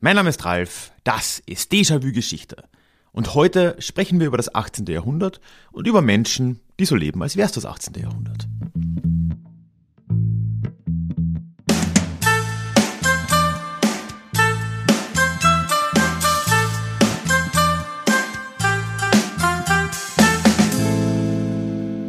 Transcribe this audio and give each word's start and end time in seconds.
Mein 0.00 0.14
Name 0.14 0.28
ist 0.28 0.44
Ralf, 0.44 0.92
das 1.02 1.42
ist 1.44 1.72
Déjà-vu 1.72 2.12
Geschichte. 2.12 2.62
Und 3.10 3.34
heute 3.34 3.74
sprechen 3.80 4.20
wir 4.20 4.28
über 4.28 4.36
das 4.36 4.54
18. 4.54 4.86
Jahrhundert 4.86 5.40
und 5.72 5.88
über 5.88 6.02
Menschen, 6.02 6.60
die 6.78 6.84
so 6.84 6.94
leben, 6.94 7.20
als 7.20 7.34
wäre 7.34 7.46
es 7.46 7.52
das 7.52 7.66
18. 7.66 7.94
Jahrhundert. 8.00 8.46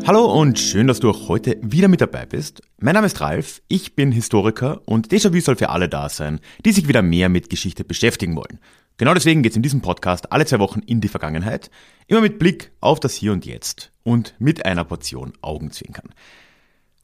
Hallo 0.09 0.25
und 0.25 0.57
schön, 0.57 0.87
dass 0.87 0.99
du 0.99 1.11
auch 1.11 1.29
heute 1.29 1.59
wieder 1.61 1.87
mit 1.87 2.01
dabei 2.01 2.25
bist. 2.25 2.63
Mein 2.79 2.95
Name 2.95 3.05
ist 3.05 3.21
Ralf, 3.21 3.61
ich 3.67 3.95
bin 3.95 4.11
Historiker 4.11 4.81
und 4.85 5.11
Déjà-vu 5.11 5.39
soll 5.39 5.55
für 5.55 5.69
alle 5.69 5.87
da 5.87 6.09
sein, 6.09 6.39
die 6.65 6.71
sich 6.71 6.87
wieder 6.87 7.03
mehr 7.03 7.29
mit 7.29 7.51
Geschichte 7.51 7.83
beschäftigen 7.83 8.35
wollen. 8.35 8.57
Genau 8.97 9.13
deswegen 9.13 9.43
geht 9.43 9.51
es 9.51 9.55
in 9.55 9.61
diesem 9.61 9.81
Podcast 9.81 10.31
alle 10.31 10.47
zwei 10.47 10.57
Wochen 10.57 10.79
in 10.79 10.99
die 10.99 11.09
Vergangenheit, 11.09 11.69
immer 12.07 12.21
mit 12.21 12.39
Blick 12.39 12.71
auf 12.81 12.99
das 12.99 13.13
Hier 13.13 13.31
und 13.33 13.45
Jetzt 13.45 13.91
und 14.01 14.33
mit 14.39 14.65
einer 14.65 14.83
Portion 14.83 15.33
Augenzwinkern. 15.41 16.09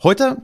Heute 0.01 0.41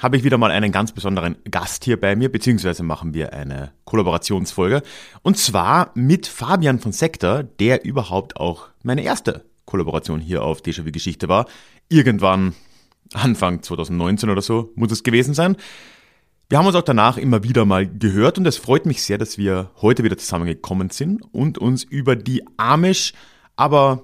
habe 0.00 0.16
ich 0.16 0.24
wieder 0.24 0.36
mal 0.36 0.50
einen 0.50 0.72
ganz 0.72 0.90
besonderen 0.90 1.36
Gast 1.48 1.84
hier 1.84 2.00
bei 2.00 2.16
mir, 2.16 2.28
beziehungsweise 2.28 2.82
machen 2.82 3.14
wir 3.14 3.34
eine 3.34 3.70
Kollaborationsfolge. 3.84 4.82
Und 5.22 5.38
zwar 5.38 5.92
mit 5.94 6.26
Fabian 6.26 6.80
von 6.80 6.90
Sektor, 6.90 7.44
der 7.44 7.84
überhaupt 7.84 8.36
auch 8.36 8.66
meine 8.82 9.04
erste 9.04 9.44
Kollaboration 9.64 10.18
hier 10.18 10.42
auf 10.42 10.62
Déjà-vu 10.62 10.90
Geschichte 10.90 11.28
war 11.28 11.46
irgendwann 11.90 12.54
Anfang 13.12 13.62
2019 13.62 14.30
oder 14.30 14.40
so 14.40 14.72
muss 14.76 14.92
es 14.92 15.02
gewesen 15.02 15.34
sein. 15.34 15.56
Wir 16.48 16.58
haben 16.58 16.66
uns 16.66 16.74
auch 16.74 16.82
danach 16.82 17.16
immer 17.16 17.44
wieder 17.44 17.64
mal 17.64 17.86
gehört 17.86 18.38
und 18.38 18.46
es 18.46 18.56
freut 18.56 18.86
mich 18.86 19.02
sehr, 19.02 19.18
dass 19.18 19.38
wir 19.38 19.70
heute 19.82 20.02
wieder 20.02 20.16
zusammengekommen 20.16 20.90
sind 20.90 21.22
und 21.32 21.58
uns 21.58 21.84
über 21.84 22.16
die 22.16 22.42
Amish, 22.56 23.12
aber 23.56 24.02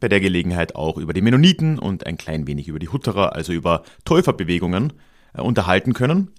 bei 0.00 0.08
der 0.08 0.20
Gelegenheit 0.20 0.74
auch 0.74 0.98
über 0.98 1.12
die 1.14 1.22
Mennoniten 1.22 1.78
und 1.78 2.06
ein 2.06 2.18
klein 2.18 2.46
wenig 2.46 2.68
über 2.68 2.78
die 2.78 2.88
Hutterer, 2.88 3.34
also 3.34 3.52
über 3.52 3.82
Täuferbewegungen 4.04 4.92
äh, 5.34 5.40
unterhalten 5.40 5.94
können 5.94 6.32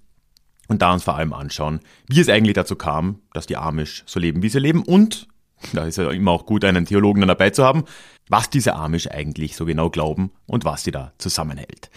und 0.67 0.81
da 0.81 0.94
uns 0.94 1.03
vor 1.03 1.16
allem 1.16 1.33
anschauen, 1.33 1.79
wie 2.07 2.19
es 2.19 2.29
eigentlich 2.29 2.53
dazu 2.53 2.75
kam, 2.75 3.22
dass 3.33 3.47
die 3.47 3.57
Amish 3.57 4.03
so 4.05 4.19
leben, 4.19 4.44
wie 4.44 4.50
sie 4.50 4.59
leben 4.59 4.83
und, 4.83 5.27
da 5.73 5.86
ist 5.86 5.97
ja 5.97 6.09
immer 6.11 6.31
auch 6.31 6.45
gut, 6.45 6.63
einen 6.63 6.86
Theologen 6.86 7.22
dann 7.22 7.30
dabei 7.30 7.50
zu 7.50 7.63
haben, 7.63 7.86
was 8.30 8.50
diese 8.50 8.75
Amish 8.75 9.08
eigentlich 9.08 9.55
so 9.55 9.66
genau 9.66 9.89
glauben 9.89 10.31
und 10.45 10.66
was 10.66 10.83
sie 10.83 10.91
da 10.91 11.13
zusammenhält. 11.17 11.89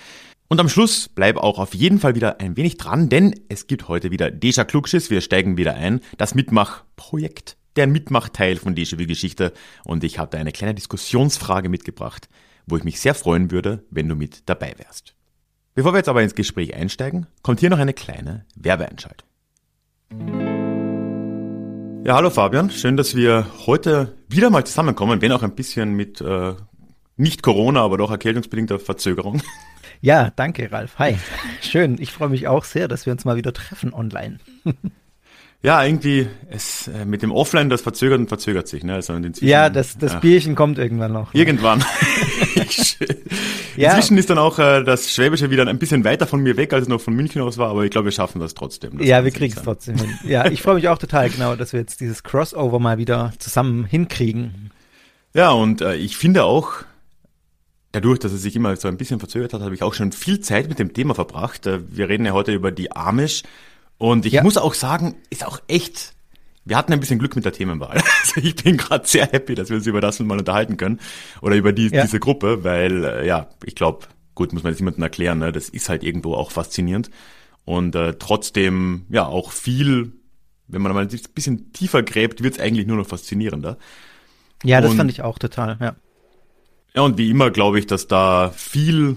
Und 0.49 0.59
am 0.59 0.69
Schluss 0.69 1.09
bleib 1.09 1.37
auch 1.37 1.59
auf 1.59 1.75
jeden 1.75 2.01
Fall 2.01 2.17
wieder 2.17 2.41
ein 2.41 2.57
wenig 2.57 2.77
dran, 2.77 3.09
denn 3.09 3.39
es 3.49 3.69
gibt 3.69 3.87
heute 3.87 4.11
wieder 4.11 4.33
Deja 4.33 4.65
Klugschiss. 4.65 5.09
Wir 5.09 5.21
steigen 5.21 5.57
wieder 5.57 5.75
ein. 5.75 6.01
Das 6.19 6.35
Mitmachprojekt, 6.35 7.57
der 7.77 7.87
Mitmachteil 7.87 8.57
von 8.57 8.75
Deja 8.75 8.99
wie 8.99 9.07
Geschichte. 9.07 9.53
Und 9.85 10.03
ich 10.03 10.19
habe 10.19 10.31
da 10.33 10.39
eine 10.39 10.51
kleine 10.51 10.75
Diskussionsfrage 10.75 11.69
mitgebracht, 11.69 12.29
wo 12.67 12.77
ich 12.77 12.83
mich 12.83 13.01
sehr 13.01 13.15
freuen 13.15 13.53
würde, 13.53 13.85
wenn 13.91 14.09
du 14.09 14.17
mit 14.17 14.49
dabei 14.49 14.75
wärst. 14.77 15.15
Bevor 15.77 15.93
wir 15.93 15.99
jetzt 15.99 16.09
aber 16.09 16.23
ins 16.23 16.35
Gespräch 16.35 16.75
einsteigen, 16.75 17.29
kommt 17.43 17.61
hier 17.61 17.71
noch 17.71 17.79
eine 17.79 17.95
kleine 17.95 18.45
Werbeeinschaltung. 18.57 19.29
Ja, 22.03 22.15
hallo 22.15 22.31
Fabian. 22.31 22.71
Schön, 22.71 22.97
dass 22.97 23.15
wir 23.15 23.47
heute 23.67 24.17
wieder 24.29 24.49
mal 24.49 24.65
zusammenkommen, 24.65 25.21
wenn 25.21 25.33
auch 25.33 25.43
ein 25.43 25.55
bisschen 25.55 25.93
mit 25.93 26.21
äh, 26.21 26.55
nicht 27.17 27.43
Corona, 27.43 27.83
aber 27.83 27.99
doch 27.99 28.11
erkältungsbedingter 28.11 28.79
Verzögerung. 28.79 29.43
Ja, 30.03 30.33
danke, 30.35 30.73
Ralf. 30.73 30.99
Hi. 30.99 31.19
Schön. 31.61 31.99
Ich 32.01 32.11
freue 32.11 32.31
mich 32.31 32.49
auch 32.49 32.65
sehr, 32.65 32.89
dass 32.89 33.05
wir 33.05 33.13
uns 33.13 33.27
mal 33.27 33.37
wieder 33.37 33.53
treffen 33.53 33.93
online. 33.93 34.39
Ja, 35.63 35.85
irgendwie, 35.85 36.27
es, 36.49 36.89
äh, 36.89 37.05
mit 37.05 37.21
dem 37.21 37.33
Offline, 37.33 37.69
das 37.69 37.83
verzögert 37.83 38.19
und 38.19 38.29
verzögert 38.29 38.67
sich, 38.67 38.83
ne? 38.83 38.95
Also 38.95 39.13
ja, 39.43 39.69
das, 39.69 39.99
das 39.99 40.15
ja. 40.15 40.19
Bierchen 40.19 40.55
kommt 40.55 40.79
irgendwann 40.79 41.13
noch. 41.13 41.35
Ne? 41.35 41.39
Irgendwann. 41.39 41.85
ja. 43.77 43.91
Inzwischen 43.91 44.19
ist 44.19 44.31
dann 44.31 44.39
auch 44.39 44.59
äh, 44.59 44.83
das 44.83 45.13
Schwäbische 45.13 45.51
wieder 45.51 45.67
ein 45.67 45.79
bisschen 45.79 46.05
weiter 46.05 46.27
von 46.27 46.43
mir 46.43 46.57
weg, 46.57 46.73
als 46.73 46.83
es 46.83 46.89
noch 46.89 47.01
von 47.01 47.15
München 47.15 47.43
aus 47.43 47.59
war, 47.59 47.71
aber 47.71 47.85
ich 47.85 47.91
glaube, 47.91 48.07
wir 48.07 48.13
schaffen 48.13 48.41
das 48.41 48.55
trotzdem. 48.55 48.99
Das 48.99 49.07
ja, 49.07 49.25
wir 49.25 49.31
kriegen 49.31 49.55
es 49.57 49.63
trotzdem 49.63 49.97
hin. 49.97 50.19
Ja, 50.25 50.47
ich 50.47 50.63
freue 50.63 50.77
mich 50.77 50.89
auch 50.89 50.99
total 50.99 51.31
genau, 51.31 51.57
dass 51.57 51.73
wir 51.73 51.81
jetzt 51.81 52.01
dieses 52.01 52.23
Crossover 52.23 52.79
mal 52.79 52.99
wieder 52.99 53.33
zusammen 53.39 53.85
hinkriegen. 53.85 54.71
Ja, 55.35 55.51
und 55.51 55.81
äh, 55.81 55.95
ich 55.97 56.17
finde 56.17 56.45
auch, 56.45 56.73
dadurch, 57.93 58.19
dass 58.19 58.33
es 58.33 58.43
sich 58.43 58.57
immer 58.57 58.77
so 58.77 58.89
ein 58.89 58.97
bisschen 58.97 59.19
verzögert 59.19 59.53
hat, 59.53 59.63
habe 59.63 59.75
ich 59.75 59.83
auch 59.83 59.95
schon 59.95 60.13
viel 60.13 60.41
Zeit 60.41 60.69
mit 60.69 60.79
dem 60.79 60.93
Thema 60.93 61.15
verbracht. 61.15 61.67
Äh, 61.67 61.81
wir 61.89 62.09
reden 62.09 62.25
ja 62.25 62.33
heute 62.33 62.53
über 62.53 62.73
die 62.73 62.93
Amish 62.93 63.43
und 63.99 64.27
ich 64.27 64.35
ja. 64.35 64.43
muss 64.43 64.57
auch 64.57 64.75
sagen, 64.75 65.17
ist 65.29 65.47
auch 65.47 65.61
echt, 65.69 66.15
wir 66.71 66.77
hatten 66.77 66.93
ein 66.93 67.01
bisschen 67.01 67.19
Glück 67.19 67.35
mit 67.35 67.45
der 67.45 67.53
Themenwahl. 67.53 68.01
Also 68.21 68.47
ich 68.47 68.55
bin 68.55 68.77
gerade 68.77 69.09
sehr 69.09 69.27
happy, 69.27 69.57
dass 69.57 69.71
wir 69.71 69.77
uns 69.77 69.87
über 69.87 70.01
das 70.01 70.21
mal 70.21 70.39
unterhalten 70.39 70.77
können 70.77 71.01
oder 71.43 71.57
über 71.57 71.73
die, 71.73 71.89
ja. 71.89 72.03
diese 72.03 72.21
Gruppe, 72.21 72.63
weil 72.63 73.05
äh, 73.05 73.27
ja, 73.27 73.49
ich 73.65 73.75
glaube, 73.75 74.07
gut, 74.37 74.53
muss 74.53 74.63
man 74.63 74.73
jetzt 74.73 74.79
jemandem 74.79 75.03
erklären, 75.03 75.41
ne, 75.41 75.51
das 75.51 75.69
ist 75.69 75.89
halt 75.89 76.05
irgendwo 76.05 76.35
auch 76.35 76.53
faszinierend 76.53 77.11
und 77.65 77.97
äh, 77.97 78.15
trotzdem 78.21 79.07
ja 79.09 79.27
auch 79.27 79.51
viel, 79.51 80.13
wenn 80.69 80.81
man 80.81 80.93
mal 80.93 81.09
ein 81.09 81.21
bisschen 81.35 81.73
tiefer 81.73 82.05
gräbt, 82.05 82.45
wird 82.45 82.55
es 82.55 82.61
eigentlich 82.61 82.87
nur 82.87 82.99
noch 82.99 83.07
faszinierender. 83.07 83.79
Ja, 84.63 84.81
das 84.81 84.93
und, 84.93 84.99
fand 84.99 85.11
ich 85.11 85.23
auch 85.23 85.41
total, 85.41 85.77
ja. 85.81 85.97
Ja, 86.95 87.03
und 87.03 87.19
wie 87.19 87.31
immer 87.31 87.51
glaube 87.51 87.81
ich, 87.81 87.87
dass 87.89 88.07
da 88.07 88.53
viel 88.55 89.17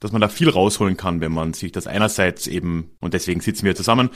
dass 0.00 0.12
man 0.12 0.20
da 0.20 0.28
viel 0.28 0.50
rausholen 0.50 0.98
kann, 0.98 1.22
wenn 1.22 1.32
man 1.32 1.54
sich 1.54 1.72
das 1.72 1.86
einerseits 1.86 2.46
eben, 2.46 2.90
und 3.00 3.14
deswegen 3.14 3.40
sitzen 3.40 3.64
wir 3.64 3.74
zusammen, 3.74 4.10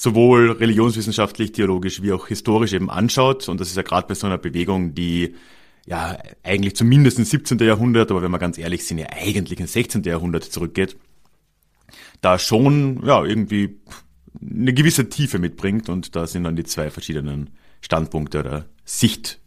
sowohl 0.00 0.52
religionswissenschaftlich, 0.52 1.50
theologisch 1.50 2.02
wie 2.02 2.12
auch 2.12 2.28
historisch 2.28 2.72
eben 2.72 2.88
anschaut. 2.88 3.48
Und 3.48 3.60
das 3.60 3.68
ist 3.68 3.76
ja 3.76 3.82
gerade 3.82 4.06
bei 4.06 4.14
so 4.14 4.28
einer 4.28 4.38
Bewegung, 4.38 4.94
die 4.94 5.34
ja 5.86 6.16
eigentlich 6.44 6.76
zumindest 6.76 7.18
ins 7.18 7.30
17. 7.30 7.58
Jahrhundert, 7.58 8.12
aber 8.12 8.22
wenn 8.22 8.30
wir 8.30 8.38
ganz 8.38 8.58
ehrlich 8.58 8.86
sind, 8.86 8.98
ja 8.98 9.08
eigentlich 9.10 9.58
ins 9.58 9.72
16. 9.72 10.04
Jahrhundert 10.04 10.44
zurückgeht, 10.44 10.96
da 12.20 12.38
schon 12.38 13.04
ja 13.04 13.24
irgendwie 13.24 13.80
eine 14.40 14.72
gewisse 14.72 15.08
Tiefe 15.08 15.40
mitbringt 15.40 15.88
und 15.88 16.14
da 16.14 16.28
sind 16.28 16.44
dann 16.44 16.54
die 16.54 16.62
zwei 16.62 16.90
verschiedenen 16.90 17.50
Standpunkte 17.80 18.38
oder 18.38 18.66
Sicht, 18.84 19.40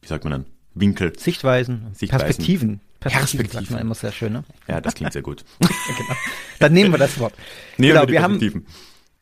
wie 0.00 0.08
sagt 0.08 0.24
man 0.24 0.30
dann, 0.30 0.46
Winkel. 0.72 1.12
Sichtweisen, 1.18 1.88
Sichtweisen. 1.92 2.24
Perspektiven. 2.24 2.80
Perspektiven, 2.98 3.00
Perspektiven. 3.00 3.52
sagt 3.52 3.70
man 3.72 3.80
immer 3.82 3.94
sehr 3.94 4.12
schön, 4.12 4.32
ne? 4.32 4.44
Ja, 4.68 4.80
das 4.80 4.94
klingt 4.94 5.12
sehr 5.12 5.20
gut. 5.20 5.44
genau. 5.60 6.18
Dann 6.60 6.72
nehmen 6.72 6.92
wir 6.92 6.98
das 6.98 7.18
Wort. 7.18 7.34
Nehmen 7.76 7.92
genau, 7.92 8.06
wir, 8.06 8.12
wir 8.12 8.22
haben 8.22 8.64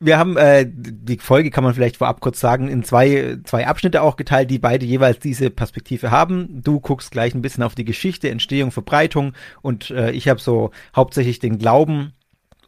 wir 0.00 0.18
haben 0.18 0.36
äh, 0.38 0.66
die 0.66 1.18
Folge 1.18 1.50
kann 1.50 1.62
man 1.62 1.74
vielleicht 1.74 1.98
vorab 1.98 2.20
kurz 2.20 2.40
sagen 2.40 2.68
in 2.68 2.82
zwei 2.82 3.38
zwei 3.44 3.66
Abschnitte 3.66 4.02
auch 4.02 4.16
geteilt, 4.16 4.50
die 4.50 4.58
beide 4.58 4.86
jeweils 4.86 5.18
diese 5.18 5.50
Perspektive 5.50 6.10
haben. 6.10 6.62
Du 6.62 6.80
guckst 6.80 7.10
gleich 7.10 7.34
ein 7.34 7.42
bisschen 7.42 7.62
auf 7.62 7.74
die 7.74 7.84
Geschichte, 7.84 8.30
Entstehung, 8.30 8.70
Verbreitung 8.70 9.34
und 9.60 9.90
äh, 9.90 10.10
ich 10.12 10.28
habe 10.28 10.40
so 10.40 10.70
hauptsächlich 10.96 11.38
den 11.38 11.58
Glauben 11.58 12.14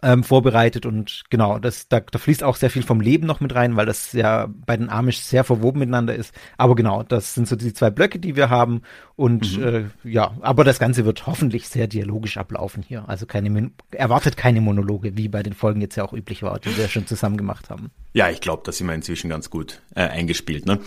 ähm, 0.03 0.25
vorbereitet 0.25 0.85
und 0.85 1.23
genau, 1.31 1.59
das, 1.59 1.89
da, 1.89 2.01
da 2.01 2.19
fließt 2.19 2.43
auch 2.43 2.57
sehr 2.57 2.71
viel 2.71 2.83
vom 2.83 3.01
Leben 3.01 3.27
noch 3.27 3.41
mit 3.41 3.55
rein, 3.55 3.77
weil 3.77 3.87
das 3.87 4.13
ja 4.13 4.49
bei 4.67 4.77
den 4.77 4.91
Amish 4.91 5.19
sehr 5.19 5.45
verwoben 5.45 5.79
miteinander 5.79 6.15
ist. 6.15 6.35
Aber 6.59 6.75
genau, 6.75 7.03
das 7.05 7.35
sind 7.35 7.47
so 7.47 7.57
die 7.57 7.73
zwei 7.73 7.91
Blöcke, 7.91 8.19
die 8.19 8.35
wir 8.35 8.51
haben 8.51 8.83
und 9.17 9.59
mhm. 9.59 9.65
äh, 9.65 9.85
ja, 10.03 10.33
aber 10.41 10.65
das 10.65 10.79
Ganze 10.79 11.05
wird 11.05 11.27
hoffentlich 11.27 11.69
sehr 11.69 11.87
dialogisch 11.87 12.37
ablaufen 12.37 12.83
hier. 12.83 13.09
Also 13.09 13.27
keine, 13.27 13.71
erwartet 13.93 14.37
keine 14.37 14.61
Monologe, 14.61 15.17
wie 15.17 15.29
bei 15.29 15.43
den 15.43 15.53
Folgen 15.53 15.81
jetzt 15.81 15.97
ja 15.97 16.05
auch 16.05 16.13
üblich 16.13 16.43
war, 16.43 16.59
die 16.59 16.77
wir 16.77 16.89
schon 16.89 17.07
zusammen 17.07 17.37
gemacht 17.37 17.71
haben. 17.71 17.91
Ja, 18.13 18.29
ich 18.29 18.41
glaube, 18.41 18.63
da 18.67 18.73
sind 18.73 18.89
wir 18.89 18.95
inzwischen 18.95 19.31
ganz 19.31 19.51
gut 19.51 19.81
äh, 19.95 20.01
eingespielt, 20.01 20.67
ne? 20.67 20.81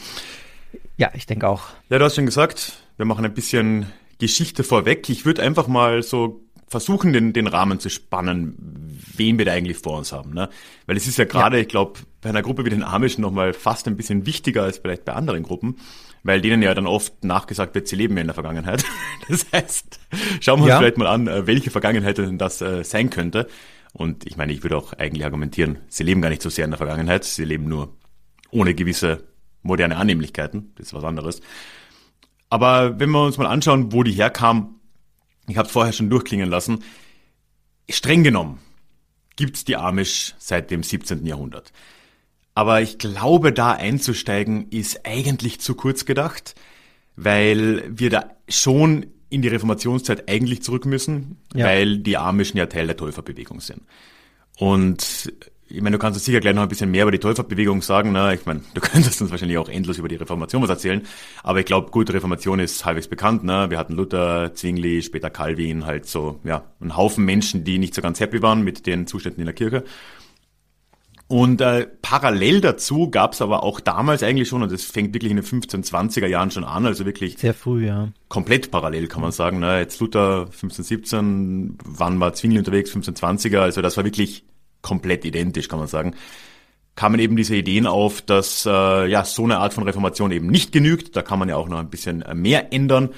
Ja, 0.97 1.11
ich 1.13 1.25
denke 1.25 1.47
auch. 1.47 1.63
Ja, 1.89 1.99
du 1.99 2.05
hast 2.05 2.15
schon 2.15 2.25
gesagt, 2.25 2.73
wir 2.97 3.05
machen 3.05 3.25
ein 3.25 3.33
bisschen 3.33 3.87
Geschichte 4.19 4.63
vorweg. 4.63 5.09
Ich 5.09 5.25
würde 5.25 5.41
einfach 5.41 5.67
mal 5.67 6.03
so 6.03 6.44
versuchen, 6.75 7.13
den, 7.13 7.31
den 7.31 7.47
Rahmen 7.47 7.79
zu 7.79 7.89
spannen, 7.89 8.99
wen 9.15 9.37
wir 9.37 9.45
da 9.45 9.53
eigentlich 9.53 9.77
vor 9.77 9.97
uns 9.97 10.11
haben. 10.11 10.33
Ne? 10.33 10.49
Weil 10.87 10.97
es 10.97 11.07
ist 11.07 11.17
ja 11.17 11.23
gerade, 11.23 11.55
ja. 11.55 11.61
ich 11.61 11.69
glaube, 11.69 12.01
bei 12.19 12.27
einer 12.27 12.41
Gruppe 12.41 12.65
wie 12.65 12.69
den 12.69 12.83
Amischen 12.83 13.21
nochmal 13.21 13.53
fast 13.53 13.87
ein 13.87 13.95
bisschen 13.95 14.25
wichtiger 14.25 14.63
als 14.63 14.79
vielleicht 14.79 15.05
bei 15.05 15.13
anderen 15.13 15.43
Gruppen, 15.43 15.77
weil 16.23 16.41
denen 16.41 16.61
ja 16.61 16.73
dann 16.73 16.85
oft 16.85 17.23
nachgesagt 17.23 17.75
wird, 17.75 17.87
sie 17.87 17.95
leben 17.95 18.17
ja 18.17 18.21
in 18.21 18.27
der 18.27 18.33
Vergangenheit. 18.33 18.83
Das 19.29 19.47
heißt, 19.53 19.99
schauen 20.41 20.59
wir 20.59 20.63
uns 20.65 20.69
ja. 20.69 20.77
vielleicht 20.79 20.97
mal 20.97 21.07
an, 21.07 21.27
äh, 21.27 21.47
welche 21.47 21.71
Vergangenheit 21.71 22.17
denn 22.17 22.37
das 22.37 22.61
äh, 22.61 22.83
sein 22.83 23.09
könnte. 23.09 23.47
Und 23.93 24.27
ich 24.27 24.35
meine, 24.35 24.51
ich 24.51 24.61
würde 24.61 24.75
auch 24.75 24.91
eigentlich 24.91 25.23
argumentieren, 25.23 25.79
sie 25.87 26.03
leben 26.03 26.21
gar 26.21 26.29
nicht 26.29 26.41
so 26.41 26.49
sehr 26.49 26.65
in 26.65 26.71
der 26.71 26.77
Vergangenheit, 26.77 27.23
sie 27.23 27.45
leben 27.45 27.69
nur 27.69 27.95
ohne 28.51 28.75
gewisse 28.75 29.23
moderne 29.63 29.95
Annehmlichkeiten, 29.95 30.73
das 30.75 30.87
ist 30.87 30.93
was 30.93 31.05
anderes. 31.05 31.41
Aber 32.49 32.99
wenn 32.99 33.09
wir 33.09 33.23
uns 33.23 33.37
mal 33.37 33.47
anschauen, 33.47 33.93
wo 33.93 34.03
die 34.03 34.11
herkam, 34.11 34.74
ich 35.47 35.57
habe 35.57 35.67
es 35.67 35.71
vorher 35.71 35.93
schon 35.93 36.09
durchklingen 36.09 36.49
lassen, 36.49 36.83
streng 37.89 38.23
genommen 38.23 38.59
gibt's 39.35 39.65
die 39.65 39.75
Amish 39.75 40.33
seit 40.37 40.71
dem 40.71 40.83
17. 40.83 41.25
Jahrhundert. 41.25 41.71
Aber 42.53 42.81
ich 42.81 42.97
glaube, 42.97 43.51
da 43.51 43.73
einzusteigen 43.73 44.69
ist 44.69 45.05
eigentlich 45.05 45.59
zu 45.59 45.75
kurz 45.75 46.05
gedacht, 46.05 46.55
weil 47.17 47.83
wir 47.87 48.09
da 48.09 48.29
schon 48.47 49.07
in 49.29 49.41
die 49.41 49.49
Reformationszeit 49.49 50.29
eigentlich 50.29 50.63
zurück 50.63 50.85
müssen, 50.85 51.37
ja. 51.53 51.65
weil 51.65 51.97
die 51.97 52.17
Amischen 52.17 52.57
ja 52.57 52.67
Teil 52.67 52.87
der 52.87 52.95
Täuferbewegung 52.95 53.59
sind. 53.59 53.81
Und 54.57 55.33
ich 55.67 55.81
meine, 55.81 55.95
du 55.95 55.99
kannst 55.99 56.17
uns 56.17 56.25
sicher 56.25 56.39
gleich 56.39 56.53
noch 56.53 56.61
ein 56.61 56.69
bisschen 56.69 56.91
mehr 56.91 57.03
über 57.03 57.11
die 57.11 57.19
Täuferbewegung 57.19 57.81
sagen. 57.81 58.11
Ne? 58.11 58.35
Ich 58.35 58.45
meine, 58.45 58.61
du 58.73 58.81
könntest 58.81 59.21
uns 59.21 59.31
wahrscheinlich 59.31 59.57
auch 59.57 59.69
endlos 59.69 59.97
über 59.97 60.07
die 60.07 60.15
Reformation 60.15 60.61
was 60.61 60.69
erzählen. 60.69 61.01
Aber 61.43 61.59
ich 61.59 61.65
glaube, 61.65 61.89
gut, 61.89 62.13
Reformation 62.13 62.59
ist 62.59 62.85
halbwegs 62.85 63.07
bekannt. 63.07 63.43
Ne? 63.43 63.69
Wir 63.69 63.79
hatten 63.79 63.93
Luther, 63.93 64.53
Zwingli, 64.53 65.01
später 65.01 65.29
Calvin, 65.29 65.85
halt 65.85 66.05
so, 66.05 66.39
ja, 66.43 66.63
ein 66.81 66.95
Haufen 66.95 67.25
Menschen, 67.25 67.63
die 67.63 67.79
nicht 67.79 67.95
so 67.95 68.01
ganz 68.01 68.19
happy 68.19 68.41
waren 68.41 68.63
mit 68.63 68.85
den 68.85 69.07
Zuständen 69.07 69.41
in 69.41 69.45
der 69.45 69.55
Kirche. 69.55 69.83
Und 71.27 71.59
äh, 71.59 71.87
parallel 72.03 72.61
dazu 72.61 73.09
gab 73.09 73.33
es 73.33 73.41
aber 73.41 73.63
auch 73.63 73.79
damals 73.79 74.21
eigentlich 74.21 74.47
schon, 74.47 74.61
und 74.61 74.71
das 74.71 74.83
fängt 74.83 75.15
wirklich 75.15 75.31
in 75.31 75.37
den 75.37 75.45
1520er 75.45 76.27
Jahren 76.27 76.51
schon 76.51 76.63
an, 76.63 76.85
also 76.85 77.03
wirklich 77.07 77.39
sehr 77.39 77.55
früh, 77.55 77.87
ja. 77.87 78.09
Komplett 78.29 78.69
parallel 78.69 79.07
kann 79.07 79.23
man 79.23 79.31
sagen. 79.31 79.57
Ne? 79.57 79.79
Jetzt 79.79 79.99
Luther 79.99 80.41
1517, 80.41 81.79
wann 81.83 82.19
war 82.19 82.33
Zwingli 82.33 82.59
unterwegs, 82.59 82.95
1520er, 82.95 83.57
also 83.57 83.81
das 83.81 83.97
war 83.97 84.03
wirklich 84.03 84.45
komplett 84.85 85.25
identisch, 85.25 85.67
kann 85.67 85.79
man 85.79 85.87
sagen. 85.87 86.13
Kamen 86.95 87.19
eben 87.19 87.35
diese 87.35 87.55
Ideen 87.55 87.87
auf, 87.87 88.21
dass 88.21 88.65
äh, 88.65 89.07
ja 89.07 89.25
so 89.25 89.43
eine 89.43 89.57
Art 89.57 89.73
von 89.73 89.83
Reformation 89.83 90.31
eben 90.31 90.47
nicht 90.47 90.71
genügt. 90.71 91.15
Da 91.15 91.23
kann 91.23 91.39
man 91.39 91.49
ja 91.49 91.57
auch 91.57 91.67
noch 91.67 91.79
ein 91.79 91.89
bisschen 91.89 92.23
mehr 92.35 92.71
ändern. 92.71 93.09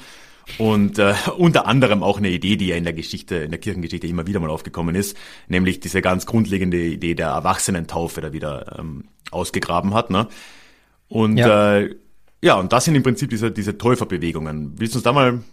Und 0.58 0.98
äh, 0.98 1.14
unter 1.38 1.68
anderem 1.68 2.04
auch 2.04 2.18
eine 2.18 2.30
Idee, 2.30 2.56
die 2.56 2.68
ja 2.68 2.78
in 2.78 2.86
der 2.86 2.94
Geschichte, 2.94 3.36
in 3.36 3.52
der 3.52 3.60
Kirchengeschichte 3.60 4.08
immer 4.08 4.26
wieder 4.26 4.40
mal 4.40 4.50
aufgekommen 4.50 4.96
ist, 4.96 5.18
nämlich 5.50 5.82
diese 5.82 6.02
ganz 6.02 6.26
grundlegende 6.26 6.78
Idee 6.78 7.16
der 7.16 7.28
Erwachsenentaufe 7.28 8.22
da 8.22 8.32
wieder 8.32 8.78
ähm, 8.80 9.10
ausgegraben 9.30 9.94
hat. 9.94 10.10
Ne? 10.10 10.28
Und 11.10 11.38
ja. 11.38 11.80
Äh, 11.80 11.96
ja, 12.42 12.56
und 12.56 12.72
das 12.72 12.86
sind 12.86 12.96
im 12.96 13.04
Prinzip 13.04 13.30
diese, 13.30 13.52
diese 13.52 13.78
Täuferbewegungen. 13.78 14.76
Willst 14.78 14.94
du 14.94 15.00
uns 15.00 15.04
da 15.04 15.12
mal 15.12 15.34
ein 15.34 15.44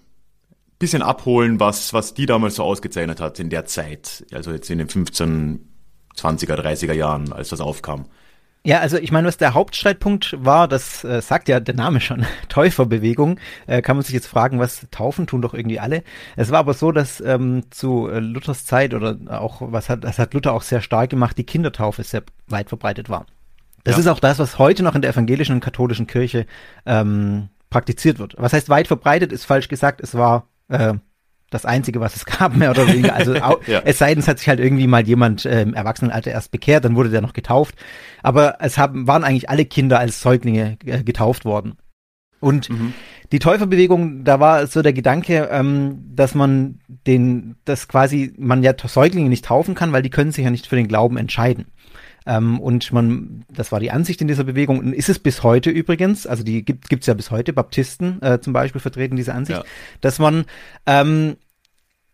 bisschen 0.79 1.03
abholen, 1.03 1.59
was, 1.59 1.93
was 1.93 2.15
die 2.15 2.27
damals 2.27 2.57
so 2.57 2.63
ausgezeichnet 2.63 3.21
hat 3.21 3.41
in 3.41 3.49
der 3.49 3.65
Zeit, 3.65 4.25
also 4.33 4.53
jetzt 4.53 4.69
in 4.71 4.79
den 4.79 4.89
15, 4.89 5.74
20er, 6.17 6.55
30er 6.55 6.93
Jahren, 6.93 7.33
als 7.33 7.49
das 7.49 7.61
aufkam? 7.61 8.07
Ja, 8.67 8.79
also 8.81 8.97
ich 8.97 9.13
meine, 9.13 9.29
was 9.29 9.37
der 9.37 9.53
Hauptstreitpunkt 9.53 10.37
war, 10.39 10.69
das 10.69 11.05
äh, 11.05 11.21
sagt 11.21 11.49
ja 11.49 11.61
der 11.61 11.75
Name 11.75 12.01
schon, 12.01 12.25
Täuferbewegung, 12.49 13.39
äh, 13.67 13.83
kann 13.83 13.97
man 13.97 14.05
sich 14.05 14.15
jetzt 14.15 14.27
fragen, 14.27 14.59
was 14.59 14.87
taufen 14.91 15.27
tun 15.27 15.43
doch 15.43 15.53
irgendwie 15.53 15.81
alle. 15.81 16.03
Es 16.35 16.51
war 16.51 16.61
aber 16.61 16.73
so, 16.73 16.91
dass 16.91 17.21
ähm, 17.21 17.65
zu 17.71 18.09
äh, 18.09 18.21
Luthers 18.21 18.65
Zeit 18.65 18.95
oder 18.95 19.19
auch, 19.29 19.61
was 19.61 19.91
hat, 19.91 20.03
das 20.05 20.19
hat 20.19 20.33
Luther 20.33 20.55
auch 20.55 20.63
sehr 20.63 20.81
stark 20.81 21.11
gemacht, 21.11 21.37
die 21.37 21.45
Kindertaufe 21.45 22.03
sehr 22.05 22.23
weit 22.47 22.71
verbreitet 22.71 23.11
war. 23.11 23.27
Das 23.85 23.97
ja. 23.97 24.01
ist 24.01 24.07
auch 24.07 24.21
das, 24.21 24.39
was 24.39 24.59
heute 24.59 24.83
noch 24.83 24.95
in 24.95 25.03
der 25.03 25.11
evangelischen 25.11 25.57
und 25.57 25.61
katholischen 25.61 26.07
Kirche 26.07 26.47
ähm, 26.87 27.51
praktiziert 27.69 28.19
wird. 28.19 28.35
Was 28.39 28.55
heißt 28.55 28.71
weit 28.71 28.87
verbreitet, 28.87 29.31
ist 29.31 29.45
falsch 29.45 29.69
gesagt, 29.69 30.01
es 30.01 30.15
war 30.15 30.49
äh, 30.69 30.95
das 31.55 31.65
Einzige, 31.65 32.01
was 32.01 32.17
es 32.17 32.27
gab, 32.39 32.57
mehr 32.57 32.71
oder 32.71 32.87
weniger. 32.87 33.15
Also 33.15 33.35
ja. 33.35 33.57
es 33.85 33.99
sei 33.99 34.15
denn, 34.15 34.19
es 34.19 34.29
hat 34.29 34.39
sich 34.39 34.49
halt 34.49 34.61
irgendwie 34.61 34.87
mal 34.87 35.07
jemand 35.07 35.45
äh, 35.45 35.63
im 35.63 35.75
Erwachsenenalter 35.75 36.31
erst 36.31 36.51
bekehrt, 36.51 36.85
dann 36.85 36.97
wurde 36.97 37.11
der 37.11 37.23
noch 37.23 37.33
getauft. 37.33 37.77
Aber 38.23 38.57
es 38.61 38.77
haben, 38.77 39.07
waren 39.07 39.25
eigentlich 39.25 39.49
alle 39.49 39.65
Kinder 39.65 39.99
als 39.99 40.21
Säuglinge 40.21 40.77
äh, 40.85 41.03
getauft 41.03 41.45
worden. 41.45 41.77
Und 42.41 42.69
mhm. 42.69 42.93
die 43.33 43.39
Täuferbewegung, 43.39 44.25
da 44.25 44.39
war 44.39 44.67
so 44.67 44.83
der 44.83 44.93
Gedanke, 44.93 45.49
ähm, 45.51 46.05
dass 46.15 46.35
man 46.35 46.81
den, 47.07 47.57
dass 47.65 47.89
quasi 47.89 48.35
man 48.37 48.63
ja 48.63 48.75
Säuglinge 48.77 49.31
nicht 49.31 49.47
taufen 49.47 49.75
kann, 49.75 49.93
weil 49.93 50.03
die 50.03 50.11
können 50.11 50.31
sich 50.31 50.45
ja 50.45 50.51
nicht 50.51 50.67
für 50.67 50.77
den 50.77 50.89
Glauben 50.89 51.17
entscheiden. 51.17 51.67
Ähm, 52.27 52.59
und 52.61 52.93
man, 52.93 53.45
das 53.49 53.71
war 53.71 53.81
die 53.81 53.91
Ansicht 53.91 54.21
in 54.21 54.29
dieser 54.29 54.45
Bewegung 54.45 54.79
und 54.79 54.93
ist 54.95 55.11
es 55.11 55.19
bis 55.19 55.43
heute 55.43 55.71
übrigens, 55.71 56.27
also 56.27 56.43
die 56.43 56.65
gibt 56.65 56.95
es 56.95 57.07
ja 57.07 57.15
bis 57.15 57.31
heute, 57.31 57.53
Baptisten 57.53 58.21
äh, 58.23 58.41
zum 58.41 58.55
Beispiel 58.55 58.81
vertreten 58.81 59.17
diese 59.17 59.35
Ansicht, 59.35 59.61
ja. 59.61 59.65
dass 60.01 60.19
man 60.19 60.47
ähm, 60.87 61.37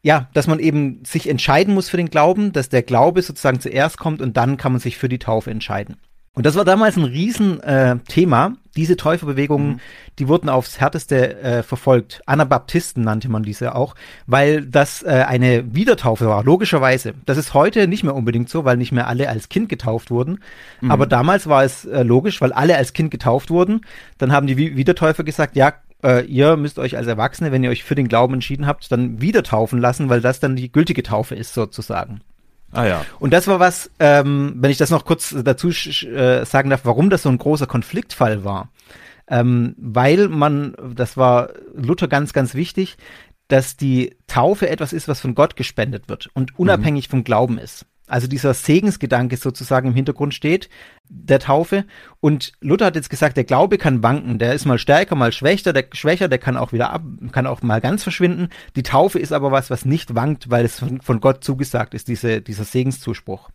ja, 0.02 0.28
dass 0.32 0.46
man 0.46 0.58
eben 0.58 1.04
sich 1.04 1.28
entscheiden 1.28 1.74
muss 1.74 1.88
für 1.88 1.96
den 1.96 2.10
Glauben, 2.10 2.52
dass 2.52 2.68
der 2.68 2.82
Glaube 2.82 3.22
sozusagen 3.22 3.60
zuerst 3.60 3.98
kommt 3.98 4.22
und 4.22 4.36
dann 4.36 4.56
kann 4.56 4.72
man 4.72 4.80
sich 4.80 4.96
für 4.96 5.08
die 5.08 5.18
Taufe 5.18 5.50
entscheiden. 5.50 5.96
Und 6.32 6.46
das 6.46 6.54
war 6.54 6.64
damals 6.64 6.96
ein 6.96 7.04
Riesenthema. 7.04 8.46
Äh, 8.46 8.50
Diese 8.76 8.96
Täuferbewegungen, 8.96 9.68
mhm. 9.68 9.80
die 10.20 10.28
wurden 10.28 10.48
aufs 10.48 10.78
härteste 10.80 11.40
äh, 11.40 11.62
verfolgt. 11.64 12.22
Anabaptisten 12.24 13.02
nannte 13.02 13.28
man 13.28 13.42
diese 13.42 13.74
auch, 13.74 13.96
weil 14.26 14.64
das 14.64 15.02
äh, 15.02 15.24
eine 15.26 15.74
Wiedertaufe 15.74 16.26
war, 16.26 16.44
logischerweise. 16.44 17.14
Das 17.26 17.36
ist 17.36 17.52
heute 17.52 17.88
nicht 17.88 18.04
mehr 18.04 18.14
unbedingt 18.14 18.48
so, 18.48 18.64
weil 18.64 18.76
nicht 18.76 18.92
mehr 18.92 19.08
alle 19.08 19.28
als 19.28 19.48
Kind 19.48 19.68
getauft 19.68 20.12
wurden. 20.12 20.38
Mhm. 20.80 20.92
Aber 20.92 21.06
damals 21.06 21.48
war 21.48 21.64
es 21.64 21.84
äh, 21.84 22.04
logisch, 22.04 22.40
weil 22.40 22.52
alle 22.52 22.76
als 22.76 22.92
Kind 22.92 23.10
getauft 23.10 23.50
wurden. 23.50 23.80
Dann 24.16 24.30
haben 24.30 24.46
die 24.46 24.56
Wiedertäufer 24.56 25.24
gesagt, 25.24 25.56
ja, 25.56 25.74
äh, 26.04 26.24
ihr 26.24 26.56
müsst 26.56 26.78
euch 26.78 26.96
als 26.96 27.06
Erwachsene, 27.06 27.52
wenn 27.52 27.64
ihr 27.64 27.70
euch 27.70 27.84
für 27.84 27.94
den 27.94 28.08
Glauben 28.08 28.34
entschieden 28.34 28.66
habt, 28.66 28.90
dann 28.90 29.20
wieder 29.20 29.42
taufen 29.42 29.78
lassen, 29.78 30.08
weil 30.08 30.20
das 30.20 30.40
dann 30.40 30.56
die 30.56 30.72
gültige 30.72 31.02
Taufe 31.02 31.34
ist, 31.34 31.54
sozusagen. 31.54 32.20
Ah 32.72 32.86
ja. 32.86 33.04
Und 33.18 33.32
das 33.32 33.46
war 33.48 33.58
was, 33.58 33.90
ähm, 33.98 34.54
wenn 34.56 34.70
ich 34.70 34.78
das 34.78 34.90
noch 34.90 35.04
kurz 35.04 35.34
dazu 35.44 35.70
äh, 35.70 36.44
sagen 36.44 36.70
darf, 36.70 36.84
warum 36.84 37.10
das 37.10 37.22
so 37.22 37.28
ein 37.28 37.38
großer 37.38 37.66
Konfliktfall 37.66 38.44
war. 38.44 38.68
Ähm, 39.28 39.74
weil 39.78 40.28
man, 40.28 40.74
das 40.94 41.16
war 41.16 41.50
Luther 41.74 42.08
ganz, 42.08 42.32
ganz 42.32 42.54
wichtig, 42.54 42.96
dass 43.48 43.76
die 43.76 44.16
Taufe 44.26 44.68
etwas 44.68 44.92
ist, 44.92 45.08
was 45.08 45.20
von 45.20 45.34
Gott 45.34 45.56
gespendet 45.56 46.08
wird 46.08 46.30
und 46.34 46.58
unabhängig 46.58 47.08
mhm. 47.08 47.10
vom 47.10 47.24
Glauben 47.24 47.58
ist. 47.58 47.86
Also 48.10 48.26
dieser 48.26 48.54
Segensgedanke 48.54 49.36
sozusagen 49.36 49.88
im 49.88 49.94
Hintergrund 49.94 50.34
steht, 50.34 50.68
der 51.08 51.38
Taufe. 51.38 51.84
Und 52.20 52.52
Luther 52.60 52.86
hat 52.86 52.96
jetzt 52.96 53.10
gesagt, 53.10 53.36
der 53.36 53.44
Glaube 53.44 53.78
kann 53.78 54.02
wanken. 54.02 54.38
Der 54.38 54.54
ist 54.54 54.64
mal 54.64 54.78
stärker, 54.78 55.14
mal 55.14 55.32
schwächer, 55.32 55.72
der 55.72 55.86
schwächer, 55.92 56.28
der 56.28 56.38
kann 56.38 56.56
auch 56.56 56.72
wieder 56.72 56.90
ab, 56.90 57.02
kann 57.32 57.46
auch 57.46 57.62
mal 57.62 57.80
ganz 57.80 58.02
verschwinden. 58.02 58.48
Die 58.76 58.82
Taufe 58.82 59.18
ist 59.18 59.32
aber 59.32 59.52
was, 59.52 59.70
was 59.70 59.84
nicht 59.84 60.14
wankt, 60.14 60.50
weil 60.50 60.64
es 60.64 60.78
von, 60.78 61.00
von 61.00 61.20
Gott 61.20 61.44
zugesagt 61.44 61.94
ist, 61.94 62.08
diese, 62.08 62.42
dieser 62.42 62.64
Segenszuspruch. 62.64 63.50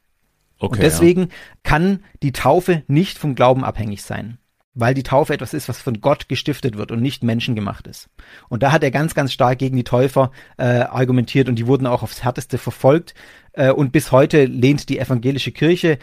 Okay, 0.57 0.73
und 0.73 0.81
deswegen 0.81 1.21
ja. 1.21 1.27
kann 1.63 2.03
die 2.23 2.31
Taufe 2.31 2.83
nicht 2.87 3.17
vom 3.17 3.35
Glauben 3.35 3.63
abhängig 3.63 4.03
sein 4.03 4.37
weil 4.75 4.93
die 4.93 5.03
Taufe 5.03 5.33
etwas 5.33 5.53
ist, 5.53 5.67
was 5.69 5.81
von 5.81 6.01
Gott 6.01 6.27
gestiftet 6.27 6.77
wird 6.77 6.91
und 6.91 7.01
nicht 7.01 7.23
menschengemacht 7.23 7.87
ist. 7.87 8.09
Und 8.49 8.61
da 8.61 8.71
hat 8.71 8.83
er 8.83 8.91
ganz, 8.91 9.15
ganz 9.15 9.31
stark 9.31 9.57
gegen 9.57 9.77
die 9.77 9.85
Täufer 9.85 10.31
äh, 10.57 10.81
argumentiert 10.81 11.49
und 11.49 11.55
die 11.55 11.65
wurden 11.65 11.87
auch 11.87 12.03
aufs 12.03 12.23
härteste 12.23 12.57
verfolgt. 12.57 13.15
Äh, 13.53 13.71
und 13.71 13.91
bis 13.91 14.11
heute 14.11 14.45
lehnt 14.45 14.89
die 14.89 14.99
evangelische 14.99 15.51
Kirche 15.51 15.97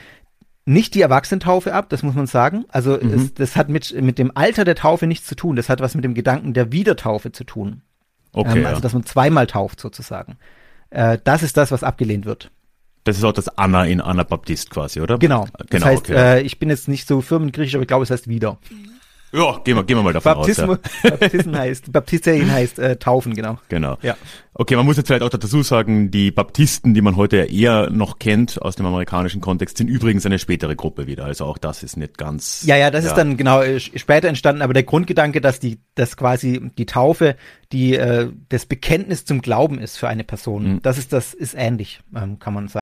nicht 0.64 0.94
die 0.94 1.02
Erwachsenentaufe 1.02 1.74
ab, 1.74 1.88
das 1.88 2.02
muss 2.02 2.14
man 2.14 2.26
sagen. 2.26 2.64
Also 2.69 2.98
mhm. 3.00 3.14
es, 3.14 3.34
das 3.34 3.56
hat 3.56 3.69
mit, 3.69 4.00
mit 4.00 4.19
dem 4.19 4.30
Alter 4.36 4.64
der 4.64 4.76
Taufe 4.76 5.06
nichts 5.06 5.26
zu 5.26 5.34
tun. 5.34 5.56
Das 5.56 5.69
hat 5.69 5.80
was 5.80 5.94
mit 5.94 6.04
dem 6.04 6.14
Gedanken 6.14 6.54
der 6.54 6.72
Wiedertaufe 6.72 7.32
zu 7.32 7.44
tun. 7.44 7.82
Okay, 8.32 8.60
ähm, 8.60 8.66
also 8.66 8.80
dass 8.80 8.92
man 8.92 9.04
zweimal 9.04 9.46
tauft 9.46 9.80
sozusagen. 9.80 10.38
Äh, 10.90 11.19
das 11.24 11.42
ist 11.42 11.56
das, 11.56 11.72
was 11.72 11.82
abgelehnt 11.82 12.24
wird. 12.24 12.50
Das 13.04 13.19
ist 13.19 13.25
auch 13.25 13.32
das 13.32 13.49
Anna 13.58 13.84
in 13.84 14.00
Anabaptist 14.00 14.70
quasi, 14.70 15.00
oder? 15.00 15.19
Genau. 15.19 15.46
Das 15.58 15.66
genau, 15.69 15.87
heißt, 15.87 16.10
okay. 16.10 16.38
äh, 16.38 16.40
ich 16.43 16.58
bin 16.58 16.70
jetzt 16.70 16.88
nicht 16.88 17.08
so 17.08 17.20
firmengriechisch, 17.20 17.75
aber 17.75 17.82
ich 17.82 17.88
glaube, 17.88 18.04
es 18.04 18.10
heißt 18.10 18.28
wieder. 18.28 18.58
Ja, 19.34 19.58
gehen 19.64 19.76
wir, 19.76 19.84
gehen 19.84 19.96
wir 19.96 20.02
mal 20.02 20.12
davon 20.12 20.34
Baptismus, 20.34 20.79
aus. 20.79 20.91
Ja. 21.03 21.10
Baptisten 21.17 21.56
heißt, 21.56 21.91
Baptisterin 21.93 22.53
heißt 22.53 22.79
äh, 22.79 22.96
taufen, 22.96 23.32
genau. 23.32 23.58
Genau. 23.70 23.96
Ja. 24.03 24.17
Okay, 24.53 24.76
man 24.76 24.84
muss 24.84 24.98
jetzt 24.98 25.06
vielleicht 25.06 25.22
auch 25.22 25.31
dazu 25.31 25.62
sagen, 25.62 26.10
die 26.10 26.31
Baptisten, 26.31 26.93
die 26.93 27.00
man 27.00 27.17
heute 27.17 27.38
eher 27.38 27.88
noch 27.88 28.19
kennt 28.19 28.60
aus 28.60 28.76
dem 28.76 28.84
amerikanischen 28.84 29.41
Kontext, 29.41 29.79
sind 29.79 29.88
übrigens 29.88 30.26
eine 30.26 30.38
spätere 30.38 30.76
Gruppe 30.76 31.06
wieder. 31.06 31.24
Also 31.24 31.46
auch 31.46 31.56
das 31.56 31.82
ist 31.82 31.96
nicht 31.96 32.19
ganz. 32.19 32.62
Ja, 32.67 32.76
ja, 32.76 32.91
das 32.91 33.05
ja. 33.05 33.10
ist 33.10 33.17
dann 33.17 33.38
genau 33.38 33.62
äh, 33.62 33.81
später 33.81 34.29
entstanden, 34.29 34.60
aber 34.60 34.74
der 34.74 34.82
Grundgedanke, 34.82 35.41
dass 35.41 35.58
die, 35.58 35.79
dass 35.94 36.19
quasi 36.19 36.70
die 36.76 36.86
Taufe, 36.86 37.36
die 37.72 37.94
äh, 37.94 38.29
das 38.50 38.67
Bekenntnis 38.67 39.24
zum 39.24 39.41
Glauben 39.41 39.79
ist 39.79 39.96
für 39.96 40.08
eine 40.08 40.24
Person, 40.24 40.74
mhm. 40.74 40.82
das 40.82 40.98
ist 40.98 41.15
das 41.15 41.32
ist 41.32 41.55
ähnlich, 41.55 42.00
ähm, 42.15 42.38
kann 42.38 42.53
man 42.53 42.69
sagen. 42.69 42.81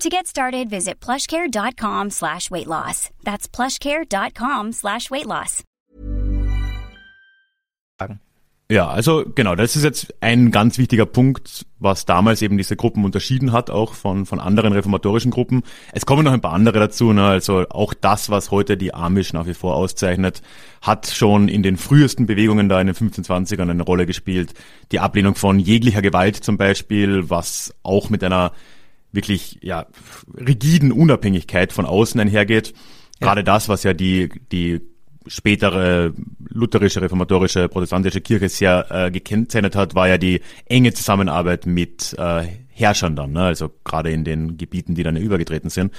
To 0.00 0.08
get 0.08 0.28
started, 0.28 0.70
visit 0.70 1.00
plushcare.com 1.00 2.10
slash 2.10 2.52
weight 2.52 2.68
loss. 2.68 3.10
That's 3.24 3.48
plushcare.com 3.48 4.70
slash 4.72 5.10
weight 5.10 5.26
loss. 5.26 5.64
Ja, 8.70 8.86
also 8.86 9.24
genau, 9.34 9.54
das 9.54 9.76
ist 9.76 9.82
jetzt 9.82 10.14
ein 10.20 10.50
ganz 10.50 10.76
wichtiger 10.76 11.06
Punkt, 11.06 11.64
was 11.78 12.04
damals 12.04 12.42
eben 12.42 12.58
diese 12.58 12.76
Gruppen 12.76 13.04
unterschieden 13.04 13.52
hat, 13.52 13.70
auch 13.70 13.94
von, 13.94 14.26
von 14.26 14.40
anderen 14.40 14.74
reformatorischen 14.74 15.30
Gruppen. 15.30 15.62
Es 15.92 16.04
kommen 16.04 16.22
noch 16.22 16.32
ein 16.32 16.42
paar 16.42 16.52
andere 16.52 16.78
dazu, 16.78 17.14
ne? 17.14 17.24
also 17.24 17.64
auch 17.70 17.94
das, 17.94 18.28
was 18.28 18.50
heute 18.50 18.76
die 18.76 18.92
Amish 18.92 19.32
nach 19.32 19.46
wie 19.46 19.54
vor 19.54 19.74
auszeichnet, 19.74 20.42
hat 20.82 21.06
schon 21.06 21.48
in 21.48 21.62
den 21.62 21.78
frühesten 21.78 22.26
Bewegungen 22.26 22.68
da 22.68 22.78
in 22.78 22.88
den 22.88 22.94
1520ern 22.94 23.70
eine 23.70 23.82
Rolle 23.82 24.04
gespielt. 24.04 24.52
Die 24.92 25.00
Ablehnung 25.00 25.34
von 25.34 25.58
jeglicher 25.58 26.02
Gewalt 26.02 26.36
zum 26.36 26.58
Beispiel, 26.58 27.30
was 27.30 27.74
auch 27.82 28.10
mit 28.10 28.22
einer 28.22 28.52
wirklich 29.12 29.58
ja 29.62 29.86
rigiden 30.36 30.92
Unabhängigkeit 30.92 31.72
von 31.72 31.86
außen 31.86 32.20
einhergeht. 32.20 32.74
Ja. 33.20 33.26
Gerade 33.26 33.44
das, 33.44 33.68
was 33.68 33.82
ja 33.82 33.94
die 33.94 34.28
die 34.52 34.80
spätere 35.28 36.12
lutherische, 36.48 37.02
reformatorische, 37.02 37.68
protestantische 37.68 38.20
Kirche 38.20 38.48
sehr 38.48 38.86
äh, 38.90 39.10
gekennzeichnet 39.10 39.76
hat, 39.76 39.94
war 39.94 40.08
ja 40.08 40.18
die 40.18 40.40
enge 40.66 40.92
Zusammenarbeit 40.94 41.66
mit 41.66 42.14
äh, 42.18 42.46
Herrschern 42.68 43.16
dann, 43.16 43.32
ne? 43.32 43.42
also 43.42 43.70
gerade 43.84 44.10
in 44.10 44.24
den 44.24 44.56
Gebieten, 44.56 44.94
die 44.94 45.02
dann 45.02 45.16
übergetreten 45.16 45.70
sind. 45.70 45.92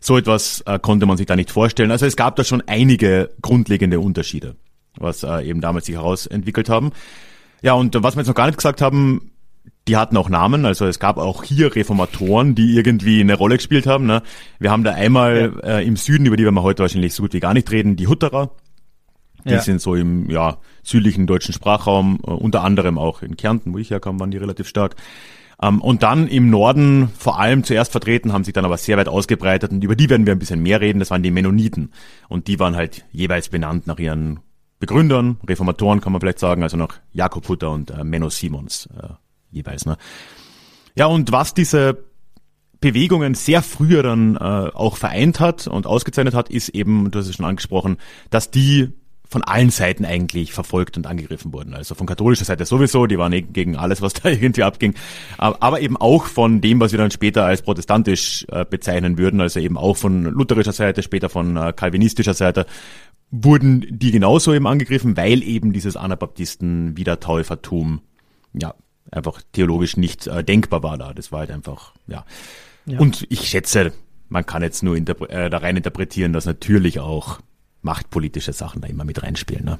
So 0.00 0.16
etwas 0.16 0.60
äh, 0.62 0.78
konnte 0.78 1.06
man 1.06 1.16
sich 1.16 1.26
da 1.26 1.34
nicht 1.34 1.50
vorstellen. 1.50 1.90
Also 1.90 2.06
es 2.06 2.16
gab 2.16 2.36
da 2.36 2.44
schon 2.44 2.62
einige 2.66 3.30
grundlegende 3.42 4.00
Unterschiede, 4.00 4.56
was 4.96 5.22
äh, 5.22 5.48
eben 5.48 5.60
damals 5.60 5.86
sich 5.86 5.96
herausentwickelt 5.96 6.68
haben. 6.68 6.92
Ja, 7.62 7.72
und 7.72 8.00
was 8.02 8.14
wir 8.14 8.20
jetzt 8.20 8.28
noch 8.28 8.34
gar 8.34 8.46
nicht 8.46 8.58
gesagt 8.58 8.82
haben, 8.82 9.32
die 9.88 9.96
hatten 9.96 10.16
auch 10.16 10.28
Namen, 10.28 10.64
also 10.64 10.86
es 10.86 10.98
gab 10.98 11.16
auch 11.16 11.44
hier 11.44 11.74
Reformatoren, 11.74 12.54
die 12.54 12.74
irgendwie 12.74 13.20
eine 13.20 13.34
Rolle 13.34 13.56
gespielt 13.56 13.86
haben. 13.86 14.06
Ne? 14.06 14.22
Wir 14.58 14.70
haben 14.70 14.82
da 14.82 14.92
einmal 14.92 15.54
ja. 15.62 15.78
äh, 15.78 15.86
im 15.86 15.96
Süden, 15.96 16.26
über 16.26 16.36
die 16.36 16.44
werden 16.44 16.56
wir 16.56 16.62
heute 16.62 16.82
wahrscheinlich 16.82 17.14
so 17.14 17.22
gut 17.22 17.34
wie 17.34 17.40
gar 17.40 17.54
nicht 17.54 17.70
reden, 17.70 17.96
die 17.96 18.08
Hutterer. 18.08 18.50
Die 19.44 19.52
ja. 19.52 19.60
sind 19.60 19.80
so 19.80 19.94
im 19.94 20.28
ja, 20.28 20.58
südlichen 20.82 21.28
deutschen 21.28 21.54
Sprachraum, 21.54 22.18
äh, 22.26 22.30
unter 22.30 22.64
anderem 22.64 22.98
auch 22.98 23.22
in 23.22 23.36
Kärnten, 23.36 23.72
wo 23.74 23.78
ich 23.78 23.90
herkomme, 23.90 24.18
waren 24.18 24.32
die 24.32 24.38
relativ 24.38 24.66
stark. 24.66 24.96
Ähm, 25.62 25.80
und 25.80 26.02
dann 26.02 26.26
im 26.26 26.50
Norden 26.50 27.10
vor 27.16 27.38
allem 27.38 27.62
zuerst 27.62 27.92
vertreten, 27.92 28.32
haben 28.32 28.42
sich 28.42 28.54
dann 28.54 28.64
aber 28.64 28.76
sehr 28.76 28.96
weit 28.96 29.08
ausgebreitet 29.08 29.70
und 29.70 29.84
über 29.84 29.94
die 29.94 30.10
werden 30.10 30.26
wir 30.26 30.32
ein 30.32 30.40
bisschen 30.40 30.62
mehr 30.62 30.80
reden, 30.80 30.98
das 30.98 31.10
waren 31.10 31.22
die 31.22 31.30
Mennoniten. 31.30 31.92
Und 32.28 32.48
die 32.48 32.58
waren 32.58 32.74
halt 32.74 33.04
jeweils 33.12 33.50
benannt 33.50 33.86
nach 33.86 34.00
ihren 34.00 34.40
Begründern, 34.80 35.38
Reformatoren 35.48 36.00
kann 36.00 36.12
man 36.12 36.20
vielleicht 36.20 36.40
sagen, 36.40 36.64
also 36.64 36.76
nach 36.76 36.98
Jakob 37.12 37.48
Hutter 37.48 37.70
und 37.70 37.90
äh, 37.90 38.02
Menno 38.02 38.28
Simons 38.28 38.88
äh, 39.00 39.14
jeweils. 39.56 39.86
Ne? 39.86 39.96
Ja, 40.94 41.06
und 41.06 41.32
was 41.32 41.54
diese 41.54 42.04
Bewegungen 42.80 43.34
sehr 43.34 43.62
früher 43.62 44.02
dann 44.02 44.36
äh, 44.36 44.38
auch 44.38 44.96
vereint 44.96 45.40
hat 45.40 45.66
und 45.66 45.86
ausgezeichnet 45.86 46.34
hat, 46.34 46.50
ist 46.50 46.68
eben, 46.70 47.10
du 47.10 47.18
hast 47.18 47.28
es 47.28 47.36
schon 47.36 47.46
angesprochen, 47.46 47.96
dass 48.30 48.50
die 48.50 48.92
von 49.28 49.42
allen 49.42 49.70
Seiten 49.70 50.04
eigentlich 50.04 50.52
verfolgt 50.52 50.96
und 50.96 51.04
angegriffen 51.06 51.52
wurden. 51.52 51.74
Also 51.74 51.96
von 51.96 52.06
katholischer 52.06 52.44
Seite 52.44 52.64
sowieso, 52.64 53.06
die 53.06 53.18
waren 53.18 53.32
eh 53.32 53.42
gegen 53.42 53.76
alles, 53.76 54.00
was 54.02 54.12
da 54.14 54.28
irgendwie 54.28 54.62
abging, 54.62 54.94
aber 55.36 55.80
eben 55.80 55.96
auch 55.96 56.26
von 56.26 56.60
dem, 56.60 56.78
was 56.80 56.92
wir 56.92 56.98
dann 56.98 57.10
später 57.10 57.44
als 57.44 57.62
protestantisch 57.62 58.46
äh, 58.50 58.64
bezeichnen 58.64 59.18
würden, 59.18 59.40
also 59.40 59.58
eben 59.58 59.76
auch 59.76 59.96
von 59.96 60.22
lutherischer 60.24 60.72
Seite, 60.72 61.02
später 61.02 61.28
von 61.28 61.56
äh, 61.56 61.72
kalvinistischer 61.74 62.34
Seite, 62.34 62.66
wurden 63.30 63.84
die 63.90 64.12
genauso 64.12 64.54
eben 64.54 64.68
angegriffen, 64.68 65.16
weil 65.16 65.42
eben 65.42 65.72
dieses 65.72 65.96
Anabaptisten-Wiedertäufertum 65.96 68.02
ja 68.52 68.74
einfach 69.10 69.42
theologisch 69.52 69.96
nicht 69.96 70.26
äh, 70.26 70.44
denkbar 70.44 70.82
war 70.82 70.98
da. 70.98 71.14
Das 71.14 71.32
war 71.32 71.40
halt 71.40 71.50
einfach, 71.50 71.92
ja. 72.06 72.24
ja. 72.86 72.98
Und 72.98 73.26
ich 73.30 73.48
schätze, 73.48 73.92
man 74.28 74.46
kann 74.46 74.62
jetzt 74.62 74.82
nur 74.82 74.96
äh, 74.96 75.50
da 75.50 75.58
rein 75.58 75.76
interpretieren, 75.76 76.32
dass 76.32 76.46
natürlich 76.46 77.00
auch 77.00 77.40
machtpolitische 77.82 78.52
Sachen 78.52 78.80
da 78.80 78.88
immer 78.88 79.04
mit 79.04 79.22
reinspielen. 79.22 79.64
Ne? 79.64 79.78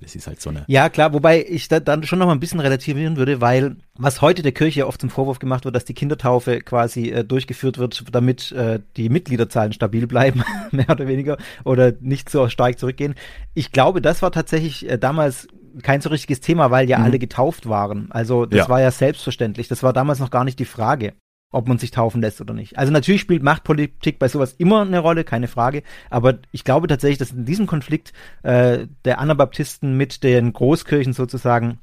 Das 0.00 0.14
ist 0.14 0.26
halt 0.26 0.40
so 0.40 0.50
eine. 0.50 0.64
Ja, 0.68 0.88
klar, 0.88 1.12
wobei 1.12 1.44
ich 1.44 1.68
da 1.68 1.80
dann 1.80 2.04
schon 2.04 2.18
noch 2.18 2.26
mal 2.26 2.32
ein 2.32 2.40
bisschen 2.40 2.60
relativieren 2.60 3.16
würde, 3.16 3.40
weil 3.40 3.76
was 3.96 4.20
heute 4.20 4.42
der 4.42 4.52
Kirche 4.52 4.86
oft 4.86 5.00
zum 5.00 5.10
Vorwurf 5.10 5.38
gemacht 5.38 5.64
wird, 5.64 5.74
dass 5.74 5.84
die 5.84 5.94
Kindertaufe 5.94 6.60
quasi 6.60 7.10
äh, 7.10 7.24
durchgeführt 7.24 7.78
wird, 7.78 8.04
damit 8.12 8.52
äh, 8.52 8.80
die 8.96 9.08
Mitgliederzahlen 9.08 9.72
stabil 9.72 10.06
bleiben, 10.06 10.44
mehr 10.70 10.90
oder 10.90 11.06
weniger, 11.06 11.38
oder 11.64 11.92
nicht 12.00 12.30
so 12.30 12.48
stark 12.48 12.78
zurückgehen. 12.78 13.14
Ich 13.54 13.72
glaube, 13.72 14.00
das 14.00 14.22
war 14.22 14.32
tatsächlich 14.32 14.88
äh, 14.88 14.98
damals 14.98 15.48
kein 15.82 16.00
so 16.00 16.08
richtiges 16.08 16.40
Thema, 16.40 16.70
weil 16.70 16.88
ja 16.88 16.98
mhm. 16.98 17.04
alle 17.04 17.18
getauft 17.18 17.68
waren. 17.68 18.10
Also 18.10 18.46
das 18.46 18.58
ja. 18.58 18.68
war 18.68 18.80
ja 18.80 18.90
selbstverständlich. 18.90 19.68
Das 19.68 19.82
war 19.82 19.92
damals 19.92 20.18
noch 20.18 20.30
gar 20.30 20.44
nicht 20.44 20.58
die 20.58 20.64
Frage, 20.64 21.14
ob 21.50 21.68
man 21.68 21.78
sich 21.78 21.90
taufen 21.90 22.20
lässt 22.20 22.40
oder 22.40 22.54
nicht. 22.54 22.78
Also 22.78 22.92
natürlich 22.92 23.20
spielt 23.20 23.42
Machtpolitik 23.42 24.18
bei 24.18 24.28
sowas 24.28 24.54
immer 24.58 24.82
eine 24.82 24.98
Rolle, 24.98 25.24
keine 25.24 25.48
Frage. 25.48 25.82
Aber 26.10 26.38
ich 26.52 26.64
glaube 26.64 26.86
tatsächlich, 26.86 27.18
dass 27.18 27.30
in 27.30 27.44
diesem 27.44 27.66
Konflikt 27.66 28.12
äh, 28.42 28.86
der 29.04 29.18
Anabaptisten 29.20 29.96
mit 29.96 30.22
den 30.22 30.52
Großkirchen 30.52 31.12
sozusagen 31.12 31.78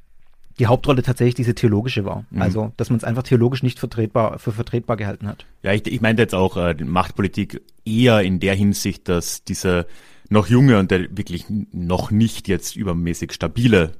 die 0.59 0.67
Hauptrolle 0.67 1.01
tatsächlich 1.01 1.35
diese 1.35 1.55
theologische 1.55 2.05
war. 2.05 2.25
Mhm. 2.29 2.41
Also, 2.41 2.71
dass 2.77 2.89
man 2.89 2.97
es 2.97 3.03
einfach 3.03 3.23
theologisch 3.23 3.63
nicht 3.63 3.79
vertretbar, 3.79 4.37
für 4.39 4.51
vertretbar 4.51 4.97
gehalten 4.97 5.27
hat. 5.27 5.45
Ja, 5.63 5.73
ich, 5.73 5.87
ich 5.87 6.01
meinte 6.01 6.21
jetzt 6.21 6.35
auch 6.35 6.57
äh, 6.57 6.75
Machtpolitik 6.83 7.61
eher 7.85 8.21
in 8.21 8.39
der 8.39 8.53
Hinsicht, 8.55 9.09
dass 9.09 9.43
diese 9.43 9.87
noch 10.31 10.47
junge 10.47 10.79
und 10.79 10.91
der 10.91 11.15
wirklich 11.15 11.45
noch 11.49 12.09
nicht 12.09 12.47
jetzt 12.47 12.75
übermäßig 12.75 13.33
stabile 13.33 13.91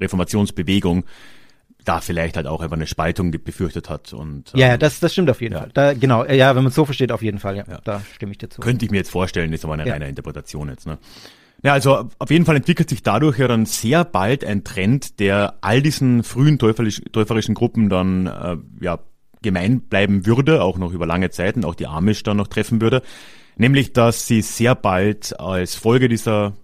Reformationsbewegung 0.00 1.04
da 1.84 2.00
vielleicht 2.00 2.36
halt 2.36 2.46
auch 2.46 2.62
einfach 2.62 2.76
eine 2.76 2.86
Spaltung 2.86 3.30
befürchtet 3.30 3.90
hat. 3.90 4.12
Und, 4.12 4.52
ähm, 4.54 4.60
ja, 4.60 4.68
ja, 4.68 4.76
das, 4.78 5.00
das 5.00 5.12
stimmt 5.12 5.28
auf 5.30 5.40
jeden 5.40 5.54
ja. 5.54 5.60
Fall. 5.60 5.70
Da, 5.74 5.92
genau, 5.92 6.24
ja, 6.24 6.54
wenn 6.56 6.62
man 6.62 6.68
es 6.68 6.74
so 6.74 6.84
versteht, 6.84 7.12
auf 7.12 7.22
jeden 7.22 7.38
Fall, 7.38 7.56
ja, 7.56 7.64
ja. 7.68 7.80
Da 7.84 8.00
stimme 8.14 8.32
ich 8.32 8.38
dir 8.38 8.48
zu. 8.48 8.62
Könnte 8.62 8.84
ich 8.84 8.90
mir 8.90 8.98
jetzt 8.98 9.10
vorstellen, 9.10 9.52
ist 9.52 9.64
aber 9.64 9.74
eine 9.74 9.86
ja. 9.86 9.92
reine 9.92 10.08
Interpretation 10.08 10.70
jetzt. 10.70 10.86
Ne? 10.86 10.98
Ja, 11.62 11.72
also 11.72 12.08
auf 12.18 12.30
jeden 12.30 12.46
Fall 12.46 12.56
entwickelt 12.56 12.88
sich 12.88 13.02
dadurch 13.02 13.38
ja 13.38 13.48
dann 13.48 13.66
sehr 13.66 14.04
bald 14.04 14.44
ein 14.44 14.64
Trend, 14.64 15.20
der 15.20 15.54
all 15.60 15.82
diesen 15.82 16.22
frühen 16.22 16.58
täuferisch, 16.58 17.02
täuferischen 17.12 17.54
Gruppen 17.54 17.90
dann 17.90 18.26
äh, 18.26 18.56
ja 18.80 18.98
gemein 19.42 19.80
bleiben 19.80 20.24
würde, 20.24 20.62
auch 20.62 20.78
noch 20.78 20.92
über 20.92 21.06
lange 21.06 21.30
Zeiten, 21.30 21.64
auch 21.64 21.74
die 21.74 21.86
Amish 21.86 22.22
dann 22.22 22.38
noch 22.38 22.48
treffen 22.48 22.80
würde. 22.80 23.02
Nämlich, 23.56 23.92
dass 23.92 24.26
sie 24.26 24.42
sehr 24.42 24.74
bald 24.74 25.38
als 25.38 25.74
Folge 25.74 26.08
dieser 26.08 26.54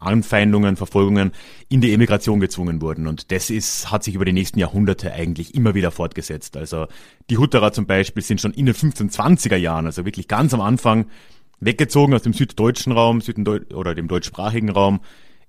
Anfeindungen, 0.00 0.76
Verfolgungen 0.76 1.32
in 1.68 1.80
die 1.80 1.92
Emigration 1.92 2.40
gezwungen 2.40 2.80
wurden. 2.80 3.06
Und 3.06 3.30
das 3.30 3.50
ist, 3.50 3.90
hat 3.90 4.02
sich 4.02 4.14
über 4.14 4.24
die 4.24 4.32
nächsten 4.32 4.58
Jahrhunderte 4.58 5.12
eigentlich 5.12 5.54
immer 5.54 5.74
wieder 5.74 5.90
fortgesetzt. 5.90 6.56
Also 6.56 6.86
die 7.28 7.38
Hutterer 7.38 7.72
zum 7.72 7.86
Beispiel 7.86 8.22
sind 8.22 8.40
schon 8.40 8.52
in 8.52 8.66
den 8.66 8.74
1520er 8.74 9.56
Jahren, 9.56 9.86
also 9.86 10.04
wirklich 10.04 10.26
ganz 10.26 10.54
am 10.54 10.62
Anfang, 10.62 11.06
weggezogen 11.60 12.14
aus 12.14 12.22
dem 12.22 12.32
süddeutschen 12.32 12.92
Raum, 12.92 13.20
Südendeu 13.20 13.60
oder 13.74 13.94
dem 13.94 14.08
deutschsprachigen 14.08 14.70
Raum, 14.70 15.00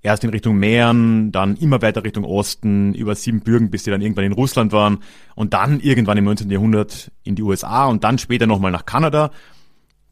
erst 0.01 0.25
in 0.25 0.29
Richtung 0.29 0.57
Mähren, 0.57 1.31
dann 1.31 1.55
immer 1.55 1.81
weiter 1.81 2.03
Richtung 2.03 2.25
Osten, 2.25 2.93
über 2.93 3.15
Siebenbürgen, 3.15 3.69
bis 3.69 3.85
sie 3.85 3.91
dann 3.91 4.01
irgendwann 4.01 4.25
in 4.25 4.33
Russland 4.33 4.73
waren 4.73 4.99
und 5.35 5.53
dann 5.53 5.79
irgendwann 5.79 6.17
im 6.17 6.25
19. 6.25 6.49
Jahrhundert 6.49 7.11
in 7.23 7.35
die 7.35 7.43
USA 7.43 7.85
und 7.85 8.03
dann 8.03 8.17
später 8.17 8.47
nochmal 8.47 8.71
nach 8.71 8.85
Kanada 8.85 9.31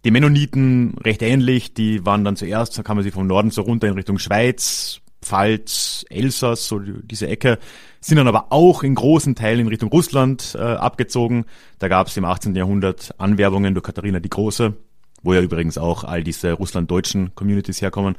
die 0.05 0.11
Mennoniten 0.11 0.95
recht 1.03 1.21
ähnlich, 1.21 1.73
die 1.73 2.05
waren 2.05 2.23
dann 2.23 2.35
zuerst, 2.35 2.77
da 2.77 2.83
kann 2.83 2.95
man 2.95 3.03
sie 3.03 3.11
vom 3.11 3.27
Norden 3.27 3.51
so 3.51 3.61
runter 3.61 3.87
in 3.87 3.93
Richtung 3.93 4.17
Schweiz, 4.17 5.01
Pfalz, 5.21 6.05
Elsass, 6.09 6.67
so 6.67 6.79
diese 6.79 7.27
Ecke, 7.27 7.59
sind 7.99 8.17
dann 8.17 8.27
aber 8.27 8.51
auch 8.51 8.83
in 8.83 8.95
großen 8.95 9.35
Teilen 9.35 9.61
in 9.61 9.67
Richtung 9.67 9.89
Russland 9.89 10.55
äh, 10.57 10.61
abgezogen. 10.61 11.45
Da 11.79 11.89
gab 11.89 12.07
es 12.07 12.15
im 12.15 12.23
18. 12.23 12.55
Jahrhundert 12.55 13.13
Anwerbungen 13.17 13.73
durch 13.73 13.83
Katharina 13.83 14.19
die 14.19 14.29
Große, 14.29 14.73
wo 15.21 15.33
ja 15.33 15.41
übrigens 15.41 15.77
auch 15.77 16.05
all 16.05 16.23
diese 16.23 16.53
russlanddeutschen 16.53 17.35
Communities 17.35 17.81
herkommen. 17.81 18.15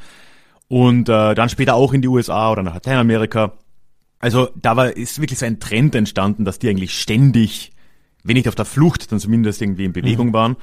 Und 0.68 1.08
äh, 1.08 1.34
dann 1.34 1.48
später 1.48 1.74
auch 1.74 1.94
in 1.94 2.02
die 2.02 2.08
USA 2.08 2.52
oder 2.52 2.62
nach 2.62 2.74
Lateinamerika. 2.74 3.54
Also 4.18 4.50
da 4.54 4.76
war 4.76 4.94
ist 4.94 5.20
wirklich 5.20 5.38
so 5.38 5.46
ein 5.46 5.58
Trend 5.58 5.94
entstanden, 5.94 6.44
dass 6.44 6.58
die 6.58 6.68
eigentlich 6.68 6.96
ständig, 6.96 7.72
wenn 8.22 8.34
nicht 8.34 8.48
auf 8.48 8.54
der 8.54 8.66
Flucht, 8.66 9.10
dann 9.10 9.18
zumindest 9.18 9.62
irgendwie 9.62 9.86
in 9.86 9.94
Bewegung 9.94 10.28
mhm. 10.28 10.32
waren. 10.34 10.56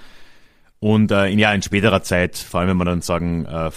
Und 0.80 1.12
äh, 1.12 1.28
in, 1.28 1.40
ja, 1.40 1.54
in 1.54 1.62
späterer 1.62 2.04
Zeit, 2.04 2.38
vor 2.38 2.60
allem 2.60 2.70
wenn 2.70 2.78
man 2.78 2.88
dann 2.88 3.02
sagen, 3.02 3.46
äh, 3.46 3.72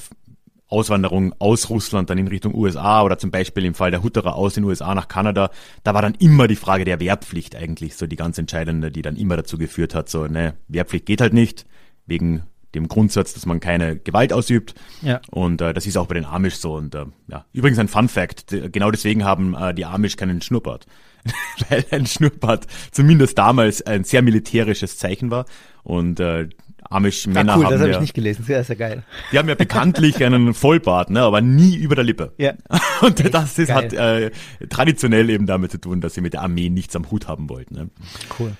Auswanderung 0.70 1.34
aus 1.38 1.68
Russland 1.68 2.10
dann 2.10 2.18
in 2.18 2.28
Richtung 2.28 2.54
USA 2.54 3.02
oder 3.02 3.18
zum 3.18 3.30
Beispiel 3.30 3.64
im 3.64 3.74
Fall 3.74 3.90
der 3.90 4.02
Hutterer 4.02 4.36
aus 4.36 4.54
den 4.54 4.64
USA 4.64 4.94
nach 4.94 5.08
Kanada, 5.08 5.50
da 5.82 5.94
war 5.94 6.02
dann 6.02 6.14
immer 6.14 6.46
die 6.46 6.56
Frage 6.56 6.84
der 6.84 7.00
Wehrpflicht 7.00 7.56
eigentlich 7.56 7.96
so 7.96 8.06
die 8.06 8.16
ganz 8.16 8.38
entscheidende, 8.38 8.92
die 8.92 9.02
dann 9.02 9.16
immer 9.16 9.36
dazu 9.36 9.58
geführt 9.58 9.94
hat, 9.94 10.08
so, 10.08 10.26
ne, 10.26 10.54
Wehrpflicht 10.68 11.06
geht 11.06 11.20
halt 11.20 11.32
nicht, 11.32 11.66
wegen 12.06 12.44
dem 12.74 12.86
Grundsatz, 12.86 13.34
dass 13.34 13.46
man 13.46 13.58
keine 13.58 13.98
Gewalt 13.98 14.32
ausübt. 14.32 14.74
Ja. 15.02 15.20
Und 15.30 15.60
äh, 15.60 15.74
das 15.74 15.86
ist 15.86 15.96
auch 15.96 16.06
bei 16.06 16.14
den 16.14 16.24
Amish 16.24 16.56
so. 16.56 16.74
Und 16.74 16.94
äh, 16.94 17.06
ja, 17.28 17.44
übrigens 17.52 17.78
ein 17.80 17.88
Fun 17.88 18.08
Fact: 18.08 18.46
Genau 18.72 18.92
deswegen 18.92 19.24
haben 19.24 19.54
äh, 19.54 19.74
die 19.74 19.84
Amish 19.84 20.16
keinen 20.16 20.40
Schnurrbart, 20.40 20.86
weil 21.68 21.84
ein 21.90 22.06
Schnurrbart 22.06 22.68
zumindest 22.92 23.38
damals 23.38 23.82
ein 23.82 24.04
sehr 24.04 24.22
militärisches 24.22 24.98
Zeichen 24.98 25.32
war. 25.32 25.46
Und 25.82 26.20
äh, 26.20 26.48
Amish-Männer 26.90 27.52
ah, 27.52 27.56
cool, 27.56 27.64
haben. 27.64 27.72
Das 27.72 27.80
habe 27.80 27.90
ja, 27.90 27.96
ich 27.96 28.02
nicht 28.02 28.14
gelesen, 28.14 28.44
das 28.46 28.62
ist 28.62 28.68
ja 28.68 28.74
geil. 28.74 29.04
Die 29.32 29.38
haben 29.38 29.48
ja 29.48 29.54
bekanntlich 29.54 30.22
einen 30.24 30.54
Vollbart, 30.54 31.10
ne, 31.10 31.22
aber 31.22 31.40
nie 31.40 31.76
über 31.76 31.94
der 31.94 32.04
Lippe. 32.04 32.32
Ja. 32.36 32.54
Und 33.00 33.20
Echt? 33.20 33.32
das 33.32 33.58
ist, 33.58 33.72
hat 33.72 33.92
äh, 33.92 34.30
traditionell 34.68 35.30
eben 35.30 35.46
damit 35.46 35.70
zu 35.70 35.78
tun, 35.78 36.00
dass 36.00 36.14
sie 36.14 36.20
mit 36.20 36.34
der 36.34 36.42
Armee 36.42 36.68
nichts 36.68 36.94
am 36.96 37.10
Hut 37.10 37.28
haben 37.28 37.48
wollten. 37.48 37.74
Ne? 37.74 37.90
Cool. 38.38 38.52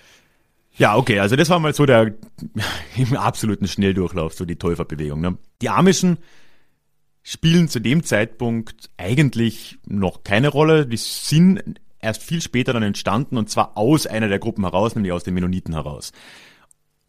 Ja, 0.76 0.96
okay, 0.96 1.18
also 1.18 1.36
das 1.36 1.50
war 1.50 1.58
mal 1.58 1.74
so 1.74 1.84
der 1.84 2.14
im 2.96 3.16
absoluten 3.16 3.66
Schnelldurchlauf, 3.66 4.32
so 4.32 4.44
die 4.44 4.56
Täuferbewegung. 4.56 5.20
Ne? 5.20 5.36
Die 5.60 5.68
Amischen 5.68 6.18
spielen 7.22 7.68
zu 7.68 7.80
dem 7.80 8.04
Zeitpunkt 8.04 8.90
eigentlich 8.96 9.78
noch 9.86 10.22
keine 10.22 10.48
Rolle. 10.48 10.86
Die 10.86 10.96
sind 10.96 11.62
erst 11.98 12.22
viel 12.22 12.40
später 12.40 12.72
dann 12.72 12.82
entstanden 12.82 13.36
und 13.36 13.50
zwar 13.50 13.76
aus 13.76 14.06
einer 14.06 14.28
der 14.28 14.38
Gruppen 14.38 14.64
heraus, 14.64 14.94
nämlich 14.94 15.12
aus 15.12 15.24
den 15.24 15.34
Mennoniten 15.34 15.74
heraus. 15.74 16.12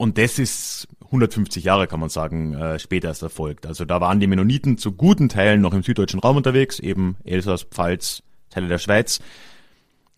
Und 0.02 0.18
das 0.18 0.40
ist 0.40 0.88
150 1.06 1.64
Jahre, 1.64 1.86
kann 1.86 2.00
man 2.00 2.10
sagen, 2.10 2.56
äh, 2.56 2.80
später 2.80 3.10
erst 3.10 3.22
erfolgt. 3.22 3.68
Also 3.68 3.86
da 3.86 4.02
waren 4.02 4.20
die 4.20 4.26
Mennoniten 4.26 4.80
zu 4.80 4.94
guten 4.94 5.30
Teilen 5.30 5.62
noch 5.62 5.76
im 5.76 5.84
süddeutschen 5.84 6.20
Raum 6.20 6.38
unterwegs, 6.38 6.80
eben 6.80 7.18
Elsass, 7.24 7.66
Pfalz, 7.66 8.24
Teile 8.50 8.68
der 8.68 8.80
Schweiz. 8.80 9.20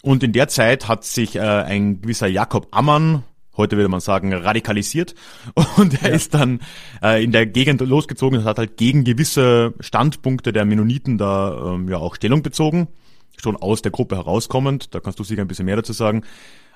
Und 0.01 0.23
in 0.23 0.31
der 0.31 0.47
Zeit 0.47 0.87
hat 0.87 1.03
sich 1.03 1.35
äh, 1.35 1.41
ein 1.41 1.99
gewisser 2.01 2.27
Jakob 2.27 2.69
Ammann 2.71 3.25
heute 3.57 3.75
würde 3.75 3.89
man 3.89 3.99
sagen, 3.99 4.33
radikalisiert. 4.33 5.15
Und 5.75 6.01
er 6.01 6.11
ja. 6.11 6.15
ist 6.15 6.33
dann 6.33 6.61
äh, 7.03 7.21
in 7.21 7.33
der 7.33 7.45
Gegend 7.45 7.81
losgezogen 7.81 8.39
und 8.39 8.45
hat 8.45 8.59
halt 8.59 8.77
gegen 8.77 9.03
gewisse 9.03 9.73
Standpunkte 9.81 10.53
der 10.53 10.63
Mennoniten 10.63 11.17
da 11.17 11.73
ähm, 11.73 11.89
ja 11.89 11.97
auch 11.97 12.15
Stellung 12.15 12.41
bezogen, 12.41 12.87
schon 13.35 13.57
aus 13.57 13.81
der 13.81 13.91
Gruppe 13.91 14.15
herauskommend. 14.15 14.95
Da 14.95 15.01
kannst 15.01 15.19
du 15.19 15.25
sicher 15.25 15.41
ein 15.41 15.47
bisschen 15.49 15.65
mehr 15.65 15.75
dazu 15.75 15.91
sagen. 15.91 16.23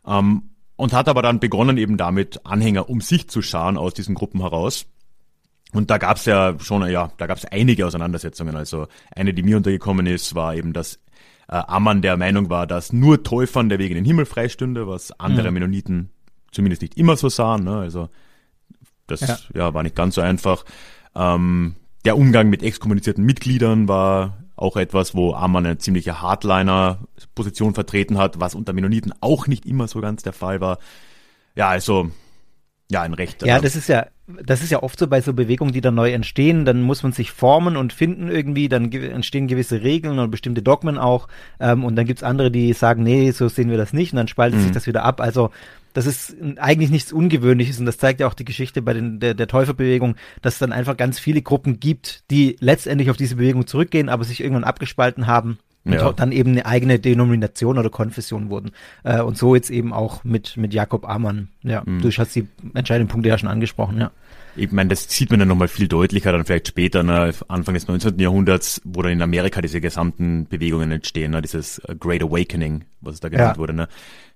Ähm, 0.05 0.49
und 0.77 0.93
hat 0.93 1.09
aber 1.09 1.21
dann 1.21 1.41
begonnen, 1.41 1.77
eben 1.77 1.97
damit 1.97 2.45
Anhänger 2.45 2.89
um 2.89 3.01
sich 3.01 3.27
zu 3.27 3.41
scharen 3.41 3.77
aus 3.77 3.93
diesen 3.93 4.15
Gruppen 4.15 4.39
heraus. 4.41 4.85
Und 5.73 5.89
da 5.89 5.97
gab's 5.97 6.25
ja 6.25 6.57
schon, 6.59 6.89
ja, 6.89 7.11
da 7.17 7.27
gab's 7.27 7.43
einige 7.43 7.85
Auseinandersetzungen. 7.85 8.55
Also 8.55 8.87
eine, 9.13 9.33
die 9.33 9.43
mir 9.43 9.57
untergekommen 9.57 10.05
ist, 10.05 10.33
war 10.33 10.55
eben, 10.55 10.71
dass 10.71 10.99
äh, 11.49 11.55
Ammann 11.55 12.01
der 12.01 12.15
Meinung 12.15 12.49
war, 12.49 12.67
dass 12.67 12.93
nur 12.93 13.23
Täufern 13.23 13.67
der 13.67 13.79
Weg 13.79 13.89
in 13.89 13.95
den 13.95 14.05
Himmel 14.05 14.25
freistünde, 14.25 14.87
was 14.87 15.11
andere 15.19 15.49
mhm. 15.49 15.55
Mennoniten 15.55 16.09
zumindest 16.51 16.81
nicht 16.83 16.97
immer 16.97 17.17
so 17.17 17.27
sahen. 17.27 17.65
Ne? 17.65 17.77
Also 17.77 18.09
das 19.07 19.21
ja. 19.21 19.37
ja. 19.53 19.73
war 19.73 19.83
nicht 19.83 19.95
ganz 19.95 20.15
so 20.15 20.21
einfach. 20.21 20.63
Ähm, 21.15 21.75
der 22.05 22.17
Umgang 22.17 22.49
mit 22.49 22.63
exkommunizierten 22.63 23.25
Mitgliedern 23.25 23.87
war 23.87 24.37
auch 24.57 24.75
etwas, 24.75 25.15
wo 25.15 25.33
Ammann 25.33 25.65
eine 25.65 25.77
ziemliche 25.77 26.21
Hardliner-Position 26.21 27.73
vertreten 27.73 28.17
hat, 28.17 28.39
was 28.39 28.55
unter 28.55 28.73
Mennoniten 28.73 29.13
auch 29.21 29.47
nicht 29.47 29.65
immer 29.65 29.87
so 29.87 30.01
ganz 30.01 30.23
der 30.23 30.33
Fall 30.33 30.59
war. 30.59 30.79
Ja, 31.55 31.69
also 31.69 32.11
ja, 32.89 33.01
ein 33.01 33.13
Recht. 33.13 33.45
Ja, 33.45 33.59
das 33.59 33.75
ist 33.75 33.87
ja, 33.87 34.07
das 34.27 34.63
ist 34.63 34.71
ja 34.71 34.81
oft 34.81 34.97
so 34.97 35.07
bei 35.07 35.21
so 35.21 35.33
Bewegungen, 35.33 35.73
die 35.73 35.81
dann 35.81 35.95
neu 35.95 36.11
entstehen, 36.11 36.65
dann 36.65 36.81
muss 36.81 37.03
man 37.03 37.11
sich 37.11 37.31
formen 37.31 37.77
und 37.77 37.93
finden 37.93 38.29
irgendwie, 38.29 38.69
dann 38.69 38.91
entstehen 38.91 39.47
gewisse 39.47 39.83
Regeln 39.83 40.19
und 40.19 40.31
bestimmte 40.31 40.61
Dogmen 40.61 40.97
auch, 40.97 41.27
ähm, 41.59 41.83
und 41.83 41.95
dann 41.95 42.05
gibt's 42.05 42.23
andere, 42.23 42.49
die 42.49 42.73
sagen, 42.73 43.03
nee, 43.03 43.31
so 43.31 43.49
sehen 43.49 43.69
wir 43.69 43.77
das 43.77 43.93
nicht, 43.93 44.13
und 44.13 44.17
dann 44.17 44.27
spaltet 44.27 44.59
mhm. 44.59 44.63
sich 44.63 44.71
das 44.71 44.87
wieder 44.87 45.03
ab. 45.03 45.21
Also 45.21 45.51
das 45.97 46.05
ist 46.05 46.35
eigentlich 46.57 46.91
nichts 46.91 47.11
Ungewöhnliches 47.11 47.79
und 47.79 47.87
das 47.87 47.97
zeigt 47.97 48.19
ja 48.19 48.27
auch 48.27 48.35
die 48.35 48.45
Geschichte 48.45 48.83
bei 48.83 48.93
den, 48.93 49.19
der, 49.19 49.33
der 49.33 49.47
Täuferbewegung, 49.47 50.15
dass 50.43 50.53
es 50.53 50.59
dann 50.59 50.71
einfach 50.71 50.95
ganz 50.95 51.17
viele 51.17 51.41
Gruppen 51.41 51.79
gibt, 51.79 52.29
die 52.29 52.55
letztendlich 52.59 53.09
auf 53.09 53.17
diese 53.17 53.37
Bewegung 53.37 53.65
zurückgehen, 53.65 54.07
aber 54.07 54.23
sich 54.23 54.41
irgendwann 54.41 54.63
abgespalten 54.63 55.25
haben 55.25 55.57
und 55.85 55.93
ja. 55.93 56.13
dann 56.13 56.31
eben 56.31 56.51
eine 56.51 56.67
eigene 56.67 56.99
Denomination 56.99 57.79
oder 57.79 57.89
Konfession 57.89 58.51
wurden. 58.51 58.73
Äh, 59.03 59.21
und 59.21 59.39
so 59.39 59.55
jetzt 59.55 59.71
eben 59.71 59.91
auch 59.91 60.23
mit, 60.23 60.55
mit 60.55 60.71
Jakob 60.71 61.09
Amann. 61.09 61.47
Ja, 61.63 61.81
mhm. 61.83 61.99
du 61.99 62.11
hast 62.11 62.35
die 62.35 62.47
entscheidenden 62.75 63.09
Punkte 63.09 63.29
ja 63.29 63.37
schon 63.39 63.49
angesprochen, 63.49 63.97
ja. 63.97 64.11
Ich 64.57 64.71
meine, 64.71 64.89
das 64.89 65.09
sieht 65.09 65.29
man 65.29 65.39
dann 65.39 65.47
nochmal 65.47 65.67
viel 65.67 65.87
deutlicher, 65.87 66.31
dann 66.31 66.45
vielleicht 66.45 66.67
später, 66.67 67.03
ne, 67.03 67.33
Anfang 67.47 67.75
des 67.75 67.87
19. 67.87 68.19
Jahrhunderts, 68.19 68.81
wo 68.83 69.01
dann 69.01 69.11
in 69.11 69.21
Amerika 69.21 69.61
diese 69.61 69.79
gesamten 69.79 70.47
Bewegungen 70.47 70.91
entstehen, 70.91 71.31
ne, 71.31 71.41
dieses 71.41 71.81
Great 71.99 72.23
Awakening, 72.23 72.85
was 73.01 73.19
da 73.19 73.29
genannt 73.29 73.55
ja. 73.55 73.59
wurde. 73.59 73.73
Ne. 73.73 73.87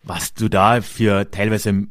Was 0.04 0.34
du 0.34 0.48
da 0.48 0.82
für 0.82 1.30
teilweise 1.30 1.88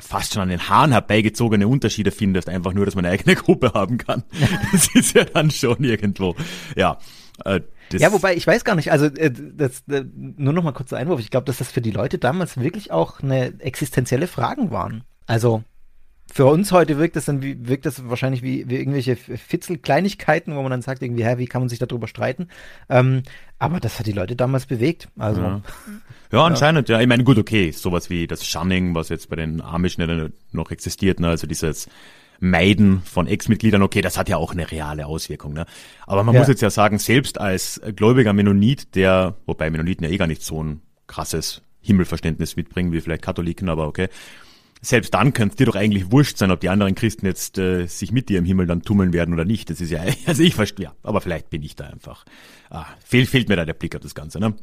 fast 0.00 0.32
schon 0.32 0.42
an 0.42 0.48
den 0.48 0.68
Haaren 0.68 0.92
herbeigezogene 0.92 1.68
Unterschiede 1.68 2.10
findest, 2.10 2.48
einfach 2.48 2.72
nur, 2.72 2.86
dass 2.86 2.94
man 2.94 3.04
eine 3.04 3.14
eigene 3.14 3.36
Gruppe 3.36 3.72
haben 3.74 3.98
kann. 3.98 4.24
das 4.72 4.94
ist 4.94 5.14
ja 5.14 5.24
dann 5.24 5.50
schon 5.50 5.84
irgendwo, 5.84 6.34
ja. 6.76 6.98
Äh, 7.44 7.60
ja, 7.92 8.12
wobei 8.12 8.36
ich 8.36 8.46
weiß 8.46 8.64
gar 8.64 8.76
nicht, 8.76 8.92
also 8.92 9.06
äh, 9.06 9.32
das, 9.32 9.82
äh, 9.88 10.04
nur 10.14 10.52
noch 10.52 10.62
mal 10.62 10.72
kurzer 10.72 10.96
Einwurf. 10.96 11.20
Ich 11.20 11.30
glaube, 11.30 11.46
dass 11.46 11.58
das 11.58 11.72
für 11.72 11.80
die 11.80 11.90
Leute 11.90 12.18
damals 12.18 12.60
wirklich 12.60 12.92
auch 12.92 13.20
eine 13.20 13.60
existenzielle 13.60 14.26
Fragen 14.26 14.70
waren. 14.70 15.04
Also 15.26 15.64
für 16.32 16.46
uns 16.46 16.70
heute 16.70 16.98
wirkt 16.98 17.16
das 17.16 17.24
dann 17.24 17.42
wie, 17.42 17.68
wirkt 17.68 17.86
das 17.86 18.08
wahrscheinlich 18.08 18.42
wie, 18.42 18.68
wie 18.68 18.76
irgendwelche 18.76 19.16
Fitzel-Kleinigkeiten, 19.16 20.54
wo 20.54 20.62
man 20.62 20.70
dann 20.70 20.82
sagt, 20.82 21.02
irgendwie, 21.02 21.24
hä, 21.24 21.38
wie 21.38 21.46
kann 21.46 21.62
man 21.62 21.68
sich 21.68 21.78
darüber 21.78 22.06
streiten? 22.06 22.48
Ähm, 22.88 23.22
aber 23.58 23.80
das 23.80 23.98
hat 23.98 24.06
die 24.06 24.12
Leute 24.12 24.36
damals 24.36 24.66
bewegt. 24.66 25.08
Also. 25.18 25.40
Ja, 25.40 25.62
ja 26.32 26.44
anscheinend, 26.44 26.88
ja. 26.88 26.96
ja. 26.96 27.02
Ich 27.02 27.08
meine, 27.08 27.24
gut, 27.24 27.38
okay, 27.38 27.72
sowas 27.72 28.10
wie 28.10 28.26
das 28.26 28.46
Shunning, 28.46 28.94
was 28.94 29.08
jetzt 29.08 29.28
bei 29.28 29.36
den 29.36 29.60
Amischen 29.60 30.32
noch 30.52 30.70
existiert, 30.70 31.20
ne, 31.20 31.28
also 31.28 31.46
dieses 31.46 31.88
Meiden 32.38 33.02
von 33.02 33.26
Ex-Mitgliedern, 33.26 33.82
okay, 33.82 34.00
das 34.00 34.16
hat 34.16 34.28
ja 34.28 34.38
auch 34.38 34.52
eine 34.52 34.70
reale 34.70 35.06
Auswirkung. 35.06 35.52
Ne? 35.52 35.66
Aber 36.06 36.24
man 36.24 36.34
ja. 36.34 36.40
muss 36.40 36.48
jetzt 36.48 36.62
ja 36.62 36.70
sagen, 36.70 36.98
selbst 36.98 37.38
als 37.38 37.80
gläubiger 37.96 38.32
Mennonit, 38.32 38.94
der, 38.94 39.34
wobei 39.46 39.70
Mennoniten 39.70 40.04
ja 40.04 40.10
eh 40.10 40.16
gar 40.16 40.26
nicht 40.26 40.42
so 40.42 40.62
ein 40.62 40.80
krasses 41.06 41.60
Himmelverständnis 41.82 42.56
mitbringen 42.56 42.92
wie 42.92 43.00
vielleicht 43.00 43.22
Katholiken, 43.22 43.68
aber 43.68 43.86
okay. 43.86 44.08
Selbst 44.82 45.12
dann 45.12 45.32
könnte 45.34 45.52
es 45.52 45.56
dir 45.56 45.66
doch 45.66 45.76
eigentlich 45.76 46.10
wurscht 46.10 46.38
sein, 46.38 46.50
ob 46.50 46.60
die 46.60 46.70
anderen 46.70 46.94
Christen 46.94 47.26
jetzt 47.26 47.58
äh, 47.58 47.86
sich 47.86 48.12
mit 48.12 48.28
dir 48.28 48.38
im 48.38 48.46
Himmel 48.46 48.66
dann 48.66 48.82
tummeln 48.82 49.12
werden 49.12 49.34
oder 49.34 49.44
nicht. 49.44 49.68
Das 49.68 49.80
ist 49.80 49.90
ja, 49.90 50.00
also 50.26 50.42
ich 50.42 50.54
verstehe, 50.54 50.86
ja, 50.86 50.92
aber 51.02 51.20
vielleicht 51.20 51.50
bin 51.50 51.62
ich 51.62 51.76
da 51.76 51.86
einfach. 51.86 52.24
Ah, 52.70 52.86
fehlt, 53.04 53.28
fehlt 53.28 53.48
mir 53.48 53.56
da 53.56 53.64
der 53.64 53.74
Blick 53.74 53.94
auf 53.94 54.00
das 54.00 54.14
Ganze, 54.14 54.40
ne? 54.40 54.54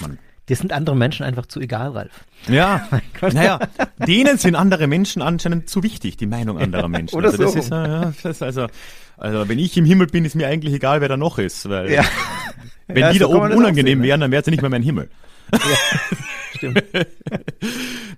Man, 0.00 0.18
Dir 0.48 0.56
sind 0.56 0.72
andere 0.74 0.94
Menschen 0.94 1.24
einfach 1.24 1.46
zu 1.46 1.58
egal, 1.58 1.90
Ralf. 1.92 2.24
Ja, 2.48 2.86
naja, 3.22 3.60
denen 4.06 4.36
sind 4.36 4.56
andere 4.56 4.86
Menschen 4.86 5.22
anscheinend 5.22 5.70
zu 5.70 5.82
wichtig, 5.82 6.18
die 6.18 6.26
Meinung 6.26 6.58
anderer 6.58 6.88
Menschen. 6.88 7.16
Oder 7.16 7.30
also 7.30 7.42
das 7.44 7.52
so. 7.52 7.58
ist, 7.58 7.70
ja, 7.70 8.12
das 8.22 8.24
ist 8.24 8.42
also, 8.42 8.66
also 9.16 9.48
wenn 9.48 9.58
ich 9.58 9.76
im 9.78 9.86
Himmel 9.86 10.06
bin, 10.06 10.26
ist 10.26 10.34
mir 10.34 10.46
eigentlich 10.46 10.74
egal, 10.74 11.00
wer 11.00 11.08
da 11.08 11.16
noch 11.16 11.38
ist, 11.38 11.68
weil 11.70 11.90
ja. 11.90 12.04
wenn 12.88 12.98
ja, 12.98 13.12
die 13.12 13.20
da 13.20 13.26
oben 13.26 13.52
unangenehm 13.52 14.00
ne? 14.00 14.04
wären, 14.04 14.20
dann 14.20 14.30
wäre 14.30 14.40
es 14.40 14.46
ja 14.46 14.50
nicht 14.50 14.60
mehr 14.60 14.70
mein 14.70 14.82
Himmel. 14.82 15.08
Ja, 15.52 15.58
stimmt. 16.56 16.84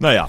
naja, 0.01 0.29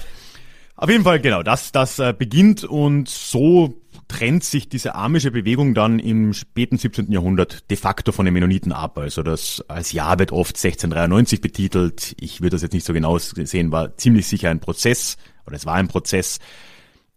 auf 0.80 0.88
jeden 0.88 1.02
Fall 1.02 1.20
genau, 1.20 1.42
das, 1.42 1.72
das 1.72 1.98
äh, 1.98 2.14
beginnt 2.16 2.62
und 2.62 3.08
so 3.08 3.74
trennt 4.06 4.44
sich 4.44 4.68
diese 4.68 4.94
amische 4.94 5.32
Bewegung 5.32 5.74
dann 5.74 5.98
im 5.98 6.32
späten 6.32 6.78
17. 6.78 7.10
Jahrhundert 7.10 7.68
de 7.68 7.76
facto 7.76 8.12
von 8.12 8.24
den 8.24 8.32
Mennoniten 8.32 8.70
ab. 8.70 8.96
Also 8.96 9.24
das 9.24 9.60
als 9.66 9.90
Jahr 9.90 10.20
wird 10.20 10.30
oft 10.30 10.54
1693 10.54 11.40
betitelt. 11.40 12.14
Ich 12.20 12.40
würde 12.40 12.54
das 12.54 12.62
jetzt 12.62 12.74
nicht 12.74 12.86
so 12.86 12.92
genau 12.92 13.18
sehen, 13.18 13.72
war 13.72 13.96
ziemlich 13.96 14.28
sicher 14.28 14.50
ein 14.50 14.60
Prozess 14.60 15.16
oder 15.46 15.56
es 15.56 15.66
war 15.66 15.74
ein 15.74 15.88
Prozess. 15.88 16.38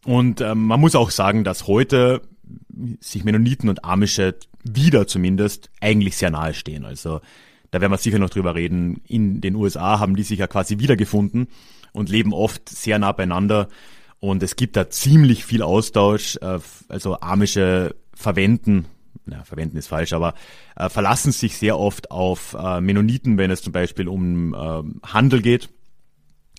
Und 0.05 0.41
ähm, 0.41 0.65
man 0.65 0.79
muss 0.79 0.95
auch 0.95 1.11
sagen, 1.11 1.43
dass 1.43 1.67
heute 1.67 2.23
sich 2.99 3.23
Mennoniten 3.23 3.69
und 3.69 3.85
Amische 3.85 4.37
wieder 4.63 5.05
zumindest 5.05 5.69
eigentlich 5.81 6.17
sehr 6.17 6.31
nahe 6.31 6.55
stehen. 6.55 6.83
Also 6.83 7.21
da 7.69 7.79
werden 7.79 7.91
wir 7.91 7.99
sicher 7.99 8.17
noch 8.17 8.31
drüber 8.31 8.55
reden. 8.55 9.01
In 9.07 9.39
den 9.39 9.53
USA 9.53 9.99
haben 9.99 10.15
die 10.15 10.23
sich 10.23 10.39
ja 10.39 10.47
quasi 10.47 10.79
wiedergefunden 10.79 11.47
und 11.91 12.09
leben 12.09 12.33
oft 12.33 12.69
sehr 12.69 12.99
nah 12.99 13.11
beieinander. 13.11 13.67
Und 14.19 14.43
es 14.43 14.55
gibt 14.55 14.75
da 14.75 14.89
ziemlich 14.89 15.45
viel 15.45 15.63
Austausch. 15.63 16.37
Äh, 16.41 16.59
also 16.87 17.19
Amische 17.19 17.95
verwenden, 18.13 18.85
na, 19.25 19.43
verwenden 19.43 19.77
ist 19.77 19.87
falsch, 19.87 20.13
aber 20.13 20.33
äh, 20.75 20.89
verlassen 20.89 21.31
sich 21.31 21.57
sehr 21.57 21.77
oft 21.77 22.11
auf 22.11 22.55
äh, 22.59 22.81
Mennoniten, 22.81 23.37
wenn 23.37 23.51
es 23.51 23.61
zum 23.61 23.73
Beispiel 23.73 24.07
um 24.07 24.53
äh, 24.53 25.07
Handel 25.07 25.41
geht. 25.41 25.69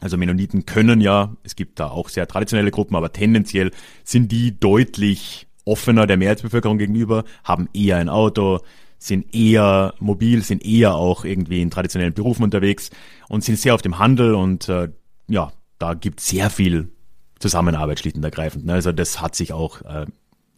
Also 0.01 0.16
Mennoniten 0.16 0.66
können 0.66 1.01
ja, 1.01 1.37
es 1.45 1.55
gibt 1.55 1.79
da 1.79 1.88
auch 1.88 2.09
sehr 2.09 2.27
traditionelle 2.27 2.73
Gruppen, 2.73 2.97
aber 2.97 3.12
tendenziell 3.12 3.71
sind 4.03 4.33
die 4.33 4.59
deutlich 4.59 5.47
offener 5.64 6.09
der 6.09 6.16
Mehrheitsbevölkerung 6.16 6.79
gegenüber, 6.79 7.25
haben 7.45 7.68
eher 7.73 7.99
ein 7.99 8.09
Auto, 8.09 8.61
sind 8.99 9.33
eher 9.35 9.95
mobil, 10.01 10.42
sind 10.42 10.64
eher 10.64 10.95
auch 10.95 11.25
irgendwie 11.25 11.62
in 11.62 11.71
traditionellen 11.71 12.14
Berufen 12.14 12.42
unterwegs 12.42 12.90
und 13.29 13.45
sind 13.45 13.59
sehr 13.59 13.75
auf 13.75 13.83
dem 13.83 13.99
Handel 13.99 14.35
und 14.35 14.68
äh, 14.68 14.88
ja, 15.33 15.51
da 15.79 15.95
gibt 15.95 16.21
sehr 16.21 16.51
viel 16.51 16.92
Zusammenarbeit 17.38 17.99
schlicht 17.99 18.16
und 18.16 18.25
ergreifend. 18.25 18.66
Ne? 18.66 18.75
Also 18.75 18.92
das 18.92 19.21
hat 19.21 19.35
sich 19.35 19.53
auch 19.53 19.81
äh, 19.83 20.07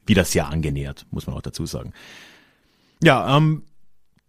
wieder 0.04 0.24
sehr 0.24 0.48
angenähert, 0.48 1.06
muss 1.10 1.26
man 1.26 1.36
auch 1.36 1.42
dazu 1.42 1.64
sagen. 1.64 1.92
Ja, 3.02 3.36
ähm, 3.36 3.62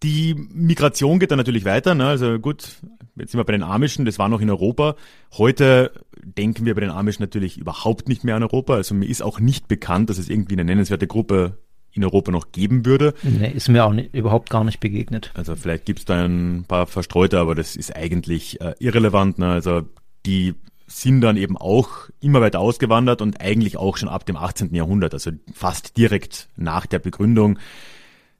die 0.02 0.34
Migration 0.34 1.18
geht 1.18 1.32
dann 1.32 1.38
natürlich 1.38 1.64
weiter. 1.64 1.94
Ne? 1.94 2.06
Also 2.06 2.38
gut, 2.38 2.76
jetzt 3.16 3.32
sind 3.32 3.40
wir 3.40 3.44
bei 3.44 3.52
den 3.52 3.64
Amischen, 3.64 4.04
das 4.04 4.18
war 4.18 4.28
noch 4.28 4.40
in 4.40 4.48
Europa. 4.48 4.94
Heute 5.36 5.92
denken 6.22 6.64
wir 6.64 6.74
bei 6.74 6.80
den 6.80 6.90
Amischen 6.90 7.22
natürlich 7.22 7.58
überhaupt 7.58 8.08
nicht 8.08 8.22
mehr 8.22 8.36
an 8.36 8.42
Europa. 8.44 8.74
Also 8.74 8.94
mir 8.94 9.06
ist 9.06 9.22
auch 9.22 9.40
nicht 9.40 9.66
bekannt, 9.66 10.10
dass 10.10 10.18
es 10.18 10.28
irgendwie 10.28 10.54
eine 10.54 10.64
nennenswerte 10.64 11.08
Gruppe 11.08 11.58
in 11.92 12.04
Europa 12.04 12.30
noch 12.30 12.52
geben 12.52 12.86
würde. 12.86 13.14
Nee, 13.22 13.50
ist 13.50 13.68
mir 13.68 13.84
auch 13.84 13.92
nicht, 13.92 14.14
überhaupt 14.14 14.50
gar 14.50 14.62
nicht 14.62 14.78
begegnet. 14.80 15.32
Also 15.34 15.56
vielleicht 15.56 15.86
gibt 15.86 16.00
es 16.00 16.04
da 16.04 16.24
ein 16.24 16.64
paar 16.68 16.86
Verstreute, 16.86 17.40
aber 17.40 17.54
das 17.54 17.74
ist 17.74 17.96
eigentlich 17.96 18.60
äh, 18.60 18.74
irrelevant. 18.78 19.38
Ne? 19.38 19.48
Also 19.48 19.82
die 20.26 20.54
sind 20.86 21.20
dann 21.20 21.36
eben 21.36 21.56
auch 21.56 22.08
immer 22.20 22.40
weiter 22.40 22.60
ausgewandert 22.60 23.20
und 23.20 23.40
eigentlich 23.40 23.76
auch 23.76 23.96
schon 23.96 24.08
ab 24.08 24.24
dem 24.26 24.36
18. 24.36 24.74
Jahrhundert, 24.74 25.14
also 25.14 25.32
fast 25.52 25.96
direkt 25.96 26.48
nach 26.56 26.86
der 26.86 27.00
Begründung. 27.00 27.58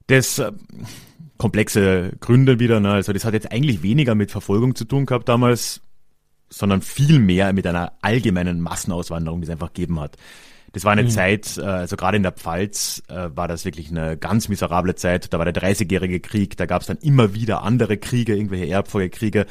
Das 0.07 0.39
äh, 0.39 0.51
komplexe 1.37 2.13
Gründe 2.19 2.59
wieder, 2.59 2.79
ne? 2.79 2.93
also 2.93 3.11
das 3.13 3.25
hat 3.25 3.33
jetzt 3.33 3.51
eigentlich 3.51 3.83
weniger 3.83 4.15
mit 4.15 4.31
Verfolgung 4.31 4.75
zu 4.75 4.85
tun 4.85 5.05
gehabt 5.05 5.27
damals, 5.27 5.81
sondern 6.49 6.81
viel 6.81 7.19
mehr 7.19 7.51
mit 7.51 7.67
einer 7.67 7.93
allgemeinen 8.01 8.61
Massenauswanderung, 8.61 9.41
die 9.41 9.45
es 9.45 9.51
einfach 9.51 9.73
gegeben 9.73 9.99
hat. 9.99 10.15
Das 10.77 10.85
war 10.85 10.91
eine 10.91 11.05
mhm. 11.05 11.09
Zeit, 11.09 11.57
äh, 11.57 11.63
also 11.63 11.95
gerade 11.95 12.17
in 12.17 12.23
der 12.23 12.33
Pfalz 12.33 13.01
äh, 13.07 13.29
war 13.33 13.47
das 13.47 13.65
wirklich 13.65 13.89
eine 13.89 14.15
ganz 14.15 14.47
miserable 14.47 14.93
Zeit. 14.93 15.33
Da 15.33 15.39
war 15.39 15.45
der 15.45 15.53
Dreißigjährige 15.53 16.19
Krieg, 16.19 16.55
da 16.55 16.67
gab 16.67 16.81
es 16.81 16.87
dann 16.87 16.97
immer 16.97 17.33
wieder 17.33 17.63
andere 17.63 17.97
Kriege, 17.97 18.35
irgendwelche 18.35 18.67
Erbfolgekriege. 18.67 19.47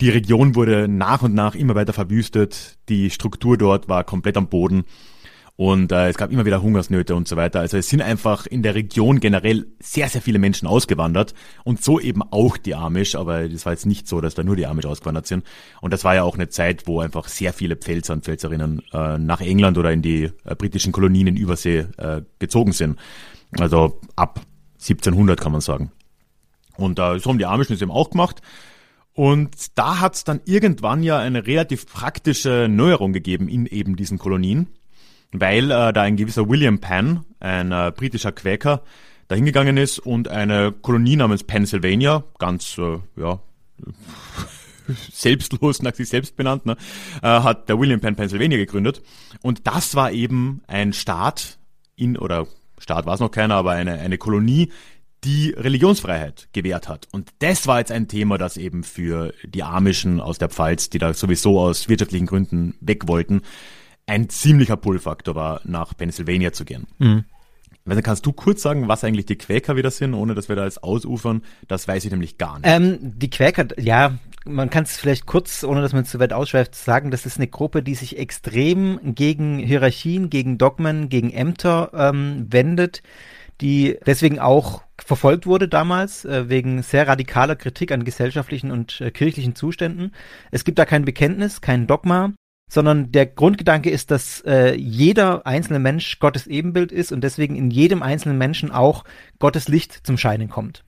Die 0.00 0.08
Region 0.08 0.54
wurde 0.54 0.86
nach 0.86 1.22
und 1.22 1.34
nach 1.34 1.56
immer 1.56 1.74
weiter 1.74 1.92
verwüstet. 1.92 2.78
Die 2.88 3.10
Struktur 3.10 3.58
dort 3.58 3.88
war 3.88 4.04
komplett 4.04 4.36
am 4.36 4.46
Boden. 4.46 4.84
Und 5.60 5.90
äh, 5.90 6.08
es 6.08 6.16
gab 6.16 6.30
immer 6.30 6.44
wieder 6.44 6.62
Hungersnöte 6.62 7.16
und 7.16 7.26
so 7.26 7.34
weiter. 7.34 7.58
Also 7.58 7.78
es 7.78 7.88
sind 7.88 8.00
einfach 8.00 8.46
in 8.46 8.62
der 8.62 8.76
Region 8.76 9.18
generell 9.18 9.66
sehr, 9.80 10.08
sehr 10.08 10.22
viele 10.22 10.38
Menschen 10.38 10.68
ausgewandert 10.68 11.34
und 11.64 11.82
so 11.82 11.98
eben 11.98 12.22
auch 12.22 12.56
die 12.56 12.76
Amish, 12.76 13.16
aber 13.16 13.48
das 13.48 13.66
war 13.66 13.72
jetzt 13.72 13.84
nicht 13.84 14.06
so, 14.06 14.20
dass 14.20 14.36
da 14.36 14.44
nur 14.44 14.54
die 14.54 14.68
Amish 14.68 14.86
ausgewandert 14.86 15.26
sind. 15.26 15.42
Und 15.80 15.92
das 15.92 16.04
war 16.04 16.14
ja 16.14 16.22
auch 16.22 16.36
eine 16.36 16.48
Zeit, 16.48 16.86
wo 16.86 17.00
einfach 17.00 17.26
sehr 17.26 17.52
viele 17.52 17.74
Pfälzer 17.74 18.12
und 18.12 18.22
Pfälzerinnen 18.22 18.82
äh, 18.92 19.18
nach 19.18 19.40
England 19.40 19.78
oder 19.78 19.90
in 19.90 20.00
die 20.00 20.30
äh, 20.44 20.54
britischen 20.54 20.92
Kolonien 20.92 21.26
in 21.26 21.36
Übersee 21.36 21.86
äh, 21.96 22.22
gezogen 22.38 22.70
sind. 22.70 22.96
Also 23.58 23.98
ab 24.14 24.40
1700 24.74 25.40
kann 25.40 25.50
man 25.50 25.60
sagen. 25.60 25.90
Und 26.76 27.00
äh, 27.00 27.18
so 27.18 27.30
haben 27.30 27.38
die 27.38 27.46
Amischen 27.46 27.72
es 27.72 27.82
eben 27.82 27.90
auch 27.90 28.10
gemacht. 28.10 28.42
Und 29.12 29.76
da 29.76 29.98
hat 29.98 30.14
es 30.14 30.22
dann 30.22 30.40
irgendwann 30.44 31.02
ja 31.02 31.18
eine 31.18 31.48
relativ 31.48 31.86
praktische 31.86 32.68
Neuerung 32.70 33.12
gegeben 33.12 33.48
in 33.48 33.66
eben 33.66 33.96
diesen 33.96 34.18
Kolonien, 34.18 34.68
weil 35.32 35.70
äh, 35.70 35.92
da 35.92 36.02
ein 36.02 36.16
gewisser 36.16 36.48
William 36.48 36.78
Penn, 36.78 37.24
ein 37.40 37.72
äh, 37.72 37.92
britischer 37.94 38.32
Quäker, 38.32 38.82
dahingegangen 39.28 39.76
ist 39.76 39.98
und 39.98 40.28
eine 40.28 40.72
Kolonie 40.72 41.16
namens 41.16 41.44
Pennsylvania, 41.44 42.24
ganz, 42.38 42.78
äh, 42.78 42.98
ja, 43.16 43.40
selbstlos 45.12 45.82
nach 45.82 45.94
sich 45.94 46.08
selbst 46.08 46.36
benannt, 46.36 46.64
ne, 46.64 46.76
äh, 47.22 47.26
hat 47.26 47.68
der 47.68 47.78
William 47.78 48.00
Penn 48.00 48.16
Pennsylvania 48.16 48.56
gegründet. 48.56 49.02
Und 49.42 49.66
das 49.66 49.94
war 49.94 50.12
eben 50.12 50.62
ein 50.66 50.92
Staat 50.92 51.58
in, 51.94 52.16
oder 52.16 52.46
Staat 52.78 53.06
war 53.06 53.14
es 53.14 53.20
noch 53.20 53.30
keiner, 53.30 53.56
aber 53.56 53.72
eine, 53.72 53.94
eine 53.94 54.18
Kolonie, 54.18 54.72
die 55.24 55.50
Religionsfreiheit 55.50 56.48
gewährt 56.52 56.88
hat. 56.88 57.08
Und 57.10 57.30
das 57.40 57.66
war 57.66 57.80
jetzt 57.80 57.90
ein 57.90 58.06
Thema, 58.06 58.38
das 58.38 58.56
eben 58.56 58.84
für 58.84 59.34
die 59.44 59.64
Amischen 59.64 60.20
aus 60.20 60.38
der 60.38 60.48
Pfalz, 60.48 60.90
die 60.90 60.98
da 60.98 61.12
sowieso 61.12 61.60
aus 61.60 61.88
wirtschaftlichen 61.88 62.26
Gründen 62.26 62.76
weg 62.80 63.08
wollten, 63.08 63.42
ein 64.08 64.28
ziemlicher 64.28 64.76
Pull-Faktor 64.76 65.34
war, 65.34 65.60
nach 65.64 65.96
Pennsylvania 65.96 66.52
zu 66.52 66.64
gehen. 66.64 66.86
Mhm. 66.98 67.24
Also 67.86 68.02
kannst 68.02 68.26
du 68.26 68.32
kurz 68.32 68.62
sagen, 68.62 68.86
was 68.88 69.02
eigentlich 69.02 69.26
die 69.26 69.38
Quäker 69.38 69.76
wieder 69.76 69.90
sind, 69.90 70.12
ohne 70.12 70.34
dass 70.34 70.48
wir 70.48 70.56
da 70.56 70.64
jetzt 70.64 70.82
ausufern? 70.82 71.42
Das 71.68 71.88
weiß 71.88 72.04
ich 72.04 72.10
nämlich 72.10 72.36
gar 72.36 72.58
nicht. 72.58 72.68
Ähm, 72.68 72.98
die 73.00 73.30
Quäker, 73.30 73.66
ja, 73.78 74.18
man 74.44 74.68
kann 74.68 74.84
es 74.84 74.98
vielleicht 74.98 75.26
kurz, 75.26 75.64
ohne 75.64 75.80
dass 75.80 75.92
man 75.92 76.02
es 76.02 76.10
zu 76.10 76.18
weit 76.18 76.32
ausschweift, 76.32 76.74
sagen, 76.74 77.10
das 77.10 77.24
ist 77.24 77.38
eine 77.38 77.48
Gruppe, 77.48 77.82
die 77.82 77.94
sich 77.94 78.18
extrem 78.18 79.14
gegen 79.14 79.58
Hierarchien, 79.58 80.28
gegen 80.28 80.58
Dogmen, 80.58 81.08
gegen 81.08 81.30
Ämter 81.30 81.90
ähm, 81.94 82.46
wendet, 82.50 83.02
die 83.60 83.98
deswegen 84.06 84.38
auch 84.38 84.82
verfolgt 84.98 85.46
wurde 85.46 85.68
damals 85.68 86.24
äh, 86.24 86.48
wegen 86.48 86.82
sehr 86.82 87.08
radikaler 87.08 87.56
Kritik 87.56 87.92
an 87.92 88.04
gesellschaftlichen 88.04 88.70
und 88.70 89.00
äh, 89.00 89.10
kirchlichen 89.10 89.54
Zuständen. 89.54 90.12
Es 90.50 90.64
gibt 90.64 90.78
da 90.78 90.84
kein 90.84 91.04
Bekenntnis, 91.04 91.60
kein 91.60 91.86
Dogma, 91.86 92.32
sondern 92.68 93.12
der 93.12 93.26
Grundgedanke 93.26 93.90
ist, 93.90 94.10
dass 94.10 94.40
äh, 94.42 94.74
jeder 94.74 95.46
einzelne 95.46 95.78
Mensch 95.78 96.18
Gottes 96.18 96.46
Ebenbild 96.46 96.92
ist 96.92 97.12
und 97.12 97.22
deswegen 97.22 97.56
in 97.56 97.70
jedem 97.70 98.02
einzelnen 98.02 98.38
Menschen 98.38 98.70
auch 98.70 99.04
Gottes 99.38 99.68
Licht 99.68 100.06
zum 100.06 100.18
Scheinen 100.18 100.48
kommt. 100.48 100.84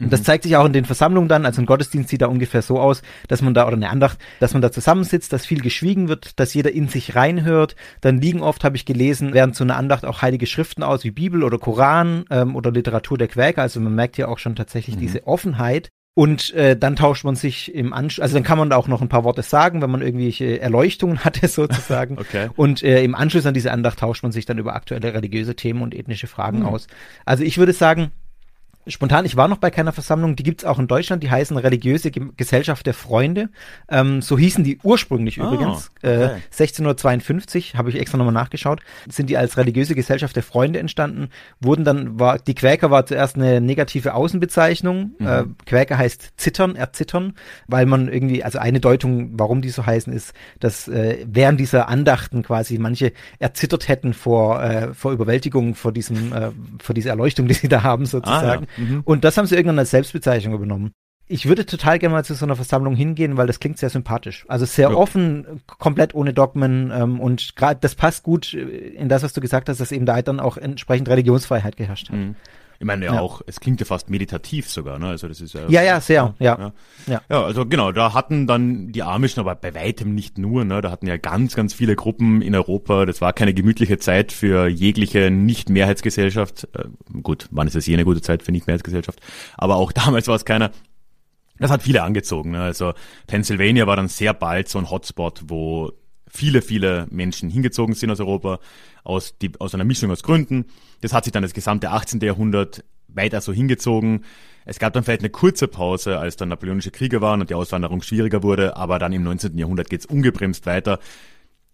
Und 0.00 0.12
das 0.12 0.20
mhm. 0.20 0.24
zeigt 0.24 0.44
sich 0.44 0.56
auch 0.56 0.64
in 0.64 0.72
den 0.72 0.84
Versammlungen 0.84 1.28
dann, 1.28 1.44
also 1.44 1.60
ein 1.60 1.66
Gottesdienst 1.66 2.08
sieht 2.08 2.22
da 2.22 2.26
ungefähr 2.26 2.62
so 2.62 2.78
aus, 2.78 3.02
dass 3.26 3.42
man 3.42 3.54
da, 3.54 3.66
oder 3.66 3.76
eine 3.76 3.90
Andacht, 3.90 4.18
dass 4.40 4.52
man 4.52 4.62
da 4.62 4.70
zusammensitzt, 4.70 5.32
dass 5.32 5.46
viel 5.46 5.60
geschwiegen 5.60 6.08
wird, 6.08 6.38
dass 6.38 6.54
jeder 6.54 6.72
in 6.72 6.88
sich 6.88 7.16
reinhört. 7.16 7.74
Dann 8.00 8.18
liegen 8.18 8.40
oft, 8.40 8.64
habe 8.64 8.76
ich 8.76 8.84
gelesen, 8.84 9.34
während 9.34 9.56
so 9.56 9.64
einer 9.64 9.76
Andacht 9.76 10.04
auch 10.04 10.22
heilige 10.22 10.46
Schriften 10.46 10.82
aus, 10.82 11.04
wie 11.04 11.10
Bibel 11.10 11.42
oder 11.42 11.58
Koran 11.58 12.24
ähm, 12.30 12.54
oder 12.54 12.70
Literatur 12.70 13.18
der 13.18 13.28
Quäker. 13.28 13.62
Also 13.62 13.80
man 13.80 13.94
merkt 13.94 14.18
ja 14.18 14.28
auch 14.28 14.38
schon 14.38 14.56
tatsächlich 14.56 14.96
mhm. 14.96 15.00
diese 15.00 15.26
Offenheit. 15.26 15.88
Und 16.18 16.52
äh, 16.54 16.76
dann 16.76 16.96
tauscht 16.96 17.22
man 17.22 17.36
sich 17.36 17.72
im 17.72 17.92
Anschluss, 17.92 18.20
also 18.20 18.34
dann 18.34 18.42
kann 18.42 18.58
man 18.58 18.70
da 18.70 18.76
auch 18.76 18.88
noch 18.88 19.02
ein 19.02 19.08
paar 19.08 19.22
Worte 19.22 19.42
sagen, 19.42 19.80
wenn 19.82 19.90
man 19.90 20.02
irgendwelche 20.02 20.60
Erleuchtungen 20.60 21.20
hatte 21.24 21.46
sozusagen. 21.46 22.18
okay. 22.18 22.48
Und 22.56 22.82
äh, 22.82 23.04
im 23.04 23.14
Anschluss 23.14 23.46
an 23.46 23.54
diese 23.54 23.70
Andacht 23.70 24.00
tauscht 24.00 24.24
man 24.24 24.32
sich 24.32 24.44
dann 24.44 24.58
über 24.58 24.74
aktuelle 24.74 25.14
religiöse 25.14 25.54
Themen 25.54 25.80
und 25.80 25.94
ethnische 25.94 26.26
Fragen 26.26 26.58
mhm. 26.58 26.66
aus. 26.66 26.88
Also 27.24 27.44
ich 27.44 27.56
würde 27.58 27.72
sagen, 27.72 28.10
spontan, 28.88 29.24
ich 29.24 29.36
war 29.36 29.48
noch 29.48 29.58
bei 29.58 29.70
keiner 29.70 29.92
Versammlung, 29.92 30.36
die 30.36 30.42
gibt's 30.42 30.64
auch 30.64 30.78
in 30.78 30.86
Deutschland, 30.86 31.22
die 31.22 31.30
heißen 31.30 31.56
Religiöse 31.56 32.10
Gesellschaft 32.10 32.86
der 32.86 32.94
Freunde. 32.94 33.48
Ähm, 33.88 34.22
so 34.22 34.38
hießen 34.38 34.64
die 34.64 34.78
ursprünglich 34.82 35.40
oh, 35.40 35.44
übrigens. 35.44 35.90
Äh, 36.02 36.08
okay. 36.08 36.24
Äh, 36.24 36.28
1652, 36.58 37.76
habe 37.76 37.90
ich 37.90 37.96
extra 37.96 38.18
nochmal 38.18 38.34
nachgeschaut, 38.34 38.80
sind 39.08 39.30
die 39.30 39.36
als 39.36 39.56
religiöse 39.56 39.94
Gesellschaft 39.94 40.36
der 40.36 40.42
Freunde 40.42 40.78
entstanden, 40.78 41.28
wurden 41.60 41.84
dann, 41.84 42.18
war, 42.18 42.38
die 42.38 42.54
Quäker 42.54 42.90
war 42.90 43.06
zuerst 43.06 43.36
eine 43.36 43.60
negative 43.60 44.14
Außenbezeichnung. 44.14 45.12
Mhm. 45.18 45.26
Äh, 45.26 45.44
Quäker 45.66 45.98
heißt 45.98 46.32
zittern, 46.36 46.76
erzittern, 46.76 47.34
weil 47.66 47.86
man 47.86 48.08
irgendwie, 48.08 48.44
also 48.44 48.58
eine 48.58 48.80
Deutung, 48.80 49.38
warum 49.38 49.62
die 49.62 49.70
so 49.70 49.84
heißen, 49.84 50.12
ist, 50.12 50.34
dass 50.60 50.88
äh, 50.88 51.24
während 51.26 51.60
dieser 51.60 51.88
Andachten 51.88 52.42
quasi 52.42 52.78
manche 52.78 53.12
erzittert 53.38 53.88
hätten 53.88 54.14
vor, 54.14 54.62
äh, 54.62 54.94
vor 54.94 55.12
Überwältigung, 55.12 55.74
vor 55.74 55.92
diesem, 55.92 56.32
äh, 56.32 56.50
vor 56.80 56.94
dieser 56.94 57.10
Erleuchtung, 57.10 57.48
die 57.48 57.54
sie 57.54 57.68
da 57.68 57.82
haben 57.82 58.06
sozusagen. 58.06 58.66
Ah, 58.66 58.77
ja. 58.77 58.77
Mhm. 58.78 59.02
Und 59.04 59.24
das 59.24 59.36
haben 59.36 59.46
sie 59.46 59.56
irgendwann 59.56 59.78
als 59.78 59.90
Selbstbezeichnung 59.90 60.54
übernommen. 60.54 60.92
Ich 61.30 61.46
würde 61.46 61.66
total 61.66 61.98
gerne 61.98 62.14
mal 62.14 62.24
zu 62.24 62.34
so 62.34 62.46
einer 62.46 62.56
Versammlung 62.56 62.96
hingehen, 62.96 63.36
weil 63.36 63.46
das 63.46 63.60
klingt 63.60 63.78
sehr 63.78 63.90
sympathisch. 63.90 64.46
Also 64.48 64.64
sehr 64.64 64.90
ja. 64.90 64.96
offen, 64.96 65.62
komplett 65.66 66.14
ohne 66.14 66.32
Dogmen 66.32 66.90
ähm, 66.90 67.20
und 67.20 67.54
gerade 67.54 67.80
das 67.82 67.94
passt 67.94 68.22
gut 68.22 68.54
in 68.54 69.10
das, 69.10 69.22
was 69.22 69.34
du 69.34 69.42
gesagt 69.42 69.68
hast, 69.68 69.78
dass 69.78 69.92
eben 69.92 70.06
da 70.06 70.22
dann 70.22 70.40
auch 70.40 70.56
entsprechend 70.56 71.08
Religionsfreiheit 71.08 71.76
geherrscht 71.76 72.08
hat. 72.08 72.16
Mhm. 72.16 72.34
Ich 72.80 72.86
meine 72.86 73.06
ja, 73.06 73.14
ja, 73.14 73.20
auch, 73.20 73.42
es 73.46 73.58
klingt 73.58 73.80
ja 73.80 73.86
fast 73.86 74.08
meditativ 74.08 74.70
sogar, 74.70 75.00
ne? 75.00 75.08
Also 75.08 75.26
das 75.26 75.40
ist 75.40 75.52
ja. 75.52 75.68
Ja, 75.68 75.82
ja, 75.82 76.00
sehr, 76.00 76.34
ja. 76.38 76.72
Ja, 77.08 77.22
ja. 77.28 77.44
also 77.44 77.66
genau, 77.66 77.90
da 77.90 78.14
hatten 78.14 78.46
dann 78.46 78.92
die 78.92 79.02
Amischen, 79.02 79.40
aber 79.40 79.56
bei 79.56 79.74
weitem 79.74 80.14
nicht 80.14 80.38
nur, 80.38 80.64
ne? 80.64 80.80
Da 80.80 80.92
hatten 80.92 81.08
ja 81.08 81.16
ganz, 81.16 81.56
ganz 81.56 81.74
viele 81.74 81.96
Gruppen 81.96 82.40
in 82.40 82.54
Europa. 82.54 83.04
Das 83.04 83.20
war 83.20 83.32
keine 83.32 83.52
gemütliche 83.52 83.98
Zeit 83.98 84.30
für 84.30 84.68
jegliche 84.68 85.30
Nicht-Mehrheitsgesellschaft. 85.32 86.68
Äh, 86.72 86.84
gut, 87.20 87.48
wann 87.50 87.66
ist 87.66 87.74
es 87.74 87.86
je 87.86 87.94
eine 87.94 88.04
gute 88.04 88.20
Zeit 88.20 88.44
für 88.44 88.52
Nicht-Mehrheitsgesellschaft? 88.52 89.20
Aber 89.56 89.74
auch 89.74 89.90
damals 90.06 90.28
war 90.28 90.36
es 90.36 90.44
keiner. 90.44 90.70
Das 91.58 91.72
hat 91.72 91.82
viele 91.82 92.04
angezogen. 92.04 92.52
Ne? 92.52 92.62
Also 92.62 92.92
Pennsylvania 93.26 93.88
war 93.88 93.96
dann 93.96 94.06
sehr 94.06 94.34
bald 94.34 94.68
so 94.68 94.78
ein 94.78 94.88
Hotspot, 94.88 95.42
wo 95.48 95.92
viele, 96.30 96.62
viele 96.62 97.06
Menschen 97.10 97.50
hingezogen 97.50 97.94
sind 97.94 98.10
aus 98.10 98.20
Europa, 98.20 98.60
aus, 99.04 99.36
die, 99.38 99.52
aus 99.58 99.74
einer 99.74 99.84
Mischung 99.84 100.10
aus 100.10 100.22
Gründen. 100.22 100.66
Das 101.00 101.12
hat 101.12 101.24
sich 101.24 101.32
dann 101.32 101.42
das 101.42 101.54
gesamte 101.54 101.90
18. 101.90 102.20
Jahrhundert 102.20 102.84
weiter 103.08 103.40
so 103.40 103.52
hingezogen. 103.52 104.24
Es 104.64 104.78
gab 104.78 104.92
dann 104.92 105.02
vielleicht 105.02 105.22
eine 105.22 105.30
kurze 105.30 105.66
Pause, 105.66 106.18
als 106.18 106.36
dann 106.36 106.50
Napoleonische 106.50 106.90
Kriege 106.90 107.20
waren 107.20 107.40
und 107.40 107.50
die 107.50 107.54
Auswanderung 107.54 108.02
schwieriger 108.02 108.42
wurde, 108.42 108.76
aber 108.76 108.98
dann 108.98 109.12
im 109.12 109.22
19. 109.22 109.56
Jahrhundert 109.56 109.88
geht's 109.88 110.06
ungebremst 110.06 110.66
weiter. 110.66 110.98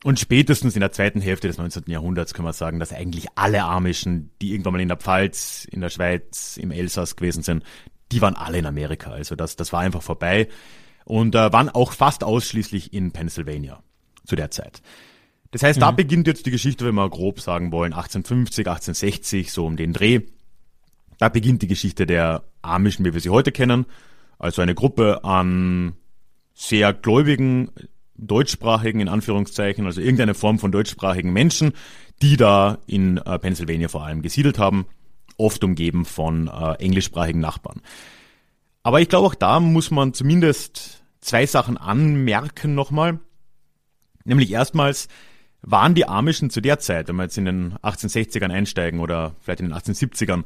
Und 0.05 0.21
spätestens 0.21 0.75
in 0.75 0.81
der 0.81 0.93
zweiten 0.93 1.21
Hälfte 1.21 1.49
des 1.49 1.59
19. 1.59 1.85
Jahrhunderts 1.87 2.35
können 2.35 2.47
wir 2.47 2.53
sagen, 2.53 2.79
dass 2.79 2.93
eigentlich 2.93 3.27
alle 3.37 3.65
Amischen, 3.65 4.31
die 4.41 4.53
irgendwann 4.53 4.75
mal 4.75 4.81
in 4.81 4.89
der 4.89 4.99
Pfalz, 4.99 5.67
in 5.71 5.81
der 5.81 5.89
Schweiz, 5.89 6.57
im 6.57 6.71
Elsass 6.71 7.17
gewesen 7.17 7.43
sind, 7.43 7.65
die 8.13 8.21
waren 8.21 8.37
alle 8.37 8.59
in 8.59 8.67
Amerika. 8.67 9.11
Also 9.11 9.35
das, 9.35 9.57
das 9.57 9.73
war 9.73 9.81
einfach 9.81 10.03
vorbei 10.03 10.49
und 11.05 11.35
äh, 11.35 11.53
waren 11.53 11.71
auch 11.71 11.93
fast 11.93 12.23
ausschließlich 12.23 12.93
in 12.93 13.13
Pennsylvania 13.13 13.83
zu 14.25 14.37
der 14.37 14.51
Zeit. 14.51 14.83
Das 15.51 15.63
heißt, 15.63 15.79
mhm. 15.79 15.83
da 15.83 15.91
beginnt 15.93 16.27
jetzt 16.27 16.47
die 16.47 16.51
Geschichte, 16.51 16.85
wenn 16.85 16.95
wir 16.95 17.09
grob 17.09 17.41
sagen 17.41 17.71
wollen, 17.71 17.93
1850, 17.93 18.67
1860, 18.67 19.53
so 19.53 19.67
um 19.67 19.77
den 19.77 19.93
Dreh. 19.93 20.21
Da 21.19 21.29
beginnt 21.29 21.63
die 21.63 21.69
Geschichte 21.69 22.07
der 22.07 22.43
Amischen, 22.63 23.05
wie 23.05 23.15
wir 23.15 23.21
sie 23.21 23.31
heute 23.31 23.53
kennen. 23.53 23.87
Also 24.39 24.63
eine 24.63 24.75
Gruppe 24.75 25.25
an 25.25 25.95
sehr 26.55 26.93
gläubigen, 26.93 27.71
deutschsprachigen, 28.17 29.01
in 29.01 29.09
Anführungszeichen, 29.09 29.87
also 29.87 30.01
irgendeine 30.01 30.35
Form 30.35 30.59
von 30.59 30.73
deutschsprachigen 30.73 31.33
Menschen, 31.33 31.73
die 32.23 32.37
da 32.37 32.79
in 32.87 33.19
äh, 33.19 33.39
Pennsylvania 33.39 33.89
vor 33.89 34.05
allem 34.05 34.23
gesiedelt 34.23 34.59
haben, 34.59 34.87
oft 35.37 35.65
umgeben 35.65 36.05
von 36.05 36.49
äh, 36.49 36.75
englischsprachigen 36.75 37.41
Nachbarn. 37.41 37.81
Aber 38.83 39.01
ich 39.01 39.09
glaube, 39.09 39.27
auch 39.27 39.35
da 39.35 39.61
muss 39.61 39.91
man 39.91 40.15
zumindest 40.15 41.03
zwei 41.21 41.47
Sachen 41.47 41.77
anmerken 41.77 42.75
nochmal. 42.75 43.19
Nämlich 44.25 44.51
erstmals 44.51 45.09
waren 45.63 45.95
die 45.95 46.07
Amischen 46.07 46.51
zu 46.51 46.61
der 46.61 46.79
Zeit, 46.79 47.09
wenn 47.09 47.17
wir 47.17 47.25
jetzt 47.25 47.39
in 47.39 47.45
den 47.47 47.75
1860ern 47.83 48.51
einsteigen 48.51 49.01
oder 49.01 49.35
vielleicht 49.41 49.61
in 49.61 49.69
den 49.69 49.75
1870ern, 49.75 50.45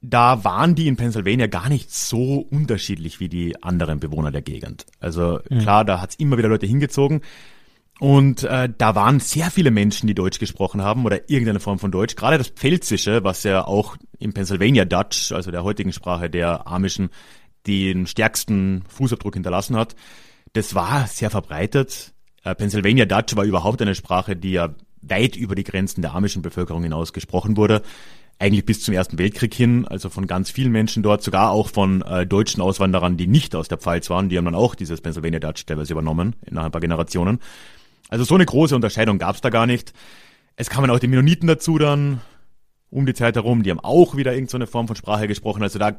da 0.00 0.44
waren 0.44 0.74
die 0.74 0.88
in 0.88 0.96
Pennsylvania 0.96 1.46
gar 1.46 1.68
nicht 1.68 1.92
so 1.92 2.38
unterschiedlich 2.38 3.18
wie 3.18 3.28
die 3.28 3.62
anderen 3.62 3.98
Bewohner 3.98 4.30
der 4.30 4.42
Gegend. 4.42 4.86
Also 5.00 5.40
mhm. 5.50 5.60
klar, 5.60 5.84
da 5.84 6.00
hat's 6.00 6.16
immer 6.16 6.38
wieder 6.38 6.48
Leute 6.48 6.66
hingezogen. 6.66 7.22
Und 7.98 8.42
äh, 8.44 8.68
da 8.76 8.94
waren 8.94 9.20
sehr 9.20 9.50
viele 9.50 9.70
Menschen, 9.70 10.06
die 10.06 10.14
Deutsch 10.14 10.38
gesprochen 10.38 10.82
haben 10.82 11.06
oder 11.06 11.30
irgendeine 11.30 11.60
Form 11.60 11.78
von 11.78 11.90
Deutsch. 11.90 12.14
Gerade 12.14 12.36
das 12.36 12.48
Pfälzische, 12.48 13.24
was 13.24 13.42
ja 13.42 13.66
auch 13.66 13.96
im 14.18 14.34
Pennsylvania 14.34 14.84
Dutch, 14.84 15.32
also 15.32 15.50
der 15.50 15.64
heutigen 15.64 15.92
Sprache 15.92 16.28
der 16.28 16.66
Amischen, 16.66 17.08
den 17.66 18.06
stärksten 18.06 18.84
Fußabdruck 18.88 19.34
hinterlassen 19.34 19.76
hat, 19.76 19.96
das 20.52 20.74
war 20.74 21.06
sehr 21.06 21.30
verbreitet. 21.30 22.12
Äh, 22.46 22.54
Pennsylvania 22.54 23.06
Dutch 23.06 23.34
war 23.34 23.44
überhaupt 23.44 23.82
eine 23.82 23.96
Sprache, 23.96 24.36
die 24.36 24.52
ja 24.52 24.74
weit 25.02 25.36
über 25.36 25.56
die 25.56 25.64
Grenzen 25.64 26.00
der 26.00 26.14
amischen 26.14 26.42
Bevölkerung 26.42 26.84
hinaus 26.84 27.12
gesprochen 27.12 27.56
wurde. 27.56 27.82
Eigentlich 28.38 28.64
bis 28.64 28.82
zum 28.82 28.94
Ersten 28.94 29.18
Weltkrieg 29.18 29.52
hin, 29.52 29.86
also 29.86 30.10
von 30.10 30.26
ganz 30.26 30.50
vielen 30.50 30.70
Menschen 30.70 31.02
dort, 31.02 31.22
sogar 31.22 31.50
auch 31.50 31.68
von 31.68 32.02
äh, 32.02 32.24
deutschen 32.24 32.62
Auswanderern, 32.62 33.16
die 33.16 33.26
nicht 33.26 33.56
aus 33.56 33.66
der 33.66 33.78
Pfalz 33.78 34.10
waren, 34.10 34.28
die 34.28 34.38
haben 34.38 34.44
dann 34.44 34.54
auch 34.54 34.74
dieses 34.76 35.00
Pennsylvania 35.00 35.40
Dutch 35.40 35.66
teilweise 35.66 35.92
übernommen, 35.92 36.36
nach 36.48 36.64
ein 36.64 36.70
paar 36.70 36.80
Generationen. 36.80 37.40
Also 38.10 38.24
so 38.24 38.36
eine 38.36 38.46
große 38.46 38.76
Unterscheidung 38.76 39.18
gab 39.18 39.34
es 39.34 39.40
da 39.40 39.50
gar 39.50 39.66
nicht. 39.66 39.92
Es 40.54 40.70
kamen 40.70 40.90
auch 40.90 41.00
die 41.00 41.08
Mennoniten 41.08 41.48
dazu 41.48 41.78
dann 41.78 42.20
um 42.90 43.06
die 43.06 43.14
Zeit 43.14 43.34
herum, 43.34 43.64
die 43.64 43.70
haben 43.72 43.80
auch 43.80 44.16
wieder 44.16 44.32
irgendeine 44.32 44.66
so 44.66 44.70
Form 44.70 44.86
von 44.86 44.96
Sprache 44.96 45.26
gesprochen. 45.26 45.62
Also 45.62 45.78
da 45.78 45.96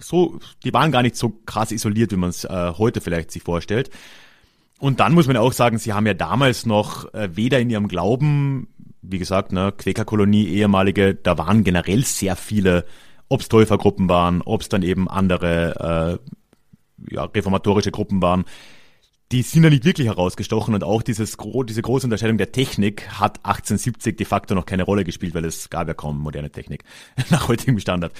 so, 0.00 0.40
die 0.64 0.72
waren 0.72 0.90
gar 0.90 1.02
nicht 1.02 1.16
so 1.16 1.30
krass 1.46 1.70
isoliert, 1.70 2.10
wie 2.10 2.16
man 2.16 2.30
es 2.30 2.44
äh, 2.44 2.72
heute 2.76 3.00
vielleicht 3.00 3.30
sich 3.30 3.42
vorstellt. 3.42 3.90
Und 4.78 5.00
dann 5.00 5.14
muss 5.14 5.26
man 5.26 5.36
auch 5.36 5.52
sagen, 5.52 5.78
sie 5.78 5.92
haben 5.92 6.06
ja 6.06 6.14
damals 6.14 6.66
noch 6.66 7.12
äh, 7.14 7.28
weder 7.34 7.60
in 7.60 7.70
ihrem 7.70 7.88
Glauben, 7.88 8.68
wie 9.02 9.18
gesagt, 9.18 9.52
ne, 9.52 9.72
Quäkerkolonie, 9.76 10.46
ehemalige, 10.48 11.14
da 11.14 11.38
waren 11.38 11.64
generell 11.64 12.04
sehr 12.04 12.36
viele, 12.36 12.84
ob 13.28 13.40
es 13.40 13.48
Täufergruppen 13.48 14.08
waren, 14.08 14.42
ob 14.42 14.62
es 14.62 14.68
dann 14.68 14.82
eben 14.82 15.08
andere 15.08 16.20
äh, 17.08 17.14
ja, 17.14 17.24
reformatorische 17.24 17.90
Gruppen 17.90 18.22
waren, 18.22 18.44
die 19.32 19.42
sind 19.42 19.64
ja 19.64 19.70
nicht 19.70 19.84
wirklich 19.84 20.06
herausgestochen 20.06 20.74
und 20.74 20.84
auch 20.84 21.02
dieses, 21.02 21.36
diese 21.66 21.82
große 21.82 22.06
Unterscheidung 22.06 22.38
der 22.38 22.52
Technik 22.52 23.08
hat 23.08 23.38
1870 23.38 24.16
de 24.16 24.26
facto 24.26 24.54
noch 24.54 24.66
keine 24.66 24.84
Rolle 24.84 25.04
gespielt, 25.04 25.34
weil 25.34 25.44
es 25.44 25.70
gab 25.70 25.88
ja 25.88 25.94
kaum 25.94 26.20
moderne 26.20 26.50
Technik 26.50 26.84
nach 27.30 27.48
heutigem 27.48 27.78
Standard. 27.78 28.12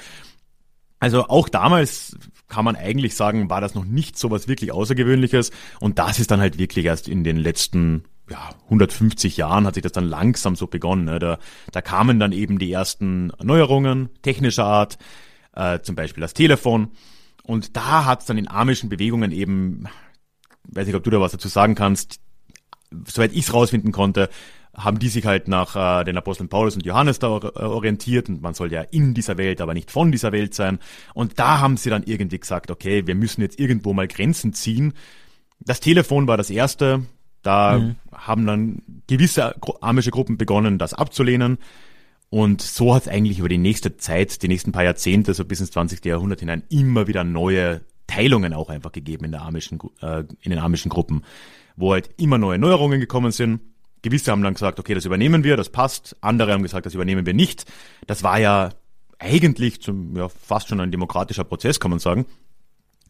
Also 1.04 1.28
auch 1.28 1.48
damals 1.48 2.16
kann 2.48 2.64
man 2.64 2.76
eigentlich 2.76 3.14
sagen, 3.14 3.50
war 3.50 3.60
das 3.60 3.74
noch 3.74 3.84
nicht 3.84 4.18
so 4.18 4.30
was 4.30 4.48
wirklich 4.48 4.72
Außergewöhnliches 4.72 5.50
und 5.80 5.98
das 5.98 6.18
ist 6.18 6.30
dann 6.30 6.40
halt 6.40 6.56
wirklich 6.56 6.86
erst 6.86 7.08
in 7.08 7.24
den 7.24 7.36
letzten 7.36 8.04
ja, 8.30 8.54
150 8.64 9.36
Jahren 9.36 9.66
hat 9.66 9.74
sich 9.74 9.82
das 9.82 9.92
dann 9.92 10.06
langsam 10.06 10.56
so 10.56 10.66
begonnen. 10.66 11.04
Ne? 11.04 11.18
Da, 11.18 11.38
da 11.72 11.82
kamen 11.82 12.18
dann 12.18 12.32
eben 12.32 12.58
die 12.58 12.72
ersten 12.72 13.32
Neuerungen 13.42 14.08
technischer 14.22 14.64
Art, 14.64 14.96
äh, 15.54 15.80
zum 15.80 15.94
Beispiel 15.94 16.22
das 16.22 16.32
Telefon. 16.32 16.92
Und 17.42 17.76
da 17.76 18.06
hat 18.06 18.20
es 18.20 18.26
dann 18.26 18.38
in 18.38 18.48
amischen 18.48 18.88
Bewegungen 18.88 19.30
eben 19.30 19.86
weiß 20.68 20.86
nicht, 20.86 20.96
ob 20.96 21.04
du 21.04 21.10
da 21.10 21.20
was 21.20 21.32
dazu 21.32 21.48
sagen 21.48 21.74
kannst, 21.74 22.20
soweit 23.06 23.32
ich 23.32 23.46
es 23.46 23.52
rausfinden 23.52 23.92
konnte, 23.92 24.30
haben 24.76 24.98
die 24.98 25.08
sich 25.08 25.24
halt 25.26 25.48
nach 25.48 26.00
äh, 26.00 26.04
den 26.04 26.16
Aposteln 26.16 26.48
Paulus 26.48 26.76
und 26.76 26.84
Johannes 26.84 27.18
da 27.18 27.36
äh, 27.36 27.62
orientiert 27.62 28.28
und 28.28 28.42
man 28.42 28.54
soll 28.54 28.72
ja 28.72 28.82
in 28.82 29.14
dieser 29.14 29.38
Welt, 29.38 29.60
aber 29.60 29.74
nicht 29.74 29.90
von 29.90 30.12
dieser 30.12 30.32
Welt 30.32 30.54
sein. 30.54 30.78
Und 31.14 31.38
da 31.38 31.60
haben 31.60 31.76
sie 31.76 31.90
dann 31.90 32.02
irgendwie 32.04 32.38
gesagt, 32.38 32.70
okay, 32.70 33.06
wir 33.06 33.14
müssen 33.14 33.40
jetzt 33.40 33.58
irgendwo 33.58 33.92
mal 33.92 34.08
Grenzen 34.08 34.52
ziehen. 34.52 34.94
Das 35.60 35.80
Telefon 35.80 36.26
war 36.26 36.36
das 36.36 36.50
erste. 36.50 37.02
Da 37.42 37.78
mhm. 37.78 37.96
haben 38.12 38.46
dann 38.46 38.82
gewisse 39.06 39.54
amische 39.80 40.10
Gruppen 40.10 40.38
begonnen, 40.38 40.78
das 40.78 40.94
abzulehnen. 40.94 41.58
Und 42.30 42.62
so 42.62 42.94
hat 42.94 43.02
es 43.02 43.08
eigentlich 43.08 43.38
über 43.38 43.48
die 43.48 43.58
nächste 43.58 43.96
Zeit, 43.96 44.42
die 44.42 44.48
nächsten 44.48 44.72
paar 44.72 44.82
Jahrzehnte, 44.82 45.34
so 45.34 45.44
bis 45.44 45.60
ins 45.60 45.70
20. 45.70 46.04
Jahrhundert 46.04 46.40
hinein, 46.40 46.64
immer 46.68 47.06
wieder 47.06 47.22
neue 47.22 47.82
Teilungen 48.06 48.52
auch 48.54 48.70
einfach 48.70 48.92
gegeben 48.92 49.26
in, 49.26 49.32
der 49.32 49.42
amischen, 49.42 49.78
äh, 50.00 50.24
in 50.40 50.50
den 50.50 50.58
amischen 50.58 50.88
Gruppen, 50.88 51.22
wo 51.76 51.92
halt 51.92 52.10
immer 52.16 52.38
neue 52.38 52.58
Neuerungen 52.58 52.98
gekommen 52.98 53.30
sind. 53.30 53.60
Gewisse 54.04 54.30
haben 54.30 54.42
dann 54.42 54.54
gesagt, 54.54 54.78
okay, 54.78 54.94
das 54.94 55.04
übernehmen 55.04 55.42
wir, 55.42 55.56
das 55.56 55.70
passt. 55.70 56.16
Andere 56.20 56.52
haben 56.52 56.62
gesagt, 56.62 56.86
das 56.86 56.94
übernehmen 56.94 57.26
wir 57.26 57.34
nicht. 57.34 57.64
Das 58.06 58.22
war 58.22 58.38
ja 58.38 58.70
eigentlich 59.18 59.80
zum, 59.80 60.16
ja, 60.16 60.28
fast 60.28 60.68
schon 60.68 60.80
ein 60.80 60.92
demokratischer 60.92 61.44
Prozess, 61.44 61.80
kann 61.80 61.90
man 61.90 61.98
sagen. 61.98 62.26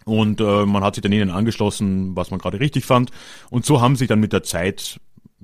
Und 0.04 0.40
äh, 0.40 0.66
man 0.66 0.84
hat 0.84 0.94
sich 0.94 1.02
dann 1.02 1.12
ihnen 1.12 1.30
angeschlossen, 1.30 2.14
was 2.14 2.30
man 2.30 2.38
gerade 2.38 2.60
richtig 2.60 2.84
fand. 2.84 3.10
Und 3.50 3.66
so 3.66 3.80
haben 3.80 3.96
sich 3.96 4.08
dann 4.08 4.20
mit 4.20 4.32
der 4.32 4.42
Zeit 4.42 5.00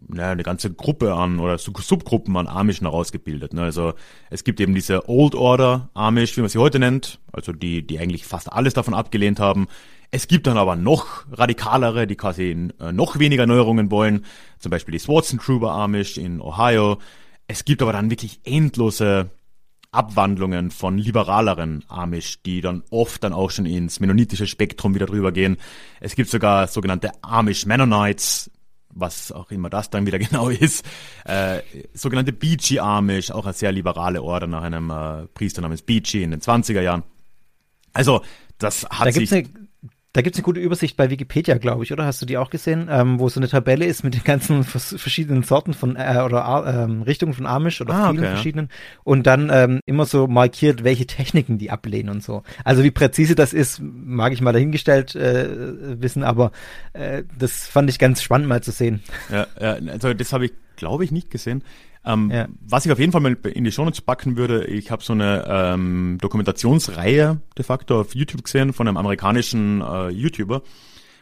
naja, 0.09 0.31
eine 0.31 0.43
ganze 0.43 0.73
Gruppe 0.73 1.15
an 1.15 1.39
oder 1.39 1.59
Subgruppen 1.59 2.37
an 2.37 2.47
Amischen 2.47 2.87
herausgebildet. 2.87 3.55
Ne? 3.55 3.63
Also 3.63 3.95
es 4.29 4.45
gibt 4.45 4.61
eben 4.61 4.75
diese 4.75 5.09
Old 5.09 5.35
Order 5.35 5.91
Amish, 5.95 6.37
wie 6.37 6.41
man 6.41 6.51
sie 6.51 6.59
heute 6.59 6.79
nennt, 6.79 7.21
also 7.33 7.53
die, 7.53 7.87
die 7.87 7.99
eigentlich 7.99 8.25
fast 8.27 8.53
alles 8.53 8.75
davon 8.75 8.95
abgelehnt 8.95 9.41
haben. 9.41 9.69
Es 10.11 10.27
gibt 10.27 10.47
dann 10.47 10.57
aber 10.57 10.75
noch 10.75 11.25
radikalere, 11.31 12.07
die 12.07 12.17
quasi 12.17 12.69
äh, 12.81 12.93
noch 12.93 13.19
weniger 13.19 13.47
Neuerungen 13.47 13.91
wollen, 13.91 14.25
zum 14.59 14.71
Beispiel 14.71 14.93
die 14.93 14.99
Swartzen 14.99 15.39
Trooper 15.39 15.71
Amish 15.71 16.19
in 16.19 16.41
Ohio. 16.41 16.99
Es 17.47 17.65
gibt 17.65 17.81
aber 17.81 17.93
dann 17.93 18.11
wirklich 18.11 18.41
endlose 18.45 19.31
Abwandlungen 19.93 20.71
von 20.71 20.99
liberaleren 20.99 21.85
Amish, 21.89 22.43
die 22.43 22.61
dann 22.61 22.83
oft 22.91 23.23
dann 23.25 23.33
auch 23.33 23.51
schon 23.51 23.67
ins 23.67 24.01
mennonitische 24.01 24.47
Spektrum 24.47 24.95
wieder 24.95 25.07
drüber 25.07 25.33
gehen. 25.33 25.57
Es 26.01 26.15
gibt 26.15 26.31
sogar 26.31 26.67
sogenannte 26.69 27.11
Amish 27.23 27.67
Mennonites, 27.67 28.51
was 28.89 29.31
auch 29.31 29.51
immer 29.51 29.71
das 29.71 29.91
dann 29.91 30.07
wieder 30.07 30.19
genau 30.21 30.49
ist, 30.49 30.85
äh, 31.25 31.61
sogenannte 31.93 32.33
Beachy 32.33 32.81
Amish, 32.81 33.31
auch 33.31 33.45
eine 33.45 33.55
sehr 33.55 33.71
liberale 33.71 34.23
Order 34.23 34.49
nach 34.49 34.63
einem 34.63 34.91
äh, 34.91 35.27
Priester 35.35 35.63
namens 35.63 35.83
Beachy 35.83 36.23
in 36.23 36.33
den 36.33 36.41
20er 36.41 36.81
Jahren. 36.81 37.05
Also, 37.93 38.23
das 38.59 38.85
hat 38.91 39.07
da 39.07 39.13
sich... 39.13 39.33
Eine, 39.33 39.70
da 40.13 40.23
gibt's 40.23 40.39
eine 40.39 40.45
gute 40.45 40.59
Übersicht 40.59 40.97
bei 40.97 41.09
Wikipedia, 41.09 41.57
glaube 41.59 41.85
ich, 41.85 41.93
oder? 41.93 42.05
Hast 42.05 42.21
du 42.21 42.27
die 42.27 42.37
auch 42.37 42.51
gesehen? 42.51 42.89
Ähm, 42.91 43.21
wo 43.21 43.29
so 43.29 43.39
eine 43.39 43.49
Tabelle 43.49 43.85
ist 43.85 44.03
mit 44.03 44.15
den 44.15 44.25
ganzen 44.25 44.65
verschiedenen 44.65 45.45
Sorten 45.45 45.73
von 45.73 45.95
äh, 45.95 46.23
oder 46.25 46.65
ähm, 46.67 47.03
Richtungen 47.03 47.33
von 47.33 47.47
Amish 47.47 47.81
oder 47.81 47.95
ah, 47.95 48.11
vielen 48.11 48.25
okay, 48.25 48.35
verschiedenen. 48.35 48.67
Ja. 48.71 49.01
Und 49.05 49.27
dann 49.29 49.51
ähm, 49.53 49.81
immer 49.87 50.07
so 50.07 50.27
markiert, 50.27 50.83
welche 50.83 51.07
Techniken 51.07 51.59
die 51.59 51.71
ablehnen 51.71 52.11
und 52.11 52.25
so. 52.25 52.43
Also 52.65 52.83
wie 52.83 52.91
präzise 52.91 53.37
das 53.37 53.53
ist, 53.53 53.81
mag 53.81 54.33
ich 54.33 54.41
mal 54.41 54.53
dahingestellt 54.53 55.15
äh, 55.15 55.49
wissen, 56.03 56.25
aber 56.25 56.51
äh, 56.93 57.23
das 57.39 57.69
fand 57.69 57.89
ich 57.89 58.01
ganz 58.01 58.21
spannend 58.21 58.49
mal 58.49 58.63
zu 58.63 58.73
sehen. 58.73 59.03
Ja, 59.31 59.47
ja 59.61 59.75
also 59.93 60.13
das 60.13 60.33
habe 60.33 60.47
ich, 60.47 60.53
glaube 60.75 61.05
ich, 61.05 61.13
nicht 61.13 61.31
gesehen. 61.31 61.63
Ähm, 62.05 62.31
ja. 62.31 62.49
Was 62.61 62.87
ich 62.87 62.93
auf 62.93 62.99
jeden 62.99 63.13
Fall 63.13 63.21
mal 63.21 63.35
in 63.35 63.65
die 63.65 63.73
Shownotes 63.73 64.01
packen 64.01 64.37
würde, 64.37 64.65
ich 64.65 64.91
habe 64.91 65.03
so 65.03 65.13
eine 65.13 65.45
ähm, 65.47 66.19
Dokumentationsreihe 66.21 67.41
de 67.59 67.65
facto 67.65 68.01
auf 68.01 68.15
YouTube 68.15 68.45
gesehen 68.45 68.73
von 68.73 68.89
einem 68.89 68.97
amerikanischen 68.97 69.83
äh, 69.83 70.09
YouTuber 70.09 70.63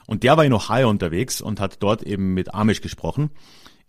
und 0.07 0.23
der 0.23 0.37
war 0.37 0.45
in 0.45 0.53
Ohio 0.53 0.89
unterwegs 0.89 1.41
und 1.41 1.61
hat 1.61 1.83
dort 1.83 2.03
eben 2.03 2.35
mit 2.35 2.55
Amish 2.55 2.81
gesprochen 2.81 3.31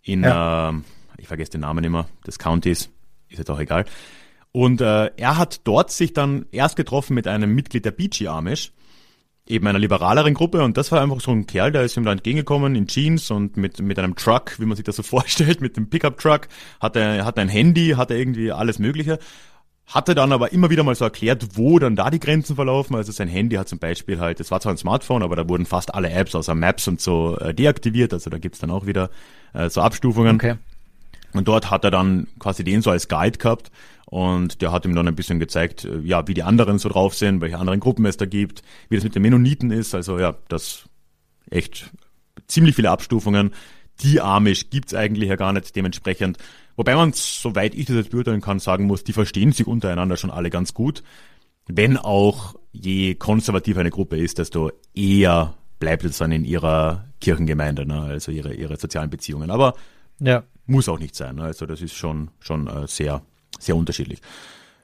in, 0.02 0.24
ja. 0.24 0.70
äh, 0.70 0.74
ich 1.18 1.28
vergesse 1.28 1.52
den 1.52 1.60
Namen 1.60 1.84
immer, 1.84 2.08
des 2.26 2.38
Countys, 2.38 2.90
ist 3.28 3.38
jetzt 3.38 3.50
auch 3.50 3.60
egal. 3.60 3.84
Und 4.52 4.80
äh, 4.80 5.12
er 5.16 5.38
hat 5.38 5.60
dort 5.64 5.92
sich 5.92 6.12
dann 6.12 6.46
erst 6.50 6.74
getroffen 6.76 7.14
mit 7.14 7.28
einem 7.28 7.54
Mitglied 7.54 7.84
der 7.84 7.92
Beachy 7.92 8.26
Amish 8.26 8.72
eben 9.50 9.66
einer 9.66 9.78
liberaleren 9.78 10.34
Gruppe 10.34 10.62
und 10.62 10.76
das 10.76 10.92
war 10.92 11.02
einfach 11.02 11.20
so 11.20 11.32
ein 11.32 11.46
Kerl, 11.46 11.72
der 11.72 11.82
ist 11.82 11.96
ihm 11.96 12.04
da 12.04 12.12
entgegengekommen 12.12 12.74
in 12.74 12.86
Jeans 12.86 13.30
und 13.30 13.56
mit, 13.56 13.80
mit 13.80 13.98
einem 13.98 14.14
Truck, 14.14 14.58
wie 14.58 14.66
man 14.66 14.76
sich 14.76 14.84
das 14.84 14.96
so 14.96 15.02
vorstellt, 15.04 15.60
mit 15.60 15.76
dem 15.76 15.90
Pickup-Truck, 15.90 16.48
hat 16.80 16.96
er, 16.96 17.24
hat 17.24 17.38
ein 17.38 17.48
Handy, 17.48 17.94
hat 17.96 18.10
er 18.10 18.16
irgendwie 18.16 18.52
alles 18.52 18.78
Mögliche, 18.78 19.18
hatte 19.86 20.14
dann 20.14 20.32
aber 20.32 20.52
immer 20.52 20.70
wieder 20.70 20.84
mal 20.84 20.94
so 20.94 21.04
erklärt, 21.04 21.48
wo 21.54 21.78
dann 21.78 21.96
da 21.96 22.10
die 22.10 22.20
Grenzen 22.20 22.54
verlaufen. 22.54 22.94
Also 22.94 23.10
sein 23.10 23.26
Handy 23.26 23.56
hat 23.56 23.68
zum 23.68 23.80
Beispiel 23.80 24.20
halt, 24.20 24.38
das 24.38 24.52
war 24.52 24.60
zwar 24.60 24.72
ein 24.72 24.78
Smartphone, 24.78 25.24
aber 25.24 25.34
da 25.34 25.48
wurden 25.48 25.66
fast 25.66 25.92
alle 25.92 26.10
Apps 26.10 26.36
außer 26.36 26.54
Maps 26.54 26.86
und 26.86 27.00
so 27.00 27.36
äh, 27.38 27.52
deaktiviert, 27.52 28.12
also 28.12 28.30
da 28.30 28.38
gibt's 28.38 28.60
dann 28.60 28.70
auch 28.70 28.86
wieder 28.86 29.10
äh, 29.52 29.68
so 29.68 29.80
Abstufungen. 29.80 30.36
Okay. 30.36 30.54
Und 31.32 31.48
dort 31.48 31.70
hat 31.70 31.84
er 31.84 31.90
dann 31.90 32.28
quasi 32.38 32.64
den 32.64 32.82
so 32.82 32.90
als 32.90 33.08
Guide 33.08 33.38
gehabt 33.38 33.70
und 34.10 34.60
der 34.60 34.72
hat 34.72 34.84
ihm 34.84 34.94
dann 34.94 35.06
ein 35.06 35.14
bisschen 35.14 35.38
gezeigt, 35.38 35.84
äh, 35.84 36.00
ja, 36.00 36.26
wie 36.26 36.34
die 36.34 36.42
anderen 36.42 36.78
so 36.78 36.88
drauf 36.88 37.14
sind, 37.14 37.40
welche 37.40 37.58
anderen 37.58 37.78
Gruppen 37.78 38.04
es 38.06 38.16
da 38.16 38.26
gibt, 38.26 38.62
wie 38.88 38.96
das 38.96 39.04
mit 39.04 39.14
den 39.14 39.22
Mennoniten 39.22 39.70
ist. 39.70 39.94
Also 39.94 40.18
ja, 40.18 40.36
das 40.48 40.88
echt 41.48 41.90
ziemlich 42.48 42.74
viele 42.74 42.90
Abstufungen. 42.90 43.52
Die 44.00 44.20
Amish 44.20 44.68
gibt's 44.70 44.94
eigentlich 44.94 45.28
ja 45.28 45.36
gar 45.36 45.52
nicht 45.52 45.76
dementsprechend. 45.76 46.38
Wobei 46.74 46.96
man, 46.96 47.12
soweit 47.14 47.74
ich 47.74 47.86
das 47.86 47.96
jetzt 47.96 48.10
beurteilen 48.10 48.40
kann, 48.40 48.58
sagen 48.58 48.86
muss, 48.86 49.04
die 49.04 49.12
verstehen 49.12 49.52
sich 49.52 49.68
untereinander 49.68 50.16
schon 50.16 50.30
alle 50.30 50.50
ganz 50.50 50.74
gut. 50.74 51.04
Wenn 51.68 51.96
auch 51.96 52.56
je 52.72 53.14
konservativer 53.14 53.80
eine 53.80 53.90
Gruppe 53.90 54.16
ist, 54.16 54.38
desto 54.38 54.72
eher 54.92 55.54
bleibt 55.78 56.04
es 56.04 56.18
dann 56.18 56.32
in 56.32 56.44
ihrer 56.44 57.04
Kirchengemeinde, 57.20 57.86
ne? 57.86 58.00
also 58.02 58.32
ihre, 58.32 58.54
ihre 58.54 58.76
sozialen 58.76 59.10
Beziehungen. 59.10 59.52
Aber 59.52 59.74
ja. 60.18 60.42
muss 60.66 60.88
auch 60.88 60.98
nicht 60.98 61.14
sein. 61.14 61.36
Ne? 61.36 61.44
Also 61.44 61.66
das 61.66 61.80
ist 61.80 61.94
schon, 61.94 62.30
schon 62.40 62.66
äh, 62.66 62.88
sehr 62.88 63.22
sehr 63.60 63.76
unterschiedlich. 63.76 64.20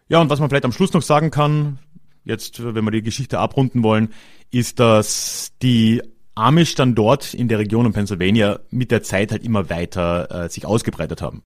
Ja, 0.09 0.21
und 0.21 0.31
was 0.31 0.41
man 0.41 0.49
vielleicht 0.49 0.65
am 0.65 0.73
Schluss 0.73 0.93
noch 0.93 1.03
sagen 1.03 1.31
kann, 1.31 1.79
jetzt, 2.25 2.63
wenn 2.63 2.85
wir 2.85 2.91
die 2.91 3.03
Geschichte 3.03 3.39
abrunden 3.39 3.83
wollen, 3.83 4.11
ist, 4.51 4.79
dass 4.79 5.53
die 5.63 6.03
Amish 6.35 6.75
dann 6.75 6.95
dort 6.95 7.35
in 7.35 7.49
der 7.49 7.59
Region 7.59 7.87
um 7.87 7.93
Pennsylvania 7.93 8.61
mit 8.71 8.91
der 8.91 9.03
Zeit 9.03 9.33
halt 9.33 9.43
immer 9.43 9.71
weiter 9.71 10.45
äh, 10.45 10.49
sich 10.49 10.67
ausgebreitet 10.67 11.23
haben. 11.23 11.43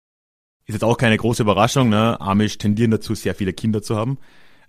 Ist 0.66 0.74
jetzt 0.74 0.84
auch 0.84 0.96
keine 0.96 1.16
große 1.16 1.42
Überraschung, 1.42 1.88
ne? 1.88 2.20
Amish 2.20 2.58
tendieren 2.58 2.90
dazu, 2.90 3.14
sehr 3.14 3.34
viele 3.34 3.52
Kinder 3.52 3.82
zu 3.82 3.96
haben. 3.96 4.18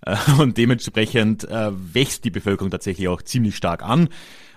Äh, 0.06 0.16
und 0.38 0.56
dementsprechend 0.58 1.44
äh, 1.44 1.70
wächst 1.72 2.24
die 2.24 2.30
Bevölkerung 2.30 2.70
tatsächlich 2.70 3.08
auch 3.08 3.22
ziemlich 3.22 3.56
stark 3.56 3.82
an. 3.82 4.08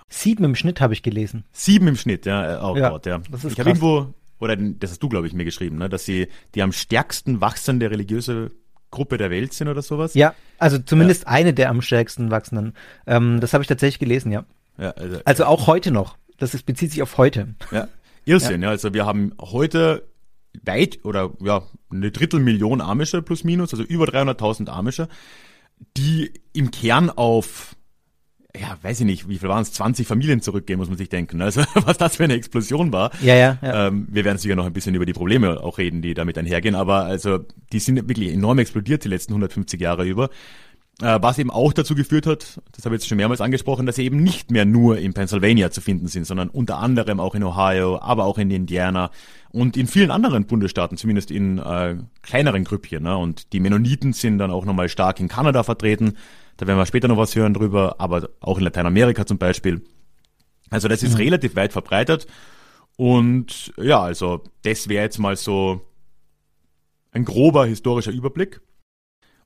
Sieben 0.08 0.44
im 0.44 0.54
Schnitt 0.54 0.80
habe 0.80 0.94
ich 0.94 1.02
gelesen. 1.02 1.44
Sieben 1.52 1.88
im 1.88 1.96
Schnitt, 1.96 2.26
ja. 2.26 2.64
Oh 2.64 2.76
ja, 2.76 2.90
Gott, 2.90 3.06
ja. 3.06 3.20
Das 3.30 3.44
ist 3.44 3.52
ich 3.52 3.58
habe 3.58 3.70
irgendwo 3.70 4.14
oder 4.38 4.56
das 4.56 4.90
hast 4.90 5.02
du, 5.02 5.08
glaube 5.08 5.26
ich, 5.26 5.32
mir 5.32 5.44
geschrieben, 5.44 5.78
ne? 5.78 5.88
dass 5.88 6.04
sie 6.04 6.28
die 6.54 6.62
am 6.62 6.72
stärksten 6.72 7.40
wachsende 7.40 7.90
religiöse 7.90 8.50
Gruppe 8.90 9.18
der 9.18 9.30
Welt 9.30 9.52
sind 9.52 9.68
oder 9.68 9.82
sowas. 9.82 10.14
Ja, 10.14 10.34
also 10.58 10.78
zumindest 10.78 11.24
ja. 11.24 11.28
eine 11.28 11.54
der 11.54 11.70
am 11.70 11.82
stärksten 11.82 12.30
wachsenden. 12.30 12.74
Ähm, 13.06 13.40
das 13.40 13.52
habe 13.52 13.62
ich 13.62 13.68
tatsächlich 13.68 13.98
gelesen, 13.98 14.32
ja. 14.32 14.44
ja 14.78 14.90
also, 14.90 15.20
also, 15.24 15.44
auch 15.44 15.66
heute 15.66 15.90
noch. 15.90 16.16
Das 16.38 16.54
ist, 16.54 16.66
bezieht 16.66 16.92
sich 16.92 17.02
auf 17.02 17.16
heute. 17.18 17.54
Ja, 17.70 17.88
Irrsinn, 18.24 18.62
ja. 18.62 18.68
ja. 18.68 18.70
Also 18.72 18.92
wir 18.94 19.06
haben 19.06 19.32
heute 19.40 20.06
weit 20.64 21.04
oder 21.04 21.32
ja 21.40 21.62
eine 21.90 22.10
Drittelmillion 22.10 22.80
Amische 22.80 23.22
plus 23.22 23.44
minus, 23.44 23.72
also 23.72 23.84
über 23.84 24.04
300.000 24.06 24.68
Amische, 24.68 25.08
die 25.96 26.32
im 26.52 26.70
Kern 26.70 27.10
auf 27.10 27.75
ja, 28.60 28.78
weiß 28.82 29.00
ich 29.00 29.06
nicht, 29.06 29.28
wie 29.28 29.38
viel 29.38 29.48
waren 29.48 29.62
es, 29.62 29.72
20 29.72 30.06
Familien 30.06 30.40
zurückgehen, 30.40 30.78
muss 30.78 30.88
man 30.88 30.98
sich 30.98 31.08
denken. 31.08 31.40
Also 31.40 31.62
was 31.74 31.98
das 31.98 32.16
für 32.16 32.24
eine 32.24 32.34
Explosion 32.34 32.92
war. 32.92 33.10
Ja, 33.22 33.34
ja. 33.34 33.58
ja. 33.62 33.88
Ähm, 33.88 34.06
wir 34.10 34.24
werden 34.24 34.38
sicher 34.38 34.56
noch 34.56 34.66
ein 34.66 34.72
bisschen 34.72 34.94
über 34.94 35.06
die 35.06 35.12
Probleme 35.12 35.62
auch 35.62 35.78
reden, 35.78 36.02
die 36.02 36.14
damit 36.14 36.38
einhergehen, 36.38 36.74
aber 36.74 37.04
also 37.04 37.40
die 37.72 37.78
sind 37.78 37.96
wirklich 38.08 38.32
enorm 38.32 38.58
explodiert 38.58 39.04
die 39.04 39.08
letzten 39.08 39.32
150 39.32 39.80
Jahre 39.80 40.06
über. 40.06 40.30
Äh, 41.02 41.18
was 41.20 41.38
eben 41.38 41.50
auch 41.50 41.74
dazu 41.74 41.94
geführt 41.94 42.26
hat, 42.26 42.58
das 42.72 42.86
habe 42.86 42.94
ich 42.94 43.02
jetzt 43.02 43.08
schon 43.08 43.18
mehrmals 43.18 43.42
angesprochen, 43.42 43.84
dass 43.84 43.96
sie 43.96 44.04
eben 44.04 44.22
nicht 44.22 44.50
mehr 44.50 44.64
nur 44.64 44.96
in 44.96 45.12
Pennsylvania 45.12 45.70
zu 45.70 45.82
finden 45.82 46.06
sind, 46.06 46.26
sondern 46.26 46.48
unter 46.48 46.78
anderem 46.78 47.20
auch 47.20 47.34
in 47.34 47.44
Ohio, 47.44 47.98
aber 48.00 48.24
auch 48.24 48.38
in 48.38 48.50
Indiana 48.50 49.10
und 49.50 49.76
in 49.76 49.88
vielen 49.88 50.10
anderen 50.10 50.46
Bundesstaaten, 50.46 50.96
zumindest 50.96 51.30
in 51.30 51.58
äh, 51.58 51.96
kleineren 52.22 52.64
Grüppchen. 52.64 53.02
Ne? 53.02 53.16
Und 53.16 53.52
die 53.52 53.60
Mennoniten 53.60 54.14
sind 54.14 54.38
dann 54.38 54.50
auch 54.50 54.64
nochmal 54.64 54.88
stark 54.88 55.20
in 55.20 55.28
Kanada 55.28 55.62
vertreten. 55.62 56.14
Da 56.56 56.66
werden 56.66 56.78
wir 56.78 56.86
später 56.86 57.08
noch 57.08 57.16
was 57.16 57.36
hören 57.36 57.54
drüber, 57.54 57.96
aber 57.98 58.30
auch 58.40 58.58
in 58.58 58.64
Lateinamerika 58.64 59.26
zum 59.26 59.38
Beispiel. 59.38 59.82
Also 60.70 60.88
das 60.88 61.02
ist 61.02 61.12
mhm. 61.12 61.18
relativ 61.18 61.56
weit 61.56 61.72
verbreitet. 61.72 62.26
Und 62.96 63.72
ja, 63.76 64.00
also 64.00 64.42
das 64.62 64.88
wäre 64.88 65.04
jetzt 65.04 65.18
mal 65.18 65.36
so 65.36 65.82
ein 67.12 67.24
grober 67.24 67.66
historischer 67.66 68.12
Überblick. 68.12 68.60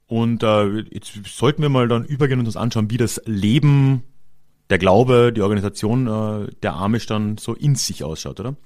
Und 0.06 0.42
äh, 0.42 0.80
jetzt 0.90 1.12
sollten 1.26 1.62
wir 1.62 1.68
mal 1.68 1.88
dann 1.88 2.04
übergehen 2.04 2.40
und 2.40 2.46
uns 2.46 2.56
anschauen, 2.56 2.90
wie 2.90 2.96
das 2.96 3.20
Leben, 3.26 4.02
der 4.68 4.78
Glaube, 4.78 5.32
die 5.32 5.42
Organisation 5.42 6.06
äh, 6.06 6.52
der 6.62 6.74
Amish 6.74 7.06
dann 7.06 7.38
so 7.38 7.54
in 7.54 7.74
sich 7.76 8.02
ausschaut, 8.02 8.40
oder? 8.40 8.56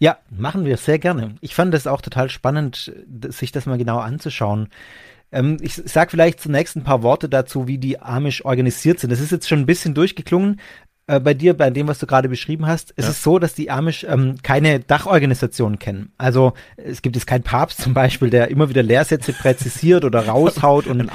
Ja, 0.00 0.18
machen 0.30 0.64
wir 0.64 0.76
sehr 0.76 0.98
gerne. 0.98 1.36
Ich 1.40 1.54
fand 1.54 1.72
es 1.74 1.86
auch 1.86 2.02
total 2.02 2.28
spannend, 2.28 2.92
sich 3.28 3.52
das 3.52 3.66
mal 3.66 3.78
genau 3.78 3.98
anzuschauen. 3.98 4.68
Ähm, 5.32 5.56
ich 5.60 5.74
sage 5.74 6.10
vielleicht 6.10 6.40
zunächst 6.40 6.76
ein 6.76 6.84
paar 6.84 7.02
Worte 7.02 7.28
dazu, 7.28 7.66
wie 7.66 7.78
die 7.78 8.00
Amish 8.00 8.44
organisiert 8.44 9.00
sind. 9.00 9.10
Das 9.10 9.20
ist 9.20 9.32
jetzt 9.32 9.48
schon 9.48 9.60
ein 9.60 9.66
bisschen 9.66 9.94
durchgeklungen, 9.94 10.60
äh, 11.08 11.20
bei 11.20 11.34
dir, 11.34 11.56
bei 11.56 11.70
dem, 11.70 11.86
was 11.86 12.00
du 12.00 12.06
gerade 12.06 12.28
beschrieben 12.28 12.66
hast, 12.66 12.92
es 12.96 13.04
ja. 13.04 13.12
ist 13.12 13.22
so, 13.22 13.38
dass 13.38 13.54
die 13.54 13.70
Amish 13.70 14.04
ähm, 14.08 14.38
keine 14.42 14.80
Dachorganisation 14.80 15.78
kennen. 15.78 16.12
Also 16.18 16.54
es 16.76 17.00
gibt 17.00 17.14
jetzt 17.14 17.26
keinen 17.26 17.44
Papst 17.44 17.80
zum 17.80 17.94
Beispiel, 17.94 18.28
der 18.28 18.48
immer 18.48 18.68
wieder 18.68 18.82
Lehrsätze 18.82 19.32
präzisiert 19.32 20.04
oder 20.04 20.26
raushaut 20.26 20.88
und 20.88 20.98
ähm, 20.98 21.08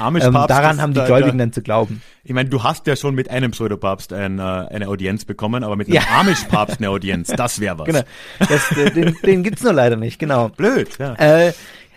daran 0.48 0.82
haben 0.82 0.94
die 0.94 1.02
Gläubigen 1.02 1.38
dann 1.38 1.52
zu 1.52 1.62
glauben. 1.62 2.02
Ich 2.24 2.34
meine, 2.34 2.48
du 2.48 2.64
hast 2.64 2.88
ja 2.88 2.96
schon 2.96 3.16
mit 3.16 3.30
einem 3.30 3.52
Pseudopapst 3.52 4.14
ein, 4.14 4.40
äh, 4.40 4.42
eine 4.42 4.88
Audienz 4.88 5.26
bekommen, 5.26 5.64
aber 5.66 5.76
mit 5.76 5.88
einem 5.88 5.96
ja. 5.96 6.04
Amish-Papst 6.20 6.78
eine 6.78 6.90
Audienz, 6.90 7.28
das 7.28 7.60
wäre 7.60 7.78
was. 7.80 7.86
Genau, 7.88 8.02
das, 8.40 8.72
äh, 8.78 8.92
den, 8.92 9.18
den 9.26 9.44
gibt's 9.44 9.62
nur 9.62 9.74
leider 9.74 9.98
nicht, 9.98 10.20
genau. 10.20 10.50
Blöd, 10.50 10.98
ja. 11.00 11.16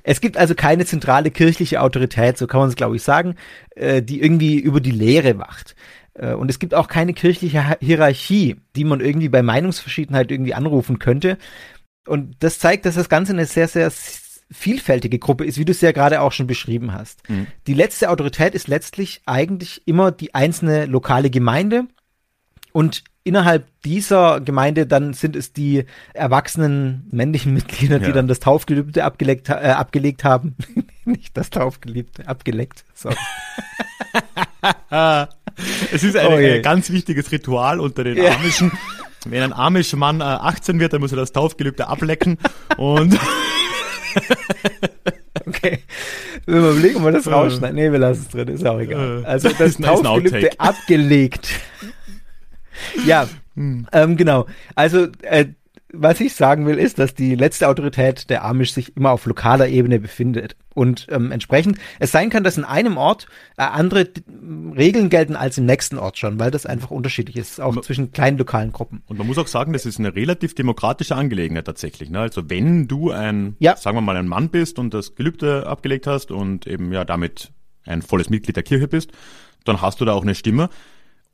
Es 0.04 0.20
gibt 0.20 0.36
also 0.36 0.54
keine 0.54 0.84
zentrale 0.84 1.30
kirchliche 1.30 1.80
Autorität, 1.80 2.38
so 2.38 2.46
kann 2.46 2.60
man 2.60 2.68
es 2.68 2.76
glaube 2.76 2.94
ich 2.94 3.02
sagen, 3.02 3.34
äh, 3.74 4.02
die 4.02 4.20
irgendwie 4.22 4.60
über 4.60 4.80
die 4.80 4.92
Lehre 4.92 5.38
wacht. 5.38 5.74
Äh, 6.14 6.34
und 6.34 6.50
es 6.50 6.58
gibt 6.58 6.74
auch 6.74 6.86
keine 6.86 7.14
kirchliche 7.14 7.76
Hierarchie, 7.80 8.56
die 8.76 8.84
man 8.84 9.00
irgendwie 9.00 9.28
bei 9.28 9.42
Meinungsverschiedenheit 9.42 10.30
irgendwie 10.30 10.54
anrufen 10.54 10.98
könnte. 10.98 11.38
Und 12.06 12.36
das 12.40 12.58
zeigt, 12.58 12.86
dass 12.86 12.94
das 12.94 13.08
Ganze 13.08 13.32
eine 13.32 13.46
sehr, 13.46 13.66
sehr 13.66 13.90
vielfältige 14.50 15.18
Gruppe 15.18 15.46
ist, 15.46 15.58
wie 15.58 15.64
du 15.64 15.72
es 15.72 15.80
ja 15.80 15.92
gerade 15.92 16.20
auch 16.20 16.32
schon 16.32 16.46
beschrieben 16.46 16.92
hast. 16.92 17.28
Mhm. 17.28 17.46
Die 17.66 17.74
letzte 17.74 18.10
Autorität 18.10 18.54
ist 18.54 18.68
letztlich 18.68 19.22
eigentlich 19.26 19.82
immer 19.86 20.12
die 20.12 20.34
einzelne 20.34 20.86
lokale 20.86 21.30
Gemeinde. 21.30 21.86
Und 22.72 23.04
innerhalb 23.24 23.66
dieser 23.84 24.40
Gemeinde 24.40 24.86
dann 24.86 25.14
sind 25.14 25.34
es 25.34 25.52
die 25.52 25.86
erwachsenen 26.12 27.08
männlichen 27.10 27.54
Mitglieder, 27.54 27.98
ja. 27.98 28.06
die 28.06 28.12
dann 28.12 28.28
das 28.28 28.38
Taufgelübde 28.38 29.02
abgelegt, 29.02 29.48
äh, 29.48 29.52
abgelegt 29.52 30.24
haben. 30.24 30.54
Nicht 31.04 31.36
das 31.36 31.50
Taufgelübde, 31.50 32.28
abgeleckt. 32.28 32.84
Sorry. 32.94 33.16
Es 35.92 36.02
ist 36.02 36.16
ein, 36.16 36.26
okay. 36.26 36.56
ein 36.56 36.62
ganz 36.62 36.90
wichtiges 36.90 37.30
Ritual 37.30 37.78
unter 37.78 38.02
den 38.02 38.16
ja. 38.16 38.34
Amischen. 38.34 38.72
Wenn 39.24 39.42
ein 39.42 39.52
amischer 39.52 39.96
Mann 39.96 40.20
äh, 40.20 40.24
18 40.24 40.80
wird, 40.80 40.92
dann 40.92 41.00
muss 41.00 41.12
er 41.12 41.16
das 41.16 41.32
Taufgelübde 41.32 41.86
ablecken 41.86 42.38
und 42.76 43.16
Okay. 45.46 45.80
Wir 46.46 46.56
überlegen, 46.56 46.96
ob 46.96 47.04
wir 47.04 47.12
das 47.12 47.26
rausschneiden. 47.26 47.76
Nee, 47.76 47.92
wir 47.92 47.98
lassen 47.98 48.22
es 48.22 48.28
drin, 48.28 48.48
ist 48.48 48.62
ja 48.62 48.72
auch 48.72 48.80
egal. 48.80 49.22
Äh, 49.22 49.26
also 49.26 49.50
das 49.50 49.76
Taufgelübde 49.76 50.50
abgelegt. 50.58 51.48
Ja, 53.06 53.28
hm. 53.54 53.86
ähm, 53.92 54.16
genau. 54.16 54.46
Also 54.74 55.08
äh, 55.22 55.46
was 55.96 56.20
ich 56.20 56.34
sagen 56.34 56.66
will, 56.66 56.78
ist, 56.78 56.98
dass 56.98 57.14
die 57.14 57.34
letzte 57.34 57.68
Autorität 57.68 58.28
der 58.30 58.44
Amish 58.44 58.72
sich 58.72 58.96
immer 58.96 59.12
auf 59.12 59.26
lokaler 59.26 59.68
Ebene 59.68 60.00
befindet. 60.00 60.56
Und 60.74 61.06
ähm, 61.10 61.30
entsprechend 61.30 61.78
es 62.00 62.10
sein 62.10 62.30
kann, 62.30 62.42
dass 62.42 62.58
in 62.58 62.64
einem 62.64 62.96
Ort 62.96 63.28
äh, 63.56 63.62
andere 63.62 64.08
Regeln 64.76 65.08
gelten 65.08 65.36
als 65.36 65.56
im 65.56 65.66
nächsten 65.66 65.98
Ort 65.98 66.18
schon, 66.18 66.40
weil 66.40 66.50
das 66.50 66.66
einfach 66.66 66.90
unterschiedlich 66.90 67.36
ist, 67.36 67.60
auch 67.60 67.74
man, 67.74 67.84
zwischen 67.84 68.10
kleinen 68.10 68.38
lokalen 68.38 68.72
Gruppen. 68.72 69.02
Und 69.06 69.18
man 69.18 69.26
muss 69.26 69.38
auch 69.38 69.46
sagen, 69.46 69.72
das 69.72 69.86
ist 69.86 70.00
eine 70.00 70.16
relativ 70.16 70.54
demokratische 70.54 71.14
Angelegenheit 71.14 71.66
tatsächlich. 71.66 72.10
Ne? 72.10 72.18
Also 72.18 72.50
wenn 72.50 72.88
du 72.88 73.12
ein, 73.12 73.54
ja. 73.60 73.76
sagen 73.76 73.96
wir 73.96 74.00
mal, 74.00 74.16
ein 74.16 74.26
Mann 74.26 74.48
bist 74.48 74.78
und 74.80 74.92
das 74.92 75.14
Gelübde 75.14 75.66
abgelegt 75.66 76.06
hast 76.06 76.32
und 76.32 76.66
eben 76.66 76.92
ja 76.92 77.04
damit 77.04 77.52
ein 77.86 78.02
volles 78.02 78.30
Mitglied 78.30 78.56
der 78.56 78.64
Kirche 78.64 78.88
bist, 78.88 79.12
dann 79.64 79.80
hast 79.80 80.00
du 80.00 80.04
da 80.04 80.12
auch 80.12 80.22
eine 80.22 80.34
Stimme. 80.34 80.70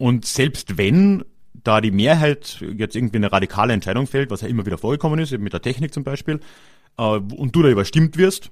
Und 0.01 0.25
selbst 0.25 0.79
wenn 0.79 1.27
da 1.53 1.83
die 1.83 1.91
Mehrheit 1.91 2.65
jetzt 2.75 2.97
irgendwie 2.97 3.19
eine 3.19 3.31
radikale 3.31 3.75
Entscheidung 3.75 4.07
fällt, 4.07 4.31
was 4.31 4.41
ja 4.41 4.49
immer 4.49 4.65
wieder 4.65 4.79
vorgekommen 4.79 5.21
ist, 5.21 5.31
eben 5.31 5.45
mit 5.45 5.53
der 5.53 5.61
Technik 5.61 5.93
zum 5.93 6.05
Beispiel, 6.05 6.41
äh, 6.97 7.03
und 7.03 7.55
du 7.55 7.63
da 7.63 7.69
überstimmt 7.69 8.17
wirst, 8.17 8.51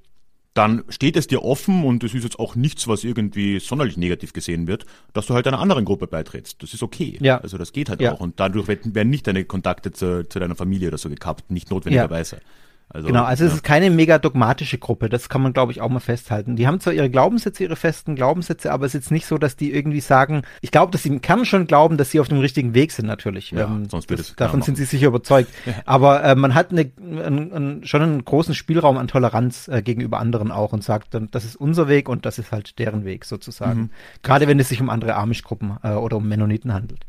dann 0.52 0.84
steht 0.90 1.16
es 1.16 1.26
dir 1.26 1.42
offen 1.42 1.84
und 1.84 2.04
es 2.04 2.12
ist 2.12 2.24
jetzt 2.24 2.38
auch 2.38 2.54
nichts, 2.54 2.86
was 2.86 3.02
irgendwie 3.02 3.60
sonderlich 3.60 3.96
negativ 3.96 4.34
gesehen 4.34 4.66
wird, 4.66 4.84
dass 5.14 5.24
du 5.24 5.32
halt 5.32 5.46
einer 5.46 5.58
anderen 5.58 5.86
Gruppe 5.86 6.06
beitrittst. 6.06 6.62
Das 6.62 6.74
ist 6.74 6.82
okay. 6.82 7.16
Ja. 7.22 7.38
Also 7.38 7.56
das 7.56 7.72
geht 7.72 7.88
halt 7.88 8.02
ja. 8.02 8.12
auch. 8.12 8.20
Und 8.20 8.38
dadurch 8.40 8.68
werden 8.68 9.08
nicht 9.08 9.26
deine 9.26 9.46
Kontakte 9.46 9.90
zu, 9.90 10.28
zu 10.28 10.38
deiner 10.38 10.54
Familie 10.54 10.88
oder 10.88 10.98
so 10.98 11.08
gekappt, 11.08 11.50
nicht 11.50 11.70
notwendigerweise. 11.70 12.36
Ja. 12.36 12.42
Also, 12.90 13.08
genau, 13.08 13.24
also 13.24 13.44
ja. 13.44 13.48
es 13.48 13.56
ist 13.56 13.62
keine 13.62 13.90
mega 13.90 14.18
dogmatische 14.18 14.78
Gruppe, 14.78 15.10
das 15.10 15.28
kann 15.28 15.42
man, 15.42 15.52
glaube 15.52 15.72
ich, 15.72 15.82
auch 15.82 15.90
mal 15.90 16.00
festhalten. 16.00 16.56
Die 16.56 16.66
haben 16.66 16.80
zwar 16.80 16.94
ihre 16.94 17.10
Glaubenssätze, 17.10 17.62
ihre 17.62 17.76
festen 17.76 18.16
Glaubenssätze, 18.16 18.72
aber 18.72 18.86
es 18.86 18.94
ist 18.94 19.02
jetzt 19.02 19.10
nicht 19.10 19.26
so, 19.26 19.36
dass 19.36 19.56
die 19.56 19.74
irgendwie 19.74 20.00
sagen, 20.00 20.42
ich 20.62 20.70
glaube, 20.70 20.90
dass 20.90 21.02
sie 21.02 21.10
im 21.10 21.20
Kern 21.20 21.44
schon 21.44 21.66
glauben, 21.66 21.98
dass 21.98 22.10
sie 22.10 22.20
auf 22.20 22.28
dem 22.28 22.38
richtigen 22.38 22.72
Weg 22.72 22.92
sind, 22.92 23.04
natürlich. 23.04 23.50
Ja, 23.50 23.64
ähm, 23.64 23.88
sonst 23.90 24.10
das, 24.10 24.34
davon 24.36 24.62
sind 24.62 24.76
sie 24.76 24.84
sicher 24.84 25.08
überzeugt. 25.08 25.50
Ja. 25.68 25.74
Aber 25.84 26.22
äh, 26.24 26.34
man 26.34 26.54
hat 26.54 26.70
eine, 26.70 26.90
ein, 26.98 27.52
ein, 27.52 27.84
schon 27.84 28.00
einen 28.00 28.24
großen 28.24 28.54
Spielraum 28.54 28.96
an 28.96 29.08
Toleranz 29.08 29.68
äh, 29.68 29.82
gegenüber 29.82 30.18
anderen 30.18 30.50
auch 30.50 30.72
und 30.72 30.82
sagt 30.82 31.12
dann, 31.12 31.28
das 31.30 31.44
ist 31.44 31.56
unser 31.56 31.88
Weg 31.88 32.08
und 32.08 32.24
das 32.24 32.38
ist 32.38 32.52
halt 32.52 32.78
deren 32.78 33.04
Weg 33.04 33.26
sozusagen. 33.26 33.80
Mhm. 33.80 33.90
Gerade 34.22 34.46
wenn 34.46 34.58
es 34.58 34.68
sich 34.70 34.80
um 34.80 34.88
andere 34.88 35.14
Amish-Gruppen 35.16 35.76
äh, 35.82 35.90
oder 35.90 36.16
um 36.16 36.28
Mennoniten 36.28 36.72
handelt. 36.72 37.04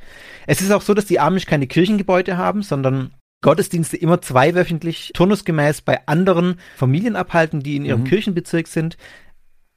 Es 0.45 0.61
ist 0.61 0.71
auch 0.71 0.81
so, 0.81 0.93
dass 0.93 1.05
die 1.05 1.19
Amish 1.21 1.45
keine 1.45 1.67
Kirchengebäude 1.67 2.37
haben, 2.37 2.63
sondern 2.63 3.11
Gottesdienste 3.41 3.97
immer 3.97 4.21
zweiwöchentlich 4.21 5.11
turnusgemäß 5.13 5.81
bei 5.81 6.05
anderen 6.07 6.59
Familien 6.75 7.15
abhalten, 7.15 7.61
die 7.61 7.77
in 7.77 7.85
ihrem 7.85 8.01
mhm. 8.01 8.05
Kirchenbezirk 8.05 8.67
sind. 8.67 8.97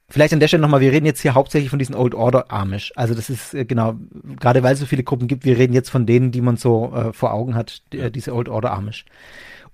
Vielleicht 0.09 0.33
an 0.33 0.39
der 0.39 0.47
Stelle 0.47 0.61
nochmal, 0.61 0.81
wir 0.81 0.91
reden 0.91 1.05
jetzt 1.05 1.21
hier 1.21 1.33
hauptsächlich 1.33 1.69
von 1.69 1.79
diesen 1.79 1.95
Old 1.95 2.13
Order 2.13 2.51
Amish. 2.51 2.91
Also 2.95 3.15
das 3.15 3.29
ist 3.29 3.53
äh, 3.53 3.65
genau, 3.65 3.95
gerade 4.39 4.61
weil 4.61 4.73
es 4.73 4.79
so 4.79 4.85
viele 4.85 5.03
Gruppen 5.03 5.27
gibt, 5.27 5.45
wir 5.45 5.57
reden 5.57 5.73
jetzt 5.73 5.89
von 5.89 6.05
denen, 6.05 6.31
die 6.31 6.41
man 6.41 6.57
so 6.57 6.93
äh, 6.93 7.13
vor 7.13 7.33
Augen 7.33 7.55
hat, 7.55 7.81
die, 7.93 7.99
äh, 7.99 8.11
diese 8.11 8.33
Old 8.35 8.49
Order 8.49 8.73
Amish. 8.73 9.05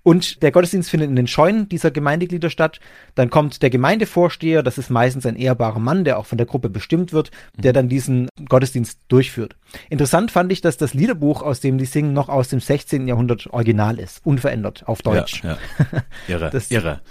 Und 0.04 0.42
der 0.42 0.52
Gottesdienst 0.52 0.90
findet 0.90 1.10
in 1.10 1.16
den 1.16 1.28
Scheunen 1.28 1.68
dieser 1.68 1.92
Gemeindeglieder 1.92 2.50
statt. 2.50 2.80
Dann 3.16 3.30
kommt 3.30 3.62
der 3.62 3.70
Gemeindevorsteher, 3.70 4.64
das 4.64 4.78
ist 4.78 4.90
meistens 4.90 5.26
ein 5.26 5.36
ehrbarer 5.36 5.80
Mann, 5.80 6.04
der 6.04 6.18
auch 6.18 6.26
von 6.26 6.38
der 6.38 6.48
Gruppe 6.48 6.70
bestimmt 6.70 7.12
wird, 7.12 7.32
der 7.58 7.74
dann 7.74 7.90
diesen 7.90 8.30
Gottesdienst 8.48 9.00
durchführt. 9.10 9.56
Interessant 9.90 10.32
fand 10.32 10.52
ich, 10.52 10.62
dass 10.62 10.78
das 10.78 10.94
Liederbuch, 10.94 11.42
aus 11.42 11.60
dem 11.60 11.78
die 11.78 11.86
singen, 11.86 12.14
noch 12.14 12.30
aus 12.30 12.48
dem 12.48 12.60
16. 12.60 13.08
Jahrhundert 13.08 13.48
original 13.48 14.00
ist, 14.00 14.26
unverändert 14.26 14.88
auf 14.88 15.02
Deutsch. 15.02 15.44
Ja, 15.44 15.58
ja. 15.92 16.04
Irre, 16.28 16.50
das, 16.50 16.72
irre. 16.72 17.02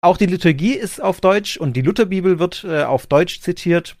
Auch 0.00 0.16
die 0.16 0.26
Liturgie 0.26 0.74
ist 0.74 1.02
auf 1.02 1.20
Deutsch 1.20 1.56
und 1.56 1.74
die 1.74 1.82
Lutherbibel 1.82 2.38
wird 2.38 2.64
äh, 2.64 2.82
auf 2.84 3.06
Deutsch 3.06 3.40
zitiert. 3.40 3.96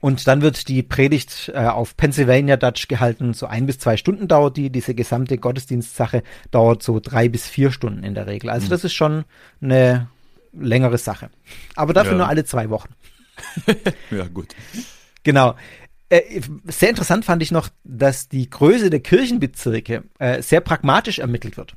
Und 0.00 0.26
dann 0.26 0.42
wird 0.42 0.68
die 0.68 0.82
Predigt 0.82 1.50
äh, 1.54 1.66
auf 1.66 1.96
Pennsylvania 1.96 2.56
Dutch 2.56 2.86
gehalten. 2.88 3.32
So 3.32 3.46
ein 3.46 3.66
bis 3.66 3.78
zwei 3.78 3.96
Stunden 3.96 4.28
dauert 4.28 4.56
die. 4.56 4.70
Diese 4.70 4.94
gesamte 4.94 5.38
Gottesdienstsache 5.38 6.22
dauert 6.50 6.82
so 6.82 7.00
drei 7.00 7.28
bis 7.28 7.48
vier 7.48 7.70
Stunden 7.72 8.04
in 8.04 8.14
der 8.14 8.26
Regel. 8.26 8.50
Also 8.50 8.66
mhm. 8.66 8.70
das 8.70 8.84
ist 8.84 8.92
schon 8.92 9.24
eine 9.60 10.08
längere 10.52 10.98
Sache. 10.98 11.30
Aber 11.74 11.94
dafür 11.94 12.12
ja. 12.12 12.18
nur 12.18 12.28
alle 12.28 12.44
zwei 12.44 12.68
Wochen. 12.68 12.94
ja, 14.10 14.26
gut. 14.26 14.54
Genau. 15.22 15.54
Äh, 16.08 16.40
sehr 16.66 16.90
interessant 16.90 17.24
fand 17.24 17.42
ich 17.42 17.50
noch, 17.50 17.68
dass 17.82 18.28
die 18.28 18.48
Größe 18.48 18.90
der 18.90 19.00
Kirchenbezirke 19.00 20.04
äh, 20.18 20.42
sehr 20.42 20.60
pragmatisch 20.60 21.18
ermittelt 21.18 21.56
wird. 21.56 21.74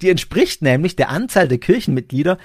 Die 0.00 0.10
entspricht 0.10 0.62
nämlich 0.62 0.96
der 0.96 1.10
Anzahl 1.10 1.48
der 1.48 1.58
Kirchenmitglieder, 1.58 2.38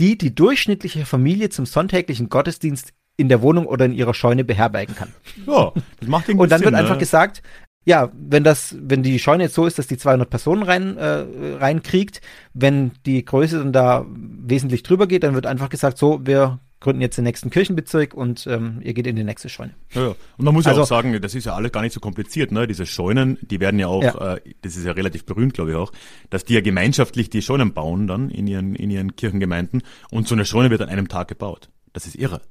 die 0.00 0.18
die 0.18 0.34
durchschnittliche 0.34 1.06
Familie 1.06 1.50
zum 1.50 1.66
sonntäglichen 1.66 2.28
Gottesdienst 2.28 2.92
in 3.16 3.28
der 3.28 3.42
Wohnung 3.42 3.66
oder 3.66 3.84
in 3.84 3.92
ihrer 3.92 4.14
Scheune 4.14 4.44
beherbergen 4.44 4.94
kann. 4.94 5.12
Ja, 5.46 5.72
das 6.00 6.08
macht 6.08 6.28
den 6.28 6.38
Und 6.38 6.50
dann 6.50 6.58
Sinn, 6.58 6.66
wird 6.66 6.74
einfach 6.74 6.94
ne? 6.94 7.00
gesagt, 7.00 7.42
ja, 7.84 8.10
wenn 8.14 8.44
das, 8.44 8.76
wenn 8.80 9.02
die 9.02 9.18
Scheune 9.18 9.44
jetzt 9.44 9.54
so 9.54 9.66
ist, 9.66 9.78
dass 9.78 9.86
die 9.86 9.98
200 9.98 10.28
Personen 10.28 10.62
rein 10.62 10.96
äh, 10.96 11.24
reinkriegt, 11.58 12.20
wenn 12.54 12.92
die 13.04 13.24
Größe 13.24 13.58
dann 13.58 13.72
da 13.72 14.06
wesentlich 14.08 14.82
drüber 14.82 15.06
geht, 15.06 15.22
dann 15.22 15.34
wird 15.34 15.46
einfach 15.46 15.68
gesagt, 15.68 15.98
so, 15.98 16.26
wir 16.26 16.60
gründen 16.80 17.00
jetzt 17.00 17.16
den 17.16 17.24
nächsten 17.24 17.50
Kirchenbezirk 17.50 18.12
und 18.14 18.46
ähm, 18.46 18.80
ihr 18.82 18.92
geht 18.92 19.06
in 19.06 19.16
die 19.16 19.24
nächste 19.24 19.48
Scheune. 19.48 19.74
Ja, 19.92 20.02
ja. 20.02 20.14
Und 20.36 20.44
man 20.44 20.52
muss 20.52 20.66
also, 20.66 20.80
ja 20.80 20.82
auch 20.82 20.88
sagen, 20.88 21.18
das 21.20 21.34
ist 21.34 21.46
ja 21.46 21.54
alles 21.54 21.72
gar 21.72 21.80
nicht 21.80 21.94
so 21.94 22.00
kompliziert, 22.00 22.52
ne? 22.52 22.66
Diese 22.66 22.84
Scheunen, 22.84 23.38
die 23.40 23.58
werden 23.58 23.80
ja 23.80 23.86
auch, 23.88 24.02
ja. 24.02 24.34
Äh, 24.34 24.40
das 24.60 24.76
ist 24.76 24.84
ja 24.84 24.92
relativ 24.92 25.24
berühmt, 25.24 25.54
glaube 25.54 25.70
ich 25.70 25.76
auch, 25.76 25.92
dass 26.28 26.44
die 26.44 26.54
ja 26.54 26.60
gemeinschaftlich 26.60 27.30
die 27.30 27.40
Scheunen 27.42 27.72
bauen 27.72 28.06
dann 28.06 28.28
in 28.28 28.46
ihren, 28.46 28.74
in 28.74 28.90
ihren 28.90 29.16
Kirchengemeinden 29.16 29.82
und 30.10 30.28
so 30.28 30.34
eine 30.34 30.44
Scheune 30.44 30.70
wird 30.70 30.82
an 30.82 30.90
einem 30.90 31.08
Tag 31.08 31.28
gebaut. 31.28 31.70
Das 31.94 32.06
ist 32.06 32.16
irre. 32.16 32.42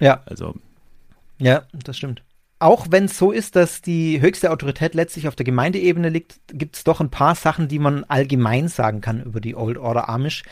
Ja. 0.00 0.22
Also. 0.26 0.54
Ja, 1.38 1.62
das 1.72 1.96
stimmt 1.96 2.22
auch 2.60 2.88
wenn 2.90 3.06
es 3.06 3.16
so 3.16 3.32
ist, 3.32 3.56
dass 3.56 3.80
die 3.80 4.20
höchste 4.20 4.50
Autorität 4.52 4.94
letztlich 4.94 5.26
auf 5.26 5.34
der 5.34 5.44
Gemeindeebene 5.44 6.10
liegt, 6.10 6.40
gibt 6.48 6.76
es 6.76 6.84
doch 6.84 7.00
ein 7.00 7.10
paar 7.10 7.34
Sachen, 7.34 7.68
die 7.68 7.78
man 7.78 8.04
allgemein 8.04 8.68
sagen 8.68 9.00
kann 9.00 9.22
über 9.22 9.40
die 9.40 9.56
Old 9.56 9.78
Order 9.78 10.08
Amish. 10.10 10.42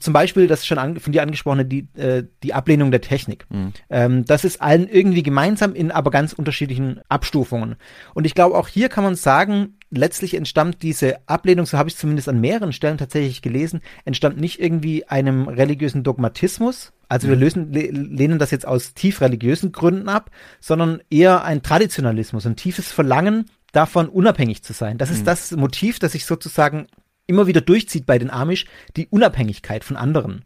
Zum 0.00 0.14
Beispiel 0.14 0.48
das 0.48 0.66
schon 0.66 0.98
von 0.98 1.12
dir 1.12 1.22
angesprochene, 1.22 1.66
die, 1.66 1.86
äh, 1.94 2.24
die 2.42 2.54
Ablehnung 2.54 2.90
der 2.90 3.02
Technik. 3.02 3.44
Mhm. 3.50 3.72
Ähm, 3.90 4.24
das 4.24 4.44
ist 4.44 4.62
allen 4.62 4.88
irgendwie 4.88 5.22
gemeinsam 5.22 5.74
in 5.74 5.92
aber 5.92 6.10
ganz 6.10 6.32
unterschiedlichen 6.32 7.02
Abstufungen. 7.08 7.76
Und 8.14 8.24
ich 8.24 8.34
glaube, 8.34 8.56
auch 8.56 8.66
hier 8.66 8.88
kann 8.88 9.04
man 9.04 9.14
sagen, 9.14 9.74
letztlich 9.92 10.34
entstammt 10.34 10.82
diese 10.82 11.28
Ablehnung, 11.28 11.66
so 11.66 11.78
habe 11.78 11.88
ich 11.88 11.94
es 11.94 12.00
zumindest 12.00 12.28
an 12.28 12.40
mehreren 12.40 12.72
Stellen 12.72 12.98
tatsächlich 12.98 13.42
gelesen, 13.42 13.80
entstammt 14.04 14.40
nicht 14.40 14.60
irgendwie 14.60 15.06
einem 15.06 15.48
religiösen 15.48 16.02
Dogmatismus. 16.02 16.92
Also 17.08 17.28
wir 17.28 17.36
mhm. 17.36 17.42
lösen, 17.42 17.72
lehnen 17.72 18.38
das 18.38 18.50
jetzt 18.50 18.66
aus 18.66 18.94
tief 18.94 19.20
religiösen 19.20 19.70
Gründen 19.70 20.08
ab, 20.08 20.30
sondern 20.60 21.02
eher 21.10 21.44
ein 21.44 21.62
Traditionalismus, 21.62 22.46
ein 22.46 22.56
tiefes 22.56 22.90
Verlangen 22.90 23.46
davon, 23.72 24.08
unabhängig 24.08 24.62
zu 24.62 24.72
sein. 24.72 24.98
Das 24.98 25.10
ist 25.10 25.20
mhm. 25.20 25.26
das 25.26 25.52
Motiv, 25.52 25.98
das 25.98 26.12
sich 26.12 26.24
sozusagen 26.24 26.86
immer 27.26 27.46
wieder 27.46 27.60
durchzieht 27.60 28.06
bei 28.06 28.18
den 28.18 28.30
Amish, 28.30 28.66
die 28.96 29.06
Unabhängigkeit 29.08 29.84
von 29.84 29.96
anderen. 29.96 30.44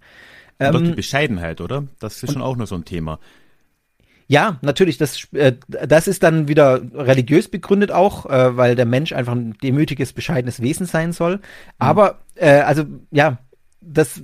Und 0.59 0.75
ähm, 0.75 0.85
die 0.85 0.93
Bescheidenheit, 0.93 1.61
oder? 1.61 1.87
Das 2.01 2.23
ist 2.23 2.33
schon 2.33 2.43
auch 2.43 2.57
noch 2.57 2.67
so 2.67 2.75
ein 2.75 2.85
Thema. 2.85 3.21
Ja, 4.29 4.59
natürlich, 4.63 4.99
das, 4.99 5.33
äh, 5.33 5.55
das 5.69 6.09
ist 6.09 6.23
dann 6.23 6.49
wieder 6.49 6.81
religiös 6.95 7.49
begründet 7.49 7.93
auch, 7.93 8.27
äh, 8.27 8.57
weil 8.57 8.75
der 8.75 8.87
Mensch 8.87 9.13
einfach 9.13 9.35
ein 9.35 9.55
demütiges, 9.63 10.13
bescheidenes 10.13 10.61
Wesen 10.61 10.87
sein 10.87 11.13
soll. 11.13 11.37
Mhm. 11.37 11.43
Aber, 11.79 12.19
äh, 12.35 12.61
also, 12.61 12.85
ja, 13.11 13.39
das 13.89 14.21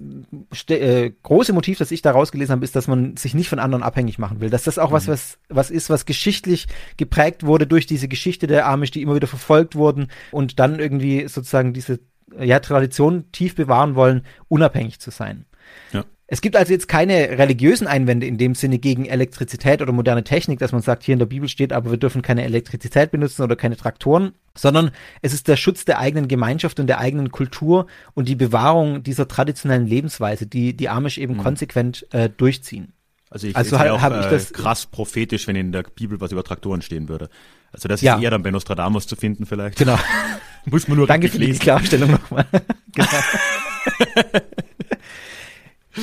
äh, 0.68 1.12
große 1.22 1.52
Motiv, 1.52 1.78
das 1.78 1.92
ich 1.92 2.02
da 2.02 2.10
rausgelesen 2.10 2.52
habe, 2.52 2.64
ist, 2.64 2.74
dass 2.74 2.88
man 2.88 3.16
sich 3.16 3.34
nicht 3.34 3.48
von 3.48 3.60
anderen 3.60 3.84
abhängig 3.84 4.18
machen 4.18 4.40
will. 4.40 4.50
Dass 4.50 4.64
das 4.64 4.78
auch 4.78 4.90
mhm. 4.90 4.94
was, 4.94 5.08
was, 5.08 5.38
was 5.48 5.70
ist, 5.70 5.88
was 5.88 6.04
geschichtlich 6.04 6.66
geprägt 6.96 7.46
wurde 7.46 7.66
durch 7.66 7.86
diese 7.86 8.08
Geschichte 8.08 8.48
der 8.48 8.66
Amish, 8.66 8.90
die 8.90 9.02
immer 9.02 9.14
wieder 9.14 9.28
verfolgt 9.28 9.76
wurden 9.76 10.08
und 10.32 10.58
dann 10.58 10.80
irgendwie 10.80 11.28
sozusagen 11.28 11.72
diese 11.72 12.00
ja, 12.38 12.58
Tradition 12.58 13.30
tief 13.30 13.54
bewahren 13.54 13.94
wollen, 13.94 14.26
unabhängig 14.48 14.98
zu 14.98 15.10
sein. 15.10 15.44
Ja. 15.92 16.04
Es 16.32 16.40
gibt 16.40 16.56
also 16.56 16.72
jetzt 16.72 16.88
keine 16.88 17.36
religiösen 17.36 17.86
Einwände 17.86 18.26
in 18.26 18.38
dem 18.38 18.54
Sinne 18.54 18.78
gegen 18.78 19.04
Elektrizität 19.04 19.82
oder 19.82 19.92
moderne 19.92 20.24
Technik, 20.24 20.60
dass 20.60 20.72
man 20.72 20.80
sagt, 20.80 21.02
hier 21.02 21.12
in 21.12 21.18
der 21.18 21.26
Bibel 21.26 21.46
steht, 21.46 21.74
aber 21.74 21.90
wir 21.90 21.98
dürfen 21.98 22.22
keine 22.22 22.42
Elektrizität 22.44 23.10
benutzen 23.10 23.42
oder 23.42 23.54
keine 23.54 23.76
Traktoren, 23.76 24.32
sondern 24.56 24.92
es 25.20 25.34
ist 25.34 25.46
der 25.46 25.58
Schutz 25.58 25.84
der 25.84 25.98
eigenen 25.98 26.28
Gemeinschaft 26.28 26.80
und 26.80 26.86
der 26.86 27.00
eigenen 27.00 27.32
Kultur 27.32 27.86
und 28.14 28.28
die 28.28 28.34
Bewahrung 28.34 29.02
dieser 29.02 29.28
traditionellen 29.28 29.86
Lebensweise, 29.86 30.46
die 30.46 30.74
die 30.74 30.88
Amish 30.88 31.18
eben 31.18 31.34
mhm. 31.34 31.42
konsequent 31.42 32.06
äh, 32.14 32.30
durchziehen. 32.30 32.94
Also 33.28 33.48
ich, 33.48 33.54
also 33.54 33.78
halt, 33.78 34.00
habe 34.00 34.20
ich 34.20 34.26
das 34.26 34.54
krass 34.54 34.86
prophetisch, 34.86 35.46
wenn 35.48 35.56
in 35.56 35.70
der 35.70 35.82
Bibel 35.82 36.18
was 36.22 36.32
über 36.32 36.44
Traktoren 36.44 36.80
stehen 36.80 37.10
würde. 37.10 37.28
Also 37.72 37.88
das 37.88 38.00
ist 38.00 38.06
ja. 38.06 38.18
eher 38.18 38.30
dann 38.30 38.42
bei 38.42 38.50
Nostradamus 38.50 39.06
zu 39.06 39.16
finden 39.16 39.44
vielleicht. 39.44 39.76
Genau. 39.76 39.98
Muss 40.64 40.88
man 40.88 40.96
nur 40.96 41.06
Danke 41.06 41.28
für 41.28 41.38
die 41.38 41.52
Klarstellung 41.52 42.12
nochmal. 42.12 42.46
genau. 42.94 43.08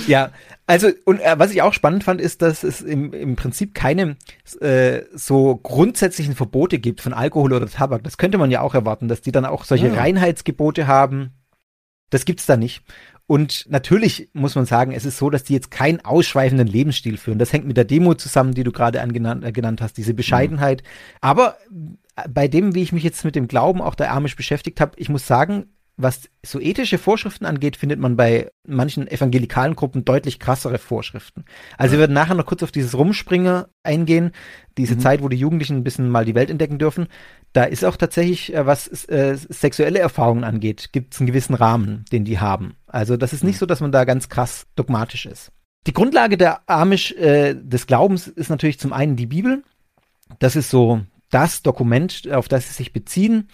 Ja, 0.07 0.31
also 0.67 0.89
und 1.05 1.19
äh, 1.19 1.37
was 1.37 1.51
ich 1.51 1.61
auch 1.61 1.73
spannend 1.73 2.03
fand, 2.03 2.21
ist, 2.21 2.41
dass 2.41 2.63
es 2.63 2.81
im, 2.81 3.13
im 3.13 3.35
Prinzip 3.35 3.73
keine 3.73 4.17
äh, 4.61 5.01
so 5.13 5.55
grundsätzlichen 5.55 6.35
Verbote 6.35 6.79
gibt 6.79 7.01
von 7.01 7.13
Alkohol 7.13 7.53
oder 7.53 7.67
Tabak. 7.67 8.03
Das 8.03 8.17
könnte 8.17 8.37
man 8.37 8.51
ja 8.51 8.61
auch 8.61 8.75
erwarten, 8.75 9.07
dass 9.07 9.21
die 9.21 9.31
dann 9.31 9.45
auch 9.45 9.63
solche 9.63 9.87
ja. 9.87 9.95
Reinheitsgebote 9.95 10.87
haben. 10.87 11.31
Das 12.09 12.25
gibt's 12.25 12.45
da 12.45 12.57
nicht. 12.57 12.83
Und 13.29 13.67
natürlich 13.69 14.29
muss 14.33 14.55
man 14.55 14.65
sagen, 14.65 14.91
es 14.91 15.05
ist 15.05 15.19
so, 15.19 15.29
dass 15.29 15.43
die 15.43 15.53
jetzt 15.53 15.69
keinen 15.69 16.03
ausschweifenden 16.03 16.67
Lebensstil 16.67 17.15
führen. 17.17 17.37
Das 17.37 17.53
hängt 17.53 17.67
mit 17.67 17.77
der 17.77 17.85
Demo 17.85 18.15
zusammen, 18.15 18.55
die 18.55 18.63
du 18.63 18.71
gerade 18.71 19.01
angenannt 19.01 19.43
äh, 19.45 19.51
genannt 19.51 19.81
hast, 19.81 19.97
diese 19.97 20.15
Bescheidenheit. 20.15 20.81
Mhm. 20.81 20.87
Aber 21.21 21.57
äh, 22.15 22.27
bei 22.27 22.47
dem, 22.47 22.73
wie 22.73 22.81
ich 22.81 22.91
mich 22.91 23.03
jetzt 23.03 23.23
mit 23.25 23.35
dem 23.35 23.47
Glauben 23.47 23.83
auch 23.83 23.93
der 23.93 24.11
Amish 24.13 24.35
beschäftigt 24.35 24.81
habe, 24.81 24.93
ich 24.97 25.09
muss 25.09 25.27
sagen, 25.27 25.67
was 26.01 26.29
so 26.45 26.61
ethische 26.61 26.97
Vorschriften 26.97 27.45
angeht, 27.45 27.75
findet 27.75 27.99
man 27.99 28.15
bei 28.15 28.49
manchen 28.65 29.05
evangelikalen 29.07 29.75
Gruppen 29.75 30.05
deutlich 30.05 30.39
krassere 30.39 30.77
Vorschriften. 30.77 31.43
Also 31.77 31.93
wir 31.93 31.99
werden 31.99 32.13
nachher 32.13 32.35
noch 32.35 32.45
kurz 32.45 32.63
auf 32.63 32.71
dieses 32.71 32.97
Rumspringer 32.97 33.67
eingehen, 33.83 34.31
diese 34.77 34.95
mhm. 34.95 34.99
Zeit, 35.01 35.21
wo 35.21 35.27
die 35.27 35.37
Jugendlichen 35.37 35.75
ein 35.75 35.83
bisschen 35.83 36.09
mal 36.09 36.23
die 36.23 36.35
Welt 36.35 36.49
entdecken 36.49 36.79
dürfen. 36.79 37.07
Da 37.51 37.65
ist 37.65 37.83
auch 37.83 37.97
tatsächlich, 37.97 38.53
äh, 38.53 38.65
was 38.65 38.87
äh, 39.09 39.35
sexuelle 39.35 39.99
Erfahrungen 39.99 40.45
angeht, 40.45 40.93
gibt 40.93 41.13
es 41.13 41.19
einen 41.19 41.27
gewissen 41.27 41.53
Rahmen, 41.53 42.05
den 42.13 42.23
die 42.23 42.39
haben. 42.39 42.75
Also 42.87 43.17
das 43.17 43.33
ist 43.33 43.43
nicht 43.43 43.55
mhm. 43.55 43.59
so, 43.59 43.65
dass 43.65 43.81
man 43.81 43.91
da 43.91 44.05
ganz 44.05 44.29
krass 44.29 44.67
dogmatisch 44.77 45.25
ist. 45.25 45.51
Die 45.85 45.93
Grundlage 45.93 46.37
der 46.37 46.61
Amish 46.69 47.11
äh, 47.13 47.55
des 47.55 47.87
Glaubens 47.87 48.27
ist 48.27 48.49
natürlich 48.49 48.79
zum 48.79 48.93
einen 48.93 49.17
die 49.17 49.25
Bibel. 49.25 49.63
Das 50.39 50.55
ist 50.55 50.69
so 50.69 51.01
das 51.29 51.61
Dokument, 51.61 52.29
auf 52.31 52.47
das 52.47 52.67
sie 52.67 52.73
sich 52.73 52.93
beziehen. 52.93 53.49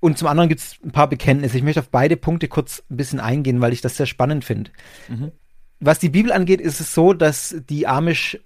Und 0.00 0.18
zum 0.18 0.28
anderen 0.28 0.48
gibt 0.48 0.60
es 0.60 0.76
ein 0.84 0.92
paar 0.92 1.08
Bekenntnisse. 1.08 1.56
Ich 1.56 1.62
möchte 1.62 1.80
auf 1.80 1.88
beide 1.88 2.16
Punkte 2.16 2.48
kurz 2.48 2.82
ein 2.90 2.96
bisschen 2.96 3.20
eingehen, 3.20 3.60
weil 3.60 3.72
ich 3.72 3.80
das 3.80 3.96
sehr 3.96 4.06
spannend 4.06 4.44
finde. 4.44 4.70
Mhm. 5.08 5.32
Was 5.80 5.98
die 5.98 6.10
Bibel 6.10 6.32
angeht, 6.32 6.60
ist 6.60 6.80
es 6.80 6.94
so, 6.94 7.12
dass 7.14 7.56
die 7.68 7.86
Amish 7.86 8.38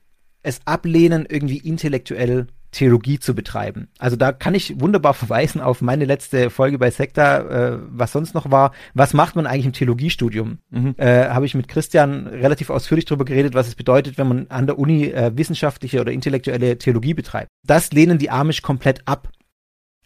es 0.43 0.61
ablehnen, 0.64 1.26
irgendwie 1.29 1.59
intellektuell 1.59 2.47
Theologie 2.71 3.19
zu 3.19 3.35
betreiben. 3.35 3.89
Also 3.99 4.16
da 4.16 4.33
kann 4.33 4.55
ich 4.55 4.81
wunderbar 4.81 5.14
verweisen 5.14 5.61
auf 5.61 5.81
meine 5.81 6.05
letzte 6.05 6.51
Folge 6.51 6.79
bei 6.79 6.91
Sekta, 6.91 7.39
äh, 7.39 7.79
was 7.89 8.12
sonst 8.12 8.35
noch 8.35 8.51
war. 8.51 8.73
Was 8.95 9.14
macht 9.14 9.37
man 9.37 9.47
eigentlich 9.47 9.66
im 9.66 9.73
Theologiestudium? 9.73 10.59
Mhm. 10.71 10.95
Äh, 10.99 11.29
Habe 11.29 11.47
ich 11.47 11.55
mit 11.55 11.69
Christian 11.69 12.27
relativ 12.27 12.71
ausführlich 12.71 13.05
darüber 13.05 13.25
geredet, 13.25 13.55
was 13.55 13.69
es 13.69 13.75
bedeutet, 13.75 14.19
wenn 14.19 14.29
man 14.29 14.47
an 14.49 14.66
der 14.66 14.79
Uni 14.79 15.05
äh, 15.05 15.33
wissenschaftliche 15.35 16.01
oder 16.01 16.12
intellektuelle 16.12 16.79
Theologie 16.79 17.14
betreibt. 17.14 17.49
Das 17.66 17.93
lehnen 17.93 18.19
die 18.19 18.31
Amish 18.31 18.62
komplett 18.62 19.03
ab. 19.07 19.31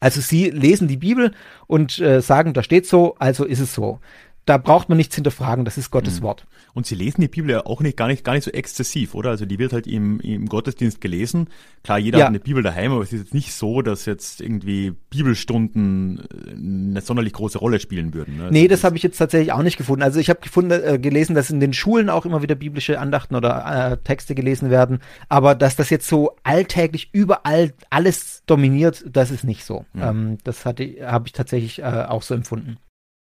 Also 0.01 0.21
sie 0.21 0.51
lesen 0.51 0.89
die 0.89 0.97
Bibel 0.97 1.33
und 1.69 2.01
äh, 2.01 2.21
sagen, 2.21 2.55
da 2.55 2.65
steht 2.65 2.87
so, 2.87 3.15
also 3.21 3.45
ist 3.45 3.61
es 3.61 3.73
so. 3.73 4.01
Da 4.45 4.59
braucht 4.59 4.89
man 4.89 4.99
nichts 4.99 5.15
hinterfragen, 5.15 5.65
das 5.65 5.79
ist 5.79 5.91
Gottes 5.91 6.19
mhm. 6.19 6.25
Wort. 6.25 6.47
Und 6.75 6.87
sie 6.87 6.95
lesen 6.95 7.21
die 7.21 7.29
Bibel 7.29 7.51
ja 7.51 7.67
auch 7.67 7.81
nicht 7.81 7.97
gar 7.97 8.09
nicht 8.09 8.25
gar 8.25 8.33
nicht 8.33 8.45
so 8.45 8.51
exzessiv, 8.51 9.15
oder? 9.15 9.31
Also 9.31 9.47
die 9.47 9.59
wird 9.59 9.73
halt 9.73 9.87
im, 9.87 10.19
im 10.21 10.47
Gottesdienst 10.47 11.01
gelesen. 11.01 11.49
Klar, 11.85 11.99
jeder 11.99 12.19
ja. 12.19 12.25
hat 12.25 12.31
eine 12.31 12.41
Bibel 12.41 12.63
daheim, 12.63 12.93
aber 12.93 13.03
es 13.03 13.13
ist 13.13 13.21
jetzt 13.21 13.35
nicht 13.35 13.53
so, 13.53 13.83
dass 13.83 14.05
jetzt 14.05 14.41
irgendwie 14.41 14.95
Bibelstunden 15.11 16.19
äh, 16.19 16.51
eine 16.55 17.01
sonderlich 17.03 17.35
große 17.35 17.59
Rolle 17.59 17.79
spielen 17.79 18.15
würden. 18.15 18.37
Ne? 18.37 18.49
Nee, 18.51 18.69
das, 18.69 18.81
das 18.81 18.85
habe 18.85 18.97
ich 18.97 19.03
jetzt 19.03 19.19
tatsächlich 19.19 19.53
auch 19.53 19.63
nicht 19.63 19.77
gefunden. 19.77 20.03
Also 20.03 20.19
ich 20.19 20.29
habe 20.29 20.41
gefunden, 20.41 20.73
äh, 20.73 20.99
gelesen, 20.99 21.35
dass 21.35 21.51
in 21.51 21.61
den 21.61 21.73
Schulen 21.73 22.11
auch 22.11 22.25
immer 22.25 22.43
wieder 22.43 22.55
biblische 22.55 22.99
Andachten 22.99 23.37
oder 23.37 23.93
äh, 23.93 23.97
Texte 23.99 24.35
gelesen 24.35 24.71
werden, 24.71 24.99
aber 25.29 25.55
dass 25.55 25.77
das 25.77 25.91
jetzt 25.91 26.09
so 26.09 26.37
alltäglich 26.43 27.11
überall 27.13 27.75
alles 27.91 28.43
dominiert, 28.47 29.05
das 29.07 29.31
ist 29.31 29.45
nicht 29.45 29.65
so. 29.65 29.85
Mhm. 29.93 30.03
Ähm, 30.03 30.39
das 30.43 30.65
habe 30.65 30.83
ich 30.83 31.33
tatsächlich 31.33 31.81
äh, 31.81 32.07
auch 32.09 32.23
so 32.23 32.35
empfunden. 32.35 32.79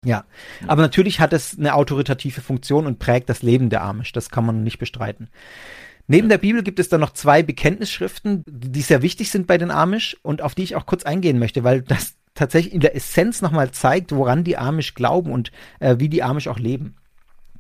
Ja, 0.06 0.24
aber 0.68 0.84
natürlich 0.84 1.20
hat 1.20 1.34
es 1.34 1.58
eine 1.58 1.74
autoritative 1.74 2.40
Funktion 2.42 2.86
und 2.86 3.00
prägt 3.00 3.28
das 3.28 3.42
Leben 3.42 3.70
der 3.70 3.82
Amish. 3.82 4.12
Das 4.14 4.30
kann 4.30 4.46
man 4.46 4.64
nicht 4.64 4.78
bestreiten. 4.78 5.30
Neben 6.08 6.30
der 6.30 6.38
Bibel 6.38 6.62
gibt 6.62 6.80
es 6.80 6.90
dann 6.90 7.02
noch 7.02 7.14
zwei 7.14 7.42
Bekenntnisschriften, 7.42 8.44
die 8.48 8.82
sehr 8.82 9.02
wichtig 9.02 9.32
sind 9.32 9.48
bei 9.48 9.58
den 9.58 9.72
Amish 9.72 10.16
und 10.22 10.44
auf 10.44 10.54
die 10.54 10.64
ich 10.64 10.76
auch 10.76 10.86
kurz 10.86 11.04
eingehen 11.04 11.40
möchte, 11.40 11.64
weil 11.64 11.82
das 11.82 12.14
tatsächlich 12.36 12.74
in 12.74 12.82
der 12.82 12.96
Essenz 12.96 13.42
nochmal 13.42 13.72
zeigt, 13.72 14.12
woran 14.12 14.44
die 14.44 14.58
Amish 14.58 14.94
glauben 14.94 15.32
und 15.32 15.52
äh, 15.80 15.96
wie 15.98 16.10
die 16.10 16.22
Amish 16.22 16.48
auch 16.48 16.60
leben. 16.60 16.96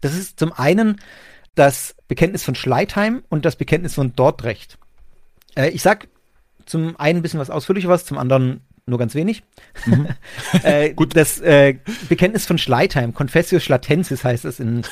Das 0.02 0.14
ist 0.14 0.40
zum 0.40 0.54
einen 0.54 1.02
das 1.56 1.96
Bekenntnis 2.08 2.44
von 2.44 2.54
Schleitheim 2.54 3.24
und 3.30 3.46
das 3.46 3.56
Bekenntnis 3.56 3.96
von 3.96 4.14
Dordrecht. 4.16 4.78
Äh, 5.56 5.70
ich 5.70 5.82
sag 5.82 6.08
zum 6.66 7.00
einen 7.00 7.20
ein 7.20 7.22
bisschen 7.22 7.40
was 7.40 7.50
ausführlicher 7.50 7.90
was, 7.90 8.06
zum 8.06 8.18
anderen 8.18 8.62
nur 8.88 9.00
ganz 9.00 9.16
wenig. 9.16 9.44
Mhm. 9.86 10.08
äh, 10.64 10.90
Gut. 10.96 11.16
Das 11.16 11.40
äh, 11.42 11.76
Bekenntnis 12.10 12.46
von 12.46 12.58
Schleitheim, 12.58 13.14
Confessio 13.14 13.60
Schlatensis 13.60 14.24
heißt 14.24 14.46
es 14.46 14.60
in, 14.60 14.84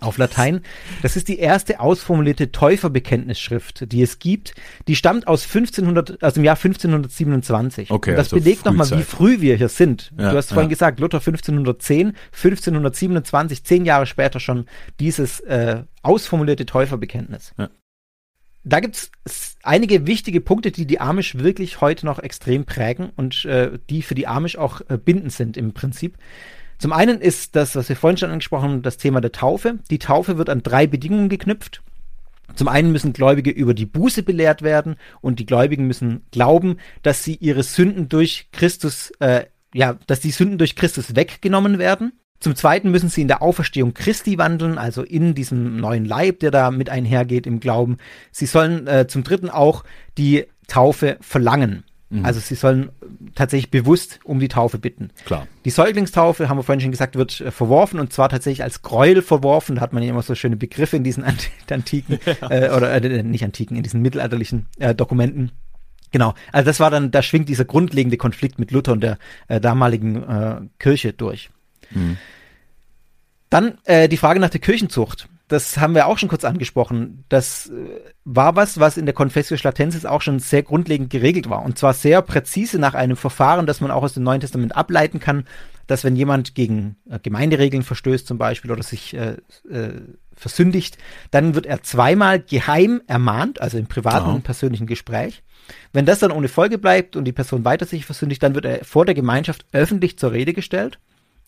auf 0.00 0.16
Latein. 0.18 0.62
Das 1.02 1.16
ist 1.16 1.28
die 1.28 1.38
erste 1.38 1.80
ausformulierte 1.80 2.50
Täuferbekenntnisschrift, 2.50 3.92
die 3.92 4.02
es 4.02 4.18
gibt. 4.18 4.54
Die 4.88 4.96
stammt 4.96 5.28
aus 5.28 5.44
1500, 5.44 6.22
aus 6.22 6.34
dem 6.34 6.44
Jahr 6.44 6.56
1527. 6.56 7.90
Okay, 7.90 8.10
Und 8.10 8.16
das 8.16 8.32
also 8.32 8.36
belegt 8.36 8.64
nochmal, 8.64 8.90
wie 8.90 9.02
früh 9.02 9.40
wir 9.40 9.56
hier 9.56 9.68
sind. 9.68 10.12
Ja, 10.18 10.30
du 10.30 10.36
hast 10.36 10.48
vorhin 10.48 10.68
ja. 10.68 10.74
gesagt, 10.74 10.98
Luther 10.98 11.18
1510, 11.18 12.16
1527, 12.32 13.64
zehn 13.64 13.84
Jahre 13.84 14.06
später 14.06 14.40
schon 14.40 14.66
dieses 14.98 15.40
äh, 15.40 15.82
ausformulierte 16.02 16.66
Täuferbekenntnis. 16.66 17.52
Ja 17.58 17.68
da 18.64 18.80
gibt 18.80 19.10
es 19.24 19.56
einige 19.62 20.06
wichtige 20.06 20.40
Punkte, 20.40 20.70
die 20.70 20.86
die 20.86 21.00
Amish 21.00 21.36
wirklich 21.36 21.80
heute 21.80 22.06
noch 22.06 22.18
extrem 22.18 22.64
prägen 22.64 23.10
und 23.16 23.44
äh, 23.44 23.78
die 23.90 24.02
für 24.02 24.14
die 24.14 24.26
Amish 24.26 24.56
auch 24.56 24.80
äh, 24.88 24.98
bindend 24.98 25.32
sind 25.32 25.56
im 25.56 25.72
Prinzip. 25.72 26.16
Zum 26.78 26.92
einen 26.92 27.20
ist 27.20 27.54
das, 27.56 27.76
was 27.76 27.88
wir 27.88 27.96
vorhin 27.96 28.16
schon 28.16 28.30
angesprochen 28.30 28.70
haben, 28.70 28.82
das 28.82 28.96
Thema 28.96 29.20
der 29.20 29.32
Taufe. 29.32 29.78
Die 29.90 29.98
Taufe 29.98 30.38
wird 30.38 30.50
an 30.50 30.62
drei 30.62 30.86
Bedingungen 30.86 31.28
geknüpft. 31.28 31.82
Zum 32.54 32.68
einen 32.68 32.92
müssen 32.92 33.12
Gläubige 33.12 33.50
über 33.50 33.74
die 33.74 33.86
Buße 33.86 34.22
belehrt 34.22 34.62
werden 34.62 34.96
und 35.20 35.38
die 35.38 35.46
Gläubigen 35.46 35.86
müssen 35.86 36.22
glauben, 36.32 36.78
dass 37.02 37.24
sie 37.24 37.36
ihre 37.36 37.62
Sünden 37.62 38.08
durch 38.08 38.48
Christus, 38.52 39.12
äh, 39.20 39.46
ja, 39.74 39.96
dass 40.06 40.20
die 40.20 40.30
Sünden 40.30 40.58
durch 40.58 40.76
Christus 40.76 41.16
weggenommen 41.16 41.78
werden. 41.78 42.12
Zum 42.42 42.56
Zweiten 42.56 42.90
müssen 42.90 43.08
sie 43.08 43.22
in 43.22 43.28
der 43.28 43.40
Auferstehung 43.40 43.94
Christi 43.94 44.36
wandeln, 44.36 44.76
also 44.76 45.04
in 45.04 45.36
diesem 45.36 45.76
neuen 45.76 46.04
Leib, 46.04 46.40
der 46.40 46.50
da 46.50 46.72
mit 46.72 46.90
einhergeht 46.90 47.46
im 47.46 47.60
Glauben. 47.60 47.98
Sie 48.32 48.46
sollen 48.46 48.88
äh, 48.88 49.06
zum 49.06 49.22
Dritten 49.22 49.48
auch 49.48 49.84
die 50.18 50.46
Taufe 50.66 51.18
verlangen. 51.20 51.84
Mhm. 52.10 52.24
Also 52.24 52.40
sie 52.40 52.56
sollen 52.56 52.90
tatsächlich 53.36 53.70
bewusst 53.70 54.18
um 54.24 54.40
die 54.40 54.48
Taufe 54.48 54.80
bitten. 54.80 55.10
Klar. 55.24 55.46
Die 55.64 55.70
Säuglingstaufe, 55.70 56.48
haben 56.48 56.58
wir 56.58 56.64
vorhin 56.64 56.80
schon 56.80 56.90
gesagt, 56.90 57.14
wird 57.14 57.40
äh, 57.40 57.52
verworfen 57.52 58.00
und 58.00 58.12
zwar 58.12 58.28
tatsächlich 58.28 58.64
als 58.64 58.82
Gräuel 58.82 59.22
verworfen. 59.22 59.76
Da 59.76 59.80
hat 59.80 59.92
man 59.92 60.02
ja 60.02 60.10
immer 60.10 60.22
so 60.22 60.34
schöne 60.34 60.56
Begriffe 60.56 60.96
in 60.96 61.04
diesen 61.04 61.24
antiken, 61.70 62.18
äh, 62.50 62.70
oder 62.70 62.92
äh, 62.92 63.22
nicht 63.22 63.44
antiken, 63.44 63.76
in 63.76 63.84
diesen 63.84 64.02
mittelalterlichen 64.02 64.66
äh, 64.80 64.96
Dokumenten. 64.96 65.52
Genau, 66.10 66.34
also 66.50 66.66
das 66.66 66.80
war 66.80 66.90
dann, 66.90 67.12
da 67.12 67.22
schwingt 67.22 67.48
dieser 67.48 67.64
grundlegende 67.64 68.16
Konflikt 68.16 68.58
mit 68.58 68.72
Luther 68.72 68.92
und 68.92 69.00
der 69.00 69.16
äh, 69.46 69.60
damaligen 69.60 70.68
Kirche 70.80 71.12
durch. 71.12 71.50
Mhm. 71.94 72.16
Dann 73.50 73.78
äh, 73.84 74.08
die 74.08 74.16
Frage 74.16 74.40
nach 74.40 74.50
der 74.50 74.60
Kirchenzucht 74.60 75.28
das 75.52 75.76
haben 75.76 75.94
wir 75.94 76.06
auch 76.06 76.16
schon 76.16 76.30
kurz 76.30 76.44
angesprochen. 76.44 77.24
Das 77.28 77.68
äh, 77.68 78.00
war 78.24 78.56
was, 78.56 78.80
was 78.80 78.96
in 78.96 79.04
der 79.04 79.14
Confessio 79.14 79.56
Schlatensis 79.58 80.06
auch 80.06 80.22
schon 80.22 80.38
sehr 80.38 80.62
grundlegend 80.62 81.10
geregelt 81.10 81.50
war. 81.50 81.62
Und 81.62 81.78
zwar 81.78 81.92
sehr 81.92 82.22
präzise 82.22 82.78
nach 82.78 82.94
einem 82.94 83.16
Verfahren, 83.16 83.66
das 83.66 83.82
man 83.82 83.90
auch 83.90 84.02
aus 84.02 84.14
dem 84.14 84.22
Neuen 84.22 84.40
Testament 84.40 84.74
ableiten 84.74 85.20
kann, 85.20 85.44
dass 85.86 86.04
wenn 86.04 86.16
jemand 86.16 86.54
gegen 86.54 86.96
äh, 87.10 87.18
Gemeinderegeln 87.18 87.82
verstößt 87.82 88.26
zum 88.26 88.38
Beispiel 88.38 88.70
oder 88.70 88.82
sich 88.82 89.14
äh, 89.14 89.36
äh, 89.70 90.00
versündigt, 90.34 90.96
dann 91.30 91.54
wird 91.54 91.66
er 91.66 91.82
zweimal 91.82 92.40
geheim 92.40 93.02
ermahnt, 93.06 93.60
also 93.60 93.76
im 93.76 93.86
privaten 93.86 94.30
und 94.30 94.44
persönlichen 94.44 94.86
Gespräch. 94.86 95.42
Wenn 95.92 96.06
das 96.06 96.20
dann 96.20 96.32
ohne 96.32 96.48
Folge 96.48 96.78
bleibt 96.78 97.14
und 97.14 97.26
die 97.26 97.32
Person 97.32 97.64
weiter 97.64 97.84
sich 97.84 98.06
versündigt, 98.06 98.42
dann 98.42 98.54
wird 98.54 98.64
er 98.64 98.84
vor 98.84 99.04
der 99.04 99.14
Gemeinschaft 99.14 99.66
öffentlich 99.72 100.18
zur 100.18 100.32
Rede 100.32 100.54
gestellt. 100.54 100.98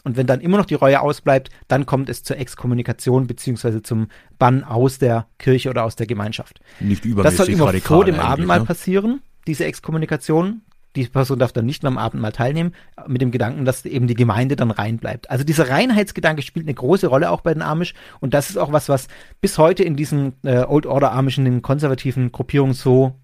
Und 0.05 0.19
wenn 0.19 0.27
dann 0.27 0.41
immer 0.41 0.59
noch 0.59 0.67
die 0.67 0.75
Reue 0.75 1.01
ausbleibt, 1.01 1.49
dann 1.67 1.87
kommt 1.87 2.11
es 2.11 2.23
zur 2.23 2.37
Exkommunikation 2.37 3.27
beziehungsweise 3.27 3.83
zum 3.83 4.09
Bann 4.39 4.63
aus 4.63 4.99
der 4.99 5.27
Kirche 5.39 5.71
oder 5.71 5.85
aus 5.85 5.97
der 5.97 6.07
Gemeinschaft. 6.07 6.61
Nicht 6.79 7.07
übermäßig 7.07 7.39
Das 7.39 7.47
soll 7.47 7.55
immer 7.55 7.73
vor 7.81 8.05
dem 8.05 8.21
Abendmahl 8.21 8.61
ne? 8.61 8.67
passieren, 8.67 9.23
diese 9.47 9.65
Exkommunikation. 9.65 10.61
Die 10.95 11.07
Person 11.07 11.41
darf 11.41 11.53
dann 11.53 11.67
nicht 11.67 11.83
mehr 11.83 11.91
am 11.91 11.99
Abendmahl 11.99 12.31
teilnehmen, 12.31 12.73
mit 13.09 13.21
dem 13.21 13.33
Gedanken, 13.33 13.65
dass 13.65 13.85
eben 13.85 14.07
die 14.07 14.15
Gemeinde 14.15 14.55
dann 14.55 14.71
rein 14.71 14.99
bleibt. 14.99 15.29
Also 15.29 15.43
dieser 15.43 15.69
Reinheitsgedanke 15.69 16.43
spielt 16.43 16.67
eine 16.67 16.75
große 16.75 17.09
Rolle 17.09 17.31
auch 17.31 17.41
bei 17.41 17.53
den 17.53 17.63
Amish. 17.63 17.95
Und 18.21 18.33
das 18.33 18.49
ist 18.49 18.59
auch 18.59 18.71
was, 18.71 18.89
was 18.89 19.09
bis 19.41 19.59
heute 19.59 19.83
in 19.83 19.97
diesen 19.97 20.35
äh, 20.45 20.63
Old 20.63 20.87
Order 20.87 21.11
Amischen, 21.11 21.47
den 21.47 21.63
konservativen 21.63 22.31
Gruppierungen 22.31 22.75
so, 22.75 23.15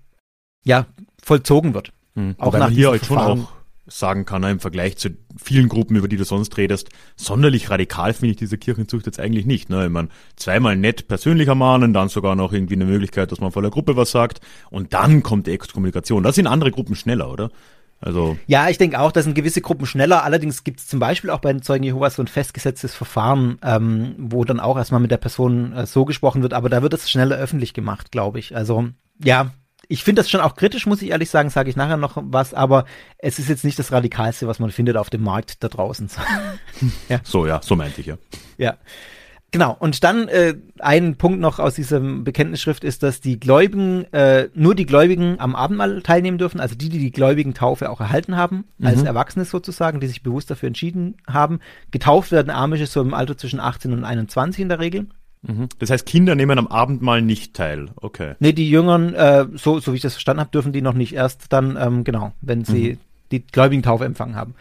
ja, 0.64 0.86
vollzogen 1.22 1.74
wird. 1.74 1.92
Mhm. 2.16 2.34
Auch 2.38 2.58
nach 2.58 2.70
hier 2.70 2.90
halt 2.90 3.06
schon 3.06 3.18
auch 3.18 3.52
sagen 3.90 4.24
kann, 4.24 4.42
im 4.44 4.60
Vergleich 4.60 4.96
zu 4.96 5.10
vielen 5.36 5.68
Gruppen, 5.68 5.96
über 5.96 6.08
die 6.08 6.16
du 6.16 6.24
sonst 6.24 6.56
redest, 6.56 6.88
sonderlich 7.16 7.70
radikal 7.70 8.14
finde 8.14 8.32
ich 8.32 8.36
diese 8.36 8.58
Kirchenzucht 8.58 9.06
jetzt 9.06 9.20
eigentlich 9.20 9.46
nicht. 9.46 9.68
Ne? 9.68 9.86
Ich 9.86 9.90
meine, 9.90 10.08
zweimal 10.36 10.76
nett 10.76 11.08
persönlich 11.08 11.48
ermahnen, 11.48 11.92
dann 11.92 12.08
sogar 12.08 12.36
noch 12.36 12.52
irgendwie 12.52 12.74
eine 12.74 12.86
Möglichkeit, 12.86 13.32
dass 13.32 13.40
man 13.40 13.52
vor 13.52 13.62
der 13.62 13.70
Gruppe 13.70 13.96
was 13.96 14.10
sagt 14.10 14.40
und 14.70 14.92
dann 14.94 15.22
kommt 15.22 15.46
die 15.46 15.52
Exkommunikation. 15.52 16.22
Das 16.22 16.36
sind 16.36 16.46
andere 16.46 16.70
Gruppen 16.70 16.94
schneller, 16.94 17.30
oder? 17.30 17.50
Also 18.02 18.38
ja, 18.46 18.70
ich 18.70 18.78
denke 18.78 18.98
auch, 18.98 19.12
das 19.12 19.24
sind 19.24 19.34
gewisse 19.34 19.60
Gruppen 19.60 19.84
schneller. 19.84 20.24
Allerdings 20.24 20.64
gibt 20.64 20.80
es 20.80 20.86
zum 20.86 21.00
Beispiel 21.00 21.28
auch 21.28 21.40
bei 21.40 21.52
den 21.52 21.60
Zeugen 21.60 21.84
Jehovas 21.84 22.14
so 22.14 22.22
ein 22.22 22.28
festgesetztes 22.28 22.94
Verfahren, 22.94 23.58
ähm, 23.62 24.14
wo 24.16 24.44
dann 24.44 24.58
auch 24.58 24.78
erstmal 24.78 25.02
mit 25.02 25.10
der 25.10 25.18
Person 25.18 25.74
äh, 25.74 25.86
so 25.86 26.06
gesprochen 26.06 26.42
wird, 26.42 26.54
aber 26.54 26.70
da 26.70 26.80
wird 26.80 26.94
es 26.94 27.10
schneller 27.10 27.36
öffentlich 27.36 27.74
gemacht, 27.74 28.10
glaube 28.10 28.38
ich. 28.38 28.56
Also 28.56 28.88
ja, 29.22 29.50
ich 29.90 30.04
finde 30.04 30.22
das 30.22 30.30
schon 30.30 30.40
auch 30.40 30.54
kritisch, 30.54 30.86
muss 30.86 31.02
ich 31.02 31.10
ehrlich 31.10 31.30
sagen, 31.30 31.50
sage 31.50 31.68
ich 31.68 31.74
nachher 31.74 31.96
noch 31.96 32.16
was, 32.16 32.54
aber 32.54 32.84
es 33.18 33.40
ist 33.40 33.48
jetzt 33.48 33.64
nicht 33.64 33.78
das 33.78 33.90
Radikalste, 33.90 34.46
was 34.46 34.60
man 34.60 34.70
findet 34.70 34.96
auf 34.96 35.10
dem 35.10 35.22
Markt 35.22 35.64
da 35.64 35.68
draußen. 35.68 36.08
ja. 37.08 37.20
So, 37.24 37.44
ja, 37.44 37.60
so 37.60 37.74
meinte 37.74 38.00
ich 38.00 38.06
ja. 38.06 38.16
Ja. 38.56 38.76
Genau, 39.50 39.76
und 39.76 40.04
dann 40.04 40.28
äh, 40.28 40.54
ein 40.78 41.16
Punkt 41.16 41.40
noch 41.40 41.58
aus 41.58 41.74
dieser 41.74 41.98
Bekenntnisschrift 41.98 42.84
ist, 42.84 43.02
dass 43.02 43.20
die 43.20 43.40
Gläubigen, 43.40 44.04
äh, 44.12 44.48
nur 44.54 44.76
die 44.76 44.86
Gläubigen 44.86 45.40
am 45.40 45.56
Abendmahl 45.56 46.02
teilnehmen 46.02 46.38
dürfen, 46.38 46.60
also 46.60 46.76
die, 46.76 46.88
die 46.88 47.00
die 47.00 47.10
Gläubigen 47.10 47.52
Taufe 47.52 47.90
auch 47.90 48.00
erhalten 48.00 48.36
haben, 48.36 48.66
mhm. 48.78 48.86
als 48.86 49.02
Erwachsene 49.02 49.44
sozusagen, 49.44 49.98
die 49.98 50.06
sich 50.06 50.22
bewusst 50.22 50.52
dafür 50.52 50.68
entschieden 50.68 51.16
haben. 51.26 51.58
Getauft 51.90 52.30
werden 52.30 52.50
Amische 52.50 52.86
so 52.86 53.00
im 53.00 53.12
Alter 53.12 53.36
zwischen 53.36 53.58
18 53.58 53.92
und 53.92 54.04
21 54.04 54.62
in 54.62 54.68
der 54.68 54.78
Regel. 54.78 55.08
Mhm. 55.42 55.68
Das 55.78 55.90
heißt, 55.90 56.06
Kinder 56.06 56.34
nehmen 56.34 56.58
am 56.58 56.66
Abendmahl 56.66 57.22
nicht 57.22 57.54
teil. 57.54 57.90
Okay. 57.96 58.34
Nee, 58.40 58.52
die 58.52 58.68
Jüngeren, 58.68 59.14
äh, 59.14 59.46
so, 59.54 59.80
so 59.80 59.92
wie 59.92 59.96
ich 59.96 60.02
das 60.02 60.14
verstanden 60.14 60.40
habe, 60.40 60.50
dürfen 60.50 60.72
die 60.72 60.82
noch 60.82 60.94
nicht 60.94 61.14
erst 61.14 61.52
dann, 61.52 61.78
ähm, 61.80 62.04
genau, 62.04 62.32
wenn 62.40 62.64
sie 62.64 62.92
mhm. 62.92 62.98
die 63.32 63.46
gläubigen 63.46 63.82
Taufe 63.82 64.04
empfangen 64.04 64.36
haben. 64.36 64.54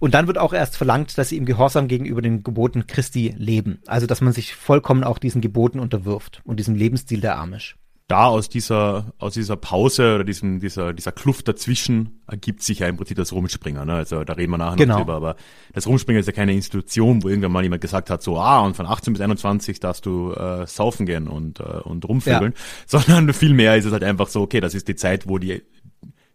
Und 0.00 0.14
dann 0.14 0.26
wird 0.26 0.38
auch 0.38 0.52
erst 0.52 0.76
verlangt, 0.76 1.16
dass 1.18 1.28
sie 1.28 1.36
im 1.36 1.46
Gehorsam 1.46 1.88
gegenüber 1.88 2.20
den 2.20 2.42
Geboten 2.42 2.86
Christi 2.86 3.34
leben. 3.38 3.78
Also, 3.86 4.06
dass 4.06 4.20
man 4.20 4.32
sich 4.32 4.54
vollkommen 4.54 5.04
auch 5.04 5.18
diesen 5.18 5.40
Geboten 5.40 5.78
unterwirft 5.78 6.42
und 6.44 6.58
diesem 6.58 6.74
Lebensstil 6.74 7.20
der 7.20 7.38
Amish 7.38 7.76
da 8.06 8.26
aus 8.26 8.50
dieser, 8.50 9.12
aus 9.18 9.32
dieser 9.32 9.56
Pause 9.56 10.16
oder 10.16 10.24
diesem, 10.24 10.60
dieser, 10.60 10.92
dieser 10.92 11.12
Kluft 11.12 11.48
dazwischen 11.48 12.20
ergibt 12.26 12.62
sich 12.62 12.80
ja 12.80 12.86
im 12.88 12.98
Prinzip 12.98 13.16
das 13.16 13.32
Rumspringen. 13.32 13.86
Ne? 13.86 13.94
Also 13.94 14.24
da 14.24 14.34
reden 14.34 14.52
wir 14.52 14.58
nachher 14.58 14.76
genau. 14.76 14.94
noch 14.94 15.00
drüber. 15.00 15.14
Aber 15.14 15.36
das 15.72 15.86
Rumspringen 15.86 16.20
ist 16.20 16.26
ja 16.26 16.32
keine 16.32 16.52
Institution, 16.52 17.22
wo 17.22 17.28
irgendwann 17.28 17.52
mal 17.52 17.62
jemand 17.62 17.80
gesagt 17.80 18.10
hat, 18.10 18.22
so, 18.22 18.38
ah, 18.38 18.60
und 18.60 18.76
von 18.76 18.86
18 18.86 19.14
bis 19.14 19.22
21 19.22 19.80
darfst 19.80 20.04
du 20.04 20.32
äh, 20.32 20.66
saufen 20.66 21.06
gehen 21.06 21.28
und, 21.28 21.60
äh, 21.60 21.62
und 21.62 22.06
rumvögeln. 22.06 22.52
Ja. 22.52 22.60
Sondern 23.00 23.32
vielmehr 23.32 23.76
ist 23.76 23.86
es 23.86 23.92
halt 23.92 24.04
einfach 24.04 24.28
so, 24.28 24.42
okay, 24.42 24.60
das 24.60 24.74
ist 24.74 24.86
die 24.86 24.96
Zeit, 24.96 25.26
wo 25.26 25.38
die 25.38 25.62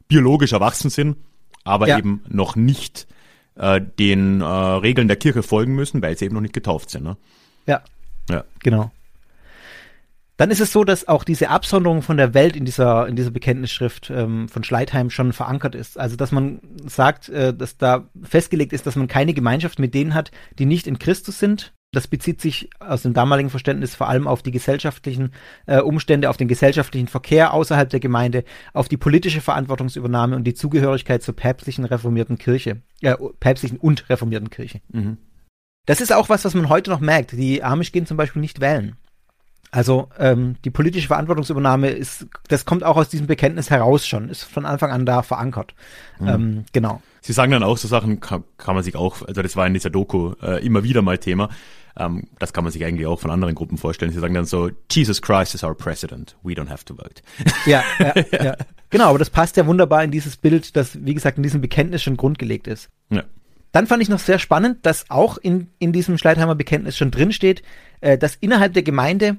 biologisch 0.08 0.54
erwachsen 0.54 0.90
sind, 0.90 1.18
aber 1.64 1.88
ja. 1.88 2.00
eben 2.00 2.24
noch 2.28 2.56
nicht 2.56 3.06
äh, 3.56 3.80
den 3.80 4.42
äh, 4.42 4.46
Regeln 4.46 5.08
der 5.08 5.18
Kirche 5.18 5.44
folgen 5.44 5.76
müssen, 5.76 6.02
weil 6.02 6.18
sie 6.18 6.26
eben 6.26 6.34
noch 6.34 6.42
nicht 6.42 6.56
getauft 6.56 6.90
sind. 6.90 7.04
Ne? 7.04 7.16
Ja. 7.68 7.84
Ja. 8.28 8.44
Genau. 8.64 8.92
Dann 10.40 10.52
ist 10.52 10.62
es 10.62 10.72
so, 10.72 10.86
dass 10.86 11.06
auch 11.06 11.26
diese 11.26 11.50
Absonderung 11.50 12.02
von 12.02 12.16
der 12.16 12.34
Welt 12.34 12.56
in 12.56 12.64
dieser, 12.64 13.10
in 13.10 13.18
dieser 13.18 13.30
Bekenntnisschrift 13.30 14.10
ähm, 14.10 14.48
von 14.48 14.64
Schleitheim 14.64 15.10
schon 15.10 15.34
verankert 15.34 15.76
ist. 15.76 16.00
Also, 16.00 16.16
dass 16.16 16.32
man 16.32 16.62
sagt, 16.86 17.28
äh, 17.28 17.54
dass 17.54 17.76
da 17.76 18.08
festgelegt 18.24 18.72
ist, 18.72 18.88
dass 18.88 18.96
man 18.96 19.10
keine 19.10 19.34
Gemeinschaft 19.34 19.80
mit 19.80 19.94
denen 19.94 20.14
hat, 20.14 20.32
die 20.58 20.66
nicht 20.66 20.88
in 20.88 20.98
Christus 20.98 21.40
sind. 21.40 21.74
Das 21.92 22.08
bezieht 22.08 22.40
sich 22.40 22.70
aus 22.80 23.02
dem 23.02 23.14
damaligen 23.14 23.50
Verständnis 23.50 23.96
vor 23.96 24.08
allem 24.08 24.28
auf 24.30 24.42
die 24.42 24.52
gesellschaftlichen 24.52 25.34
äh, 25.66 25.82
Umstände, 25.82 26.30
auf 26.30 26.38
den 26.38 26.48
gesellschaftlichen 26.48 27.10
Verkehr 27.10 27.54
außerhalb 27.54 27.90
der 27.90 28.00
Gemeinde, 28.00 28.46
auf 28.72 28.88
die 28.88 28.96
politische 28.96 29.42
Verantwortungsübernahme 29.42 30.38
und 30.38 30.46
die 30.46 30.54
Zugehörigkeit 30.54 31.22
zur 31.22 31.36
päpstlichen 31.36 31.84
reformierten 31.84 32.38
Kirche, 32.38 32.82
äh, 33.02 33.18
päpstlichen 33.42 33.78
und 33.78 34.10
reformierten 34.10 34.50
Kirche. 34.50 34.80
Mhm. 34.88 35.18
Das 35.86 36.00
ist 36.00 36.14
auch 36.14 36.30
was, 36.30 36.46
was 36.46 36.54
man 36.54 36.70
heute 36.70 36.92
noch 36.92 37.02
merkt. 37.02 37.34
Die 37.34 37.62
Amish 37.62 37.92
gehen 37.92 38.06
zum 38.06 38.16
Beispiel 38.16 38.40
nicht 38.40 38.62
wählen. 38.62 38.96
Also 39.72 40.10
ähm, 40.18 40.56
die 40.66 40.72
politische 40.72 41.08
Verantwortungsübernahme 41.08 41.90
ist, 41.90 42.26
das 42.48 42.66
kommt 42.66 42.84
auch 42.84 42.98
aus 42.98 43.10
diesem 43.10 43.28
Bekenntnis 43.28 43.70
heraus 43.70 44.08
schon, 44.08 44.30
ist 44.30 44.44
von 44.44 44.66
Anfang 44.66 44.92
an 44.92 45.06
da 45.06 45.22
verankert. 45.22 45.76
Mhm. 46.20 46.28
Ähm, 46.28 46.66
genau. 46.74 47.02
Sie 47.22 47.34
sagen 47.34 47.52
dann 47.52 47.64
auch 47.64 47.78
so 47.78 47.88
Sachen, 47.88 48.20
kann, 48.20 48.44
kann, 48.58 48.74
man 48.74 48.84
sich 48.84 48.96
auch, 48.96 49.22
also 49.28 49.42
das 49.44 49.56
war 49.56 49.68
in 49.68 49.74
dieser 49.74 49.92
Doku 49.92 50.34
äh, 50.42 50.66
immer 50.66 50.84
wieder 50.84 51.04
mal 51.04 51.20
Thema. 51.20 51.50
Ähm, 51.96 52.28
das 52.40 52.52
kann 52.52 52.64
man 52.64 52.74
sich 52.74 52.84
eigentlich 52.84 53.06
auch 53.06 53.20
von 53.20 53.30
anderen 53.30 53.54
Gruppen 53.54 53.78
vorstellen. 53.78 54.12
Sie 54.12 54.20
sagen 54.20 54.34
dann 54.34 54.46
so, 54.46 54.72
Jesus 54.90 55.22
Christ 55.22 55.54
is 55.54 55.64
our 55.64 55.76
president, 55.76 56.36
we 56.42 56.54
don't 56.54 56.70
have 56.70 56.86
to 56.86 56.96
vote. 56.96 57.22
Ja, 57.68 57.84
ja, 58.00 58.14
ja. 58.44 58.56
Genau, 58.90 59.10
aber 59.10 59.20
das 59.20 59.30
passt 59.30 59.56
ja 59.58 59.68
wunderbar 59.68 60.04
in 60.04 60.10
dieses 60.10 60.36
Bild, 60.38 60.76
das, 60.76 60.98
wie 61.06 61.14
gesagt, 61.14 61.38
in 61.38 61.44
diesem 61.44 61.62
Bekenntnis 61.62 62.02
schon 62.02 62.18
grundgelegt 62.18 62.68
ist. 62.68 62.90
Ja. 63.12 63.24
Dann 63.72 63.86
fand 63.86 64.02
ich 64.02 64.10
noch 64.10 64.20
sehr 64.20 64.40
spannend, 64.40 64.84
dass 64.84 65.12
auch 65.12 65.38
in, 65.38 65.68
in 65.78 65.94
diesem 65.94 66.18
Schleitheimer 66.18 66.56
Bekenntnis 66.56 66.98
schon 66.98 67.12
drinsteht, 67.12 67.62
äh, 68.02 68.18
dass 68.18 68.36
innerhalb 68.36 68.74
der 68.74 68.82
Gemeinde 68.82 69.38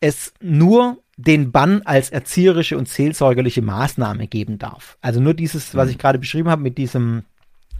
es 0.00 0.32
nur 0.40 0.98
den 1.16 1.50
Bann 1.50 1.82
als 1.82 2.10
erzieherische 2.10 2.78
und 2.78 2.88
seelsorgerliche 2.88 3.62
Maßnahme 3.62 4.28
geben 4.28 4.58
darf. 4.58 4.96
Also 5.00 5.20
nur 5.20 5.34
dieses, 5.34 5.74
was 5.74 5.86
mhm. 5.86 5.90
ich 5.92 5.98
gerade 5.98 6.18
beschrieben 6.18 6.48
habe 6.48 6.62
mit 6.62 6.78
diesem 6.78 7.24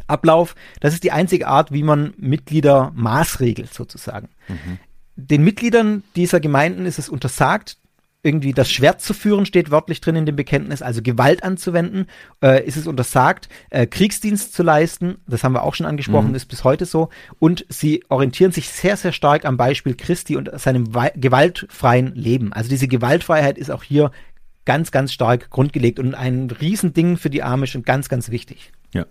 Ablauf, 0.06 0.54
das 0.80 0.94
ist 0.94 1.04
die 1.04 1.12
einzige 1.12 1.46
Art, 1.46 1.70
wie 1.72 1.82
man 1.82 2.14
Mitglieder 2.16 2.92
maßregelt 2.94 3.72
sozusagen. 3.72 4.28
Mhm. 4.48 4.78
Den 5.14 5.44
Mitgliedern 5.44 6.02
dieser 6.16 6.40
Gemeinden 6.40 6.86
ist 6.86 6.98
es 6.98 7.08
untersagt, 7.08 7.76
irgendwie 8.22 8.52
das 8.52 8.70
Schwert 8.70 9.00
zu 9.00 9.14
führen, 9.14 9.46
steht 9.46 9.70
wörtlich 9.70 10.00
drin 10.00 10.16
in 10.16 10.26
dem 10.26 10.36
Bekenntnis, 10.36 10.82
also 10.82 11.02
Gewalt 11.02 11.44
anzuwenden, 11.44 12.06
äh, 12.42 12.64
ist 12.66 12.76
es 12.76 12.86
untersagt, 12.86 13.48
äh, 13.70 13.86
Kriegsdienst 13.86 14.52
zu 14.52 14.62
leisten, 14.62 15.18
das 15.26 15.44
haben 15.44 15.52
wir 15.52 15.62
auch 15.62 15.74
schon 15.74 15.86
angesprochen, 15.86 16.30
mhm. 16.30 16.34
ist 16.34 16.46
bis 16.46 16.64
heute 16.64 16.84
so, 16.84 17.10
und 17.38 17.64
sie 17.68 18.04
orientieren 18.08 18.50
sich 18.50 18.68
sehr, 18.68 18.96
sehr 18.96 19.12
stark 19.12 19.44
am 19.44 19.56
Beispiel 19.56 19.94
Christi 19.94 20.36
und 20.36 20.50
seinem 20.58 20.90
gewaltfreien 21.14 22.14
Leben. 22.14 22.52
Also 22.52 22.68
diese 22.68 22.88
Gewaltfreiheit 22.88 23.56
ist 23.56 23.70
auch 23.70 23.84
hier 23.84 24.10
ganz, 24.64 24.90
ganz 24.90 25.12
stark 25.12 25.48
grundgelegt 25.50 25.98
und 25.98 26.14
ein 26.14 26.50
Riesending 26.50 27.16
für 27.16 27.30
die 27.30 27.42
Amish 27.42 27.76
und 27.76 27.86
ganz, 27.86 28.08
ganz 28.08 28.30
wichtig. 28.30 28.72
Ja. 28.92 29.06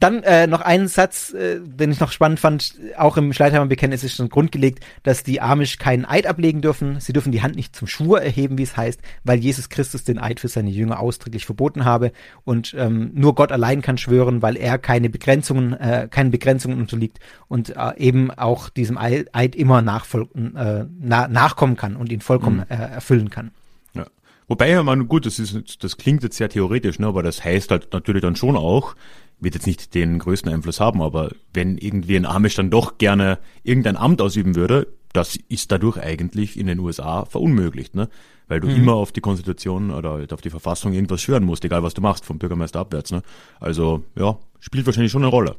Dann 0.00 0.22
äh, 0.22 0.46
noch 0.46 0.62
einen 0.62 0.88
Satz, 0.88 1.34
äh, 1.34 1.60
den 1.60 1.92
ich 1.92 2.00
noch 2.00 2.10
spannend 2.10 2.40
fand, 2.40 2.74
auch 2.96 3.18
im 3.18 3.34
Schleitheimer 3.34 3.66
Bekenntnis 3.66 4.02
ist 4.02 4.16
schon 4.16 4.30
grundgelegt, 4.30 4.82
dass 5.02 5.22
die 5.24 5.42
Amish 5.42 5.76
keinen 5.76 6.06
Eid 6.06 6.26
ablegen 6.26 6.62
dürfen. 6.62 6.98
Sie 7.00 7.12
dürfen 7.12 7.32
die 7.32 7.42
Hand 7.42 7.54
nicht 7.54 7.76
zum 7.76 7.86
Schwur 7.86 8.22
erheben, 8.22 8.56
wie 8.56 8.62
es 8.62 8.78
heißt, 8.78 8.98
weil 9.24 9.38
Jesus 9.40 9.68
Christus 9.68 10.02
den 10.02 10.18
Eid 10.18 10.40
für 10.40 10.48
seine 10.48 10.70
Jünger 10.70 11.00
ausdrücklich 11.00 11.44
verboten 11.44 11.84
habe. 11.84 12.12
Und 12.44 12.74
ähm, 12.78 13.10
nur 13.12 13.34
Gott 13.34 13.52
allein 13.52 13.82
kann 13.82 13.98
schwören, 13.98 14.40
weil 14.40 14.56
er 14.56 14.78
keine 14.78 15.10
Begrenzungen, 15.10 15.74
äh, 15.74 16.08
keine 16.10 16.30
Begrenzungen 16.30 16.78
unterliegt 16.78 17.20
und 17.48 17.76
äh, 17.76 17.96
eben 17.98 18.30
auch 18.30 18.70
diesem 18.70 18.96
Eid 18.96 19.54
immer 19.54 19.82
nachfolgen, 19.82 20.56
äh, 20.56 20.86
na, 20.98 21.28
nachkommen 21.28 21.76
kann 21.76 21.96
und 21.96 22.10
ihn 22.10 22.22
vollkommen 22.22 22.60
mhm. 22.60 22.74
äh, 22.74 22.74
erfüllen 22.76 23.28
kann. 23.28 23.50
Ja. 23.92 24.06
Wobei 24.48 24.70
ja, 24.70 24.82
man, 24.82 25.08
gut, 25.08 25.26
das 25.26 25.38
ist, 25.38 25.84
das 25.84 25.98
klingt 25.98 26.22
jetzt 26.22 26.38
sehr 26.38 26.48
theoretisch, 26.48 26.98
ne, 26.98 27.06
aber 27.06 27.22
das 27.22 27.44
heißt 27.44 27.70
halt 27.70 27.92
natürlich 27.92 28.22
dann 28.22 28.36
schon 28.36 28.56
auch, 28.56 28.94
wird 29.40 29.54
jetzt 29.54 29.66
nicht 29.66 29.94
den 29.94 30.18
größten 30.18 30.52
Einfluss 30.52 30.80
haben, 30.80 31.02
aber 31.02 31.30
wenn 31.52 31.78
irgendwie 31.78 32.16
ein 32.16 32.26
Amish 32.26 32.54
dann 32.54 32.70
doch 32.70 32.98
gerne 32.98 33.38
irgendein 33.62 33.96
Amt 33.96 34.20
ausüben 34.20 34.54
würde, 34.54 34.86
das 35.12 35.36
ist 35.48 35.72
dadurch 35.72 35.98
eigentlich 35.98 36.58
in 36.58 36.66
den 36.66 36.78
USA 36.78 37.24
verunmöglicht, 37.24 37.94
ne? 37.94 38.08
Weil 38.48 38.60
du 38.60 38.68
mhm. 38.68 38.76
immer 38.76 38.94
auf 38.94 39.12
die 39.12 39.20
Konstitution 39.20 39.90
oder 39.90 40.12
halt 40.12 40.32
auf 40.32 40.40
die 40.40 40.50
Verfassung 40.50 40.92
irgendwas 40.92 41.22
schwören 41.22 41.44
musst, 41.44 41.64
egal 41.64 41.82
was 41.82 41.94
du 41.94 42.00
machst, 42.00 42.24
vom 42.24 42.38
Bürgermeister 42.38 42.80
abwärts, 42.80 43.10
ne? 43.10 43.22
Also, 43.58 44.04
ja, 44.16 44.38
spielt 44.60 44.86
wahrscheinlich 44.86 45.12
schon 45.12 45.22
eine 45.22 45.30
Rolle. 45.30 45.56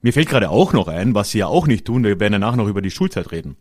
Mir 0.00 0.12
fällt 0.12 0.28
gerade 0.28 0.50
auch 0.50 0.72
noch 0.72 0.88
ein, 0.88 1.14
was 1.14 1.30
sie 1.30 1.38
ja 1.38 1.46
auch 1.46 1.66
nicht 1.66 1.86
tun, 1.86 2.04
wir 2.04 2.20
werden 2.20 2.32
danach 2.32 2.56
noch 2.56 2.68
über 2.68 2.82
die 2.82 2.90
Schulzeit 2.90 3.32
reden. 3.32 3.56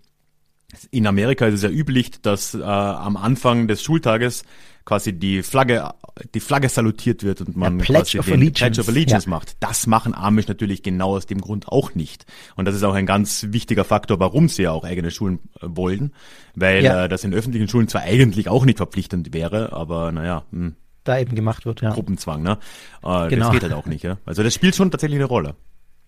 In 0.91 1.07
Amerika 1.07 1.45
ist 1.45 1.55
es 1.55 1.63
ja 1.63 1.69
üblich, 1.69 2.21
dass 2.21 2.53
äh, 2.53 2.61
am 2.61 3.17
Anfang 3.17 3.67
des 3.67 3.83
Schultages 3.83 4.43
quasi 4.85 5.13
die 5.13 5.43
Flagge, 5.43 5.89
die 6.33 6.39
Flagge 6.39 6.69
salutiert 6.69 7.23
wird 7.23 7.41
und 7.41 7.55
man 7.55 7.79
quasi 7.79 8.19
den 8.19 8.33
Allegiance. 8.33 8.53
Pledge 8.53 8.81
of 8.81 8.89
Allegiance 8.89 9.25
ja. 9.25 9.29
macht. 9.29 9.55
Das 9.59 9.87
machen 9.87 10.13
Amish 10.13 10.47
natürlich 10.47 10.83
genau 10.83 11.15
aus 11.15 11.25
dem 11.25 11.39
Grund 11.39 11.67
auch 11.67 11.95
nicht. 11.95 12.25
Und 12.55 12.65
das 12.65 12.75
ist 12.75 12.83
auch 12.83 12.93
ein 12.93 13.05
ganz 13.05 13.47
wichtiger 13.49 13.85
Faktor, 13.85 14.19
warum 14.19 14.49
sie 14.49 14.63
ja 14.63 14.71
auch 14.71 14.83
eigene 14.83 15.11
Schulen 15.11 15.39
äh, 15.61 15.67
wollen, 15.69 16.13
weil 16.55 16.83
ja. 16.83 17.05
äh, 17.05 17.09
das 17.09 17.23
in 17.23 17.33
öffentlichen 17.33 17.67
Schulen 17.67 17.87
zwar 17.87 18.01
eigentlich 18.01 18.49
auch 18.49 18.65
nicht 18.65 18.77
verpflichtend 18.77 19.33
wäre, 19.33 19.73
aber 19.73 20.11
naja, 20.11 20.43
mh. 20.51 20.59
Hm. 20.59 20.75
da 21.03 21.19
eben 21.19 21.35
gemacht 21.35 21.65
wird, 21.65 21.81
ja. 21.81 21.91
Gruppenzwang, 21.91 22.43
ne? 22.43 22.57
Äh, 23.03 23.29
genau. 23.29 23.45
Das 23.45 23.51
geht 23.51 23.63
halt 23.63 23.73
auch 23.73 23.85
nicht, 23.85 24.03
ja. 24.03 24.17
Also 24.25 24.43
das 24.43 24.53
spielt 24.53 24.75
schon 24.75 24.91
tatsächlich 24.91 25.17
eine 25.17 25.25
Rolle. 25.25 25.55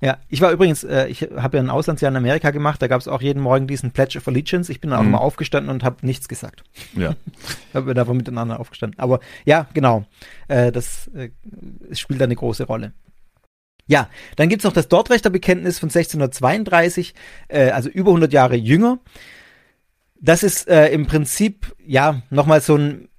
Ja, 0.01 0.17
ich 0.27 0.41
war 0.41 0.51
übrigens, 0.51 0.83
äh, 0.83 1.07
ich 1.07 1.21
habe 1.21 1.57
ja 1.57 1.63
ein 1.63 1.69
Auslandsjahr 1.69 2.11
in 2.11 2.17
Amerika 2.17 2.51
gemacht, 2.51 2.81
da 2.81 2.87
gab 2.87 2.99
es 2.99 3.07
auch 3.07 3.21
jeden 3.21 3.41
Morgen 3.41 3.65
diesen 3.65 3.91
Pledge 3.91 4.17
of 4.17 4.27
Allegiance. 4.27 4.71
Ich 4.71 4.81
bin 4.81 4.91
dann 4.91 4.99
auch 4.99 5.03
mhm. 5.03 5.09
immer 5.09 5.21
aufgestanden 5.21 5.71
und 5.71 5.83
habe 5.83 6.05
nichts 6.05 6.27
gesagt. 6.27 6.63
Ja. 6.95 7.15
habe 7.73 7.93
da 7.93 8.03
miteinander 8.05 8.59
aufgestanden. 8.59 8.99
Aber 8.99 9.19
ja, 9.45 9.67
genau, 9.73 10.05
äh, 10.47 10.71
das 10.71 11.09
äh, 11.15 11.29
spielt 11.93 12.19
da 12.19 12.25
eine 12.25 12.35
große 12.35 12.65
Rolle. 12.65 12.93
Ja, 13.87 14.09
dann 14.35 14.49
gibt's 14.49 14.65
noch 14.65 14.73
das 14.73 14.87
Dortrechter-Bekenntnis 14.87 15.79
von 15.79 15.89
1632, 15.89 17.13
äh, 17.47 17.69
also 17.69 17.89
über 17.89 18.09
100 18.09 18.33
Jahre 18.33 18.55
jünger. 18.55 18.99
Das 20.19 20.43
ist 20.43 20.67
äh, 20.67 20.87
im 20.89 21.05
Prinzip, 21.05 21.75
ja, 21.85 22.21
nochmal 22.29 22.61
so 22.61 22.75
ein 22.75 23.09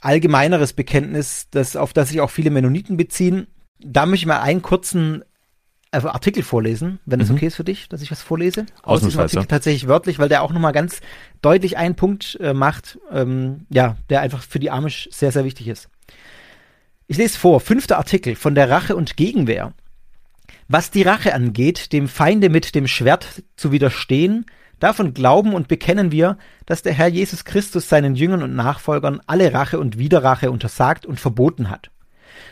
allgemeineres 0.00 0.72
Bekenntnis, 0.72 1.48
das, 1.50 1.76
auf 1.76 1.92
das 1.92 2.08
sich 2.08 2.20
auch 2.20 2.30
viele 2.30 2.50
Mennoniten 2.50 2.96
beziehen. 2.96 3.48
Da 3.78 4.06
möchte 4.06 4.22
ich 4.22 4.26
mal 4.26 4.40
einen 4.40 4.62
kurzen 4.62 5.24
Artikel 5.92 6.42
vorlesen, 6.42 6.98
wenn 7.04 7.20
es 7.20 7.28
mhm. 7.28 7.36
okay 7.36 7.46
ist 7.46 7.56
für 7.56 7.64
dich, 7.64 7.88
dass 7.88 8.02
ich 8.02 8.10
was 8.10 8.22
vorlese. 8.22 8.66
Aus 8.82 9.02
diesem 9.02 9.20
Artikel 9.20 9.46
tatsächlich 9.46 9.88
wörtlich, 9.88 10.18
weil 10.18 10.28
der 10.28 10.42
auch 10.42 10.52
nochmal 10.52 10.72
ganz 10.72 11.00
deutlich 11.42 11.76
einen 11.76 11.94
Punkt 11.96 12.38
äh, 12.40 12.54
macht, 12.54 12.98
ähm, 13.10 13.66
ja, 13.70 13.96
der 14.08 14.20
einfach 14.20 14.42
für 14.42 14.58
die 14.58 14.70
Amish 14.70 15.08
sehr, 15.12 15.32
sehr 15.32 15.44
wichtig 15.44 15.68
ist. 15.68 15.88
Ich 17.06 17.18
lese 17.18 17.38
vor, 17.38 17.60
fünfter 17.60 17.98
Artikel 17.98 18.34
von 18.36 18.54
der 18.54 18.70
Rache 18.70 18.96
und 18.96 19.16
Gegenwehr. 19.16 19.74
Was 20.68 20.90
die 20.90 21.02
Rache 21.02 21.34
angeht, 21.34 21.92
dem 21.92 22.08
Feinde 22.08 22.48
mit 22.48 22.74
dem 22.74 22.86
Schwert 22.86 23.42
zu 23.56 23.72
widerstehen, 23.72 24.46
davon 24.78 25.12
glauben 25.12 25.52
und 25.52 25.68
bekennen 25.68 26.10
wir, 26.10 26.38
dass 26.66 26.82
der 26.82 26.94
Herr 26.94 27.08
Jesus 27.08 27.44
Christus 27.44 27.88
seinen 27.88 28.14
Jüngern 28.14 28.42
und 28.42 28.54
Nachfolgern 28.54 29.20
alle 29.26 29.52
Rache 29.52 29.78
und 29.78 29.98
Widerrache 29.98 30.50
untersagt 30.50 31.04
und 31.04 31.20
verboten 31.20 31.68
hat. 31.68 31.90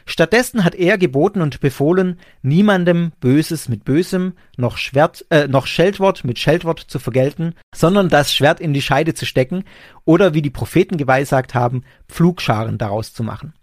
Stattdessen 0.07 0.65
hat 0.65 0.75
er 0.75 0.99
geboten 0.99 1.41
und 1.41 1.61
befohlen, 1.61 2.19
niemandem 2.43 3.13
Böses 3.21 3.69
mit 3.69 3.85
Bösem, 3.85 4.35
noch 4.57 4.77
Schwert, 4.77 5.25
äh, 5.31 5.49
noch 5.49 5.67
Scheldwort 5.67 6.25
mit 6.25 6.39
Scheldwort 6.39 6.81
zu 6.81 6.99
vergelten, 6.99 7.55
sondern 7.75 8.09
das 8.09 8.35
Schwert 8.35 8.61
in 8.61 8.73
die 8.73 8.83
Scheide 8.83 9.15
zu 9.15 9.27
stecken 9.27 9.65
oder 10.05 10.35
wie 10.35 10.43
die 10.43 10.51
Propheten 10.51 10.97
geweissagt 10.97 11.55
haben, 11.55 11.85
Pflugscharen 12.09 12.79
daraus 12.79 13.13
zu 13.13 13.23
machen. 13.23 13.55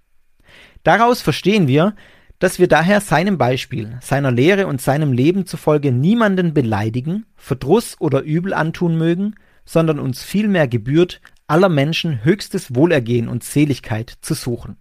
Daraus 0.84 1.22
verstehen 1.22 1.68
wir, 1.68 1.96
dass 2.40 2.60
wir 2.60 2.68
daher 2.68 3.02
seinem 3.02 3.38
Beispiel, 3.38 3.98
seiner 4.02 4.32
Lehre 4.32 4.68
und 4.68 4.80
seinem 4.80 5.12
Leben 5.12 5.48
zufolge 5.48 5.92
niemanden 5.92 6.54
beleidigen, 6.54 7.26
Verdruss 7.36 7.96
oder 8.00 8.22
Übel 8.22 8.54
antun 8.54 8.98
mögen, 8.98 9.36
sondern 9.66 10.00
uns 10.00 10.24
vielmehr 10.24 10.68
gebührt, 10.68 11.20
aller 11.48 11.70
Menschen 11.70 12.24
höchstes 12.24 12.76
Wohlergehen 12.76 13.28
und 13.28 13.44
Seligkeit 13.44 14.18
zu 14.22 14.34
suchen 14.34 14.78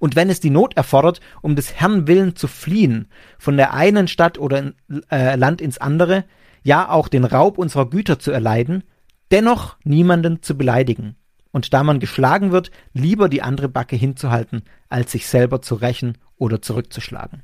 und 0.00 0.16
wenn 0.16 0.30
es 0.30 0.40
die 0.40 0.50
Not 0.50 0.76
erfordert, 0.76 1.20
um 1.42 1.54
des 1.54 1.74
Herrn 1.74 2.08
willen 2.08 2.34
zu 2.34 2.48
fliehen, 2.48 3.06
von 3.38 3.56
der 3.56 3.74
einen 3.74 4.08
Stadt 4.08 4.38
oder 4.38 4.58
in, 4.58 4.74
äh, 5.10 5.36
Land 5.36 5.60
ins 5.60 5.78
andere, 5.78 6.24
ja 6.64 6.90
auch 6.90 7.06
den 7.06 7.24
Raub 7.24 7.58
unserer 7.58 7.88
Güter 7.88 8.18
zu 8.18 8.32
erleiden, 8.32 8.82
dennoch 9.30 9.76
niemanden 9.84 10.42
zu 10.42 10.56
beleidigen. 10.56 11.16
Und 11.52 11.74
da 11.74 11.84
man 11.84 12.00
geschlagen 12.00 12.50
wird, 12.50 12.70
lieber 12.94 13.28
die 13.28 13.42
andere 13.42 13.68
Backe 13.68 13.94
hinzuhalten, 13.94 14.62
als 14.88 15.12
sich 15.12 15.26
selber 15.26 15.60
zu 15.62 15.74
rächen 15.74 16.16
oder 16.36 16.62
zurückzuschlagen. 16.62 17.42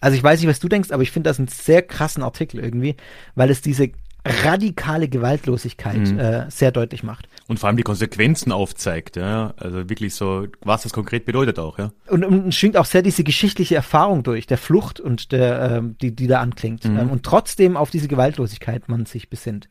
Also 0.00 0.16
ich 0.16 0.22
weiß 0.22 0.40
nicht, 0.40 0.48
was 0.48 0.58
du 0.58 0.68
denkst, 0.68 0.90
aber 0.90 1.04
ich 1.04 1.12
finde 1.12 1.30
das 1.30 1.38
einen 1.38 1.46
sehr 1.46 1.82
krassen 1.82 2.24
Artikel 2.24 2.58
irgendwie, 2.58 2.96
weil 3.36 3.50
es 3.50 3.60
diese 3.60 3.92
radikale 4.24 5.08
Gewaltlosigkeit 5.08 6.12
mhm. 6.12 6.18
äh, 6.18 6.50
sehr 6.50 6.70
deutlich 6.70 7.02
macht. 7.02 7.28
Und 7.48 7.58
vor 7.58 7.68
allem 7.68 7.76
die 7.76 7.82
Konsequenzen 7.82 8.52
aufzeigt, 8.52 9.16
ja. 9.16 9.52
Also 9.56 9.88
wirklich 9.90 10.14
so, 10.14 10.46
was 10.60 10.82
das 10.82 10.92
konkret 10.92 11.24
bedeutet 11.24 11.58
auch, 11.58 11.78
ja. 11.78 11.90
Und, 12.08 12.24
und 12.24 12.54
schwingt 12.54 12.76
auch 12.76 12.84
sehr 12.84 13.02
diese 13.02 13.24
geschichtliche 13.24 13.74
Erfahrung 13.74 14.22
durch, 14.22 14.46
der 14.46 14.58
Flucht 14.58 15.00
und 15.00 15.32
der, 15.32 15.78
ähm, 15.78 15.96
die, 16.00 16.14
die 16.14 16.28
da 16.28 16.40
anklingt. 16.40 16.84
Mhm. 16.84 16.98
Ähm, 16.98 17.10
und 17.10 17.24
trotzdem 17.24 17.76
auf 17.76 17.90
diese 17.90 18.08
Gewaltlosigkeit 18.08 18.88
man 18.88 19.06
sich 19.06 19.28
besinnt. 19.28 19.68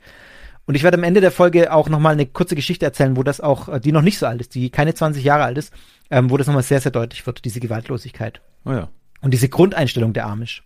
Und 0.65 0.75
ich 0.75 0.83
werde 0.83 0.97
am 0.97 1.03
Ende 1.03 1.21
der 1.21 1.31
Folge 1.31 1.73
auch 1.73 1.89
nochmal 1.89 2.13
eine 2.13 2.25
kurze 2.25 2.55
Geschichte 2.55 2.85
erzählen, 2.85 3.17
wo 3.17 3.23
das 3.23 3.41
auch, 3.41 3.69
äh, 3.69 3.79
die 3.79 3.91
noch 3.91 4.01
nicht 4.01 4.17
so 4.17 4.25
alt 4.25 4.41
ist, 4.41 4.53
die 4.53 4.69
keine 4.69 4.93
20 4.93 5.23
Jahre 5.23 5.43
alt 5.43 5.57
ist, 5.57 5.73
ähm, 6.09 6.29
wo 6.29 6.37
das 6.37 6.47
nochmal 6.47 6.63
sehr, 6.63 6.81
sehr 6.81 6.91
deutlich 6.91 7.25
wird, 7.25 7.45
diese 7.45 7.61
Gewaltlosigkeit. 7.61 8.41
Oh 8.65 8.71
ja. 8.71 8.89
Und 9.21 9.33
diese 9.33 9.49
Grundeinstellung 9.49 10.13
der 10.13 10.27
Amish. 10.27 10.63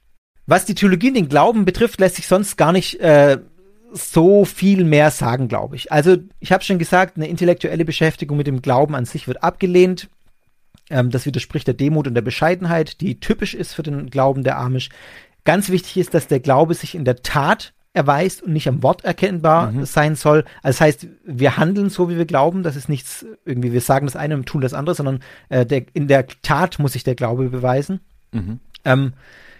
Was 0.47 0.65
die 0.65 0.75
Theologie 0.75 1.09
und 1.09 1.15
den 1.15 1.29
Glauben 1.29 1.65
betrifft, 1.65 1.99
lässt 1.99 2.15
sich 2.15 2.27
sonst 2.27 2.55
gar 2.57 2.71
nicht 2.71 2.99
äh, 2.99 3.39
so 3.95 4.45
viel 4.45 4.83
mehr 4.83 5.09
sagen, 5.11 5.47
glaube 5.47 5.75
ich. 5.75 5.91
Also 5.91 6.17
ich 6.39 6.51
habe 6.51 6.63
schon 6.63 6.79
gesagt, 6.79 7.17
eine 7.17 7.27
intellektuelle 7.27 7.85
Beschäftigung 7.85 8.37
mit 8.37 8.47
dem 8.47 8.61
Glauben 8.61 8.95
an 8.95 9.05
sich 9.05 9.27
wird 9.27 9.43
abgelehnt. 9.43 10.09
Ähm, 10.89 11.09
das 11.09 11.25
widerspricht 11.25 11.67
der 11.67 11.73
Demut 11.73 12.07
und 12.07 12.13
der 12.13 12.21
Bescheidenheit, 12.21 13.01
die 13.01 13.19
typisch 13.19 13.53
ist 13.53 13.73
für 13.73 13.83
den 13.83 14.09
Glauben 14.09 14.43
der 14.43 14.57
Amish. 14.57 14.89
Ganz 15.45 15.69
wichtig 15.69 15.97
ist, 15.97 16.13
dass 16.13 16.27
der 16.27 16.39
Glaube 16.39 16.73
sich 16.73 16.95
in 16.95 17.05
der 17.05 17.23
Tat 17.23 17.73
erweist 17.93 18.43
und 18.43 18.51
nicht 18.51 18.67
am 18.67 18.83
Wort 18.83 19.05
erkennbar 19.05 19.71
mhm. 19.71 19.85
sein 19.85 20.15
soll. 20.15 20.43
Also 20.61 20.77
das 20.77 20.81
heißt, 20.81 21.07
wir 21.23 21.57
handeln 21.57 21.89
so, 21.89 22.09
wie 22.09 22.17
wir 22.17 22.25
glauben. 22.25 22.61
Das 22.61 22.75
ist 22.75 22.89
nichts 22.89 23.25
irgendwie, 23.45 23.71
wir 23.71 23.81
sagen 23.81 24.05
das 24.05 24.17
eine 24.17 24.35
und 24.35 24.45
tun 24.45 24.61
das 24.61 24.73
andere, 24.73 24.95
sondern 24.95 25.21
äh, 25.47 25.65
der, 25.65 25.85
in 25.93 26.07
der 26.07 26.27
Tat 26.41 26.77
muss 26.77 26.93
sich 26.93 27.05
der 27.05 27.15
Glaube 27.15 27.49
beweisen. 27.49 28.01
Mhm. 28.33 28.59
Ähm, 28.83 29.13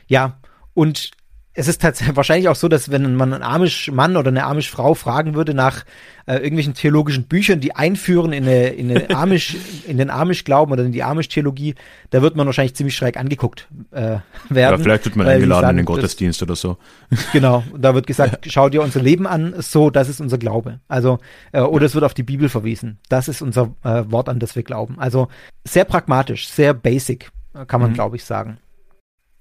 ja, 0.07 0.37
und 0.73 1.11
es 1.55 1.67
ist 1.67 1.81
tatsächlich 1.81 2.15
wahrscheinlich 2.15 2.49
auch 2.49 2.55
so, 2.55 2.67
dass 2.67 2.91
wenn 2.91 3.15
man 3.15 3.33
einen 3.33 3.43
amisch 3.43 3.89
Mann 3.91 4.17
oder 4.17 4.27
eine 4.29 4.43
amisch 4.43 4.69
Frau 4.69 4.93
fragen 4.93 5.33
würde 5.33 5.53
nach 5.53 5.85
äh, 6.27 6.35
irgendwelchen 6.35 6.73
theologischen 6.73 7.25
Büchern, 7.25 7.59
die 7.59 7.75
einführen 7.75 8.33
in, 8.33 8.43
eine, 8.43 8.67
in, 8.69 8.89
eine 8.89 9.09
Amish, 9.15 9.55
in 9.87 9.97
den 9.97 10.09
Amish-Glauben 10.09 10.71
oder 10.71 10.83
in 10.83 10.91
die 10.91 11.03
Amish-Theologie, 11.03 11.75
da 12.09 12.21
wird 12.21 12.35
man 12.35 12.45
wahrscheinlich 12.45 12.75
ziemlich 12.75 12.95
schräg 12.95 13.17
angeguckt 13.17 13.67
äh, 13.91 14.17
werden. 14.49 14.77
Ja, 14.77 14.77
vielleicht 14.77 15.05
wird 15.05 15.15
man 15.15 15.27
eingeladen 15.27 15.61
sagen, 15.61 15.77
in 15.77 15.77
den 15.77 15.85
Gottesdienst 15.85 16.41
das, 16.41 16.47
oder 16.47 16.55
so. 16.55 16.77
Genau, 17.31 17.63
da 17.77 17.93
wird 17.93 18.07
gesagt, 18.07 18.45
schau 18.49 18.69
dir 18.69 18.81
unser 18.81 19.01
Leben 19.01 19.27
an, 19.27 19.55
so, 19.59 19.89
das 19.89 20.09
ist 20.09 20.19
unser 20.19 20.37
Glaube. 20.37 20.79
Also, 20.87 21.19
äh, 21.51 21.61
oder 21.61 21.85
es 21.85 21.93
wird 21.93 22.03
auf 22.03 22.13
die 22.13 22.23
Bibel 22.23 22.49
verwiesen. 22.49 22.99
Das 23.09 23.27
ist 23.27 23.41
unser 23.41 23.75
äh, 23.83 24.03
Wort, 24.07 24.29
an 24.29 24.39
das 24.39 24.55
wir 24.55 24.63
glauben. 24.63 24.99
Also 24.99 25.27
sehr 25.63 25.85
pragmatisch, 25.85 26.47
sehr 26.47 26.73
basic, 26.73 27.31
kann 27.67 27.81
man, 27.81 27.91
mhm. 27.91 27.95
glaube 27.95 28.15
ich, 28.15 28.23
sagen. 28.23 28.57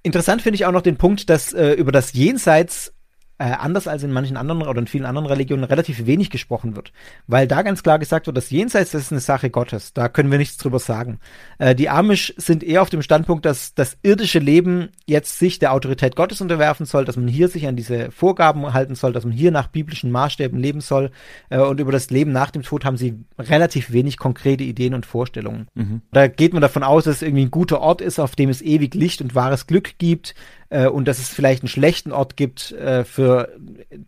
Interessant 0.04 0.42
finde 0.42 0.56
ich 0.56 0.66
auch 0.66 0.72
noch 0.72 0.82
den 0.82 0.98
Punkt, 0.98 1.30
dass 1.30 1.54
äh, 1.54 1.72
über 1.72 1.90
das 1.90 2.12
Jenseits 2.12 2.93
äh, 3.38 3.44
anders 3.44 3.88
als 3.88 4.04
in 4.04 4.12
manchen 4.12 4.36
anderen 4.36 4.62
oder 4.62 4.78
in 4.78 4.86
vielen 4.86 5.06
anderen 5.06 5.26
Religionen 5.26 5.64
relativ 5.64 6.06
wenig 6.06 6.30
gesprochen 6.30 6.76
wird. 6.76 6.92
Weil 7.26 7.48
da 7.48 7.62
ganz 7.62 7.82
klar 7.82 7.98
gesagt 7.98 8.26
wird, 8.26 8.36
das 8.36 8.50
Jenseits 8.50 8.92
das 8.92 9.02
ist 9.02 9.12
eine 9.12 9.20
Sache 9.20 9.50
Gottes. 9.50 9.92
Da 9.92 10.08
können 10.08 10.30
wir 10.30 10.38
nichts 10.38 10.56
drüber 10.56 10.78
sagen. 10.78 11.18
Äh, 11.58 11.74
die 11.74 11.88
Amish 11.88 12.32
sind 12.36 12.62
eher 12.62 12.82
auf 12.82 12.90
dem 12.90 13.02
Standpunkt, 13.02 13.44
dass 13.44 13.74
das 13.74 13.96
irdische 14.02 14.38
Leben 14.38 14.90
jetzt 15.06 15.38
sich 15.38 15.58
der 15.58 15.72
Autorität 15.72 16.14
Gottes 16.14 16.40
unterwerfen 16.40 16.86
soll, 16.86 17.04
dass 17.04 17.16
man 17.16 17.26
hier 17.26 17.48
sich 17.48 17.66
an 17.66 17.74
diese 17.74 18.12
Vorgaben 18.12 18.72
halten 18.72 18.94
soll, 18.94 19.12
dass 19.12 19.24
man 19.24 19.32
hier 19.32 19.50
nach 19.50 19.66
biblischen 19.66 20.12
Maßstäben 20.12 20.58
leben 20.58 20.80
soll. 20.80 21.10
Äh, 21.50 21.58
und 21.58 21.80
über 21.80 21.90
das 21.90 22.10
Leben 22.10 22.30
nach 22.30 22.52
dem 22.52 22.62
Tod 22.62 22.84
haben 22.84 22.96
sie 22.96 23.24
relativ 23.36 23.92
wenig 23.92 24.16
konkrete 24.16 24.62
Ideen 24.62 24.94
und 24.94 25.06
Vorstellungen. 25.06 25.66
Mhm. 25.74 26.02
Da 26.12 26.28
geht 26.28 26.52
man 26.52 26.62
davon 26.62 26.84
aus, 26.84 27.04
dass 27.04 27.16
es 27.16 27.22
irgendwie 27.22 27.46
ein 27.46 27.50
guter 27.50 27.80
Ort 27.80 28.00
ist, 28.00 28.20
auf 28.20 28.36
dem 28.36 28.48
es 28.48 28.62
ewig 28.62 28.94
Licht 28.94 29.20
und 29.20 29.34
wahres 29.34 29.66
Glück 29.66 29.98
gibt 29.98 30.36
äh, 30.74 30.88
und 30.88 31.06
dass 31.06 31.20
es 31.20 31.28
vielleicht 31.28 31.62
einen 31.62 31.68
schlechten 31.68 32.10
Ort 32.10 32.36
gibt, 32.36 32.72
äh, 32.72 33.04
für, 33.04 33.48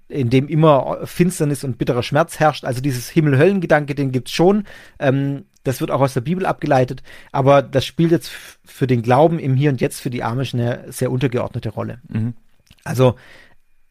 in 0.09 0.31
dem 0.31 0.49
immer 0.49 0.99
Finsternis 1.05 1.63
und 1.63 1.79
bitterer 1.79 2.03
Schmerz 2.03 2.41
herrscht. 2.41 2.65
Also 2.65 2.81
dieses 2.81 3.09
Himmel-Höllen-Gedanke, 3.09 3.95
den 3.95 4.11
gibt's 4.11 4.33
schon. 4.33 4.65
Ähm, 4.99 5.45
das 5.63 5.81
wird 5.81 5.93
auch 5.93 6.01
aus 6.01 6.15
der 6.15 6.23
Bibel 6.23 6.45
abgeleitet, 6.45 7.03
aber 7.33 7.63
das 7.63 7.85
spielt 7.85 8.11
jetzt 8.11 8.31
für 8.65 8.87
den 8.87 9.03
Glauben 9.03 9.39
im 9.39 9.55
Hier 9.55 9.71
und 9.71 9.81
Jetzt 9.81 10.01
für 10.01 10.11
die 10.11 10.25
Amish 10.25 10.55
eine 10.55 10.85
sehr 10.89 11.13
untergeordnete 11.13 11.71
Rolle. 11.71 11.99
Mhm. 12.09 12.35
Also 12.83 13.15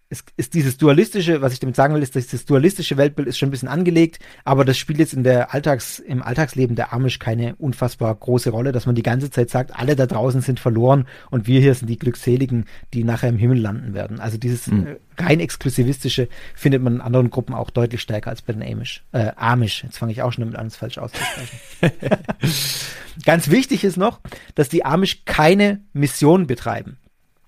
es 0.09 0.23
ist 0.37 0.53
dieses 0.53 0.77
dualistische, 0.77 1.41
was 1.41 1.53
ich 1.53 1.59
damit 1.59 1.75
sagen 1.75 1.95
will, 1.95 2.03
ist, 2.03 2.15
dass 2.15 2.27
dieses 2.27 2.45
dualistische 2.45 2.95
Weltbild 2.95 3.27
ist 3.27 3.39
schon 3.39 3.49
ein 3.49 3.51
bisschen 3.51 3.67
angelegt, 3.67 4.19
aber 4.43 4.63
das 4.63 4.77
spielt 4.77 4.99
jetzt 4.99 5.13
in 5.13 5.23
der 5.23 5.53
Alltags, 5.53 5.97
im 5.97 6.21
Alltagsleben 6.21 6.75
der 6.75 6.93
Amish 6.93 7.17
keine 7.17 7.55
unfassbar 7.55 8.13
große 8.13 8.51
Rolle, 8.51 8.71
dass 8.71 8.85
man 8.85 8.93
die 8.93 9.01
ganze 9.01 9.31
Zeit 9.31 9.49
sagt, 9.49 9.75
alle 9.75 9.95
da 9.95 10.05
draußen 10.05 10.41
sind 10.41 10.59
verloren 10.59 11.07
und 11.31 11.47
wir 11.47 11.59
hier 11.59 11.73
sind 11.73 11.87
die 11.87 11.97
Glückseligen, 11.97 12.65
die 12.93 13.03
nachher 13.03 13.29
im 13.29 13.37
Himmel 13.37 13.59
landen 13.59 13.95
werden. 13.95 14.19
Also 14.19 14.37
dieses 14.37 14.67
mhm. 14.67 14.97
rein 15.17 15.39
exklusivistische 15.39 16.29
findet 16.53 16.83
man 16.83 16.95
in 16.95 17.01
anderen 17.01 17.31
Gruppen 17.31 17.55
auch 17.55 17.71
deutlich 17.71 18.01
stärker 18.01 18.29
als 18.29 18.43
bei 18.43 18.53
den 18.53 18.61
Amish. 18.61 19.03
Äh, 19.11 19.31
Amish, 19.35 19.83
jetzt 19.83 19.97
fange 19.97 20.11
ich 20.11 20.21
auch 20.21 20.31
schon 20.31 20.43
damit 20.43 20.55
an, 20.55 20.67
es 20.67 20.75
falsch 20.75 20.99
auszusprechen. 20.99 21.59
Ganz 23.25 23.49
wichtig 23.49 23.83
ist 23.83 23.97
noch, 23.97 24.19
dass 24.53 24.69
die 24.69 24.85
Amish 24.85 25.23
keine 25.25 25.81
Mission 25.93 26.45
betreiben. 26.45 26.97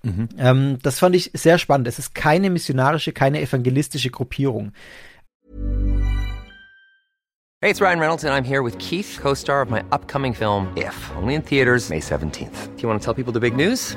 Mhm. 0.08 0.28
Ähm, 0.38 0.78
das 0.82 0.98
fand 0.98 1.14
ich 1.14 1.30
sehr 1.34 1.58
spannend. 1.58 1.86
Es 1.88 1.98
ist 1.98 2.14
keine 2.14 2.50
missionarische, 2.50 3.12
keine 3.12 3.40
evangelistische 3.40 4.10
Gruppierung. 4.10 4.72
Hey, 7.60 7.70
it's 7.70 7.80
Ryan 7.80 7.98
Reynolds 7.98 8.24
and 8.24 8.32
I'm 8.32 8.44
here 8.44 8.62
with 8.62 8.78
Keith, 8.78 9.18
co-star 9.20 9.62
of 9.62 9.68
my 9.68 9.82
upcoming 9.90 10.32
film 10.32 10.68
If, 10.76 10.94
only 11.16 11.34
in 11.34 11.42
theaters 11.42 11.90
May 11.90 12.00
17th. 12.00 12.76
Do 12.76 12.82
you 12.82 12.88
want 12.88 13.00
to 13.00 13.04
tell 13.04 13.14
people 13.14 13.32
the 13.32 13.40
big 13.40 13.56
news? 13.56 13.96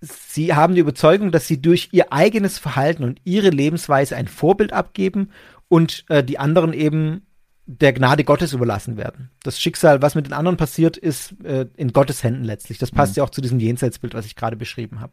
Sie 0.00 0.54
haben 0.54 0.74
die 0.74 0.80
Überzeugung, 0.80 1.32
dass 1.32 1.46
sie 1.46 1.60
durch 1.60 1.88
ihr 1.92 2.12
eigenes 2.12 2.58
Verhalten 2.58 3.04
und 3.04 3.20
ihre 3.24 3.50
Lebensweise 3.50 4.16
ein 4.16 4.28
Vorbild 4.28 4.72
abgeben 4.72 5.30
und 5.68 6.04
äh, 6.08 6.22
die 6.22 6.38
anderen 6.38 6.72
eben 6.72 7.22
der 7.66 7.92
Gnade 7.92 8.24
Gottes 8.24 8.54
überlassen 8.54 8.96
werden. 8.96 9.30
Das 9.42 9.60
Schicksal, 9.60 10.00
was 10.00 10.14
mit 10.14 10.26
den 10.26 10.32
anderen 10.32 10.56
passiert, 10.56 10.96
ist 10.96 11.34
äh, 11.44 11.66
in 11.76 11.92
Gottes 11.92 12.22
Händen 12.22 12.44
letztlich. 12.44 12.78
Das 12.78 12.90
passt 12.90 13.16
mhm. 13.16 13.20
ja 13.20 13.24
auch 13.24 13.30
zu 13.30 13.42
diesem 13.42 13.60
Jenseitsbild, 13.60 14.14
was 14.14 14.24
ich 14.24 14.36
gerade 14.36 14.56
beschrieben 14.56 15.00
habe. 15.00 15.12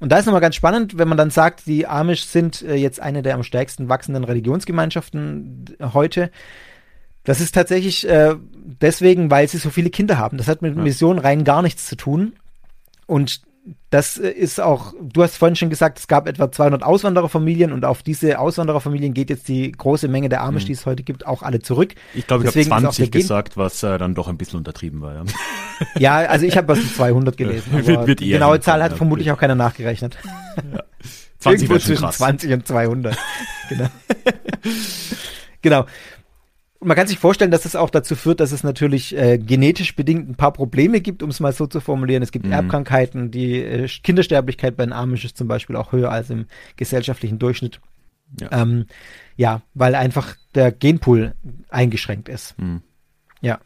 Und 0.00 0.10
da 0.10 0.18
ist 0.18 0.26
nochmal 0.26 0.40
ganz 0.40 0.56
spannend, 0.56 0.98
wenn 0.98 1.08
man 1.08 1.18
dann 1.18 1.30
sagt, 1.30 1.66
die 1.66 1.86
Amish 1.86 2.24
sind 2.24 2.62
äh, 2.62 2.74
jetzt 2.74 3.00
eine 3.00 3.22
der 3.22 3.34
am 3.34 3.44
stärksten 3.44 3.88
wachsenden 3.88 4.24
Religionsgemeinschaften 4.24 5.76
heute. 5.80 6.30
Das 7.22 7.40
ist 7.40 7.54
tatsächlich 7.54 8.08
äh, 8.08 8.34
deswegen, 8.64 9.30
weil 9.30 9.46
sie 9.46 9.58
so 9.58 9.70
viele 9.70 9.90
Kinder 9.90 10.18
haben. 10.18 10.38
Das 10.38 10.48
hat 10.48 10.62
mit 10.62 10.74
ja. 10.74 10.82
Mission 10.82 11.18
rein 11.18 11.44
gar 11.44 11.62
nichts 11.62 11.86
zu 11.86 11.96
tun. 11.96 12.32
Und 13.06 13.42
das 13.90 14.18
äh, 14.18 14.30
ist 14.30 14.60
auch, 14.60 14.94
du 15.00 15.22
hast 15.22 15.36
vorhin 15.36 15.56
schon 15.56 15.70
gesagt, 15.70 15.98
es 15.98 16.08
gab 16.08 16.26
etwa 16.26 16.50
200 16.50 16.82
Auswandererfamilien 16.82 17.72
und 17.72 17.84
auf 17.84 18.02
diese 18.02 18.38
Auswandererfamilien 18.38 19.14
geht 19.14 19.30
jetzt 19.30 19.48
die 19.48 19.72
große 19.72 20.08
Menge 20.08 20.28
der 20.28 20.42
Amish, 20.42 20.64
mhm. 20.64 20.66
die 20.68 20.72
es 20.72 20.86
heute 20.86 21.02
gibt, 21.02 21.26
auch 21.26 21.42
alle 21.42 21.60
zurück. 21.60 21.94
Ich 22.14 22.26
glaube, 22.26 22.44
ich 22.44 22.54
habe 22.54 22.64
20 22.64 23.10
gesagt, 23.10 23.56
was 23.56 23.82
äh, 23.82 23.98
dann 23.98 24.14
doch 24.14 24.28
ein 24.28 24.38
bisschen 24.38 24.58
untertrieben 24.58 25.00
war. 25.00 25.14
Ja, 25.14 25.24
ja 25.98 26.28
also 26.28 26.46
ich 26.46 26.56
habe 26.56 26.68
was 26.68 26.78
mit 26.78 26.94
200 26.94 27.36
gelesen. 27.36 27.70
Aber 27.72 28.06
wird, 28.06 28.20
die 28.20 28.30
genaue 28.30 28.60
Zahl 28.60 28.82
hat 28.82 28.96
vermutlich 28.96 29.30
auch 29.30 29.38
keiner 29.38 29.54
nachgerechnet. 29.54 30.16
Ja. 30.72 30.82
20 31.40 31.70
Irgendwo 31.70 31.84
zwischen 31.84 32.02
krass. 32.02 32.18
20 32.18 32.52
und 32.52 32.66
200. 32.66 33.16
genau. 33.70 33.86
genau 35.62 35.86
man 36.82 36.96
kann 36.96 37.06
sich 37.06 37.18
vorstellen, 37.18 37.50
dass 37.50 37.66
es 37.66 37.76
auch 37.76 37.90
dazu 37.90 38.16
führt, 38.16 38.40
dass 38.40 38.52
es 38.52 38.64
natürlich 38.64 39.16
äh, 39.16 39.38
genetisch 39.38 39.94
bedingt 39.94 40.28
ein 40.28 40.34
paar 40.34 40.52
Probleme 40.52 41.00
gibt, 41.00 41.22
um 41.22 41.28
es 41.30 41.40
mal 41.40 41.52
so 41.52 41.66
zu 41.66 41.80
formulieren. 41.80 42.22
Es 42.22 42.32
gibt 42.32 42.46
mhm. 42.46 42.52
Erbkrankheiten, 42.52 43.30
die 43.30 43.62
äh, 43.62 43.86
Kindersterblichkeit 43.86 44.76
bei 44.76 44.84
den 44.84 44.92
Amish 44.92 45.24
ist 45.24 45.36
zum 45.36 45.46
Beispiel 45.46 45.76
auch 45.76 45.92
höher 45.92 46.10
als 46.10 46.30
im 46.30 46.46
gesellschaftlichen 46.76 47.38
Durchschnitt. 47.38 47.80
Ja, 48.40 48.62
ähm, 48.62 48.86
ja 49.36 49.62
weil 49.74 49.94
einfach 49.94 50.36
der 50.54 50.72
Genpool 50.72 51.34
eingeschränkt 51.68 52.28
ist. 52.28 52.58
Mhm. 52.58 52.82
Ja. 53.42 53.60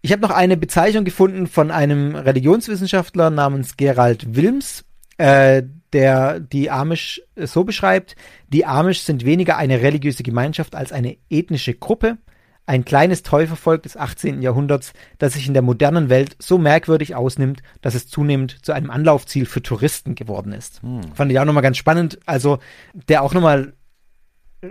Ich 0.00 0.12
habe 0.12 0.22
noch 0.22 0.30
eine 0.30 0.56
Bezeichnung 0.56 1.04
gefunden 1.04 1.46
von 1.46 1.70
einem 1.70 2.14
Religionswissenschaftler 2.14 3.30
namens 3.30 3.76
Gerald 3.76 4.34
Wilms. 4.34 4.84
Äh, 5.18 5.62
der 5.94 6.40
die 6.40 6.70
Amish 6.70 7.22
so 7.36 7.64
beschreibt, 7.64 8.16
die 8.48 8.66
Amish 8.66 9.00
sind 9.00 9.24
weniger 9.24 9.56
eine 9.56 9.80
religiöse 9.80 10.22
Gemeinschaft 10.22 10.74
als 10.74 10.92
eine 10.92 11.16
ethnische 11.30 11.72
Gruppe, 11.72 12.18
ein 12.66 12.84
kleines 12.84 13.22
Täufervolk 13.22 13.82
des 13.82 13.96
18. 13.96 14.42
Jahrhunderts, 14.42 14.92
das 15.18 15.34
sich 15.34 15.46
in 15.46 15.54
der 15.54 15.62
modernen 15.62 16.08
Welt 16.08 16.36
so 16.38 16.58
merkwürdig 16.58 17.14
ausnimmt, 17.14 17.62
dass 17.80 17.94
es 17.94 18.08
zunehmend 18.08 18.64
zu 18.64 18.72
einem 18.72 18.90
Anlaufziel 18.90 19.46
für 19.46 19.62
Touristen 19.62 20.14
geworden 20.14 20.52
ist. 20.52 20.82
Hm. 20.82 21.14
Fand 21.14 21.30
ich 21.30 21.38
auch 21.38 21.44
nochmal 21.44 21.62
ganz 21.62 21.76
spannend. 21.76 22.18
Also, 22.26 22.58
der 23.08 23.22
auch 23.22 23.34
nochmal 23.34 23.74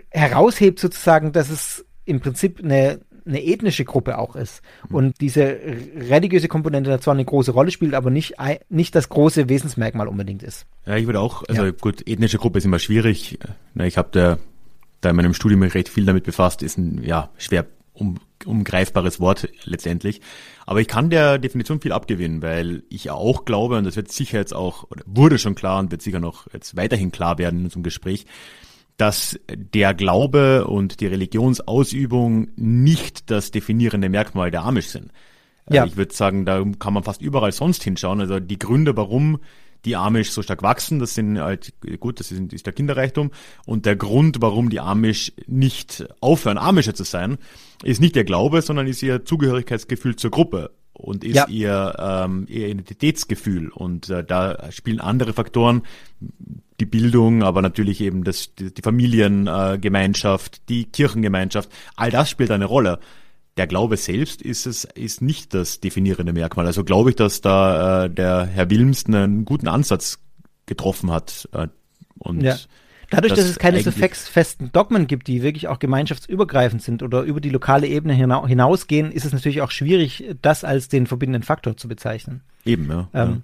heraushebt 0.10 0.80
sozusagen, 0.80 1.32
dass 1.32 1.50
es 1.50 1.86
im 2.06 2.20
Prinzip 2.20 2.60
eine 2.64 3.00
eine 3.26 3.44
ethnische 3.44 3.86
Gruppe 3.86 4.18
auch 4.18 4.36
ist. 4.36 4.62
Und 4.90 5.22
diese 5.22 5.58
religiöse 5.96 6.48
Komponente 6.48 6.90
da 6.90 7.00
zwar 7.00 7.14
eine 7.14 7.26
große 7.26 7.52
Rolle 7.52 7.72
spielt, 7.72 7.94
aber 7.94 8.10
nicht, 8.10 8.36
nicht 8.70 8.96
das 8.96 9.10
große 9.10 9.50
Wesensmerkmal 9.50 10.08
unbedingt 10.08 10.44
ist. 10.44 10.66
Ja, 10.86 10.98
ich 10.98 11.06
würde 11.06 11.20
auch, 11.20 11.44
also 11.48 11.66
ja. 11.66 11.72
gut, 11.72 12.08
ethnische 12.08 12.38
Gruppe 12.38 12.58
ist 12.58 12.66
immer 12.66 12.80
schwierig. 12.80 13.40
Ich 13.80 13.98
habe 13.98 14.10
da, 14.12 14.38
da 15.02 15.10
in 15.10 15.16
meinem 15.16 15.34
Studium 15.34 15.64
recht 15.64 15.90
viel 15.90 16.06
damit 16.06 16.24
befasst, 16.24 16.64
ist 16.64 16.78
ein 16.78 17.04
ja 17.04 17.30
schwer 17.38 17.66
um, 17.94 18.20
umgreifbares 18.46 19.20
Wort 19.20 19.48
letztendlich. 19.64 20.22
Aber 20.66 20.82
ich 20.82 20.88
kann 20.88 21.10
der 21.10 21.38
Definition 21.38 21.82
viel 21.82 21.92
abgewinnen, 21.92 22.42
weil 22.42 22.84
ich 22.90 23.10
auch 23.12 23.46
glaube, 23.46 23.78
und 23.78 23.84
das 23.86 23.96
wird 23.96 24.12
sicher 24.12 24.40
jetzt 24.40 24.54
auch, 24.54 24.90
oder 24.90 25.04
wurde 25.06 25.38
schon 25.38 25.56
klar 25.56 25.80
und 25.80 25.92
wird 25.92 26.02
sicher 26.02 26.20
noch 26.20 26.48
jetzt 26.54 26.76
weiterhin 26.76 27.12
klar 27.12 27.38
werden 27.38 27.60
in 27.60 27.66
unserem 27.66 27.84
Gespräch, 27.84 28.26
dass 28.98 29.40
der 29.50 29.94
Glaube 29.94 30.68
und 30.68 31.00
die 31.00 31.08
Religionsausübung 31.08 32.50
nicht 32.56 33.32
das 33.32 33.52
definierende 33.52 34.10
Merkmal 34.10 34.52
der 34.52 34.64
Amish 34.64 34.88
sind. 34.88 35.12
Also 35.66 35.78
ja. 35.78 35.86
Ich 35.86 35.98
würde 35.98 36.14
sagen, 36.14 36.46
da 36.46 36.64
kann 36.78 36.94
man 36.94 37.04
fast 37.04 37.22
überall 37.22 37.52
sonst 37.52 37.84
hinschauen. 37.84 38.20
Also 38.22 38.40
die 38.40 38.60
Gründe, 38.60 38.96
warum 38.98 39.40
die 39.86 39.96
Amish 39.96 40.32
so 40.32 40.42
stark 40.42 40.64
wachsen, 40.64 41.00
das 41.00 41.14
sind 41.14 41.40
halt, 41.40 41.74
gut, 42.00 42.20
das 42.20 42.32
ist, 42.32 42.54
ist 42.54 42.66
der 42.66 42.74
Kinderreichtum. 42.74 43.32
Und 43.66 43.86
der 43.86 43.96
Grund, 43.96 44.38
warum 44.40 44.70
die 44.70 44.80
Amish 44.80 45.34
nicht 45.48 46.06
aufhören, 46.22 46.58
Amische 46.58 46.94
zu 46.94 47.04
sein, 47.04 47.38
ist 47.84 48.02
nicht 48.02 48.16
der 48.16 48.24
Glaube, 48.24 48.62
sondern 48.62 48.88
ist 48.88 49.04
ihr 49.04 49.26
Zugehörigkeitsgefühl 49.26 50.16
zur 50.16 50.32
Gruppe 50.32 50.72
und 50.94 51.24
ist 51.24 51.36
ja. 51.36 51.48
ihr, 51.48 51.96
ähm, 52.00 52.46
ihr 52.48 52.68
Identitätsgefühl. 52.68 53.70
Und 53.70 54.10
äh, 54.10 54.24
da 54.24 54.72
spielen 54.72 55.02
andere 55.02 55.34
Faktoren, 55.34 55.82
die 56.84 56.90
Bildung, 56.90 57.44
aber 57.44 57.62
natürlich 57.62 58.02
eben 58.02 58.24
das, 58.24 58.54
die, 58.56 58.74
die 58.74 58.82
Familiengemeinschaft, 58.82 60.68
die 60.70 60.86
Kirchengemeinschaft, 60.86 61.70
all 61.96 62.12
das 62.12 62.30
spielt 62.30 62.52
eine 62.52 62.66
Rolle. 62.66 63.00
Der 63.56 63.68
Glaube 63.68 63.98
selbst 63.98 64.42
ist 64.42 64.66
es 64.66 64.84
ist 64.84 65.22
nicht 65.22 65.54
das 65.54 65.80
definierende 65.80 66.34
Merkmal. 66.34 66.66
Also 66.66 66.84
glaube 66.84 67.12
ich, 67.12 67.16
dass 67.16 67.42
da 67.42 68.06
äh, 68.06 68.10
der 68.10 68.46
Herr 68.46 68.70
Wilms 68.70 69.06
einen 69.06 69.46
guten 69.46 69.68
Ansatz 69.68 70.20
getroffen 70.66 71.12
hat. 71.12 71.48
Äh, 71.54 71.68
und 72.20 72.42
ja. 72.42 72.58
Dadurch, 73.10 73.34
dass 73.34 73.46
es 73.46 73.60
keine 73.60 73.80
so 73.82 73.92
festen 73.92 74.72
Dogmen 74.72 75.06
gibt, 75.06 75.28
die 75.28 75.44
wirklich 75.44 75.68
auch 75.68 75.78
gemeinschaftsübergreifend 75.78 76.82
sind 76.82 77.04
oder 77.04 77.22
über 77.22 77.42
die 77.42 77.52
lokale 77.52 77.86
Ebene 77.86 78.14
hinausgehen, 78.16 79.12
ist 79.12 79.24
es 79.24 79.34
natürlich 79.34 79.62
auch 79.62 79.70
schwierig, 79.70 80.24
das 80.42 80.64
als 80.64 80.88
den 80.88 81.06
verbindenden 81.06 81.44
Faktor 81.44 81.78
zu 81.78 81.88
bezeichnen. 81.88 82.42
Eben, 82.66 82.90
ja. 82.90 83.08
Ähm, 83.14 83.30
ja. 83.30 83.38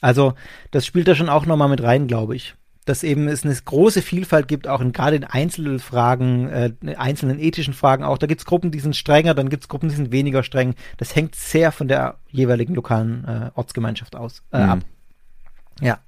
Also, 0.00 0.32
das 0.70 0.86
spielt 0.86 1.08
da 1.08 1.14
schon 1.14 1.28
auch 1.28 1.44
nochmal 1.44 1.68
mit 1.68 1.82
rein, 1.82 2.06
glaube 2.06 2.36
ich. 2.36 2.54
Dass 2.84 3.04
eben 3.04 3.28
es 3.28 3.44
eine 3.44 3.54
große 3.54 4.02
Vielfalt 4.02 4.48
gibt, 4.48 4.66
auch 4.66 4.80
in 4.80 4.92
gerade 4.92 5.14
in 5.16 5.24
Einzelfragen, 5.24 6.48
äh, 6.48 6.72
einzelnen 6.96 7.38
ethischen 7.38 7.74
Fragen 7.74 8.02
auch. 8.02 8.18
Da 8.18 8.26
gibt 8.26 8.40
es 8.40 8.44
Gruppen, 8.44 8.72
die 8.72 8.80
sind 8.80 8.96
strenger, 8.96 9.34
dann 9.34 9.50
gibt 9.50 9.64
es 9.64 9.68
Gruppen, 9.68 9.88
die 9.88 9.94
sind 9.94 10.10
weniger 10.10 10.42
streng. 10.42 10.74
Das 10.96 11.14
hängt 11.14 11.36
sehr 11.36 11.70
von 11.70 11.86
der 11.86 12.16
jeweiligen 12.28 12.74
lokalen 12.74 13.24
äh, 13.24 13.50
Ortsgemeinschaft 13.54 14.16
aus, 14.16 14.42
äh, 14.52 14.64
mhm. 14.64 14.70
ab. 14.70 14.78
Ja. 15.80 15.98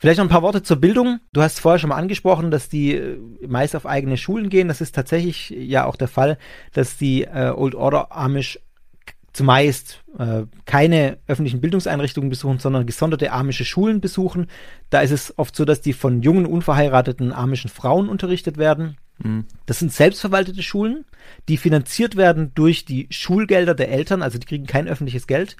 Vielleicht 0.00 0.16
noch 0.16 0.24
ein 0.24 0.30
paar 0.30 0.42
Worte 0.42 0.62
zur 0.62 0.78
Bildung. 0.78 1.20
Du 1.34 1.42
hast 1.42 1.60
vorher 1.60 1.78
schon 1.78 1.90
mal 1.90 1.96
angesprochen, 1.96 2.50
dass 2.50 2.70
die 2.70 2.94
äh, 2.94 3.18
meist 3.46 3.76
auf 3.76 3.84
eigene 3.84 4.16
Schulen 4.16 4.48
gehen. 4.48 4.68
Das 4.68 4.80
ist 4.80 4.94
tatsächlich 4.94 5.50
ja 5.50 5.84
auch 5.84 5.96
der 5.96 6.08
Fall, 6.08 6.38
dass 6.72 6.96
die 6.96 7.24
äh, 7.24 7.52
Old 7.54 7.74
Order 7.74 8.10
Amish 8.10 8.58
zumeist 9.32 10.02
äh, 10.18 10.42
keine 10.64 11.18
öffentlichen 11.26 11.60
Bildungseinrichtungen 11.60 12.30
besuchen, 12.30 12.58
sondern 12.58 12.86
gesonderte 12.86 13.32
amische 13.32 13.64
Schulen 13.64 14.00
besuchen. 14.00 14.46
Da 14.90 15.00
ist 15.00 15.12
es 15.12 15.38
oft 15.38 15.54
so, 15.54 15.64
dass 15.64 15.80
die 15.80 15.92
von 15.92 16.22
jungen, 16.22 16.46
unverheirateten 16.46 17.32
amischen 17.32 17.70
Frauen 17.70 18.08
unterrichtet 18.08 18.58
werden. 18.58 18.96
Mhm. 19.18 19.46
Das 19.66 19.78
sind 19.78 19.92
selbstverwaltete 19.92 20.62
Schulen, 20.62 21.04
die 21.48 21.56
finanziert 21.56 22.16
werden 22.16 22.52
durch 22.54 22.84
die 22.84 23.06
Schulgelder 23.10 23.74
der 23.74 23.90
Eltern, 23.90 24.22
also 24.22 24.38
die 24.38 24.46
kriegen 24.46 24.66
kein 24.66 24.88
öffentliches 24.88 25.26
Geld 25.26 25.56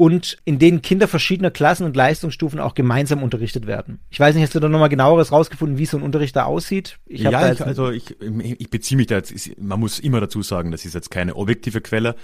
und 0.00 0.38
in 0.46 0.58
denen 0.58 0.80
Kinder 0.80 1.08
verschiedener 1.08 1.50
Klassen 1.50 1.84
und 1.84 1.94
Leistungsstufen 1.94 2.58
auch 2.58 2.72
gemeinsam 2.72 3.22
unterrichtet 3.22 3.66
werden. 3.66 3.98
Ich 4.08 4.18
weiß 4.18 4.34
nicht, 4.34 4.42
hast 4.42 4.54
du 4.54 4.60
da 4.60 4.66
nochmal 4.66 4.88
genaueres 4.88 5.30
rausgefunden, 5.30 5.76
wie 5.76 5.84
so 5.84 5.98
ein 5.98 6.02
Unterricht 6.02 6.34
da 6.34 6.44
aussieht? 6.44 6.98
Ich 7.04 7.20
ja, 7.20 7.52
ich, 7.52 7.60
also 7.62 7.90
ich, 7.90 8.16
ich 8.18 8.70
beziehe 8.70 8.96
mich 8.96 9.08
da 9.08 9.16
jetzt, 9.16 9.60
man 9.60 9.78
muss 9.78 9.98
immer 9.98 10.20
dazu 10.20 10.40
sagen, 10.40 10.70
das 10.70 10.86
ist 10.86 10.94
jetzt 10.94 11.10
keine 11.10 11.36
objektive 11.36 11.82
Quelle, 11.82 12.16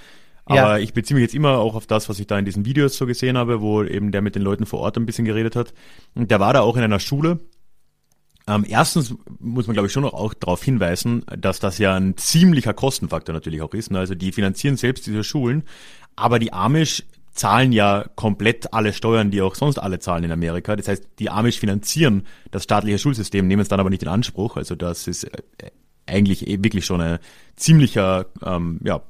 aber 0.47 0.81
ich 0.81 0.93
beziehe 0.93 1.17
mich 1.17 1.23
jetzt 1.23 1.35
immer 1.35 1.59
auch 1.59 1.75
auf 1.75 1.87
das, 1.87 2.09
was 2.09 2.21
ich 2.21 2.27
da 2.27 2.39
in 2.39 2.45
diesen 2.45 2.65
Videos 2.65 2.97
so 2.97 3.07
gesehen 3.07 3.37
habe, 3.37 3.61
wo 3.61 3.83
eben 3.83 4.13
der 4.13 4.23
mit 4.23 4.37
den 4.37 4.43
Leuten 4.43 4.65
vor 4.65 4.81
Ort 4.81 4.97
ein 4.97 5.07
bisschen 5.07 5.25
geredet 5.25 5.57
hat. 5.57 5.75
Und 6.15 6.31
der 6.31 6.41
war 6.41 6.53
da 6.53 6.61
auch 6.61 6.77
in 6.77 6.85
einer 6.85 7.01
Schule. 7.01 7.41
Ähm, 8.49 8.65
erstens 8.69 9.15
muss 9.41 9.67
man, 9.67 9.75
glaube 9.75 9.89
ich, 9.89 9.93
schon 9.93 10.05
noch 10.05 10.15
auch 10.15 10.35
darauf 10.35 10.63
hinweisen, 10.63 11.25
dass 11.37 11.59
das 11.59 11.79
ja 11.79 11.97
ein 11.97 12.17
ziemlicher 12.17 12.75
Kostenfaktor 12.75 13.35
natürlich 13.35 13.61
auch 13.61 13.75
ist. 13.75 13.91
Ne? 13.91 13.99
Also 13.99 14.15
die 14.15 14.31
finanzieren 14.31 14.77
selbst 14.77 15.07
diese 15.07 15.25
Schulen, 15.25 15.65
aber 16.15 16.39
die 16.39 16.53
Amish 16.53 17.03
zahlen 17.33 17.73
ja 17.73 18.07
komplett 18.15 18.73
alle 18.73 18.93
Steuern, 18.93 19.31
die 19.31 19.43
auch 19.43 19.57
sonst 19.57 19.79
alle 19.79 19.99
zahlen 19.99 20.25
in 20.25 20.33
Amerika. 20.33 20.77
Das 20.77 20.89
heißt, 20.89 21.05
die 21.19 21.29
Amish 21.29 21.59
finanzieren 21.59 22.23
das 22.53 22.63
staatliche 22.63 22.99
Schulsystem, 22.99 23.49
nehmen 23.49 23.63
es 23.63 23.69
dann 23.69 23.81
aber 23.81 23.91
nicht 23.91 24.03
in 24.03 24.09
Anspruch. 24.09 24.57
Also 24.57 24.77
das 24.77 25.09
ist 25.09 25.25
äh, 25.25 25.43
eigentlich 26.07 26.47
eh 26.47 26.63
wirklich 26.63 26.87
schon 26.87 27.01
ein 27.01 27.19
ziemlicher, 27.57 28.27
ähm, 28.45 28.81
ja, 28.85 29.03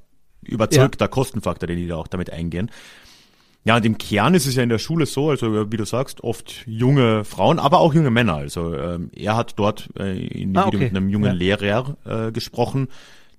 überzeugter 0.47 1.05
ja. 1.05 1.09
Kostenfaktor, 1.09 1.67
den 1.67 1.79
die 1.79 1.89
da 1.89 1.97
auch 1.97 2.09
damit 2.09 2.31
eingehen. 2.31 2.71
Ja, 3.65 3.77
und 3.77 3.85
im 3.85 3.99
Kern 3.99 4.35
ist 4.35 4.47
es 4.47 4.55
ja 4.55 4.63
in 4.63 4.69
der 4.69 4.79
Schule 4.79 5.07
so, 5.07 5.31
also 5.31 5.73
wie 5.73 5.77
du 5.77 5.85
sagst, 5.85 6.23
oft 6.23 6.63
junge 6.67 7.25
Frauen, 7.25 7.59
aber 7.59 7.81
auch 7.81 7.95
junge 7.95 8.11
Männer. 8.13 8.37
Also 8.37 8.75
ähm, 8.77 9.11
er 9.13 9.37
hat 9.37 9.55
dort 9.59 9.89
äh, 9.99 10.17
in 10.25 10.55
dem 10.55 10.57
ah, 10.57 10.67
Video 10.67 10.79
okay. 10.79 10.85
mit 10.85 10.97
einem 10.97 11.09
jungen 11.09 11.27
ja. 11.27 11.33
Lehrer 11.33 11.97
äh, 12.05 12.31
gesprochen, 12.31 12.89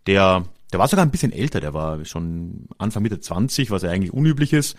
der 0.05 0.43
der 0.72 0.80
war 0.80 0.88
sogar 0.88 1.05
ein 1.05 1.12
bisschen 1.12 1.32
älter, 1.32 1.62
der 1.62 1.74
war 1.74 2.03
schon 2.05 2.68
Anfang 2.78 3.03
Mitte 3.03 3.20
20, 3.20 3.72
was 3.72 3.84
ja 3.84 3.89
eigentlich 3.89 4.14
unüblich 4.14 4.53
ist. 4.53 4.76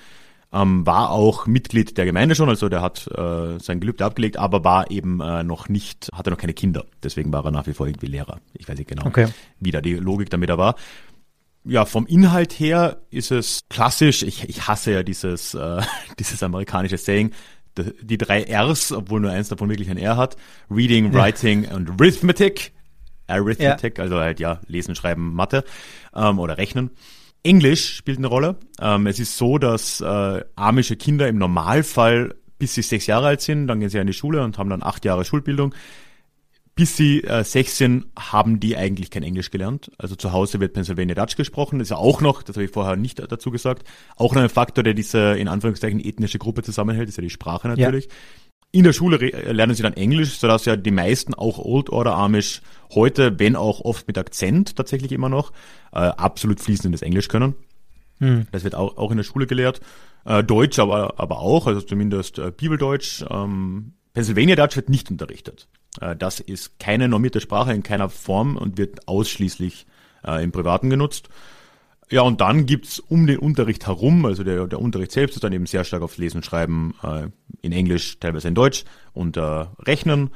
Ähm, 0.50 0.86
war 0.86 1.10
auch 1.10 1.46
Mitglied 1.46 1.98
der 1.98 2.06
Gemeinde 2.06 2.34
schon, 2.34 2.48
also 2.48 2.70
der 2.70 2.80
hat 2.80 3.06
äh, 3.08 3.58
sein 3.58 3.80
Gelübde 3.80 4.04
abgelegt, 4.04 4.38
aber 4.38 4.64
war 4.64 4.90
eben 4.90 5.20
äh, 5.20 5.44
noch 5.44 5.68
nicht, 5.68 6.08
hatte 6.14 6.30
noch 6.30 6.38
keine 6.38 6.54
Kinder. 6.54 6.86
Deswegen 7.02 7.30
war 7.32 7.44
er 7.44 7.50
nach 7.50 7.66
wie 7.66 7.74
vor 7.74 7.86
irgendwie 7.86 8.06
Lehrer. 8.06 8.40
Ich 8.54 8.66
weiß 8.66 8.78
nicht 8.78 8.88
genau, 8.88 9.04
okay. 9.04 9.28
wie 9.60 9.72
da 9.72 9.82
die 9.82 9.94
Logik 9.94 10.30
damit 10.30 10.48
da 10.48 10.56
war. 10.56 10.76
Ja, 11.68 11.84
vom 11.84 12.06
Inhalt 12.06 12.52
her 12.52 13.02
ist 13.10 13.30
es 13.30 13.64
klassisch. 13.68 14.22
Ich, 14.22 14.48
ich 14.48 14.66
hasse 14.66 14.92
ja 14.92 15.02
dieses, 15.02 15.54
äh, 15.54 15.82
dieses 16.18 16.42
amerikanische 16.42 16.96
Saying, 16.96 17.32
die 18.02 18.18
drei 18.18 18.42
Rs, 18.42 18.90
obwohl 18.90 19.20
nur 19.20 19.30
eins 19.30 19.48
davon 19.48 19.68
wirklich 19.68 19.90
ein 19.90 19.98
R 19.98 20.16
hat. 20.16 20.36
Reading, 20.70 21.12
Writing 21.12 21.64
ja. 21.64 21.74
und 21.74 21.90
Arithmetic. 21.90 22.72
Arithmetic, 23.28 23.98
ja. 23.98 24.04
also 24.04 24.16
halt 24.16 24.40
ja, 24.40 24.60
Lesen, 24.66 24.94
Schreiben, 24.94 25.34
Mathe 25.34 25.62
ähm, 26.14 26.38
oder 26.38 26.58
Rechnen. 26.58 26.90
Englisch 27.44 27.94
spielt 27.94 28.18
eine 28.18 28.26
Rolle. 28.26 28.56
Ähm, 28.80 29.06
es 29.06 29.20
ist 29.20 29.36
so, 29.36 29.58
dass 29.58 30.00
äh, 30.00 30.44
amische 30.56 30.96
Kinder 30.96 31.28
im 31.28 31.38
Normalfall 31.38 32.34
bis 32.58 32.74
sie 32.74 32.82
sechs 32.82 33.06
Jahre 33.06 33.28
alt 33.28 33.40
sind, 33.40 33.68
dann 33.68 33.80
gehen 33.80 33.88
sie 33.88 33.98
in 33.98 34.06
die 34.06 34.12
Schule 34.12 34.42
und 34.42 34.58
haben 34.58 34.70
dann 34.70 34.82
acht 34.82 35.04
Jahre 35.04 35.24
Schulbildung. 35.24 35.74
Bis 36.78 36.96
sie 36.96 37.24
äh, 37.24 37.42
sechs 37.42 37.76
sind, 37.76 38.06
haben 38.16 38.60
die 38.60 38.76
eigentlich 38.76 39.10
kein 39.10 39.24
Englisch 39.24 39.50
gelernt. 39.50 39.90
Also 39.98 40.14
zu 40.14 40.30
Hause 40.32 40.60
wird 40.60 40.74
Pennsylvania 40.74 41.16
Dutch 41.16 41.34
gesprochen. 41.34 41.80
Das 41.80 41.86
ist 41.86 41.90
ja 41.90 41.96
auch 41.96 42.20
noch, 42.20 42.44
das 42.44 42.54
habe 42.54 42.66
ich 42.66 42.70
vorher 42.70 42.94
nicht 42.94 43.18
dazu 43.18 43.50
gesagt, 43.50 43.82
auch 44.14 44.36
noch 44.36 44.42
ein 44.42 44.48
Faktor, 44.48 44.84
der 44.84 44.94
diese 44.94 45.36
in 45.36 45.48
Anführungszeichen 45.48 45.98
ethnische 45.98 46.38
Gruppe 46.38 46.62
zusammenhält, 46.62 47.08
ist 47.08 47.16
ja 47.16 47.22
die 47.22 47.30
Sprache 47.30 47.66
natürlich. 47.66 48.04
Ja. 48.04 48.10
In 48.70 48.84
der 48.84 48.92
Schule 48.92 49.16
lernen 49.16 49.74
sie 49.74 49.82
dann 49.82 49.94
Englisch, 49.94 50.38
sodass 50.38 50.66
ja 50.66 50.76
die 50.76 50.92
meisten 50.92 51.34
auch 51.34 51.58
Old 51.58 51.90
Order 51.90 52.14
Amish 52.14 52.62
heute, 52.94 53.40
wenn 53.40 53.56
auch 53.56 53.80
oft 53.80 54.06
mit 54.06 54.16
Akzent 54.16 54.76
tatsächlich 54.76 55.10
immer 55.10 55.28
noch, 55.28 55.50
äh, 55.90 55.98
absolut 55.98 56.60
fließendes 56.60 57.02
Englisch 57.02 57.26
können. 57.26 57.56
Hm. 58.20 58.46
Das 58.52 58.62
wird 58.62 58.76
auch, 58.76 58.98
auch 58.98 59.10
in 59.10 59.16
der 59.16 59.24
Schule 59.24 59.48
gelehrt. 59.48 59.80
Äh, 60.24 60.44
Deutsch 60.44 60.78
aber, 60.78 61.18
aber 61.18 61.40
auch, 61.40 61.66
also 61.66 61.80
zumindest 61.80 62.38
äh, 62.38 62.52
Bibeldeutsch. 62.56 63.24
Ähm, 63.28 63.94
Pennsylvania 64.14 64.54
Dutch 64.54 64.76
wird 64.76 64.90
nicht 64.90 65.10
unterrichtet. 65.10 65.66
Äh, 66.00 66.16
das 66.16 66.40
ist 66.40 66.78
keine 66.78 67.08
normierte 67.08 67.40
Sprache 67.40 67.72
in 67.72 67.82
keiner 67.82 68.08
Form 68.08 68.56
und 68.56 68.78
wird 68.78 69.06
ausschließlich 69.08 69.86
äh, 70.26 70.42
im 70.42 70.52
Privaten 70.52 70.90
genutzt. 70.90 71.28
Ja, 72.10 72.22
und 72.22 72.40
dann 72.40 72.64
gibt's 72.64 73.00
um 73.00 73.26
den 73.26 73.38
Unterricht 73.38 73.86
herum, 73.86 74.24
also 74.24 74.42
der, 74.42 74.66
der 74.66 74.80
Unterricht 74.80 75.12
selbst 75.12 75.34
ist 75.34 75.44
dann 75.44 75.52
eben 75.52 75.66
sehr 75.66 75.84
stark 75.84 76.02
aufs 76.02 76.16
Lesen, 76.16 76.42
Schreiben 76.42 76.94
äh, 77.02 77.28
in 77.60 77.72
Englisch, 77.72 78.18
teilweise 78.18 78.48
in 78.48 78.54
Deutsch 78.54 78.84
und 79.12 79.36
Rechnen. 79.36 80.30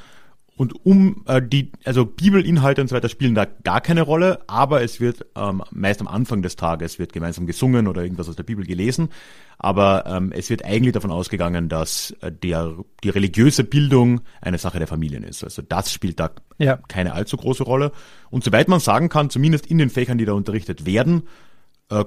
Und 0.55 0.85
um 0.85 1.25
äh, 1.27 1.41
die, 1.41 1.73
also 1.85 2.05
Bibelinhalte 2.05 2.83
und 2.83 2.89
so 2.89 2.95
weiter 2.95 3.09
spielen 3.09 3.35
da 3.35 3.47
gar 3.47 3.81
keine 3.81 4.03
Rolle, 4.03 4.41
aber 4.49 4.83
es 4.83 5.01
wird 5.01 5.27
ähm, 5.35 5.63
meist 5.71 6.01
am 6.01 6.09
Anfang 6.09 6.43
des 6.43 6.57
Tages 6.57 6.99
wird 6.99 7.13
gemeinsam 7.13 7.47
gesungen 7.47 7.89
oder 7.89 8.03
irgendwas 8.03 8.29
aus 8.29 8.37
der 8.37 8.43
Bibel 8.43 8.67
gelesen. 8.67 9.09
Aber 9.59 10.05
ähm, 10.07 10.31
es 10.31 10.51
wird 10.51 10.65
eigentlich 10.65 10.93
davon 10.93 11.11
ausgegangen, 11.11 11.69
dass 11.69 12.11
äh, 12.21 12.31
der, 12.31 12.75
die 13.03 13.09
religiöse 13.09 13.65
Bildung 13.65 14.21
eine 14.43 14.59
Sache 14.59 14.79
der 14.79 14.89
Familien 14.89 15.23
ist. 15.23 15.43
Also 15.43 15.63
das 15.63 15.91
spielt 15.91 16.21
da 16.21 16.31
ja. 16.59 16.77
keine 16.89 17.15
allzu 17.15 17.39
große 17.39 17.63
Rolle. 17.63 17.93
Und 18.31 18.45
soweit 18.45 18.69
man 18.69 18.81
sagen 18.81 19.09
kann, 19.09 19.31
zumindest 19.31 19.67
in 19.67 19.79
den 19.79 19.89
Fächern, 19.89 20.19
die 20.19 20.27
da 20.27 20.33
unterrichtet 20.33 20.85
werden, 20.85 21.23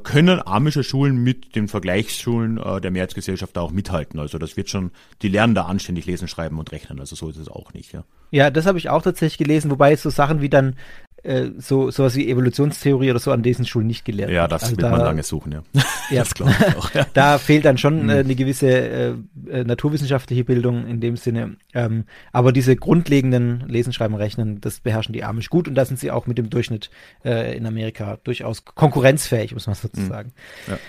können 0.03 0.41
amische 0.45 0.83
Schulen 0.83 1.23
mit 1.23 1.55
den 1.55 1.67
Vergleichsschulen 1.67 2.57
äh, 2.57 2.81
der 2.81 2.91
Mehrheitsgesellschaft 2.91 3.55
da 3.55 3.61
auch 3.61 3.71
mithalten. 3.71 4.19
Also 4.19 4.37
das 4.37 4.57
wird 4.57 4.69
schon, 4.69 4.91
die 5.21 5.27
lernen 5.27 5.55
da 5.55 5.65
anständig 5.65 6.05
lesen, 6.05 6.27
schreiben 6.27 6.59
und 6.59 6.71
rechnen. 6.71 6.99
Also 6.99 7.15
so 7.15 7.29
ist 7.29 7.37
es 7.37 7.49
auch 7.49 7.73
nicht, 7.73 7.93
ja. 7.93 8.03
Ja, 8.31 8.49
das 8.49 8.65
habe 8.65 8.77
ich 8.77 8.89
auch 8.89 9.01
tatsächlich 9.01 9.37
gelesen, 9.37 9.71
wobei 9.71 9.95
so 9.95 10.09
Sachen 10.09 10.41
wie 10.41 10.49
dann 10.49 10.75
äh, 11.25 11.51
so 11.57 11.91
sowas 11.91 12.15
wie 12.15 12.29
Evolutionstheorie 12.29 13.09
oder 13.09 13.19
so 13.19 13.31
an 13.31 13.41
diesen 13.41 13.65
Schulen 13.65 13.87
nicht 13.87 14.05
gelehrt 14.05 14.29
Ja, 14.29 14.47
das 14.47 14.63
also 14.63 14.77
wird 14.77 14.83
da, 14.83 14.91
man 14.91 15.01
lange 15.01 15.23
suchen, 15.23 15.51
ja. 15.51 15.63
ja 16.09 16.19
das 16.19 16.33
glaube 16.33 16.51
ich 16.57 16.77
auch. 16.77 16.93
Ja. 16.93 17.05
da 17.13 17.37
fehlt 17.37 17.65
dann 17.65 17.77
schon 17.77 18.09
äh, 18.09 18.13
hm. 18.13 18.25
eine 18.25 18.35
gewisse 18.35 18.67
äh, 18.69 19.13
äh, 19.49 19.63
naturwissenschaftliche 19.63 20.43
Bildung 20.43 20.87
in 20.87 20.99
dem 21.01 21.17
Sinne. 21.17 21.57
Ähm, 21.73 22.05
aber 22.31 22.51
diese 22.51 22.75
grundlegenden 22.75 23.67
Lesen, 23.67 23.93
Schreiben, 23.93 24.15
Rechnen, 24.15 24.61
das 24.61 24.79
beherrschen 24.79 25.13
die 25.13 25.23
Amish 25.23 25.49
gut 25.49 25.67
und 25.67 25.75
da 25.75 25.85
sind 25.85 25.99
sie 25.99 26.11
auch 26.11 26.27
mit 26.27 26.37
dem 26.37 26.49
Durchschnitt 26.49 26.89
äh, 27.23 27.57
in 27.57 27.65
Amerika 27.65 28.17
durchaus 28.23 28.63
konkurrenzfähig, 28.65 29.53
muss 29.53 29.67
man 29.67 29.75
sozusagen. 29.75 30.31
Hm. 30.65 30.73
Ja. 30.73 30.79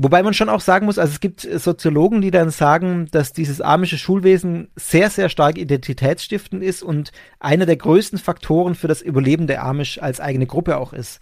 Wobei 0.00 0.22
man 0.22 0.32
schon 0.32 0.48
auch 0.48 0.60
sagen 0.60 0.86
muss, 0.86 0.96
also 0.96 1.12
es 1.12 1.18
gibt 1.18 1.40
Soziologen, 1.40 2.20
die 2.20 2.30
dann 2.30 2.50
sagen, 2.50 3.08
dass 3.10 3.32
dieses 3.32 3.60
amische 3.60 3.98
Schulwesen 3.98 4.68
sehr, 4.76 5.10
sehr 5.10 5.28
stark 5.28 5.58
identitätsstiftend 5.58 6.62
ist 6.62 6.84
und 6.84 7.10
einer 7.40 7.66
der 7.66 7.76
größten 7.76 8.20
Faktoren 8.20 8.76
für 8.76 8.86
das 8.86 9.02
Überleben 9.02 9.48
der 9.48 9.64
Amish 9.64 9.98
als 10.00 10.20
eigene 10.20 10.46
Gruppe 10.46 10.76
auch 10.76 10.92
ist. 10.92 11.18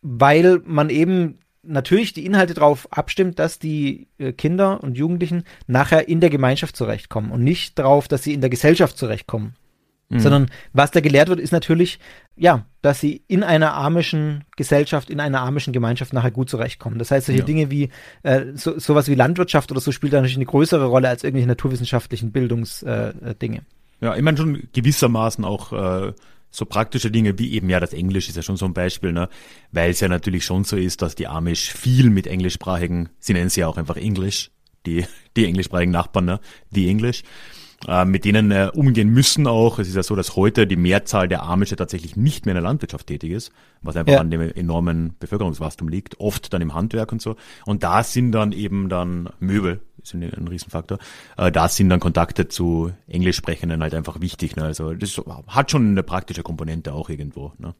Weil 0.00 0.62
man 0.64 0.88
eben 0.88 1.38
natürlich 1.62 2.14
die 2.14 2.24
Inhalte 2.24 2.54
darauf 2.54 2.90
abstimmt, 2.90 3.38
dass 3.38 3.58
die 3.58 4.08
äh, 4.16 4.32
Kinder 4.32 4.82
und 4.82 4.96
Jugendlichen 4.96 5.44
nachher 5.66 6.08
in 6.08 6.20
der 6.20 6.30
Gemeinschaft 6.30 6.78
zurechtkommen 6.78 7.30
und 7.30 7.44
nicht 7.44 7.78
darauf, 7.78 8.08
dass 8.08 8.22
sie 8.22 8.32
in 8.32 8.40
der 8.40 8.50
Gesellschaft 8.50 8.96
zurechtkommen. 8.96 9.54
Mhm. 10.08 10.20
Sondern 10.20 10.50
was 10.72 10.90
da 10.90 11.00
gelehrt 11.00 11.28
wird, 11.28 11.40
ist 11.40 11.52
natürlich, 11.52 11.98
ja, 12.36 12.66
dass 12.82 13.00
sie 13.00 13.22
in 13.26 13.42
einer 13.42 13.74
armischen 13.74 14.44
Gesellschaft, 14.56 15.10
in 15.10 15.20
einer 15.20 15.40
armischen 15.40 15.72
Gemeinschaft 15.72 16.12
nachher 16.12 16.30
gut 16.30 16.50
zurechtkommen. 16.50 16.98
Das 16.98 17.10
heißt, 17.10 17.26
solche 17.26 17.40
ja. 17.40 17.46
Dinge 17.46 17.70
wie 17.70 17.88
äh, 18.22 18.46
so, 18.54 18.78
sowas 18.78 19.08
wie 19.08 19.14
Landwirtschaft 19.14 19.70
oder 19.70 19.80
so 19.80 19.92
spielt 19.92 20.12
da 20.12 20.18
natürlich 20.18 20.36
eine 20.36 20.46
größere 20.46 20.86
Rolle 20.86 21.08
als 21.08 21.24
irgendwelche 21.24 21.48
naturwissenschaftlichen 21.48 22.32
Bildungsdinge. 22.32 23.58
Äh, 23.58 24.04
ja, 24.04 24.14
ich 24.14 24.22
meine 24.22 24.36
schon 24.36 24.68
gewissermaßen 24.72 25.44
auch 25.44 25.72
äh, 25.72 26.12
so 26.50 26.66
praktische 26.66 27.10
Dinge 27.10 27.38
wie 27.38 27.52
eben 27.52 27.68
ja 27.68 27.80
das 27.80 27.92
Englisch 27.92 28.28
ist 28.28 28.36
ja 28.36 28.42
schon 28.42 28.56
so 28.56 28.66
ein 28.66 28.74
Beispiel, 28.74 29.12
ne? 29.12 29.28
weil 29.72 29.90
es 29.90 30.00
ja 30.00 30.08
natürlich 30.08 30.44
schon 30.44 30.64
so 30.64 30.76
ist, 30.76 31.02
dass 31.02 31.14
die 31.14 31.26
Amish 31.26 31.72
viel 31.72 32.10
mit 32.10 32.26
englischsprachigen, 32.26 33.08
sie 33.18 33.32
nennen 33.32 33.50
sie 33.50 33.60
ja 33.60 33.68
auch 33.68 33.76
einfach 33.76 33.96
Englisch, 33.96 34.50
die, 34.86 35.06
die 35.36 35.46
englischsprachigen 35.46 35.92
Nachbarn, 35.92 36.26
ne? 36.26 36.40
die 36.70 36.88
Englisch 36.88 37.22
äh, 37.86 38.04
mit 38.04 38.24
denen 38.24 38.50
äh, 38.50 38.70
umgehen 38.72 39.08
müssen 39.08 39.46
auch. 39.46 39.78
Es 39.78 39.88
ist 39.88 39.96
ja 39.96 40.02
so, 40.02 40.16
dass 40.16 40.36
heute 40.36 40.66
die 40.66 40.76
Mehrzahl 40.76 41.28
der 41.28 41.42
Amische 41.42 41.76
tatsächlich 41.76 42.16
nicht 42.16 42.46
mehr 42.46 42.52
in 42.52 42.56
der 42.56 42.70
Landwirtschaft 42.70 43.06
tätig 43.06 43.32
ist, 43.32 43.52
was 43.82 43.96
einfach 43.96 44.14
ja. 44.14 44.20
an 44.20 44.30
dem 44.30 44.40
enormen 44.40 45.14
Bevölkerungswachstum 45.18 45.88
liegt, 45.88 46.20
oft 46.20 46.52
dann 46.52 46.62
im 46.62 46.74
Handwerk 46.74 47.12
und 47.12 47.20
so. 47.20 47.36
Und 47.66 47.82
da 47.82 48.02
sind 48.02 48.32
dann 48.32 48.52
eben 48.52 48.88
dann 48.88 49.28
Möbel, 49.40 49.80
sind 50.02 50.22
ein 50.22 50.48
Riesenfaktor. 50.48 50.98
Äh, 51.36 51.52
da 51.52 51.68
sind 51.68 51.88
dann 51.88 52.00
Kontakte 52.00 52.48
zu 52.48 52.92
Englischsprechenden 53.08 53.82
halt 53.82 53.94
einfach 53.94 54.20
wichtig. 54.20 54.56
Ne? 54.56 54.64
Also 54.64 54.94
das 54.94 55.20
hat 55.48 55.70
schon 55.70 55.88
eine 55.88 56.02
praktische 56.02 56.42
Komponente 56.42 56.92
auch 56.92 57.08
irgendwo. 57.08 57.52
Ne? 57.58 57.74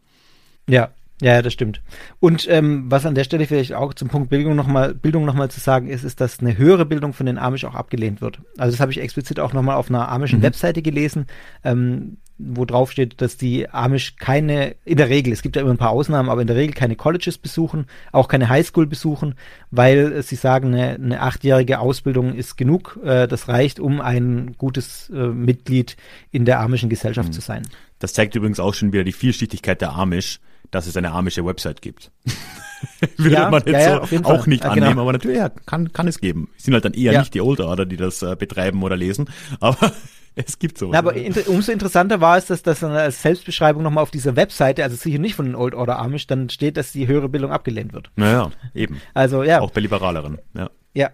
Ja, 0.68 0.90
Ja, 1.22 1.42
das 1.42 1.52
stimmt. 1.52 1.80
Und 2.18 2.48
ähm, 2.50 2.86
was 2.88 3.06
an 3.06 3.14
der 3.14 3.24
Stelle 3.24 3.46
vielleicht 3.46 3.72
auch 3.72 3.94
zum 3.94 4.08
Punkt 4.08 4.30
Bildung 4.30 4.56
nochmal 4.56 4.94
Bildung 4.94 5.24
noch 5.24 5.34
mal 5.34 5.50
zu 5.50 5.60
sagen 5.60 5.88
ist, 5.88 6.02
ist, 6.02 6.20
dass 6.20 6.40
eine 6.40 6.58
höhere 6.58 6.84
Bildung 6.84 7.12
von 7.12 7.26
den 7.26 7.38
Amish 7.38 7.64
auch 7.64 7.76
abgelehnt 7.76 8.20
wird. 8.20 8.40
Also 8.58 8.72
das 8.72 8.80
habe 8.80 8.90
ich 8.90 9.00
explizit 9.00 9.38
auch 9.38 9.52
nochmal 9.52 9.76
auf 9.76 9.88
einer 9.88 10.08
amischen 10.08 10.40
mhm. 10.40 10.44
Webseite 10.44 10.82
gelesen. 10.82 11.26
Ähm, 11.62 12.16
wo 12.36 12.64
drauf 12.64 12.90
steht, 12.90 13.20
dass 13.20 13.36
die 13.36 13.70
Amish 13.70 14.16
keine, 14.16 14.74
in 14.84 14.96
der 14.96 15.08
Regel, 15.08 15.32
es 15.32 15.42
gibt 15.42 15.54
ja 15.54 15.62
immer 15.62 15.70
ein 15.70 15.78
paar 15.78 15.90
Ausnahmen, 15.90 16.28
aber 16.28 16.40
in 16.40 16.48
der 16.48 16.56
Regel 16.56 16.74
keine 16.74 16.96
Colleges 16.96 17.38
besuchen, 17.38 17.86
auch 18.10 18.26
keine 18.26 18.48
Highschool 18.48 18.86
besuchen, 18.86 19.36
weil 19.70 20.12
äh, 20.12 20.22
sie 20.22 20.34
sagen, 20.34 20.74
eine, 20.74 20.94
eine 20.94 21.20
achtjährige 21.20 21.78
Ausbildung 21.78 22.34
ist 22.34 22.56
genug, 22.56 22.98
äh, 23.04 23.28
das 23.28 23.48
reicht, 23.48 23.78
um 23.78 24.00
ein 24.00 24.56
gutes 24.58 25.10
äh, 25.10 25.28
Mitglied 25.28 25.96
in 26.32 26.44
der 26.44 26.58
amischen 26.60 26.88
Gesellschaft 26.88 27.28
mhm. 27.28 27.34
zu 27.34 27.40
sein. 27.40 27.62
Das 28.00 28.14
zeigt 28.14 28.34
übrigens 28.34 28.58
auch 28.58 28.74
schon 28.74 28.92
wieder 28.92 29.04
die 29.04 29.12
Vielschichtigkeit 29.12 29.80
der 29.80 29.92
Amish, 29.92 30.40
dass 30.74 30.86
es 30.86 30.96
eine 30.96 31.12
amische 31.12 31.44
Website 31.44 31.82
gibt. 31.82 32.10
Würde 33.16 33.34
ja, 33.34 33.50
man 33.50 33.62
jetzt 33.64 33.86
ja, 33.86 34.06
so 34.06 34.24
auch 34.24 34.46
nicht 34.46 34.64
ja, 34.64 34.74
genau. 34.74 34.86
annehmen, 34.86 35.00
aber 35.00 35.12
natürlich 35.12 35.38
ja, 35.38 35.48
kann, 35.48 35.92
kann 35.92 36.06
es 36.06 36.20
geben. 36.20 36.50
Es 36.56 36.64
sind 36.64 36.74
halt 36.74 36.84
dann 36.84 36.92
eher 36.92 37.18
nicht 37.18 37.32
die 37.32 37.40
Old 37.40 37.60
Order, 37.60 37.86
die 37.86 37.96
das 37.96 38.22
äh, 38.22 38.36
betreiben 38.36 38.82
oder 38.82 38.96
lesen, 38.96 39.30
aber 39.60 39.92
es 40.34 40.58
gibt 40.58 40.76
sowas. 40.76 40.92
Na, 40.92 40.98
aber 40.98 41.14
inter 41.14 41.48
umso 41.48 41.72
interessanter 41.72 42.20
war 42.20 42.36
es, 42.36 42.46
dass 42.46 42.62
das 42.62 42.80
dann 42.80 42.92
als 42.92 43.22
Selbstbeschreibung 43.22 43.82
nochmal 43.82 44.02
auf 44.02 44.10
dieser 44.10 44.36
Webseite, 44.36 44.82
also 44.82 44.96
sicher 44.96 45.18
nicht 45.18 45.34
von 45.34 45.46
den 45.46 45.54
Old 45.54 45.74
Order 45.74 45.98
Amish, 45.98 46.26
dann 46.26 46.50
steht, 46.50 46.76
dass 46.76 46.92
die 46.92 47.06
höhere 47.06 47.28
Bildung 47.28 47.52
abgelehnt 47.52 47.92
wird. 47.92 48.10
Naja, 48.16 48.50
eben. 48.74 49.00
Also 49.14 49.42
ja. 49.42 49.60
Auch 49.60 49.70
bei 49.70 49.80
liberaleren, 49.80 50.38
ja. 50.54 50.70
Ja. 50.92 51.10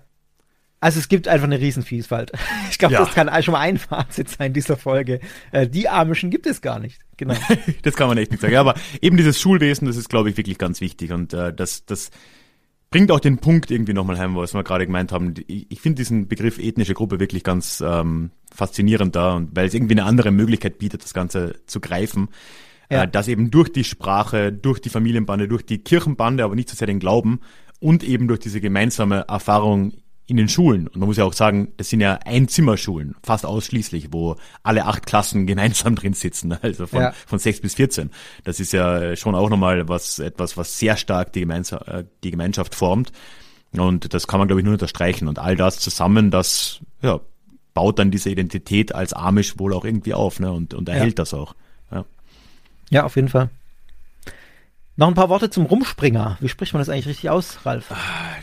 Also 0.80 0.98
es 0.98 1.08
gibt 1.08 1.28
einfach 1.28 1.46
eine 1.46 1.60
Riesenvielfalt. 1.60 2.32
Ich 2.70 2.78
glaube, 2.78 2.94
ja. 2.94 3.00
das 3.04 3.12
kann 3.12 3.42
schon 3.42 3.52
mal 3.52 3.60
ein 3.60 3.76
Fazit 3.76 4.30
sein 4.30 4.54
dieser 4.54 4.76
Folge. 4.76 5.20
Äh, 5.52 5.66
die 5.66 5.88
Amischen 5.88 6.30
gibt 6.30 6.46
es 6.46 6.62
gar 6.62 6.78
nicht. 6.78 7.00
Genau. 7.18 7.34
das 7.82 7.94
kann 7.94 8.08
man 8.08 8.16
echt 8.16 8.30
nicht 8.30 8.40
sagen. 8.40 8.54
Ja, 8.54 8.60
aber 8.60 8.74
eben 9.02 9.18
dieses 9.18 9.38
Schulwesen, 9.38 9.86
das 9.86 9.96
ist, 9.96 10.08
glaube 10.08 10.30
ich, 10.30 10.38
wirklich 10.38 10.56
ganz 10.56 10.80
wichtig. 10.80 11.12
Und 11.12 11.34
äh, 11.34 11.52
das, 11.52 11.84
das 11.84 12.10
bringt 12.90 13.10
auch 13.10 13.20
den 13.20 13.38
Punkt 13.38 13.70
irgendwie 13.70 13.92
nochmal 13.92 14.18
heim, 14.18 14.34
was 14.36 14.54
wir 14.54 14.64
gerade 14.64 14.86
gemeint 14.86 15.12
haben. 15.12 15.34
Ich, 15.46 15.66
ich 15.70 15.80
finde 15.80 15.96
diesen 15.96 16.28
Begriff 16.28 16.58
ethnische 16.58 16.94
Gruppe 16.94 17.20
wirklich 17.20 17.44
ganz 17.44 17.82
ähm, 17.86 18.30
faszinierend 18.54 19.14
da, 19.14 19.34
und 19.34 19.54
weil 19.54 19.66
es 19.66 19.74
irgendwie 19.74 19.94
eine 19.94 20.04
andere 20.04 20.30
Möglichkeit 20.30 20.78
bietet, 20.78 21.04
das 21.04 21.12
Ganze 21.12 21.56
zu 21.66 21.80
greifen. 21.80 22.28
Ja. 22.90 23.02
Äh, 23.02 23.08
dass 23.08 23.28
eben 23.28 23.50
durch 23.50 23.70
die 23.70 23.84
Sprache, 23.84 24.52
durch 24.52 24.80
die 24.80 24.88
Familienbande, 24.88 25.48
durch 25.48 25.66
die 25.66 25.78
Kirchenbande, 25.78 26.44
aber 26.44 26.54
nicht 26.54 26.70
so 26.70 26.76
sehr 26.76 26.86
den 26.86 26.98
Glauben 26.98 27.40
und 27.78 28.02
eben 28.04 28.26
durch 28.26 28.40
diese 28.40 28.60
gemeinsame 28.60 29.26
Erfahrung 29.28 29.92
in 30.30 30.36
den 30.36 30.48
Schulen. 30.48 30.86
Und 30.86 30.96
man 30.96 31.08
muss 31.08 31.16
ja 31.16 31.24
auch 31.24 31.32
sagen, 31.32 31.72
das 31.76 31.90
sind 31.90 32.00
ja 32.00 32.14
Einzimmerschulen, 32.24 33.16
fast 33.22 33.44
ausschließlich, 33.44 34.12
wo 34.12 34.36
alle 34.62 34.86
acht 34.86 35.06
Klassen 35.06 35.46
gemeinsam 35.46 35.96
drin 35.96 36.14
sitzen, 36.14 36.52
also 36.62 36.86
von, 36.86 37.02
ja. 37.02 37.12
von 37.26 37.38
sechs 37.38 37.60
bis 37.60 37.74
vierzehn. 37.74 38.10
Das 38.44 38.60
ist 38.60 38.72
ja 38.72 39.16
schon 39.16 39.34
auch 39.34 39.50
nochmal 39.50 39.88
was, 39.88 40.18
etwas, 40.18 40.56
was 40.56 40.78
sehr 40.78 40.96
stark 40.96 41.32
die, 41.32 41.40
Gemeinschaft, 41.40 41.88
äh, 41.88 42.04
die 42.22 42.30
Gemeinschaft 42.30 42.74
formt. 42.74 43.12
Und 43.72 44.14
das 44.14 44.26
kann 44.26 44.38
man, 44.38 44.48
glaube 44.48 44.60
ich, 44.60 44.64
nur 44.64 44.74
unterstreichen. 44.74 45.28
Und 45.28 45.38
all 45.38 45.56
das 45.56 45.78
zusammen, 45.78 46.30
das, 46.30 46.80
ja, 47.02 47.20
baut 47.74 47.98
dann 47.98 48.10
diese 48.10 48.30
Identität 48.30 48.94
als 48.94 49.12
Amish 49.12 49.58
wohl 49.58 49.74
auch 49.74 49.84
irgendwie 49.84 50.14
auf, 50.14 50.40
ne, 50.40 50.52
und, 50.52 50.74
und 50.74 50.88
erhält 50.88 51.18
ja. 51.18 51.22
das 51.22 51.34
auch. 51.34 51.54
Ja. 51.90 52.04
ja, 52.90 53.04
auf 53.04 53.16
jeden 53.16 53.28
Fall. 53.28 53.50
Noch 55.00 55.08
ein 55.08 55.14
paar 55.14 55.30
Worte 55.30 55.48
zum 55.48 55.64
Rumspringer. 55.64 56.36
Wie 56.40 56.48
spricht 56.50 56.74
man 56.74 56.80
das 56.82 56.90
eigentlich 56.90 57.06
richtig 57.06 57.30
aus, 57.30 57.64
Ralf? 57.64 57.90
Ah, 57.90 57.96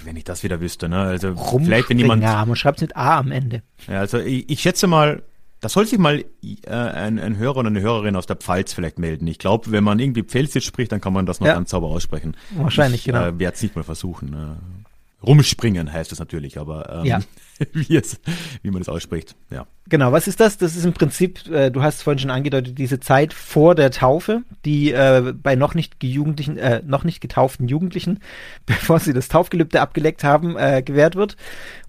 wenn 0.05 0.16
ich 0.16 0.24
das 0.24 0.41
wieder 0.41 0.60
wüsste, 0.60 0.89
ne? 0.89 1.01
Also 1.01 1.36
vielleicht 1.36 1.88
wenn 1.91 1.99
jemand. 1.99 2.24
Ja, 2.24 2.43
man 2.47 2.55
schreibt 2.55 2.80
es 2.80 2.82
mit 2.82 2.97
A 2.97 3.20
am 3.20 3.32
Ende. 3.32 3.62
Ja, 3.88 3.99
also 3.99 4.18
ich, 4.18 4.49
ich 4.49 4.60
schätze 4.60 4.88
mal, 4.88 5.22
da 5.60 5.70
soll 5.70 5.86
sich 5.86 5.99
mal 5.99 6.26
äh, 6.41 6.72
ein, 6.72 7.20
ein 7.20 7.38
Hörer 7.38 7.58
oder 7.58 7.68
eine 7.68 7.82
Hörerin 7.82 8.16
aus 8.16 8.26
der 8.26 8.38
Pfalz 8.38 8.74
vielleicht 8.74 8.97
melden. 8.97 9.28
Ich 9.28 9.38
glaube, 9.38 9.72
wenn 9.72 9.84
man 9.84 9.99
irgendwie 9.99 10.24
Pfälzisch 10.24 10.66
spricht, 10.66 10.91
dann 10.91 10.99
kann 10.99 11.14
man 11.14 11.28
das 11.28 11.39
noch 11.41 11.45
ja. 11.45 11.53
ganz 11.53 11.70
sauber 11.70 11.89
aussprechen. 11.89 12.36
Wahrscheinlich, 12.55 13.01
ich, 13.01 13.05
genau. 13.05 13.24
Äh, 13.24 13.38
werde 13.38 13.55
es 13.55 13.62
nicht 13.62 13.76
mal 13.76 13.84
versuchen. 13.84 14.34
Äh. 14.34 14.87
Rumspringen 15.24 15.91
heißt 15.91 16.11
es 16.11 16.20
natürlich, 16.20 16.59
aber 16.59 16.99
ähm, 16.99 17.05
ja. 17.05 17.20
wie, 17.74 17.95
es, 17.95 18.20
wie 18.61 18.70
man 18.70 18.82
es 18.82 18.89
ausspricht, 18.89 19.36
ja. 19.49 19.65
Genau, 19.89 20.11
was 20.11 20.28
ist 20.28 20.39
das? 20.39 20.57
Das 20.57 20.76
ist 20.76 20.86
im 20.86 20.93
Prinzip, 20.93 21.47
äh, 21.49 21.72
du 21.72 21.82
hast 21.82 22.03
vorhin 22.03 22.20
schon 22.20 22.30
angedeutet, 22.30 22.78
diese 22.78 22.99
Zeit 22.99 23.34
vor 23.34 23.74
der 23.74 23.89
Taufe, 23.89 24.43
die 24.63 24.91
äh, 24.91 25.34
bei 25.36 25.55
noch 25.55 25.74
nicht 25.74 26.03
Jugendlichen, 26.03 26.57
äh, 26.57 26.84
noch 26.86 27.03
nicht 27.03 27.20
getauften 27.20 27.68
Jugendlichen, 27.68 28.20
bevor 28.65 28.99
sie 28.99 29.13
das 29.13 29.28
Taufgelübde 29.28 29.82
abgeleckt 29.82 30.24
haben, 30.24 30.55
äh, 30.55 30.84
gewährt 30.84 31.15
wird. 31.15 31.36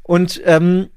Und 0.03 0.41
ähm, 0.47 0.89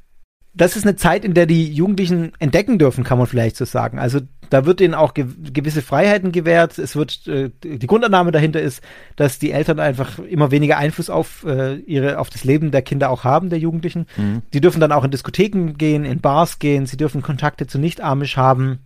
das 0.53 0.75
ist 0.75 0.86
eine 0.86 0.95
Zeit, 0.95 1.25
in 1.25 1.34
der 1.34 1.45
die 1.45 1.71
Jugendlichen 1.71 2.34
entdecken 2.39 2.77
dürfen, 2.77 3.03
kann 3.03 3.17
man 3.17 3.27
vielleicht 3.27 3.57
so 3.57 3.65
sagen. 3.65 3.99
Also 3.99 4.19
da 4.52 4.66
wird 4.66 4.82
ihnen 4.82 4.93
auch 4.93 5.14
ge 5.14 5.26
gewisse 5.54 5.82
Freiheiten 5.82 6.32
gewährt. 6.32 6.78
Es 6.78 6.95
wird 6.95 7.26
äh, 7.28 7.49
die 7.64 7.88
Grundannahme 7.88 8.32
dahinter 8.32 8.62
ist, 8.62 8.84
dass 9.16 9.39
die 9.39 9.52
Eltern 9.52 9.80
einfach 9.80 10.20
immer 10.20 10.52
weniger 10.52 10.78
Einfluss 10.78 11.10
auf 11.10 11.45
äh, 11.45 11.76
ihre 11.78 12.20
auf 12.20 12.30
das 12.30 12.43
Leben 12.43 12.70
der 12.70 12.82
Kinder 12.82 13.10
auch 13.10 13.24
haben, 13.24 13.49
der 13.49 13.60
Jugendlichen. 13.60 14.08
Mhm. 14.18 14.41
Die 14.54 14.60
dürfen 14.60 14.82
dann 14.82 14.91
auch 14.91 15.06
in 15.06 15.12
Diskotheken 15.12 15.74
gehen, 15.78 16.04
in 16.04 16.20
Bars 16.20 16.60
gehen, 16.60 16.86
sie 16.86 16.97
dürfen 16.97 17.22
Kontakte 17.22 17.66
zu 17.66 17.80
Nicht-Amish 17.80 18.36
haben. 18.36 18.80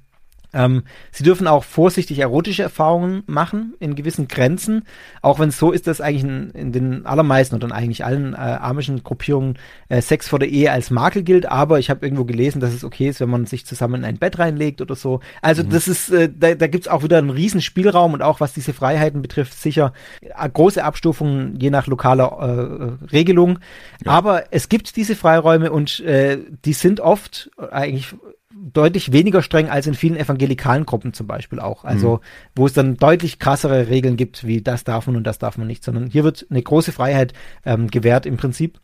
Ähm, 0.55 0.83
sie 1.11 1.23
dürfen 1.23 1.47
auch 1.47 1.65
vorsichtig 1.65 2.19
erotische 2.19 2.63
Erfahrungen 2.63 3.23
machen 3.27 3.73
in 3.79 3.93
gewissen 3.93 4.29
Grenzen, 4.29 4.85
auch 5.21 5.37
wenn 5.37 5.49
es 5.49 5.59
so 5.59 5.71
ist, 5.71 5.85
dass 5.85 5.99
eigentlich 5.99 6.23
in, 6.23 6.49
in, 6.51 6.71
den 6.71 7.05
allermeisten 7.05 7.55
oder 7.55 7.67
in 7.67 7.73
eigentlich 7.73 8.05
allen 8.05 8.33
äh, 8.33 8.37
amischen 8.37 9.03
Gruppierungen 9.03 9.59
äh, 9.89 10.01
Sex 10.01 10.29
vor 10.29 10.39
der 10.39 10.47
Ehe 10.47 10.71
als 10.71 10.91
Makel 10.91 11.23
gilt. 11.23 11.45
Aber 11.45 11.77
ich 11.77 11.89
habe 11.89 12.05
irgendwo 12.05 12.23
gelesen, 12.23 12.61
dass 12.61 12.73
es 12.73 12.85
okay 12.85 13.09
ist, 13.09 13.19
wenn 13.19 13.29
man 13.29 13.45
sich 13.45 13.65
zusammen 13.65 13.95
in 13.95 14.05
ein 14.05 14.17
Bett 14.17 14.39
reinlegt 14.39 14.81
oder 14.81 14.95
so. 14.95 15.19
Also 15.41 15.63
mhm. 15.63 15.69
das 15.71 15.89
ist, 15.89 16.09
äh, 16.09 16.29
da, 16.33 16.55
da 16.55 16.67
gibt 16.67 16.85
es 16.85 16.91
auch 16.91 17.03
wieder 17.03 17.17
einen 17.17 17.29
riesen 17.29 17.61
Spielraum 17.61 18.13
und 18.13 18.21
auch 18.21 18.39
was 18.39 18.53
diese 18.53 18.73
Freiheiten 18.73 19.21
betrifft, 19.21 19.59
sicher 19.59 19.91
äh, 20.21 20.49
große 20.49 20.83
Abstufungen 20.83 21.59
je 21.59 21.69
nach 21.69 21.87
lokaler 21.87 22.97
äh, 23.01 23.05
Regelung. 23.11 23.59
Ja. 24.05 24.13
Aber 24.13 24.53
es 24.53 24.69
gibt 24.69 24.95
diese 24.95 25.17
Freiräume 25.17 25.69
und 25.71 25.99
äh, 25.99 26.37
die 26.63 26.73
sind 26.73 27.01
oft 27.01 27.51
eigentlich 27.57 28.15
deutlich 28.55 29.11
weniger 29.11 29.41
streng 29.41 29.69
als 29.69 29.85
in 29.87 29.93
vielen 29.93 30.15
evangelikalen 30.15 30.85
Gruppen 30.85 31.13
zum 31.13 31.27
Beispiel 31.27 31.59
auch. 31.59 31.83
Also, 31.83 32.15
mhm. 32.15 32.19
wo 32.55 32.65
es 32.65 32.73
dann 32.73 32.97
deutlich 32.97 33.39
krassere 33.39 33.89
Regeln 33.89 34.15
gibt, 34.15 34.45
wie 34.45 34.61
das 34.61 34.83
darf 34.83 35.07
man 35.07 35.17
und 35.17 35.25
das 35.25 35.39
darf 35.39 35.57
man 35.57 35.67
nicht, 35.67 35.83
sondern 35.83 36.07
hier 36.07 36.23
wird 36.23 36.47
eine 36.49 36.61
große 36.61 36.91
Freiheit 36.91 37.33
ähm, 37.65 37.89
gewährt 37.89 38.25
im 38.25 38.37
Prinzip. 38.37 38.79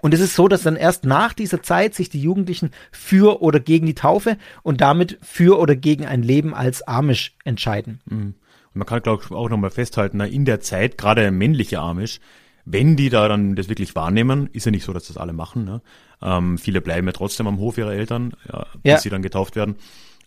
Und 0.00 0.14
es 0.14 0.20
ist 0.20 0.34
so, 0.34 0.48
dass 0.48 0.62
dann 0.62 0.76
erst 0.76 1.04
nach 1.04 1.32
dieser 1.32 1.62
Zeit 1.62 1.94
sich 1.94 2.08
die 2.08 2.20
Jugendlichen 2.20 2.70
für 2.90 3.42
oder 3.42 3.60
gegen 3.60 3.86
die 3.86 3.94
Taufe 3.94 4.36
und 4.62 4.80
damit 4.80 5.18
für 5.22 5.58
oder 5.58 5.76
gegen 5.76 6.06
ein 6.06 6.22
Leben 6.22 6.54
als 6.54 6.82
Amish 6.82 7.36
entscheiden. 7.44 8.00
Mhm. 8.06 8.34
Und 8.74 8.78
man 8.78 8.86
kann, 8.86 9.02
glaube 9.02 9.22
ich, 9.24 9.30
auch 9.30 9.48
nochmal 9.48 9.70
festhalten, 9.70 10.20
in 10.20 10.44
der 10.44 10.60
Zeit, 10.60 10.96
gerade 10.96 11.30
männliche 11.30 11.78
Amish, 11.78 12.20
wenn 12.64 12.96
die 12.96 13.08
da 13.08 13.28
dann 13.28 13.56
das 13.56 13.68
wirklich 13.68 13.94
wahrnehmen, 13.94 14.48
ist 14.52 14.66
ja 14.66 14.70
nicht 14.70 14.84
so, 14.84 14.92
dass 14.92 15.08
das 15.08 15.16
alle 15.16 15.32
machen. 15.32 15.64
Ne? 15.64 15.82
Ähm, 16.22 16.58
viele 16.58 16.80
bleiben 16.80 17.06
ja 17.06 17.12
trotzdem 17.12 17.46
am 17.46 17.58
Hof 17.58 17.78
ihrer 17.78 17.92
Eltern, 17.92 18.34
ja, 18.48 18.66
bis 18.82 18.92
ja. 18.92 18.98
sie 18.98 19.10
dann 19.10 19.22
getauft 19.22 19.56
werden. 19.56 19.76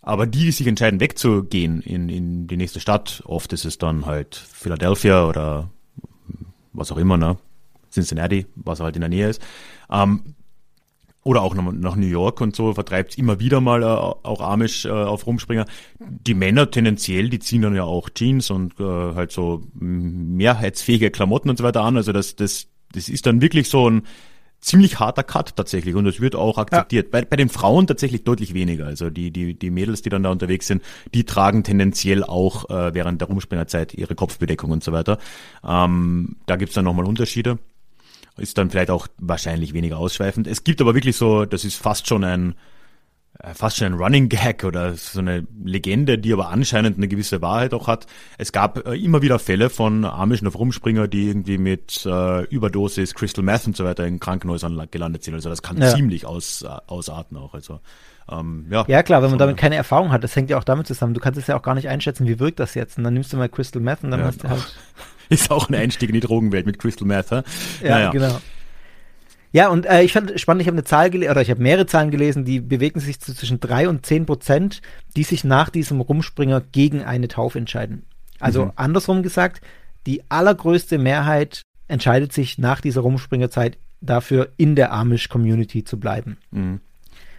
Aber 0.02 0.26
die, 0.26 0.44
die 0.44 0.50
sich 0.52 0.66
entscheiden, 0.66 1.00
wegzugehen 1.00 1.80
in, 1.82 2.08
in 2.08 2.46
die 2.46 2.56
nächste 2.56 2.80
Stadt, 2.80 3.22
oft 3.24 3.52
ist 3.52 3.64
es 3.64 3.78
dann 3.78 4.06
halt 4.06 4.36
Philadelphia 4.36 5.26
oder 5.26 5.70
was 6.72 6.92
auch 6.92 6.98
immer, 6.98 7.16
ne? 7.16 7.38
Cincinnati, 7.90 8.46
was 8.54 8.80
halt 8.80 8.94
in 8.96 9.00
der 9.00 9.08
Nähe 9.08 9.28
ist. 9.28 9.42
Ähm, 9.90 10.34
oder 11.26 11.42
auch 11.42 11.56
nach 11.56 11.96
New 11.96 12.06
York 12.06 12.40
und 12.40 12.54
so 12.54 12.72
vertreibt 12.72 13.18
immer 13.18 13.40
wieder 13.40 13.60
mal 13.60 13.82
äh, 13.82 13.86
auch 13.86 14.40
Amish 14.40 14.84
äh, 14.84 14.90
auf 14.90 15.26
Rumspringer. 15.26 15.66
Die 15.98 16.34
Männer 16.34 16.70
tendenziell, 16.70 17.28
die 17.30 17.40
ziehen 17.40 17.62
dann 17.62 17.74
ja 17.74 17.82
auch 17.82 18.08
Jeans 18.10 18.48
und 18.50 18.78
äh, 18.78 18.84
halt 18.84 19.32
so 19.32 19.64
mehrheitsfähige 19.74 21.10
Klamotten 21.10 21.50
und 21.50 21.58
so 21.58 21.64
weiter 21.64 21.82
an. 21.82 21.96
Also 21.96 22.12
das, 22.12 22.36
das, 22.36 22.68
das 22.92 23.08
ist 23.08 23.26
dann 23.26 23.40
wirklich 23.40 23.68
so 23.68 23.90
ein 23.90 24.02
ziemlich 24.60 25.00
harter 25.00 25.24
Cut 25.24 25.56
tatsächlich 25.56 25.96
und 25.96 26.04
das 26.04 26.20
wird 26.20 26.36
auch 26.36 26.58
akzeptiert. 26.58 27.06
Ja. 27.06 27.10
Bei, 27.10 27.24
bei 27.24 27.36
den 27.36 27.48
Frauen 27.48 27.88
tatsächlich 27.88 28.22
deutlich 28.22 28.54
weniger. 28.54 28.86
Also 28.86 29.10
die, 29.10 29.32
die, 29.32 29.58
die 29.58 29.70
Mädels, 29.70 30.02
die 30.02 30.10
dann 30.10 30.22
da 30.22 30.30
unterwegs 30.30 30.68
sind, 30.68 30.80
die 31.12 31.24
tragen 31.24 31.64
tendenziell 31.64 32.22
auch 32.22 32.70
äh, 32.70 32.94
während 32.94 33.20
der 33.20 33.26
Rumspringerzeit 33.26 33.94
ihre 33.94 34.14
Kopfbedeckung 34.14 34.70
und 34.70 34.84
so 34.84 34.92
weiter. 34.92 35.18
Ähm, 35.66 36.36
da 36.46 36.54
gibt's 36.54 36.76
dann 36.76 36.84
nochmal 36.84 37.04
Unterschiede 37.04 37.58
ist 38.36 38.58
dann 38.58 38.70
vielleicht 38.70 38.90
auch 38.90 39.08
wahrscheinlich 39.18 39.72
weniger 39.72 39.98
ausschweifend. 39.98 40.46
Es 40.46 40.64
gibt 40.64 40.80
aber 40.80 40.94
wirklich 40.94 41.16
so, 41.16 41.44
das 41.44 41.64
ist 41.64 41.76
fast 41.76 42.06
schon 42.06 42.24
ein 42.24 42.54
äh, 43.42 43.54
fast 43.54 43.76
schon 43.76 43.88
ein 43.88 43.94
Running 43.94 44.28
Gag 44.28 44.64
oder 44.64 44.94
so 44.94 45.20
eine 45.20 45.46
Legende, 45.62 46.18
die 46.18 46.32
aber 46.32 46.48
anscheinend 46.48 46.96
eine 46.96 47.08
gewisse 47.08 47.42
Wahrheit 47.42 47.74
auch 47.74 47.86
hat. 47.86 48.06
Es 48.38 48.52
gab 48.52 48.86
äh, 48.86 48.94
immer 48.94 49.22
wieder 49.22 49.38
Fälle 49.38 49.70
von 49.70 50.04
amischen 50.04 50.46
auf 50.46 50.58
Rumspringer, 50.58 51.08
die 51.08 51.28
irgendwie 51.28 51.58
mit 51.58 52.04
äh, 52.06 52.44
Überdosis, 52.44 53.14
Crystal 53.14 53.44
Meth 53.44 53.66
und 53.66 53.76
so 53.76 53.84
weiter 53.84 54.06
in 54.06 54.20
Krankenhäusern 54.20 54.88
gelandet 54.90 55.24
sind. 55.24 55.34
Also 55.34 55.48
das 55.48 55.62
kann 55.62 55.78
ja. 55.78 55.94
ziemlich 55.94 56.26
aus, 56.26 56.62
äh, 56.62 56.68
ausarten 56.86 57.36
auch. 57.36 57.54
Also 57.54 57.80
ähm, 58.30 58.66
ja, 58.70 58.84
ja, 58.88 59.02
klar, 59.02 59.22
wenn 59.22 59.30
man 59.30 59.38
damit 59.38 59.56
keine 59.56 59.76
Erfahrung 59.76 60.10
hat, 60.10 60.24
das 60.24 60.34
hängt 60.34 60.50
ja 60.50 60.58
auch 60.58 60.64
damit 60.64 60.86
zusammen. 60.86 61.14
Du 61.14 61.20
kannst 61.20 61.38
es 61.38 61.46
ja 61.46 61.56
auch 61.56 61.62
gar 61.62 61.74
nicht 61.74 61.88
einschätzen, 61.88 62.26
wie 62.26 62.40
wirkt 62.40 62.58
das 62.58 62.74
jetzt. 62.74 62.98
Und 62.98 63.04
dann 63.04 63.14
nimmst 63.14 63.32
du 63.32 63.36
mal 63.36 63.48
Crystal 63.48 63.80
Meth 63.80 64.02
und 64.02 64.10
dann 64.10 64.20
ja, 64.20 64.26
hast 64.26 64.42
du 64.42 64.48
halt. 64.48 64.76
Ist 65.28 65.50
auch 65.50 65.68
ein 65.68 65.74
Einstieg 65.74 66.08
in 66.08 66.14
die 66.14 66.20
Drogenwelt 66.20 66.66
mit 66.66 66.78
Crystal 66.78 67.06
Meth. 67.06 67.30
Ja, 67.30 67.42
naja. 67.82 68.10
genau. 68.10 68.40
Ja, 69.52 69.68
und 69.68 69.86
äh, 69.86 70.02
ich 70.02 70.12
fand 70.12 70.38
spannend, 70.38 70.62
ich 70.62 70.68
habe 70.68 70.74
eine 70.74 70.84
Zahl 70.84 71.08
gelesen, 71.10 71.30
oder 71.30 71.40
ich 71.40 71.50
habe 71.50 71.62
mehrere 71.62 71.86
Zahlen 71.86 72.10
gelesen, 72.10 72.44
die 72.44 72.60
bewegen 72.60 73.00
sich 73.00 73.20
zu 73.20 73.34
zwischen 73.34 73.58
drei 73.58 73.88
und 73.88 74.04
zehn 74.04 74.26
Prozent, 74.26 74.82
die 75.16 75.22
sich 75.22 75.44
nach 75.44 75.70
diesem 75.70 76.00
Rumspringer 76.00 76.60
gegen 76.60 77.02
eine 77.02 77.28
Taufe 77.28 77.58
entscheiden. 77.58 78.04
Also 78.38 78.66
mhm. 78.66 78.72
andersrum 78.76 79.22
gesagt, 79.22 79.62
die 80.06 80.22
allergrößte 80.28 80.98
Mehrheit 80.98 81.62
entscheidet 81.88 82.32
sich 82.32 82.58
nach 82.58 82.80
dieser 82.80 83.00
Rumspringerzeit 83.00 83.78
dafür, 84.00 84.50
in 84.56 84.76
der 84.76 84.92
Amish-Community 84.92 85.84
zu 85.84 85.98
bleiben. 85.98 86.36
Mhm. 86.50 86.80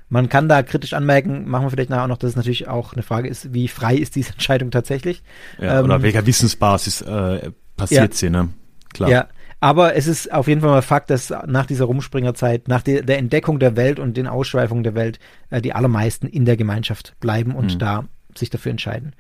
Man 0.10 0.30
kann 0.30 0.48
da 0.48 0.64
kritisch 0.64 0.94
anmerken, 0.94 1.48
machen 1.48 1.66
wir 1.66 1.70
vielleicht 1.72 1.90
nachher 1.90 2.04
auch 2.04 2.08
noch, 2.08 2.18
dass 2.18 2.32
es 2.32 2.36
natürlich 2.36 2.68
auch 2.68 2.94
eine 2.94 3.04
Frage 3.04 3.28
ist, 3.28 3.54
wie 3.54 3.68
frei 3.68 3.96
ist 3.96 4.16
diese 4.16 4.32
Entscheidung 4.34 4.72
tatsächlich. 4.72 5.22
Ja, 5.60 5.80
ähm, 5.80 5.86
oder 5.86 6.02
welcher 6.02 6.26
Wissensbasis 6.26 7.02
äh, 7.02 7.52
passiert 7.76 8.14
ja, 8.14 8.18
sie, 8.18 8.30
ne? 8.30 8.50
Klar. 8.94 9.10
Ja, 9.10 9.28
aber 9.60 9.96
es 9.96 10.08
ist 10.08 10.32
auf 10.32 10.48
jeden 10.48 10.62
Fall 10.62 10.70
mal 10.70 10.82
Fakt, 10.82 11.10
dass 11.10 11.34
nach 11.46 11.66
dieser 11.66 11.86
Rumspringerzeit, 11.86 12.68
nach 12.68 12.84
der, 12.84 13.04
der 13.04 13.18
Entdeckung 13.18 13.60
der 13.60 13.76
Welt 13.76 14.00
und 14.00 14.16
den 14.16 14.28
Ausschweifungen 14.28 14.84
der 14.84 14.96
Welt, 14.96 15.20
äh, 15.50 15.62
die 15.62 15.74
allermeisten 15.74 16.28
in 16.28 16.46
der 16.46 16.58
Gemeinschaft 16.58 17.16
bleiben 17.20 17.56
und 17.56 17.76
mhm. 17.76 17.80
da 17.80 18.06
sich 18.36 18.50
dafür 18.50 18.72
entscheiden. 18.72 19.14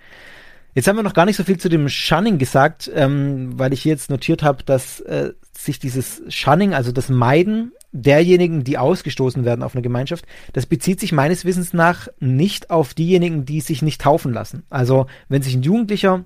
Jetzt 0.78 0.88
haben 0.88 0.96
wir 0.96 1.02
noch 1.02 1.16
gar 1.16 1.26
nicht 1.26 1.38
so 1.38 1.44
viel 1.44 1.58
zu 1.58 1.70
dem 1.70 1.90
Shunning 1.90 2.38
gesagt, 2.38 2.92
ähm, 2.94 3.58
weil 3.58 3.74
ich 3.74 3.84
jetzt 3.84 4.12
notiert 4.12 4.44
habe, 4.44 4.62
dass 4.64 5.00
äh, 5.00 5.34
sich 5.52 5.80
dieses 5.80 6.22
Shunning, 6.30 6.76
also 6.76 6.92
das 6.92 7.10
Meiden 7.10 7.72
derjenigen, 7.94 8.64
die 8.64 8.78
ausgestoßen 8.78 9.44
werden 9.44 9.64
auf 9.64 9.74
eine 9.74 9.82
Gemeinschaft, 9.82 10.28
das 10.54 10.68
bezieht 10.68 11.00
sich 11.00 11.12
meines 11.12 11.46
Wissens 11.46 11.74
nach 11.74 12.10
nicht 12.20 12.70
auf 12.70 12.94
diejenigen, 12.94 13.44
die 13.44 13.62
sich 13.62 13.82
nicht 13.82 14.02
taufen 14.02 14.32
lassen. 14.32 14.66
Also 14.70 15.08
wenn 15.30 15.42
sich 15.42 15.56
ein 15.56 15.64
Jugendlicher 15.64 16.26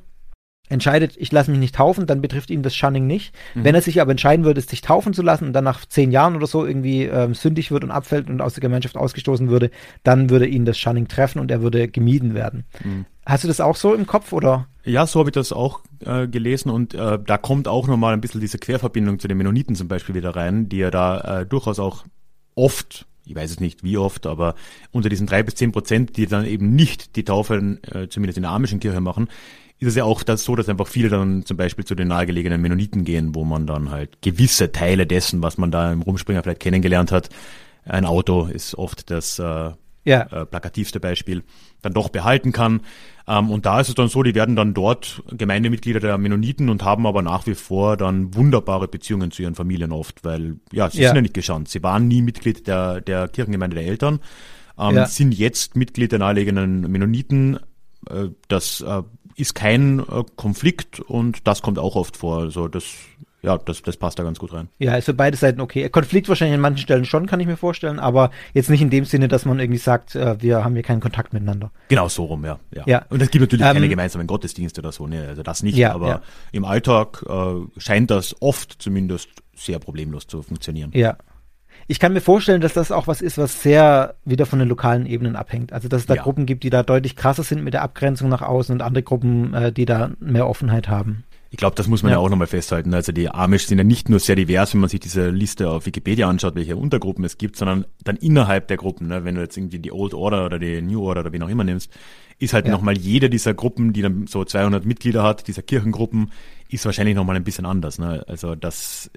entscheidet, 0.70 1.16
ich 1.18 1.32
lasse 1.32 1.51
mich 1.51 1.59
nicht 1.59 1.76
taufen, 1.76 2.07
dann 2.07 2.22
betrifft 2.22 2.49
ihn 2.49 2.64
das 2.64 2.76
Shunning 2.76 3.05
nicht. 3.05 3.34
Mhm. 3.55 3.64
Wenn 3.66 3.76
er 3.76 3.82
sich 3.82 4.01
aber 4.01 4.12
entscheiden 4.12 4.45
würde, 4.45 4.62
sich 4.62 4.82
taufen 4.82 5.14
zu 5.14 5.22
lassen 5.22 5.45
und 5.45 5.53
dann 5.53 5.64
nach 5.64 5.86
zehn 5.86 6.12
Jahren 6.12 6.36
oder 6.36 6.47
so 6.47 6.66
irgendwie 6.66 7.03
ähm, 7.03 7.34
sündig 7.34 7.72
wird 7.72 7.84
und 7.84 7.91
abfällt 7.91 8.30
und 8.30 8.41
aus 8.41 8.53
der 8.53 8.62
Gemeinschaft 8.62 8.95
ausgestoßen 8.95 9.49
würde, 9.49 9.70
dann 10.03 10.30
würde 10.30 10.47
ihn 10.47 10.66
das 10.66 10.78
Shunning 10.78 11.07
treffen 11.07 11.39
und 11.39 11.51
er 11.51 11.62
würde 11.62 11.88
gemieden 11.88 12.34
werden. 12.34 12.66
Mhm. 12.84 13.05
Hast 13.26 13.43
du 13.43 13.47
das 13.47 13.62
auch 13.62 13.76
so 13.76 13.93
im 13.93 14.07
Kopf 14.07 14.34
oder? 14.34 14.68
Ja, 14.84 15.05
so 15.05 15.20
habe 15.20 15.30
ich 15.30 15.34
das 15.34 15.53
auch 15.53 15.82
äh, 15.99 16.28
gelesen 16.28 16.72
und 16.72 16.93
äh, 16.93 17.20
da 17.24 17.38
kommt 17.38 17.68
auch 17.68 17.88
nochmal 17.88 18.14
ein 18.14 18.22
bisschen 18.22 18.41
diese 18.41 18.57
Querverbindung 18.57 19.20
zu 19.20 19.28
den 19.28 19.38
Mennoniten 19.38 19.76
zum 19.76 19.88
Beispiel 19.88 20.16
wieder 20.16 20.36
rein, 20.36 20.70
die 20.70 20.78
ja 20.78 20.89
da 20.89 21.41
äh, 21.41 21.45
durchaus 21.45 21.80
auch 21.80 22.05
oft 22.55 23.05
ich 23.24 23.36
weiß 23.36 23.51
es 23.51 23.59
nicht 23.59 23.84
wie 23.84 23.97
oft, 23.97 24.26
aber 24.26 24.55
unter 24.91 25.07
diesen 25.07 25.28
drei 25.28 25.43
bis 25.43 25.55
zehn 25.55 25.72
Prozent, 25.72 26.18
die 26.18 26.26
dann 26.26 26.45
eben 26.45 26.76
nicht 26.76 27.16
die 27.16 27.24
Taufe, 27.24 27.78
äh, 27.91 28.07
zumindest 28.07 28.38
in 28.38 28.43
der 28.43 28.51
amischen 28.51 28.80
Kirche 28.80 28.99
machen, 28.99 29.30
ist 29.82 29.88
es 29.88 29.95
ja 29.95 30.03
auch 30.03 30.21
das 30.21 30.43
so, 30.43 30.55
dass 30.55 30.69
einfach 30.69 30.88
viele 30.88 31.09
dann 31.09 31.43
zum 31.43 31.57
Beispiel 31.57 31.84
zu 31.84 31.95
den 31.95 32.07
nahegelegenen 32.09 32.61
Mennoniten 32.61 33.03
gehen, 33.03 33.34
wo 33.34 33.43
man 33.43 33.65
dann 33.65 33.89
halt 33.89 34.21
gewisse 34.21 34.71
Teile 34.71 35.07
dessen, 35.07 35.41
was 35.41 35.57
man 35.57 35.71
da 35.71 35.91
im 35.91 36.03
Rumspringer 36.03 36.43
vielleicht 36.43 36.61
kennengelernt 36.61 37.11
hat, 37.11 37.29
ein 37.84 38.05
Auto 38.05 38.45
ist 38.45 38.75
oft 38.75 39.09
das 39.09 39.39
äh, 39.39 39.71
ja. 40.05 40.21
äh, 40.32 40.45
plakativste 40.45 40.99
Beispiel, 40.99 41.43
dann 41.82 41.93
doch 41.93 42.09
behalten 42.09 42.51
kann. 42.51 42.82
Ähm, 43.27 43.49
und 43.49 43.65
da 43.65 43.79
ist 43.79 43.89
es 43.89 43.95
dann 43.95 44.07
so, 44.07 44.21
die 44.21 44.36
werden 44.36 44.55
dann 44.55 44.75
dort 44.75 45.23
Gemeindemitglieder 45.32 45.99
der 45.99 46.19
Mennoniten 46.19 46.69
und 46.69 46.84
haben 46.84 47.07
aber 47.07 47.23
nach 47.23 47.47
wie 47.47 47.55
vor 47.55 47.97
dann 47.97 48.36
wunderbare 48.36 48.88
Beziehungen 48.88 49.32
zu 49.32 49.41
ihren 49.41 49.55
Familien 49.55 49.91
oft, 49.91 50.23
weil 50.23 50.57
ja, 50.71 50.91
sie 50.91 51.01
ja. 51.01 51.09
sind 51.09 51.15
ja 51.15 51.21
nicht 51.23 51.34
geschanzt. 51.34 51.71
Sie 51.71 51.82
waren 51.82 52.07
nie 52.07 52.21
Mitglied 52.21 52.67
der, 52.67 53.01
der 53.01 53.27
Kirchengemeinde 53.29 53.77
der 53.77 53.88
Eltern, 53.88 54.19
ähm, 54.77 54.95
ja. 54.95 55.05
sind 55.07 55.32
jetzt 55.32 55.75
Mitglied 55.75 56.11
der 56.11 56.19
nahegelegenen 56.19 56.82
Mennoniten. 56.82 57.59
Äh, 58.09 58.29
das 58.47 58.82
äh, 58.82 59.01
ist 59.36 59.55
kein 59.55 59.99
äh, 59.99 60.23
Konflikt 60.36 60.99
und 60.99 61.47
das 61.47 61.61
kommt 61.61 61.79
auch 61.79 61.95
oft 61.95 62.17
vor. 62.17 62.39
Also 62.39 62.67
das, 62.67 62.86
ja, 63.41 63.57
das, 63.57 63.82
das 63.82 63.97
passt 63.97 64.19
da 64.19 64.23
ganz 64.23 64.39
gut 64.39 64.53
rein. 64.53 64.69
Ja, 64.79 64.95
ist 64.95 65.05
für 65.05 65.13
beide 65.13 65.36
Seiten 65.38 65.61
okay. 65.61 65.89
Konflikt 65.89 66.29
wahrscheinlich 66.29 66.55
an 66.55 66.61
manchen 66.61 66.79
Stellen 66.79 67.05
schon, 67.05 67.25
kann 67.25 67.39
ich 67.39 67.47
mir 67.47 67.57
vorstellen, 67.57 67.99
aber 67.99 68.32
jetzt 68.53 68.69
nicht 68.69 68.82
in 68.82 68.89
dem 68.89 69.05
Sinne, 69.05 69.27
dass 69.27 69.45
man 69.45 69.59
irgendwie 69.59 69.79
sagt, 69.79 70.15
äh, 70.15 70.41
wir 70.41 70.63
haben 70.63 70.73
hier 70.73 70.84
keinen 70.84 71.01
Kontakt 71.01 71.34
miteinander. 71.34 71.71
Genau 71.88 72.07
so 72.07 72.25
rum, 72.25 72.45
ja. 72.45 72.59
ja. 72.73 72.84
ja. 72.86 73.05
Und 73.09 73.21
es 73.21 73.32
gibt 73.32 73.41
natürlich 73.41 73.65
ähm, 73.65 73.73
keine 73.73 73.89
gemeinsamen 73.89 74.27
Gottesdienste 74.27 74.82
oder 74.82 74.91
so, 74.91 75.07
ne? 75.07 75.27
Also 75.27 75.43
das 75.43 75.63
nicht, 75.63 75.77
ja, 75.77 75.93
aber 75.93 76.07
ja. 76.07 76.21
im 76.51 76.65
Alltag 76.65 77.23
äh, 77.27 77.79
scheint 77.79 78.11
das 78.11 78.36
oft 78.41 78.82
zumindest 78.82 79.29
sehr 79.55 79.79
problemlos 79.79 80.27
zu 80.27 80.41
funktionieren. 80.41 80.91
Ja. 80.93 81.17
Ich 81.91 81.99
kann 81.99 82.13
mir 82.13 82.21
vorstellen, 82.21 82.61
dass 82.61 82.71
das 82.71 82.89
auch 82.89 83.07
was 83.07 83.21
ist, 83.21 83.37
was 83.37 83.61
sehr 83.61 84.15
wieder 84.23 84.45
von 84.45 84.59
den 84.59 84.69
lokalen 84.69 85.05
Ebenen 85.05 85.35
abhängt. 85.35 85.73
Also 85.73 85.89
dass 85.89 86.03
es 86.03 86.07
da 86.07 86.15
ja. 86.15 86.23
Gruppen 86.23 86.45
gibt, 86.45 86.63
die 86.63 86.69
da 86.69 86.83
deutlich 86.83 87.17
krasser 87.17 87.43
sind 87.43 87.65
mit 87.65 87.73
der 87.73 87.81
Abgrenzung 87.81 88.29
nach 88.29 88.41
außen 88.41 88.73
und 88.73 88.81
andere 88.81 89.03
Gruppen, 89.03 89.53
äh, 89.53 89.73
die 89.73 89.83
da 89.83 90.11
mehr 90.21 90.47
Offenheit 90.47 90.87
haben. 90.87 91.25
Ich 91.49 91.57
glaube, 91.57 91.75
das 91.75 91.89
muss 91.89 92.01
man 92.01 92.11
ja, 92.11 92.17
ja 92.17 92.23
auch 92.23 92.29
nochmal 92.29 92.47
festhalten. 92.47 92.93
Also 92.93 93.11
die 93.11 93.29
Amish 93.29 93.65
sind 93.65 93.77
ja 93.77 93.83
nicht 93.83 94.07
nur 94.07 94.21
sehr 94.21 94.37
divers, 94.37 94.73
wenn 94.73 94.79
man 94.79 94.89
sich 94.89 95.01
diese 95.01 95.31
Liste 95.31 95.69
auf 95.69 95.85
Wikipedia 95.85 96.29
anschaut, 96.29 96.55
welche 96.55 96.77
Untergruppen 96.77 97.25
es 97.25 97.37
gibt, 97.37 97.57
sondern 97.57 97.85
dann 98.05 98.15
innerhalb 98.15 98.69
der 98.69 98.77
Gruppen. 98.77 99.09
Ne? 99.09 99.25
Wenn 99.25 99.35
du 99.35 99.41
jetzt 99.41 99.57
irgendwie 99.57 99.79
die 99.79 99.91
Old 99.91 100.13
Order 100.13 100.45
oder 100.45 100.59
die 100.59 100.81
New 100.81 101.03
Order 101.03 101.19
oder 101.19 101.33
wie 101.33 101.41
auch 101.41 101.49
immer 101.49 101.65
nimmst, 101.65 101.91
ist 102.39 102.53
halt 102.53 102.67
ja. 102.67 102.71
nochmal 102.71 102.97
jede 102.97 103.29
dieser 103.29 103.53
Gruppen, 103.53 103.91
die 103.91 104.01
dann 104.01 104.27
so 104.27 104.45
200 104.45 104.85
Mitglieder 104.85 105.23
hat, 105.23 105.49
dieser 105.49 105.61
Kirchengruppen, 105.61 106.31
ist 106.69 106.85
wahrscheinlich 106.85 107.17
nochmal 107.17 107.35
ein 107.35 107.43
bisschen 107.43 107.65
anders. 107.65 107.99
Ne? 107.99 108.23
Also 108.29 108.55
das 108.55 109.11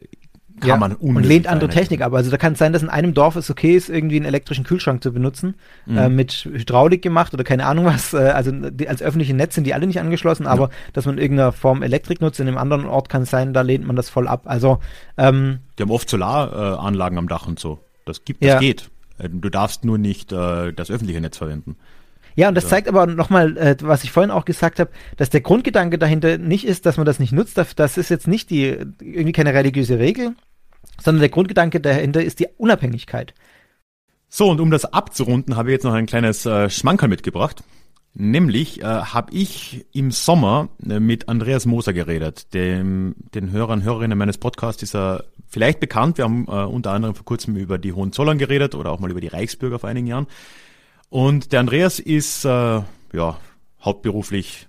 kann 0.61 0.69
ja, 0.69 0.77
man 0.77 0.93
Und 0.95 1.25
lehnt 1.25 1.47
andere 1.47 1.69
Technik 1.69 2.01
ab. 2.01 2.13
Also 2.15 2.31
da 2.31 2.37
kann 2.37 2.53
es 2.53 2.59
sein, 2.59 2.73
dass 2.73 2.83
in 2.83 2.89
einem 2.89 3.13
Dorf 3.13 3.35
es 3.37 3.51
okay 3.51 3.77
ist, 3.77 3.89
irgendwie 3.89 4.17
einen 4.17 4.25
elektrischen 4.25 4.65
Kühlschrank 4.65 5.03
zu 5.03 5.13
benutzen, 5.13 5.55
mhm. 5.87 5.99
äh, 5.99 6.09
mit 6.09 6.33
Hydraulik 6.33 7.03
gemacht 7.03 7.35
oder 7.35 7.43
keine 7.43 7.67
Ahnung 7.67 7.87
was. 7.87 8.15
Äh, 8.15 8.19
also 8.19 8.53
die, 8.53 8.89
als 8.89 9.03
öffentliche 9.03 9.35
Netz 9.35 9.57
sind 9.57 9.65
die 9.65 9.75
alle 9.75 9.87
nicht 9.87 9.99
angeschlossen, 9.99 10.47
aber 10.47 10.65
ja. 10.65 10.71
dass 10.93 11.07
man 11.07 11.19
irgendeiner 11.19 11.53
Form 11.53 11.83
Elektrik 11.83 12.21
nutzt, 12.21 12.39
in 12.39 12.47
einem 12.47 12.59
anderen 12.59 12.87
Ort 12.87 13.09
kann 13.09 13.23
es 13.23 13.31
sein, 13.31 13.53
da 13.53 13.63
lehnt 13.63 13.87
man 13.87 13.97
das 13.97 14.11
voll 14.11 14.29
ab. 14.29 14.43
Also 14.45 14.79
ähm, 15.19 15.59
Die 15.79 15.83
haben 15.83 15.91
oft 15.91 16.09
Solaranlagen 16.09 17.19
am 17.19 17.29
Dach 17.29 17.49
und 17.49 17.59
so. 17.59 17.81
Das 18.05 18.25
gibt, 18.25 18.43
das 18.43 18.49
ja. 18.49 18.59
geht. 18.61 18.91
Äh, 19.19 19.29
du 19.31 19.51
darfst 19.51 19.85
nur 19.85 19.99
nicht 19.99 20.33
äh, 20.33 20.73
das 20.73 20.91
öffentliche 20.91 21.21
Netz 21.21 21.39
verwenden. 21.39 21.77
Ja, 22.37 22.49
und 22.49 22.55
das 22.55 22.69
zeigt 22.69 22.89
aber 22.89 23.07
nochmal, 23.07 23.57
äh, 23.57 23.77
was 23.81 24.05
ich 24.05 24.11
vorhin 24.11 24.31
auch 24.31 24.45
gesagt 24.45 24.81
habe, 24.81 24.91
dass 25.17 25.31
der 25.31 25.41
Grundgedanke 25.41 25.99
dahinter 25.99 26.39
nicht 26.39 26.67
ist, 26.67 26.85
dass 26.87 26.97
man 26.97 27.07
das 27.07 27.19
nicht 27.19 27.33
nutzt. 27.33 27.59
Das 27.77 27.97
ist 27.97 28.09
jetzt 28.09 28.27
nicht 28.27 28.51
die 28.51 28.77
irgendwie 29.01 29.33
keine 29.33 29.55
religiöse 29.55 29.99
Regel, 29.99 30.35
sondern 31.01 31.21
der 31.21 31.29
Grundgedanke 31.29 31.81
dahinter 31.81 32.23
ist 32.25 32.41
die 32.41 32.49
Unabhängigkeit. 32.57 33.35
So, 34.29 34.51
und 34.51 34.61
um 34.61 34.71
das 34.71 34.85
abzurunden, 34.85 35.57
habe 35.57 35.69
ich 35.69 35.75
jetzt 35.75 35.85
noch 35.85 35.93
ein 35.93 36.07
kleines 36.07 36.45
äh, 36.45 36.69
Schmankerl 36.69 37.09
mitgebracht. 37.09 37.63
Nämlich 38.17 38.81
äh, 38.81 38.85
habe 38.85 39.33
ich 39.33 39.87
im 39.93 40.11
Sommer 40.13 40.69
äh, 40.89 41.01
mit 41.01 41.29
Andreas 41.29 41.67
Moser 41.67 41.93
geredet, 41.93 42.55
dem, 42.55 43.17
den 43.35 43.51
Hörern, 43.51 43.83
Hörerinnen 43.83 44.17
meines 44.17 44.39
Podcasts 44.39 44.83
ist 44.83 44.95
er 44.95 45.25
vielleicht 45.49 45.81
bekannt. 45.81 46.19
Wir 46.19 46.25
haben 46.25 46.47
äh, 46.49 46.65
unter 46.65 46.93
anderem 46.93 47.15
vor 47.15 47.25
kurzem 47.25 47.57
über 47.57 47.77
die 47.77 47.93
Hohenzollern 47.93 48.39
geredet 48.39 48.77
oder 48.77 48.91
auch 48.91 49.01
mal 49.01 49.11
über 49.11 49.21
die 49.21 49.29
Reichsbürger 49.29 49.81
vor 49.81 49.89
einigen 49.89 50.07
Jahren. 50.07 50.27
Und 51.15 51.53
der 51.53 51.61
Andreas 51.61 52.01
ist 52.01 52.45
äh, 52.45 52.49
ja 52.49 53.39
hauptberuflich 53.81 54.67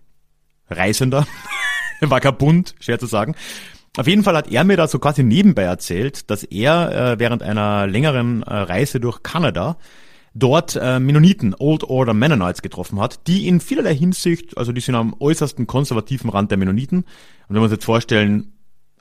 Reisender, 0.70 1.26
Vagabund, 2.02 2.76
schwer 2.80 3.00
zu 3.00 3.08
sagen. 3.08 3.34
Auf 3.98 4.06
jeden 4.06 4.24
Fall 4.24 4.38
hat 4.38 4.52
er 4.52 4.64
mir 4.64 4.78
da 4.78 4.88
so 4.88 5.00
quasi 5.00 5.24
nebenbei 5.24 5.64
erzählt, 5.64 6.30
dass 6.30 6.44
er 6.44 7.14
äh, 7.14 7.20
während 7.20 7.42
einer 7.42 7.88
längeren 7.88 8.44
äh, 8.44 8.54
Reise 8.54 9.00
durch 9.00 9.24
Kanada 9.24 9.78
dort 10.36 10.76
äh, 10.80 11.00
Mennoniten, 11.00 11.56
Old 11.58 11.84
Order 11.84 12.14
Mennonites 12.14 12.62
getroffen 12.62 13.00
hat, 13.00 13.26
die 13.26 13.48
in 13.48 13.60
vielerlei 13.60 13.96
Hinsicht, 13.96 14.56
also 14.56 14.72
die 14.72 14.82
sind 14.82 14.94
am 14.94 15.16
äußersten 15.20 15.66
konservativen 15.66 16.30
Rand 16.30 16.52
der 16.52 16.60
Mennoniten. 16.60 17.00
Und 17.00 17.06
wenn 17.50 17.56
wir 17.56 17.64
uns 17.64 17.72
jetzt 17.72 17.86
vorstellen, 17.86 18.54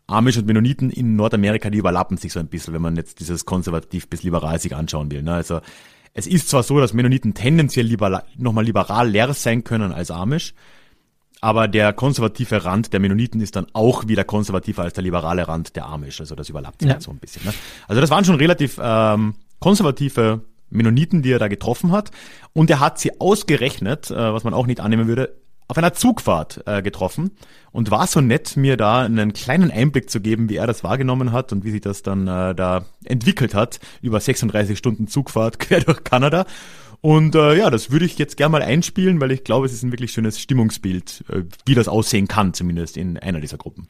Amish 0.06 0.38
und 0.38 0.46
Mennoniten 0.46 0.88
in 0.88 1.14
Nordamerika, 1.14 1.68
die 1.68 1.78
überlappen 1.78 2.16
sich 2.16 2.32
so 2.32 2.40
ein 2.40 2.48
bisschen, 2.48 2.72
wenn 2.72 2.80
man 2.80 2.96
jetzt 2.96 3.20
dieses 3.20 3.44
konservativ 3.44 4.08
bis 4.08 4.22
liberal 4.22 4.58
sich 4.58 4.74
anschauen 4.74 5.10
will. 5.10 5.22
Ne? 5.22 5.34
Also 5.34 5.60
es 6.14 6.26
ist 6.26 6.48
zwar 6.48 6.62
so, 6.62 6.80
dass 6.80 6.94
Mennoniten 6.94 7.34
tendenziell 7.34 7.86
lieber, 7.86 8.24
nochmal 8.38 8.64
liberal 8.64 9.10
leer 9.10 9.34
sein 9.34 9.64
können 9.64 9.92
als 9.92 10.10
Amish, 10.10 10.54
aber 11.40 11.68
der 11.68 11.92
konservative 11.92 12.64
Rand 12.64 12.92
der 12.92 13.00
Mennoniten 13.00 13.40
ist 13.40 13.56
dann 13.56 13.66
auch 13.74 14.08
wieder 14.08 14.24
konservativer 14.24 14.82
als 14.82 14.94
der 14.94 15.02
liberale 15.02 15.46
Rand 15.46 15.76
der 15.76 15.84
Amish. 15.84 16.20
Also 16.20 16.34
das 16.34 16.48
überlappt 16.48 16.80
sich 16.80 16.88
ja. 16.88 16.94
halt 16.94 17.02
so 17.02 17.10
ein 17.10 17.18
bisschen. 17.18 17.44
Ne? 17.44 17.52
Also 17.86 18.00
das 18.00 18.08
waren 18.08 18.24
schon 18.24 18.36
relativ 18.36 18.80
ähm, 18.82 19.34
konservative 19.58 20.40
Mennoniten, 20.70 21.20
die 21.20 21.32
er 21.32 21.38
da 21.38 21.48
getroffen 21.48 21.92
hat. 21.92 22.12
Und 22.54 22.70
er 22.70 22.80
hat 22.80 22.98
sie 22.98 23.20
ausgerechnet, 23.20 24.10
äh, 24.10 24.32
was 24.32 24.44
man 24.44 24.54
auch 24.54 24.66
nicht 24.66 24.80
annehmen 24.80 25.06
würde, 25.06 25.36
auf 25.68 25.78
einer 25.78 25.94
Zugfahrt 25.94 26.62
äh, 26.66 26.82
getroffen 26.82 27.32
und 27.72 27.90
war 27.90 28.06
so 28.06 28.20
nett, 28.20 28.56
mir 28.56 28.76
da 28.76 29.00
einen 29.00 29.32
kleinen 29.32 29.70
Einblick 29.70 30.10
zu 30.10 30.20
geben, 30.20 30.48
wie 30.48 30.56
er 30.56 30.66
das 30.66 30.84
wahrgenommen 30.84 31.32
hat 31.32 31.52
und 31.52 31.64
wie 31.64 31.70
sich 31.70 31.80
das 31.80 32.02
dann 32.02 32.28
äh, 32.28 32.54
da 32.54 32.84
entwickelt 33.04 33.54
hat 33.54 33.80
über 34.02 34.20
36 34.20 34.76
Stunden 34.76 35.06
Zugfahrt 35.06 35.58
quer 35.58 35.80
durch 35.80 36.04
Kanada. 36.04 36.46
Und 37.00 37.34
äh, 37.34 37.58
ja, 37.58 37.70
das 37.70 37.90
würde 37.90 38.06
ich 38.06 38.18
jetzt 38.18 38.36
gerne 38.36 38.52
mal 38.52 38.62
einspielen, 38.62 39.20
weil 39.20 39.30
ich 39.30 39.44
glaube, 39.44 39.66
es 39.66 39.72
ist 39.72 39.82
ein 39.82 39.92
wirklich 39.92 40.12
schönes 40.12 40.40
Stimmungsbild, 40.40 41.24
äh, 41.28 41.42
wie 41.66 41.74
das 41.74 41.88
aussehen 41.88 42.28
kann, 42.28 42.54
zumindest 42.54 42.96
in 42.96 43.18
einer 43.18 43.40
dieser 43.40 43.58
Gruppen. 43.58 43.88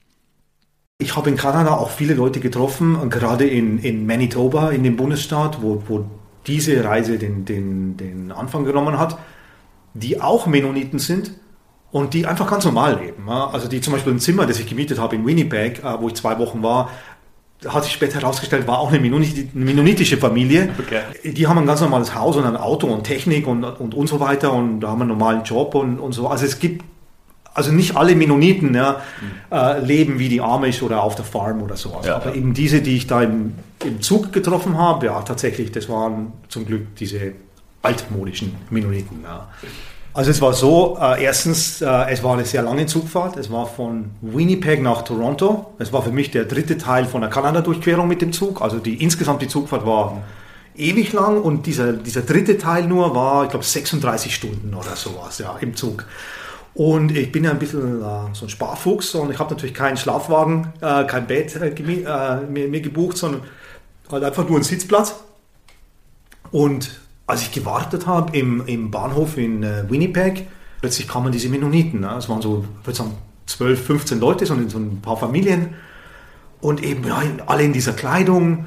Ich 0.98 1.16
habe 1.16 1.28
in 1.28 1.36
Kanada 1.36 1.74
auch 1.74 1.90
viele 1.90 2.14
Leute 2.14 2.38
getroffen, 2.38 3.10
gerade 3.10 3.46
in, 3.46 3.78
in 3.78 4.06
Manitoba, 4.06 4.70
in 4.70 4.84
dem 4.84 4.96
Bundesstaat, 4.96 5.60
wo, 5.60 5.82
wo 5.88 6.06
diese 6.46 6.84
Reise 6.84 7.18
den, 7.18 7.44
den, 7.44 7.96
den 7.96 8.32
Anfang 8.32 8.64
genommen 8.64 8.98
hat, 8.98 9.18
die 9.94 10.20
auch 10.20 10.46
Mennoniten 10.46 10.98
sind 10.98 11.32
und 11.94 12.12
die 12.12 12.26
einfach 12.26 12.50
ganz 12.50 12.64
normal 12.64 12.98
leben. 13.00 13.30
Also 13.30 13.68
die 13.68 13.80
zum 13.80 13.92
Beispiel 13.92 14.14
ein 14.14 14.18
Zimmer, 14.18 14.46
das 14.46 14.58
ich 14.58 14.66
gemietet 14.66 14.98
habe 14.98 15.14
in 15.14 15.24
Winnipeg, 15.24 15.78
äh, 15.78 16.00
wo 16.00 16.08
ich 16.08 16.14
zwei 16.14 16.36
Wochen 16.40 16.60
war, 16.60 16.90
hat 17.68 17.84
sich 17.84 17.92
später 17.92 18.20
herausgestellt, 18.20 18.66
war 18.66 18.80
auch 18.80 18.92
eine 18.92 18.98
mennonitische 18.98 20.16
Familie. 20.16 20.70
Okay. 20.76 21.02
Die 21.22 21.46
haben 21.46 21.56
ein 21.56 21.66
ganz 21.66 21.80
normales 21.80 22.12
Haus 22.16 22.36
und 22.36 22.46
ein 22.46 22.56
Auto 22.56 22.88
und 22.88 23.04
Technik 23.04 23.46
und, 23.46 23.62
und, 23.62 23.94
und 23.94 24.08
so 24.08 24.18
weiter 24.18 24.52
und 24.52 24.80
da 24.80 24.88
haben 24.88 25.02
einen 25.02 25.10
normalen 25.10 25.44
Job 25.44 25.76
und, 25.76 26.00
und 26.00 26.10
so. 26.10 26.26
Also 26.26 26.44
es 26.46 26.58
gibt 26.58 26.84
also 27.54 27.70
nicht 27.70 27.96
alle 27.96 28.16
Mennoniten 28.16 28.74
ja, 28.74 29.00
mhm. 29.20 29.56
äh, 29.56 29.78
leben 29.78 30.18
wie 30.18 30.28
die 30.28 30.40
Amish 30.40 30.82
oder 30.82 31.00
auf 31.00 31.14
der 31.14 31.24
Farm 31.24 31.62
oder 31.62 31.76
sowas. 31.76 32.06
Ja, 32.06 32.16
Aber 32.16 32.34
eben 32.34 32.54
diese, 32.54 32.82
die 32.82 32.96
ich 32.96 33.06
da 33.06 33.22
im, 33.22 33.54
im 33.84 34.02
Zug 34.02 34.32
getroffen 34.32 34.76
habe, 34.76 35.06
ja, 35.06 35.22
tatsächlich, 35.22 35.70
das 35.70 35.88
waren 35.88 36.32
zum 36.48 36.66
Glück 36.66 36.96
diese 36.96 37.34
altmodischen 37.82 38.56
Mennoniten. 38.70 39.20
Ja. 39.22 39.46
Also 40.14 40.30
es 40.30 40.40
war 40.40 40.52
so, 40.52 40.96
äh, 41.00 41.24
erstens, 41.24 41.82
äh, 41.82 41.86
es 42.08 42.22
war 42.22 42.34
eine 42.34 42.44
sehr 42.44 42.62
lange 42.62 42.86
Zugfahrt. 42.86 43.36
Es 43.36 43.50
war 43.50 43.66
von 43.66 44.12
Winnipeg 44.20 44.80
nach 44.80 45.02
Toronto. 45.02 45.74
Es 45.80 45.92
war 45.92 46.02
für 46.02 46.12
mich 46.12 46.30
der 46.30 46.44
dritte 46.44 46.78
Teil 46.78 47.04
von 47.04 47.20
der 47.20 47.30
Kanada-Durchquerung 47.30 48.06
mit 48.06 48.22
dem 48.22 48.32
Zug. 48.32 48.62
Also 48.62 48.78
die 48.78 49.02
insgesamt 49.02 49.42
die 49.42 49.48
Zugfahrt 49.48 49.84
war 49.84 50.22
ewig 50.76 51.12
lang 51.12 51.40
und 51.42 51.66
dieser, 51.66 51.92
dieser 51.92 52.22
dritte 52.22 52.58
Teil 52.58 52.86
nur 52.86 53.14
war, 53.14 53.44
ich 53.44 53.50
glaube, 53.50 53.64
36 53.64 54.32
Stunden 54.32 54.72
oder 54.74 54.94
sowas 54.94 55.38
ja, 55.38 55.56
im 55.60 55.74
Zug. 55.74 56.06
Und 56.74 57.16
ich 57.16 57.32
bin 57.32 57.44
ja 57.44 57.50
ein 57.50 57.58
bisschen 57.58 58.00
äh, 58.00 58.34
so 58.34 58.46
ein 58.46 58.48
Sparfuchs 58.48 59.16
und 59.16 59.32
ich 59.32 59.38
habe 59.40 59.52
natürlich 59.52 59.74
keinen 59.74 59.96
Schlafwagen, 59.96 60.72
äh, 60.80 61.04
kein 61.04 61.26
Bett 61.26 61.56
äh, 61.56 61.68
äh, 61.68 62.40
mir, 62.48 62.68
mir, 62.68 62.80
gebucht, 62.80 63.16
sondern 63.16 63.42
halt 64.10 64.22
einfach 64.22 64.44
nur 64.46 64.56
einen 64.56 64.64
Sitzplatz. 64.64 65.14
Und 66.52 67.00
als 67.26 67.42
ich 67.42 67.52
gewartet 67.52 68.06
habe 68.06 68.36
im, 68.36 68.66
im 68.66 68.90
Bahnhof 68.90 69.36
in 69.36 69.62
äh, 69.62 69.88
Winnipeg, 69.88 70.46
plötzlich 70.80 71.08
kamen 71.08 71.32
diese 71.32 71.48
Mennoniten. 71.48 72.00
Ne? 72.00 72.14
Es 72.18 72.28
waren 72.28 72.42
so, 72.42 72.64
ich 72.80 72.86
würde 72.86 72.96
sagen, 72.96 73.14
12, 73.46 73.86
15 73.86 74.20
Leute, 74.20 74.46
so, 74.46 74.54
ein 74.54 75.00
paar 75.02 75.16
Familien. 75.16 75.74
Und 76.60 76.82
eben 76.82 77.06
ja, 77.06 77.22
alle 77.46 77.62
in 77.62 77.72
dieser 77.72 77.92
Kleidung, 77.92 78.66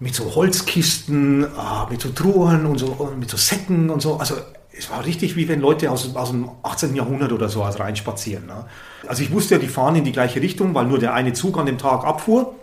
mit 0.00 0.14
so 0.14 0.34
Holzkisten, 0.34 1.44
äh, 1.44 1.90
mit 1.90 2.00
so 2.00 2.10
Truhen 2.10 2.66
und 2.66 2.78
so, 2.78 3.12
mit 3.18 3.30
so 3.30 3.36
Säcken 3.36 3.90
und 3.90 4.00
so. 4.00 4.16
Also 4.16 4.36
es 4.76 4.90
war 4.90 5.04
richtig 5.04 5.34
wie 5.34 5.48
wenn 5.48 5.60
Leute 5.60 5.90
aus, 5.90 6.14
aus 6.14 6.30
dem 6.30 6.48
18. 6.62 6.94
Jahrhundert 6.94 7.32
oder 7.32 7.48
so 7.48 7.62
reinspazieren. 7.62 8.46
Ne? 8.46 8.64
Also 9.08 9.22
ich 9.22 9.32
wusste 9.32 9.56
ja, 9.56 9.60
die 9.60 9.68
fahren 9.68 9.96
in 9.96 10.04
die 10.04 10.12
gleiche 10.12 10.40
Richtung, 10.40 10.74
weil 10.74 10.86
nur 10.86 10.98
der 10.98 11.14
eine 11.14 11.32
Zug 11.32 11.58
an 11.58 11.66
dem 11.66 11.78
Tag 11.78 12.04
abfuhr. 12.04 12.54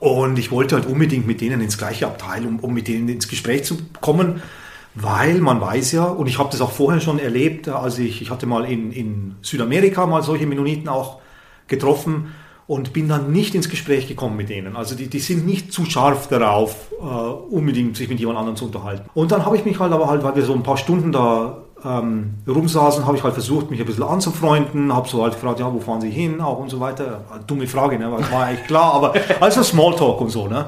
Und 0.00 0.38
ich 0.38 0.50
wollte 0.50 0.76
halt 0.76 0.86
unbedingt 0.86 1.26
mit 1.26 1.40
denen 1.40 1.60
ins 1.60 1.78
gleiche 1.78 2.06
Abteil, 2.06 2.46
um, 2.46 2.58
um 2.60 2.74
mit 2.74 2.88
denen 2.88 3.08
ins 3.08 3.28
Gespräch 3.28 3.64
zu 3.64 3.78
kommen, 4.00 4.42
weil 4.94 5.40
man 5.40 5.60
weiß 5.60 5.92
ja, 5.92 6.04
und 6.04 6.26
ich 6.26 6.38
habe 6.38 6.50
das 6.50 6.60
auch 6.60 6.72
vorher 6.72 7.00
schon 7.00 7.18
erlebt, 7.18 7.68
also 7.68 8.02
ich, 8.02 8.22
ich 8.22 8.30
hatte 8.30 8.46
mal 8.46 8.64
in, 8.64 8.90
in 8.90 9.36
Südamerika 9.42 10.06
mal 10.06 10.22
solche 10.22 10.46
Mennoniten 10.46 10.88
auch 10.88 11.20
getroffen, 11.68 12.32
und 12.70 12.92
bin 12.92 13.08
dann 13.08 13.32
nicht 13.32 13.56
ins 13.56 13.68
Gespräch 13.68 14.06
gekommen 14.06 14.36
mit 14.36 14.48
denen. 14.48 14.76
Also 14.76 14.94
die, 14.94 15.08
die 15.08 15.18
sind 15.18 15.44
nicht 15.44 15.72
zu 15.72 15.84
scharf 15.86 16.28
darauf, 16.28 16.92
äh, 17.00 17.04
unbedingt 17.04 17.96
sich 17.96 18.08
mit 18.08 18.20
jemand 18.20 18.38
anderem 18.38 18.54
zu 18.54 18.66
unterhalten. 18.66 19.10
Und 19.12 19.32
dann 19.32 19.44
habe 19.44 19.56
ich 19.56 19.64
mich 19.64 19.80
halt 19.80 19.92
aber 19.92 20.06
halt, 20.06 20.22
weil 20.22 20.36
wir 20.36 20.44
so 20.44 20.54
ein 20.54 20.62
paar 20.62 20.76
Stunden 20.76 21.10
da 21.10 21.64
ähm, 21.84 22.34
rumsaßen, 22.46 23.06
habe 23.06 23.16
ich 23.16 23.22
halt 23.22 23.34
versucht, 23.34 23.70
mich 23.70 23.80
ein 23.80 23.86
bisschen 23.86 24.04
anzufreunden, 24.04 24.94
habe 24.94 25.08
so 25.08 25.22
halt 25.22 25.34
gefragt, 25.34 25.60
ja, 25.60 25.72
wo 25.72 25.80
fahren 25.80 26.00
Sie 26.00 26.10
hin, 26.10 26.40
auch 26.40 26.58
und 26.58 26.68
so 26.68 26.80
weiter. 26.80 27.22
Dumme 27.46 27.66
Frage, 27.66 27.98
ne, 27.98 28.10
war 28.10 28.44
eigentlich 28.44 28.66
klar, 28.66 28.94
aber 28.94 29.14
also 29.40 29.62
Smalltalk 29.62 30.20
und 30.20 30.30
so, 30.30 30.46
ne. 30.46 30.66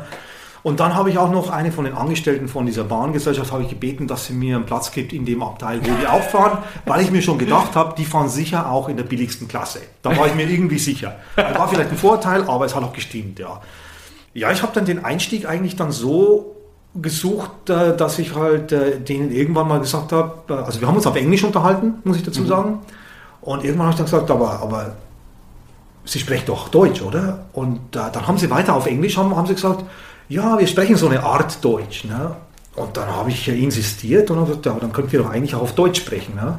Und 0.62 0.78
dann 0.78 0.94
habe 0.94 1.10
ich 1.10 1.18
auch 1.18 1.30
noch 1.30 1.51
eine 1.51 1.72
von 1.72 1.84
den 1.84 1.94
Angestellten 1.94 2.47
von 2.47 2.66
dieser 2.66 2.84
Bahngesellschaft 2.84 3.51
habe 3.51 3.64
ich 3.64 3.68
gebeten, 3.68 4.06
dass 4.06 4.26
sie 4.26 4.32
mir 4.32 4.55
einen 4.55 4.64
Platz 4.64 4.93
gibt 4.93 5.12
in 5.12 5.24
dem 5.24 5.43
Abteil, 5.43 5.80
wo 5.82 5.90
die 6.01 6.06
auch 6.06 6.22
fahren, 6.22 6.59
weil 6.86 7.02
ich 7.02 7.10
mir 7.10 7.20
schon 7.20 7.36
gedacht 7.36 7.74
habe, 7.74 7.94
die 7.97 8.05
fahren 8.05 8.28
sicher 8.28 8.70
auch 8.70 8.89
in 8.89 8.97
der 8.97 9.02
billigsten 9.02 9.48
Klasse. 9.48 9.80
Da 10.02 10.16
war 10.16 10.28
ich 10.28 10.36
mir 10.36 10.48
irgendwie 10.48 10.78
sicher. 10.78 11.16
Das 11.34 11.59
war 11.59 11.66
vielleicht 11.66 11.90
ein 11.90 11.97
Vorteil, 11.97 12.44
aber 12.48 12.64
es 12.64 12.76
hat 12.76 12.84
auch 12.84 12.93
gestimmt, 12.93 13.40
ja. 13.40 13.60
Ja, 14.34 14.52
ich 14.52 14.62
habe 14.62 14.72
dann 14.72 14.84
den 14.84 15.05
Einstieg 15.05 15.47
eigentlich 15.48 15.74
dann 15.74 15.90
so 15.90 16.52
gesucht, 17.01 17.70
äh, 17.70 17.97
dass 17.97 18.19
ich 18.19 18.35
halt 18.35 18.73
äh, 18.73 19.01
denen 19.01 19.31
irgendwann 19.31 19.69
mal 19.69 19.81
gesagt 19.81 20.12
habe, 20.12 20.35
äh, 20.48 20.52
also 20.52 20.81
wir 20.81 20.89
haben 20.89 20.97
uns 20.97 21.06
auf 21.06 21.16
Englisch 21.16 21.44
unterhalten, 21.44 21.94
muss 22.05 22.16
ich 22.16 22.23
dazu 22.23 22.43
mhm. 22.43 22.48
sagen. 22.48 22.78
Und 23.40 23.64
irgendwann 23.64 23.86
habe 23.86 23.93
ich 23.93 23.97
dann 23.97 24.06
gesagt, 24.06 24.31
aber, 24.31 24.60
aber 24.60 24.94
Sie 26.05 26.19
sprechen 26.19 26.47
doch 26.47 26.69
Deutsch, 26.69 27.01
oder? 27.01 27.47
Und 27.52 27.81
dann 27.93 28.27
haben 28.27 28.39
sie 28.39 28.51
weiter 28.51 28.74
auf 28.74 28.86
Englisch, 28.86 29.16
haben, 29.16 29.36
haben 29.36 29.47
sie 29.47 29.55
gesagt, 29.55 29.85
ja, 30.28 30.59
wir 30.59 30.66
sprechen 30.66 30.97
so 30.97 31.09
eine 31.09 31.23
Art 31.23 31.64
Deutsch. 31.64 32.05
Ne? 32.05 32.35
Und 32.74 32.97
dann 32.97 33.09
habe 33.09 33.31
ich 33.31 33.48
insistiert 33.48 34.31
und 34.31 34.39
habe 34.39 34.48
gesagt, 34.48 34.66
ja, 34.66 34.77
dann 34.81 34.93
könnten 34.93 35.12
wir 35.12 35.20
doch 35.20 35.31
eigentlich 35.31 35.55
auch 35.55 35.62
auf 35.62 35.74
Deutsch 35.74 36.01
sprechen. 36.01 36.35
Ne? 36.35 36.59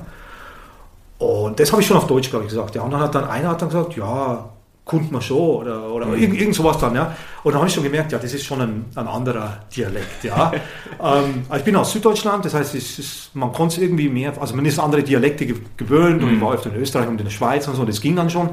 Und 1.17 1.59
das 1.59 1.71
habe 1.71 1.81
ich 1.81 1.87
schon 1.87 1.97
auf 1.97 2.07
Deutsch, 2.07 2.29
glaube 2.29 2.45
ich, 2.45 2.51
gesagt. 2.51 2.75
Ja. 2.75 2.83
Und 2.83 2.91
dann 2.91 3.01
hat 3.01 3.15
dann 3.15 3.25
einer 3.25 3.49
hat 3.49 3.61
dann 3.61 3.69
gesagt, 3.69 3.97
ja, 3.97 4.49
kommt 4.85 5.11
man 5.11 5.21
schon 5.21 5.37
oder, 5.37 5.89
oder 5.89 6.07
mhm. 6.07 6.15
irgend, 6.15 6.39
irgend 6.39 6.55
sowas 6.55 6.77
dann. 6.77 6.95
Ja. 6.95 7.15
Und 7.43 7.53
dann 7.53 7.59
habe 7.59 7.67
ich 7.67 7.73
schon 7.73 7.83
gemerkt, 7.83 8.11
ja, 8.11 8.19
das 8.19 8.33
ist 8.33 8.43
schon 8.43 8.61
ein, 8.61 8.85
ein 8.95 9.07
anderer 9.07 9.59
Dialekt. 9.75 10.23
Ja. 10.23 10.51
ähm, 10.99 11.45
also 11.47 11.57
ich 11.57 11.63
bin 11.63 11.75
aus 11.75 11.91
Süddeutschland, 11.91 12.43
das 12.43 12.53
heißt, 12.53 12.75
ist, 12.75 13.33
man 13.33 13.53
konnte 13.53 13.77
es 13.77 13.81
irgendwie 13.81 14.09
mehr, 14.09 14.33
also 14.39 14.55
man 14.55 14.65
ist 14.65 14.79
andere 14.79 15.03
Dialekte 15.03 15.45
gewöhnt 15.77 16.21
mhm. 16.21 16.27
und 16.27 16.33
ich 16.35 16.41
war 16.41 16.53
öfter 16.53 16.73
in 16.73 16.81
Österreich 16.81 17.07
und 17.07 17.19
in 17.19 17.25
der 17.25 17.31
Schweiz 17.31 17.67
und 17.67 17.75
so, 17.75 17.85
das 17.85 18.01
ging 18.01 18.15
dann 18.15 18.29
schon. 18.29 18.49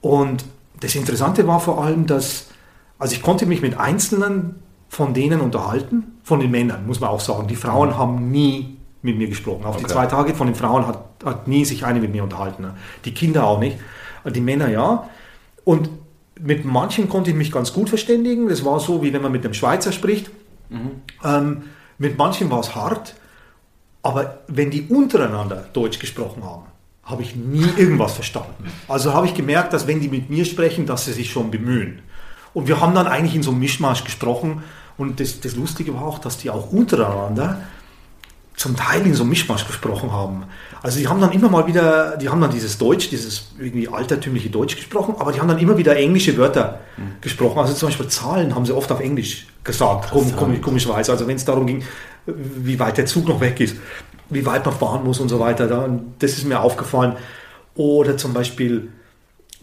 Und 0.00 0.44
das 0.80 0.94
Interessante 0.96 1.46
war 1.46 1.60
vor 1.60 1.84
allem, 1.84 2.06
dass 2.06 2.48
also 2.98 3.14
ich 3.14 3.22
konnte 3.22 3.46
mich 3.46 3.60
mit 3.60 3.78
Einzelnen 3.78 4.56
von 4.88 5.14
denen 5.14 5.40
unterhalten, 5.40 6.18
von 6.22 6.40
den 6.40 6.50
Männern, 6.50 6.86
muss 6.86 7.00
man 7.00 7.10
auch 7.10 7.20
sagen. 7.20 7.48
Die 7.48 7.56
Frauen 7.56 7.90
mhm. 7.90 7.98
haben 7.98 8.30
nie 8.30 8.78
mit 9.02 9.18
mir 9.18 9.28
gesprochen. 9.28 9.64
Auf 9.64 9.76
okay. 9.76 9.84
die 9.84 9.92
zwei 9.92 10.06
Tage 10.06 10.34
von 10.34 10.46
den 10.46 10.56
Frauen 10.56 10.86
hat, 10.86 11.04
hat 11.24 11.48
nie 11.48 11.64
sich 11.64 11.84
eine 11.84 12.00
mit 12.00 12.12
mir 12.12 12.22
unterhalten. 12.22 12.62
Ne? 12.62 12.74
Die 13.04 13.12
Kinder 13.12 13.46
auch 13.46 13.58
nicht. 13.58 13.76
Die 14.24 14.40
Männer 14.40 14.68
ja. 14.68 15.08
Und 15.64 15.88
mit 16.40 16.64
manchen 16.64 17.08
konnte 17.08 17.30
ich 17.30 17.36
mich 17.36 17.52
ganz 17.52 17.72
gut 17.72 17.88
verständigen. 17.88 18.48
Das 18.48 18.64
war 18.64 18.80
so, 18.80 19.02
wie 19.02 19.12
wenn 19.12 19.22
man 19.22 19.32
mit 19.32 19.44
einem 19.44 19.54
Schweizer 19.54 19.92
spricht. 19.92 20.30
Mhm. 20.68 20.90
Ähm, 21.24 21.62
mit 21.98 22.18
manchen 22.18 22.50
war 22.50 22.60
es 22.60 22.74
hart. 22.74 23.14
Aber 24.02 24.40
wenn 24.48 24.70
die 24.70 24.82
untereinander 24.82 25.66
Deutsch 25.72 25.98
gesprochen 25.98 26.44
haben, 26.44 26.64
habe 27.04 27.22
ich 27.22 27.36
nie 27.36 27.66
irgendwas 27.76 28.12
verstanden. 28.12 28.70
Also 28.88 29.14
habe 29.14 29.26
ich 29.26 29.34
gemerkt, 29.34 29.72
dass 29.72 29.86
wenn 29.86 30.00
die 30.00 30.08
mit 30.08 30.30
mir 30.30 30.44
sprechen, 30.44 30.86
dass 30.86 31.04
sie 31.04 31.12
sich 31.12 31.30
schon 31.30 31.50
bemühen. 31.50 32.00
Und 32.52 32.68
wir 32.68 32.80
haben 32.80 32.94
dann 32.94 33.06
eigentlich 33.06 33.34
in 33.34 33.42
so 33.42 33.50
einem 33.50 33.60
Mischmasch 33.60 34.04
gesprochen. 34.04 34.62
Und 34.96 35.20
das, 35.20 35.40
das 35.40 35.56
Lustige 35.56 35.94
war 35.94 36.02
auch, 36.02 36.18
dass 36.18 36.38
die 36.38 36.50
auch 36.50 36.72
untereinander 36.72 37.62
zum 38.56 38.76
Teil 38.76 39.06
in 39.06 39.14
so 39.14 39.22
einem 39.22 39.30
Mischmasch 39.30 39.66
gesprochen 39.66 40.12
haben. 40.12 40.44
Also 40.84 40.98
die 40.98 41.08
haben 41.08 41.18
dann 41.18 41.32
immer 41.32 41.48
mal 41.48 41.66
wieder, 41.66 42.18
die 42.18 42.28
haben 42.28 42.42
dann 42.42 42.50
dieses 42.50 42.76
Deutsch, 42.76 43.08
dieses 43.08 43.46
irgendwie 43.58 43.88
altertümliche 43.88 44.50
Deutsch 44.50 44.76
gesprochen, 44.76 45.14
aber 45.18 45.32
die 45.32 45.40
haben 45.40 45.48
dann 45.48 45.58
immer 45.58 45.78
wieder 45.78 45.96
englische 45.96 46.36
Wörter 46.36 46.80
mhm. 46.98 47.22
gesprochen. 47.22 47.58
Also 47.58 47.72
zum 47.72 47.88
Beispiel 47.88 48.08
Zahlen 48.08 48.54
haben 48.54 48.66
sie 48.66 48.72
oft 48.72 48.92
auf 48.92 49.00
Englisch 49.00 49.46
gesagt, 49.64 50.10
komisch, 50.10 50.60
komischerweise. 50.60 51.10
Also 51.10 51.26
wenn 51.26 51.36
es 51.36 51.46
darum 51.46 51.66
ging, 51.66 51.82
wie 52.26 52.78
weit 52.78 52.98
der 52.98 53.06
Zug 53.06 53.26
noch 53.26 53.40
weg 53.40 53.60
ist, 53.60 53.76
wie 54.28 54.44
weit 54.44 54.66
man 54.66 54.74
fahren 54.74 55.04
muss 55.04 55.20
und 55.20 55.30
so 55.30 55.40
weiter. 55.40 55.88
Das 56.18 56.32
ist 56.32 56.44
mir 56.44 56.60
aufgefallen. 56.60 57.16
Oder 57.76 58.18
zum 58.18 58.34
Beispiel, 58.34 58.88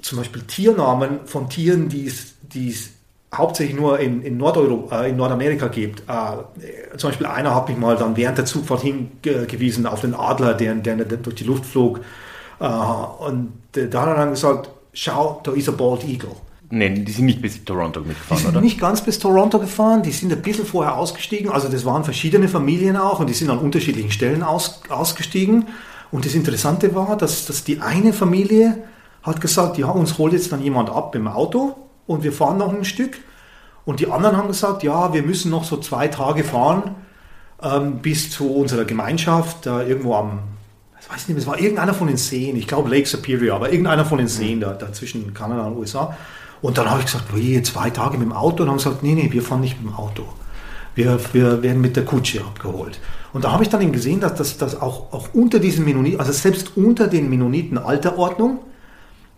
zum 0.02 0.18
Beispiel 0.18 0.42
Tiernamen 0.42 1.20
von 1.26 1.50
Tieren, 1.50 1.88
die 1.88 2.08
es 2.08 2.34
die 2.42 2.70
es 2.70 2.90
hauptsächlich 3.34 3.78
nur 3.78 4.00
in, 4.00 4.22
in, 4.24 4.38
Nordeuropa, 4.38 5.04
äh, 5.04 5.10
in 5.10 5.18
Nordamerika 5.18 5.68
gibt. 5.68 6.02
Äh, 6.02 6.98
zum 6.98 7.10
Beispiel 7.10 7.28
einer 7.28 7.56
hat 7.56 7.70
mich 7.70 7.78
mal 7.78 7.96
dann 7.96 8.18
während 8.18 8.38
der 8.38 8.46
Zugfahrt 8.46 8.82
hingewiesen 8.82 9.86
auf 9.86 10.02
den 10.02 10.14
Adler, 10.14 10.54
der, 10.54 10.76
der, 10.76 10.98
der 10.98 11.18
durch 11.18 11.36
die 11.36 11.46
Luft 11.46 11.66
flog. 11.66 12.02
Äh, 12.60 12.66
und 12.66 13.54
da 13.72 14.02
hat 14.02 14.10
er 14.10 14.16
dann 14.16 14.32
gesagt, 14.32 14.70
schau, 14.94 15.40
da 15.44 15.52
ist 15.54 15.70
ein 15.70 15.78
Bald 15.78 16.04
Eagle. 16.04 16.32
Nein, 16.74 17.04
die 17.04 17.12
sind 17.12 17.26
nicht 17.26 17.42
bis 17.42 17.64
Toronto 17.66 18.00
mitgefahren, 18.00 18.38
Die 18.38 18.44
sind 18.44 18.56
oder? 18.56 18.62
nicht 18.62 18.80
ganz 18.80 19.02
bis 19.02 19.20
Toronto 19.20 19.60
gefahren, 19.60 20.04
die 20.04 20.12
sind 20.12 20.32
ein 20.32 20.42
bisschen 20.42 20.66
vorher 20.66 20.98
ausgestiegen. 20.98 21.52
Also 21.52 21.68
das 21.68 21.84
waren 21.84 22.06
verschiedene 22.06 22.48
Familien 22.48 22.96
auch 22.96 23.20
und 23.20 23.28
die 23.30 23.34
sind 23.34 23.50
an 23.50 23.58
unterschiedlichen 23.60 24.12
Stellen 24.12 24.42
aus, 24.42 24.82
ausgestiegen. 24.90 25.68
Und 26.12 26.26
das 26.26 26.34
Interessante 26.34 26.96
war, 26.96 27.18
dass, 27.18 27.46
dass 27.46 27.66
die 27.66 27.82
eine 27.82 28.14
Familie 28.14 28.78
hat 29.22 29.42
gesagt, 29.42 29.78
ja, 29.78 29.88
uns 29.88 30.18
holt 30.18 30.34
jetzt 30.34 30.52
dann 30.52 30.62
jemand 30.62 30.90
ab 30.90 31.14
im 31.16 31.28
Auto 31.28 31.76
und 32.12 32.24
wir 32.24 32.34
fahren 32.34 32.58
noch 32.58 32.74
ein 32.74 32.86
Stück. 32.86 33.18
Und 33.86 34.00
die 34.00 34.12
anderen 34.12 34.38
haben 34.38 34.48
gesagt, 34.48 34.84
ja, 34.84 35.14
wir 35.14 35.24
müssen 35.24 35.50
noch 35.50 35.64
so 35.64 35.78
zwei 35.78 36.08
Tage 36.08 36.44
fahren 36.44 36.96
ähm, 37.64 38.00
bis 38.00 38.32
zu 38.32 38.54
unserer 38.54 38.86
Gemeinschaft, 38.86 39.66
äh, 39.66 39.88
irgendwo 39.88 40.16
am, 40.16 40.40
ich 41.00 41.10
weiß 41.10 41.28
nicht, 41.28 41.38
es 41.38 41.48
war 41.48 41.60
irgendeiner 41.60 41.94
von 41.94 42.08
den 42.08 42.18
Seen, 42.18 42.56
ich 42.56 42.68
glaube 42.68 42.90
Lake 42.90 43.08
Superior, 43.08 43.56
aber 43.56 43.72
irgendeiner 43.72 44.06
von 44.06 44.18
den 44.18 44.28
Seen 44.28 44.60
da, 44.60 44.74
da 44.74 44.92
zwischen 44.94 45.34
Kanada 45.34 45.66
und 45.66 45.78
USA. 45.78 46.16
Und 46.62 46.78
dann 46.78 46.90
habe 46.90 47.00
ich 47.00 47.06
gesagt, 47.06 47.36
wie, 47.36 47.62
zwei 47.64 47.90
Tage 47.90 48.18
mit 48.18 48.28
dem 48.28 48.34
Auto? 48.34 48.64
Und 48.64 48.70
haben 48.70 48.78
gesagt, 48.78 49.02
nee, 49.02 49.16
nee, 49.16 49.30
wir 49.32 49.42
fahren 49.42 49.62
nicht 49.62 49.82
mit 49.82 49.92
dem 49.92 49.96
Auto. 49.98 50.26
Wir, 50.94 51.20
wir 51.34 51.64
werden 51.64 51.82
mit 51.82 51.96
der 51.96 52.06
Kutsche 52.06 52.42
abgeholt. 52.42 53.00
Und 53.34 53.46
da 53.46 53.52
habe 53.52 53.64
ich 53.64 53.70
dann 53.70 53.82
eben 53.82 53.94
gesehen, 53.94 54.20
dass 54.20 54.58
das 54.58 54.80
auch, 54.80 55.12
auch 55.12 55.30
unter 55.34 55.58
diesen 55.58 55.86
Mennoniten, 55.86 56.20
also 56.20 56.32
selbst 56.32 56.76
unter 56.76 57.08
den 57.08 57.30
Mennoniten 57.30 57.78
Alterordnung, 57.78 58.60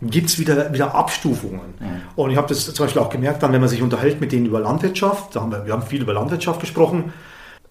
gibt 0.09 0.29
es 0.29 0.39
wieder, 0.39 0.73
wieder 0.73 0.95
Abstufungen. 0.95 1.73
Mhm. 1.79 2.01
Und 2.15 2.31
ich 2.31 2.37
habe 2.37 2.47
das 2.47 2.73
zum 2.73 2.85
Beispiel 2.85 3.01
auch 3.01 3.09
gemerkt, 3.09 3.43
dann, 3.43 3.53
wenn 3.53 3.61
man 3.61 3.69
sich 3.69 3.81
unterhält 3.81 4.21
mit 4.21 4.31
denen 4.31 4.45
über 4.45 4.59
Landwirtschaft, 4.59 5.35
da 5.35 5.41
haben 5.41 5.51
wir, 5.51 5.65
wir 5.65 5.73
haben 5.73 5.83
viel 5.83 6.01
über 6.01 6.13
Landwirtschaft 6.13 6.59
gesprochen, 6.59 7.13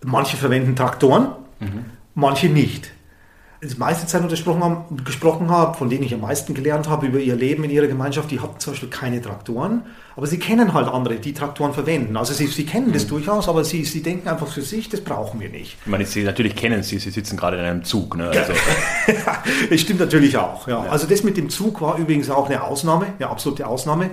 manche 0.05 0.37
verwenden 0.37 0.77
Traktoren, 0.77 1.29
mhm. 1.61 1.85
manche 2.15 2.49
nicht. 2.49 2.93
Die 3.63 3.79
meiste 3.79 4.07
Zeit 4.09 4.29
gesprochen 4.29 4.65
habe, 4.65 5.03
gesprochen 5.05 5.49
habe, 5.49 5.79
von 5.79 5.89
denen 5.89 6.03
ich 6.03 6.13
am 6.13 6.21
meisten 6.21 6.53
gelernt 6.53 6.89
habe 6.89 7.07
über 7.07 7.21
ihr 7.21 7.37
Leben 7.37 7.63
in 7.63 7.71
ihrer 7.71 7.87
Gemeinschaft, 7.87 8.31
die 8.33 8.41
hatten 8.41 8.59
zum 8.59 8.73
Beispiel 8.73 8.89
keine 8.89 9.23
Traktoren, 9.23 9.83
aber 10.17 10.27
sie 10.27 10.39
kennen 10.39 10.75
halt 10.75 10.89
andere, 10.89 11.17
die 11.17 11.33
Traktoren 11.33 11.73
verwenden. 11.73 12.17
Also 12.17 12.35
sie, 12.35 12.49
sie 12.49 12.67
kennen 12.67 12.89
mhm. 12.89 12.93
das 12.93 13.07
durchaus, 13.07 13.49
aber 13.49 13.65
sie, 13.65 13.85
sie 13.85 14.03
denken 14.03 14.29
einfach 14.29 14.49
für 14.49 14.63
sich, 14.63 14.89
das 14.89 15.01
brauchen 15.01 15.41
wir 15.41 15.49
nicht. 15.49 15.77
Ich 15.81 15.87
meine, 15.87 16.05
sie 16.05 16.25
natürlich 16.25 16.57
kennen 16.57 16.83
sie, 16.83 16.99
sie 16.99 17.11
sitzen 17.11 17.37
gerade 17.37 17.57
in 17.57 17.63
einem 17.63 17.85
Zug. 17.85 18.17
Ne? 18.17 18.31
Also. 18.31 18.53
das 19.71 19.81
stimmt 19.81 20.01
natürlich 20.01 20.37
auch. 20.37 20.67
Ja. 20.67 20.85
ja. 20.85 20.91
Also 20.91 21.07
das 21.07 21.23
mit 21.23 21.37
dem 21.37 21.49
Zug 21.49 21.81
war 21.81 21.99
übrigens 21.99 22.31
auch 22.31 22.49
eine 22.49 22.65
Ausnahme, 22.65 23.07
eine 23.17 23.29
absolute 23.29 23.67
Ausnahme. 23.67 24.11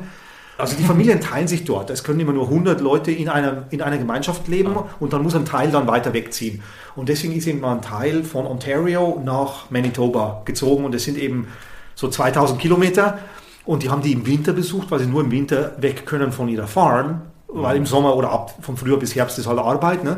Also 0.59 0.75
die 0.75 0.83
Familien 0.83 1.21
teilen 1.21 1.47
sich 1.47 1.63
dort. 1.63 1.89
Es 1.89 2.03
können 2.03 2.19
immer 2.19 2.33
nur 2.33 2.43
100 2.43 2.81
Leute 2.81 3.11
in 3.11 3.29
einer, 3.29 3.63
in 3.69 3.81
einer 3.81 3.97
Gemeinschaft 3.97 4.47
leben 4.49 4.75
ah. 4.75 4.89
und 4.99 5.13
dann 5.13 5.23
muss 5.23 5.33
ein 5.33 5.45
Teil 5.45 5.71
dann 5.71 5.87
weiter 5.87 6.13
wegziehen. 6.13 6.61
Und 6.95 7.07
deswegen 7.07 7.33
ist 7.33 7.47
eben 7.47 7.63
ein 7.63 7.81
Teil 7.81 8.23
von 8.23 8.45
Ontario 8.45 9.21
nach 9.23 9.71
Manitoba 9.71 10.41
gezogen 10.43 10.83
und 10.83 10.93
es 10.93 11.05
sind 11.05 11.17
eben 11.17 11.47
so 11.95 12.09
2000 12.09 12.59
Kilometer 12.59 13.19
und 13.65 13.83
die 13.83 13.89
haben 13.89 14.01
die 14.01 14.11
im 14.11 14.27
Winter 14.27 14.51
besucht, 14.51 14.91
weil 14.91 14.99
sie 14.99 15.05
nur 15.05 15.21
im 15.21 15.31
Winter 15.31 15.73
weg 15.77 16.05
können 16.05 16.31
von 16.33 16.49
ihrer 16.49 16.67
Farm, 16.67 17.21
weil 17.47 17.77
im 17.77 17.85
Sommer 17.85 18.15
oder 18.15 18.29
ab 18.29 18.53
von 18.61 18.75
Frühjahr 18.75 18.99
bis 18.99 19.15
Herbst 19.15 19.39
ist 19.39 19.47
halt 19.47 19.59
Arbeit. 19.59 20.03
Ne? 20.03 20.17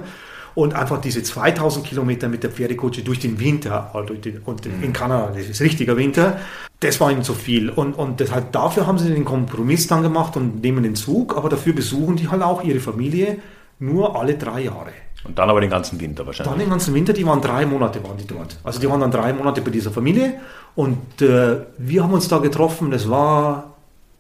Und 0.54 0.74
einfach 0.74 1.00
diese 1.00 1.24
2000 1.24 1.86
Kilometer 1.86 2.28
mit 2.28 2.44
der 2.44 2.50
Pferdekutsche 2.50 3.04
durch 3.04 3.20
den 3.20 3.40
Winter, 3.40 3.92
also 3.94 4.08
durch 4.08 4.22
den, 4.22 4.40
und 4.40 4.66
in 4.66 4.92
Kanada, 4.92 5.32
das 5.34 5.48
ist 5.48 5.62
richtiger 5.62 5.96
Winter, 5.96 6.40
das 6.82 7.00
war 7.00 7.12
ihnen 7.12 7.24
zu 7.24 7.34
viel. 7.34 7.70
Und, 7.70 7.94
und 7.94 8.20
deshalb, 8.20 8.52
dafür 8.52 8.88
haben 8.88 8.98
sie 8.98 9.14
den 9.14 9.24
Kompromiss 9.24 9.88
dann 9.88 10.02
gemacht 10.04 10.36
und 10.36 10.62
nehmen 10.62 10.84
den 10.84 10.96
Zug, 10.96 11.38
aber 11.38 11.48
dafür 11.48 11.74
besuchen 11.74 12.18
die 12.18 12.28
halt 12.28 12.42
auch 12.42 12.64
ihre 12.64 12.80
Familie 12.80 13.38
nur 13.80 14.20
alle 14.20 14.36
drei 14.36 14.64
Jahre. 14.64 14.92
Und 15.24 15.38
dann 15.38 15.50
aber 15.50 15.62
den 15.62 15.70
ganzen 15.70 16.00
Winter 16.00 16.26
wahrscheinlich. 16.26 16.52
Dann 16.52 16.60
den 16.60 16.70
ganzen 16.70 16.94
Winter, 16.94 17.14
die 17.14 17.26
waren 17.26 17.42
drei 17.42 17.66
Monate 17.66 18.04
waren 18.04 18.18
die 18.18 18.26
dort. 18.26 18.58
Also 18.64 18.80
die 18.80 18.90
waren 18.90 19.00
dann 19.00 19.12
drei 19.12 19.34
Monate 19.34 19.62
bei 19.62 19.70
dieser 19.70 19.92
Familie 19.92 20.34
und 20.76 21.22
äh, 21.22 21.58
wir 21.78 22.04
haben 22.04 22.14
uns 22.14 22.28
da 22.28 22.40
getroffen, 22.40 22.90
das 22.92 23.10
war 23.10 23.76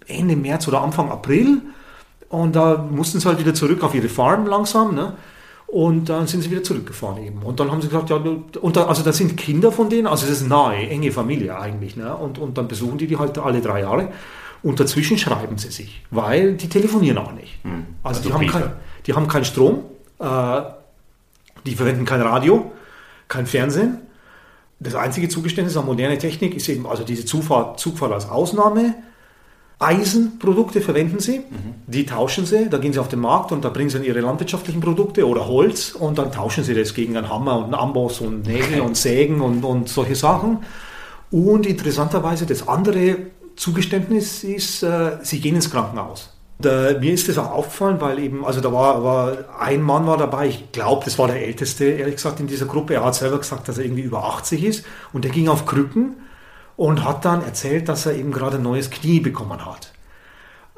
Ende 0.06 0.36
März 0.36 0.68
oder 0.68 0.82
Anfang 0.82 1.10
April 1.10 1.62
und 2.30 2.56
da 2.56 2.78
mussten 2.78 3.20
sie 3.20 3.28
halt 3.28 3.40
wieder 3.40 3.54
zurück 3.54 3.84
auf 3.84 3.96
ihre 3.96 4.10
Farm 4.10 4.46
langsam. 4.46 4.94
Ne? 4.94 5.14
Und 5.72 6.10
dann 6.10 6.28
sind 6.28 6.42
sie 6.42 6.52
wieder 6.52 6.64
zurückgefahren 6.64 7.24
eben. 7.24 7.44
Und 7.44 7.62
dann 7.62 7.72
haben 7.72 7.82
sie 7.82 7.88
gesagt, 7.88 8.10
ja, 8.10 8.18
und 8.18 8.76
da, 8.76 8.88
also 8.88 9.04
das 9.04 9.16
sind 9.16 9.38
Kinder 9.38 9.72
von 9.72 9.90
denen, 9.90 10.06
also 10.06 10.28
das 10.28 10.42
ist 10.42 10.48
nahe, 10.50 10.90
enge 10.90 11.14
Familie 11.14 11.58
eigentlich. 11.58 11.96
Ne? 11.96 12.14
Und, 12.14 12.40
und 12.40 12.58
dann 12.58 12.68
besuchen 12.68 12.98
die 12.98 13.08
die 13.08 13.18
halt 13.18 13.38
alle 13.38 13.62
drei 13.62 13.80
Jahre. 13.80 14.10
Und 14.64 14.82
dazwischen 14.82 15.18
schreiben 15.18 15.58
sie 15.58 15.72
sich, 15.72 16.04
weil 16.12 16.56
die 16.56 16.68
telefonieren 16.68 17.18
auch 17.20 17.32
nicht. 17.32 17.64
Hm. 17.64 17.86
Also, 18.04 18.20
also, 18.20 18.28
die, 18.28 18.34
haben 18.34 18.48
kein, 18.48 18.74
die 19.06 19.14
haben 19.14 19.28
keinen 19.30 19.46
Strom, 19.46 19.86
äh, 20.20 20.62
die 21.66 21.76
verwenden 21.76 22.04
kein 22.04 22.22
Radio, 22.22 22.74
kein 23.30 23.46
Fernsehen. 23.46 24.00
Das 24.82 24.96
einzige 24.96 25.30
Zugeständnis 25.30 25.78
an 25.78 25.86
moderne 25.86 26.18
Technik 26.18 26.54
ist 26.54 26.68
eben 26.68 26.86
also 26.86 27.06
diese 27.06 27.24
Zugfahrt, 27.24 27.80
Zugfahrt 27.80 28.12
als 28.12 28.28
Ausnahme 28.28 28.96
Eisenprodukte 29.82 30.82
verwenden 30.82 31.20
sie, 31.20 31.40
mhm. 31.40 31.74
die 31.88 32.06
tauschen 32.06 32.46
sie, 32.46 32.70
da 32.70 32.78
gehen 32.78 32.94
sie 32.94 33.00
auf 33.00 33.08
den 33.08 33.20
Markt 33.20 33.52
und 33.52 33.66
da 33.66 33.70
bringen 33.70 33.90
sie 33.90 33.98
dann 33.98 34.06
ihre 34.06 34.22
landwirtschaftlichen 34.22 34.82
Produkte 34.82 35.28
oder 35.28 35.48
Holz 35.48 35.92
und 35.92 36.18
dann 36.18 36.32
tauschen 36.32 36.64
sie 36.64 36.74
das 36.74 36.94
gegen 36.94 37.18
einen 37.18 37.30
Hammer 37.30 37.58
und 37.58 37.66
einen 37.66 37.76
Amboss 37.76 38.22
und 38.22 38.46
Nägel 38.46 38.82
und 38.82 38.96
Sägen 38.96 39.42
und, 39.42 39.64
und 39.64 39.90
solche 39.90 40.16
Sachen. 40.16 40.60
Und 41.32 41.66
interessanterweise 41.66 42.46
das 42.46 42.68
andere 42.68 43.18
Zugeständnis 43.56 44.44
ist, 44.44 44.84
äh, 44.84 45.18
sie 45.24 45.40
gehen 45.40 45.56
ins 45.56 45.72
Krankenhaus. 45.72 46.30
Da, 46.60 47.00
mir 47.00 47.14
ist 47.14 47.28
das 47.28 47.38
auch 47.38 47.52
aufgefallen, 47.52 48.00
weil 48.00 48.20
eben, 48.20 48.46
also 48.46 48.62
da 48.62 48.72
war, 48.72 49.04
war 49.04 49.38
ein 49.60 49.82
Mann 49.82 50.06
war 50.06 50.18
dabei, 50.18 50.48
ich 50.48 50.72
glaube, 50.72 51.06
das 51.06 51.18
war 51.18 51.28
der 51.28 51.44
Älteste, 51.44 51.86
ehrlich 51.86 52.16
gesagt, 52.16 52.40
in 52.40 52.48
dieser 52.48 52.66
Gruppe. 52.66 52.94
Er 52.94 53.04
hat 53.04 53.16
selber 53.16 53.40
gesagt, 53.40 53.68
dass 53.68 53.80
er 53.80 53.86
irgendwie 53.86 54.04
über 54.04 54.24
80 54.26 54.64
ist 54.64 54.86
und 55.12 55.24
der 55.24 55.32
ging 55.32 55.48
auf 55.48 55.66
Krücken 55.66 56.18
und 56.78 57.04
hat 57.04 57.26
dann 57.26 57.44
erzählt, 57.44 57.90
dass 57.90 58.06
er 58.06 58.16
eben 58.16 58.32
gerade 58.32 58.58
ein 58.58 58.64
neues 58.64 58.90
Knie 58.90 59.20
bekommen 59.20 59.66
hat. 59.66 59.92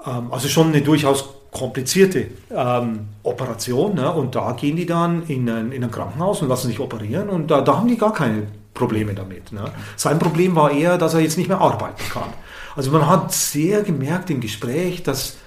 Ähm, 0.05 0.31
also 0.31 0.47
schon 0.47 0.67
eine 0.67 0.81
durchaus 0.81 1.25
komplizierte 1.51 2.27
ähm, 2.51 3.07
Operation. 3.23 3.95
Ne? 3.95 4.11
Und 4.11 4.35
da 4.35 4.51
gehen 4.53 4.75
die 4.75 4.85
dann 4.85 5.23
in 5.27 5.49
ein, 5.49 5.71
in 5.71 5.83
ein 5.83 5.91
Krankenhaus 5.91 6.41
und 6.41 6.49
lassen 6.49 6.67
sich 6.67 6.79
operieren 6.79 7.29
und 7.29 7.49
da, 7.49 7.61
da 7.61 7.77
haben 7.77 7.87
die 7.87 7.97
gar 7.97 8.13
keine 8.13 8.47
Probleme 8.73 9.13
damit. 9.13 9.51
Ne? 9.51 9.65
Sein 9.95 10.19
Problem 10.19 10.55
war 10.55 10.71
eher, 10.71 10.97
dass 10.97 11.13
er 11.13 11.21
jetzt 11.21 11.37
nicht 11.37 11.47
mehr 11.47 11.61
arbeiten 11.61 12.03
kann. 12.11 12.33
Also 12.75 12.89
man 12.91 13.07
hat 13.07 13.31
sehr 13.31 13.83
gemerkt 13.83 14.31
im 14.31 14.41
Gespräch, 14.41 15.03
dass, 15.03 15.37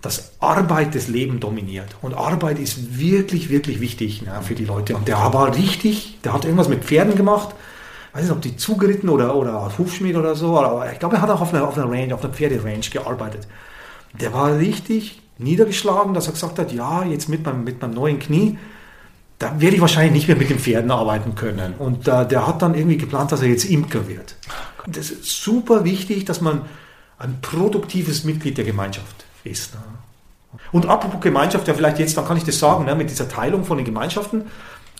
dass 0.00 0.32
Arbeit 0.40 0.94
das 0.94 1.06
Leben 1.06 1.38
dominiert. 1.38 1.96
Und 2.00 2.14
Arbeit 2.14 2.58
ist 2.58 2.98
wirklich, 2.98 3.50
wirklich 3.50 3.80
wichtig 3.80 4.22
ne, 4.22 4.40
für 4.40 4.54
die 4.54 4.64
Leute. 4.64 4.96
Und 4.96 5.06
der 5.06 5.18
war 5.18 5.54
richtig, 5.54 6.18
der 6.24 6.32
hat 6.32 6.44
irgendwas 6.44 6.68
mit 6.68 6.82
Pferden 6.82 7.14
gemacht 7.14 7.54
weiß 8.12 8.22
nicht, 8.24 8.32
ob 8.32 8.42
die 8.42 8.56
zugeritten 8.56 9.08
oder, 9.08 9.34
oder 9.34 9.76
Hufschmied 9.78 10.16
oder 10.16 10.34
so, 10.34 10.58
aber 10.58 10.90
ich 10.92 10.98
glaube, 10.98 11.16
er 11.16 11.22
hat 11.22 11.30
auch 11.30 11.40
auf 11.40 11.54
einer, 11.54 11.66
auf 11.66 11.76
einer 11.76 11.90
Range, 11.90 12.14
auf 12.14 12.24
einer 12.24 12.32
Pferderange 12.32 12.90
gearbeitet. 12.90 13.48
Der 14.20 14.32
war 14.32 14.56
richtig 14.58 15.22
niedergeschlagen, 15.38 16.14
dass 16.14 16.26
er 16.26 16.32
gesagt 16.32 16.58
hat, 16.58 16.72
ja, 16.72 17.04
jetzt 17.04 17.28
mit 17.28 17.44
meinem, 17.44 17.64
mit 17.64 17.80
meinem 17.80 17.94
neuen 17.94 18.18
Knie, 18.18 18.58
da 19.38 19.60
werde 19.60 19.76
ich 19.76 19.80
wahrscheinlich 19.80 20.12
nicht 20.12 20.28
mehr 20.28 20.36
mit 20.36 20.50
den 20.50 20.58
Pferden 20.58 20.90
arbeiten 20.90 21.34
können. 21.34 21.74
Und 21.78 22.06
äh, 22.06 22.26
der 22.26 22.46
hat 22.46 22.62
dann 22.62 22.74
irgendwie 22.74 22.98
geplant, 22.98 23.32
dass 23.32 23.42
er 23.42 23.48
jetzt 23.48 23.64
Imker 23.64 24.06
wird. 24.06 24.36
Das 24.86 25.10
ist 25.10 25.42
super 25.42 25.84
wichtig, 25.84 26.24
dass 26.24 26.40
man 26.40 26.62
ein 27.18 27.38
produktives 27.40 28.24
Mitglied 28.24 28.58
der 28.58 28.64
Gemeinschaft 28.64 29.24
ist. 29.44 29.74
Ne? 29.74 29.80
Und 30.70 30.86
apropos 30.86 31.20
Gemeinschaft, 31.20 31.66
ja 31.66 31.74
vielleicht 31.74 31.98
jetzt, 31.98 32.16
dann 32.16 32.26
kann 32.26 32.36
ich 32.36 32.44
das 32.44 32.58
sagen, 32.58 32.84
ne, 32.84 32.94
mit 32.94 33.10
dieser 33.10 33.28
Teilung 33.28 33.64
von 33.64 33.78
den 33.78 33.86
Gemeinschaften, 33.86 34.44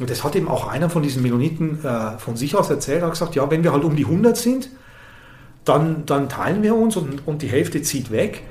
und 0.03 0.11
das 0.11 0.25
hat 0.25 0.37
eben 0.37 0.49
auch 0.49 0.69
einer 0.69 0.91
von 0.91 1.03
diesen 1.03 1.23
Mennoniten 1.23 1.85
äh, 1.85 2.19
von 2.19 2.37
sich 2.37 2.55
aus 2.57 2.69
erzählt, 2.69 3.01
er 3.01 3.07
hat 3.07 3.13
gesagt, 3.13 3.35
ja, 3.35 3.51
wenn 3.51 3.65
wir 3.65 3.73
halt 3.73 3.85
um 3.85 3.97
die 3.97 4.05
100 4.05 4.37
sind, 4.37 4.69
dann, 5.65 6.05
dann 6.07 6.29
teilen 6.29 6.63
wir 6.63 6.75
uns 6.75 6.97
und, 6.97 7.27
und 7.27 7.41
die 7.43 7.49
Hälfte 7.49 7.83
zieht 7.83 8.11
weg, 8.11 8.43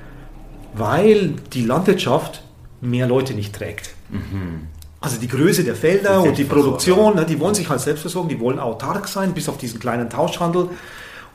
weil 0.74 1.34
die 1.52 1.64
Landwirtschaft 1.64 2.42
mehr 2.80 3.06
Leute 3.06 3.34
nicht 3.34 3.54
trägt. 3.54 3.94
Mhm. 4.08 4.68
Also 5.00 5.18
die 5.18 5.28
Größe 5.28 5.64
der 5.64 5.74
Felder 5.74 6.22
und 6.22 6.38
die 6.38 6.44
Produktion, 6.44 7.16
ne, 7.16 7.26
die 7.26 7.38
wollen 7.38 7.54
sich 7.54 7.68
halt 7.68 7.80
selbst 7.80 8.02
versorgen, 8.02 8.28
die 8.28 8.40
wollen 8.40 8.58
autark 8.58 9.08
sein, 9.08 9.34
bis 9.34 9.48
auf 9.48 9.58
diesen 9.58 9.80
kleinen 9.80 10.08
Tauschhandel 10.08 10.70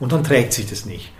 und 0.00 0.12
dann 0.12 0.24
trägt 0.24 0.52
sich 0.52 0.68
das 0.68 0.84
nicht. 0.86 1.12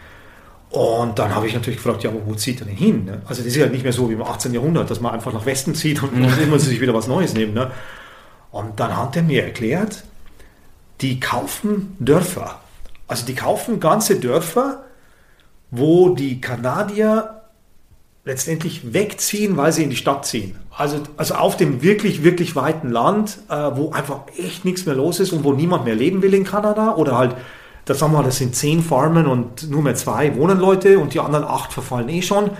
Und 0.70 1.18
dann 1.18 1.34
habe 1.34 1.46
ich 1.46 1.54
natürlich 1.54 1.82
gefragt, 1.82 2.02
ja, 2.02 2.10
aber 2.10 2.26
wo 2.26 2.34
zieht 2.34 2.60
er 2.60 2.66
denn 2.66 2.76
hin? 2.76 3.04
Ne? 3.04 3.22
Also 3.26 3.42
das 3.42 3.46
ist 3.46 3.56
ja 3.56 3.66
nicht 3.66 3.84
mehr 3.84 3.92
so 3.92 4.08
wie 4.10 4.14
im 4.14 4.22
18. 4.22 4.52
Jahrhundert, 4.52 4.90
dass 4.90 5.00
man 5.00 5.14
einfach 5.14 5.32
nach 5.32 5.46
Westen 5.46 5.74
zieht 5.74 6.02
und, 6.02 6.12
und 6.12 6.38
immer 6.42 6.58
sich 6.58 6.80
wieder 6.80 6.92
was 6.92 7.06
Neues 7.06 7.32
nimmt. 7.34 7.54
Ne? 7.54 7.70
Und 8.58 8.80
dann 8.80 8.96
hat 8.96 9.14
er 9.14 9.22
mir 9.22 9.44
erklärt, 9.44 10.02
die 11.00 11.20
kaufen 11.20 11.94
Dörfer. 12.00 12.58
Also 13.06 13.24
die 13.24 13.36
kaufen 13.36 13.78
ganze 13.78 14.18
Dörfer, 14.18 14.82
wo 15.70 16.08
die 16.08 16.40
Kanadier 16.40 17.42
letztendlich 18.24 18.92
wegziehen, 18.92 19.56
weil 19.56 19.72
sie 19.72 19.84
in 19.84 19.90
die 19.90 19.96
Stadt 19.96 20.26
ziehen. 20.26 20.56
Also, 20.76 21.04
also 21.16 21.34
auf 21.34 21.56
dem 21.56 21.82
wirklich, 21.84 22.24
wirklich 22.24 22.56
weiten 22.56 22.90
Land, 22.90 23.38
äh, 23.48 23.54
wo 23.74 23.92
einfach 23.92 24.22
echt 24.36 24.64
nichts 24.64 24.86
mehr 24.86 24.96
los 24.96 25.20
ist 25.20 25.32
und 25.32 25.44
wo 25.44 25.52
niemand 25.52 25.84
mehr 25.84 25.94
leben 25.94 26.20
will 26.22 26.34
in 26.34 26.42
Kanada. 26.42 26.96
Oder 26.96 27.16
halt, 27.16 27.36
da 27.84 27.94
sagen 27.94 28.12
wir, 28.12 28.24
das 28.24 28.38
sind 28.38 28.56
zehn 28.56 28.82
Farmen 28.82 29.28
und 29.28 29.70
nur 29.70 29.82
mehr 29.82 29.94
zwei 29.94 30.34
wohnen 30.34 30.58
Leute 30.58 30.98
und 30.98 31.14
die 31.14 31.20
anderen 31.20 31.44
acht 31.44 31.72
verfallen 31.72 32.08
eh 32.08 32.22
schon. 32.22 32.50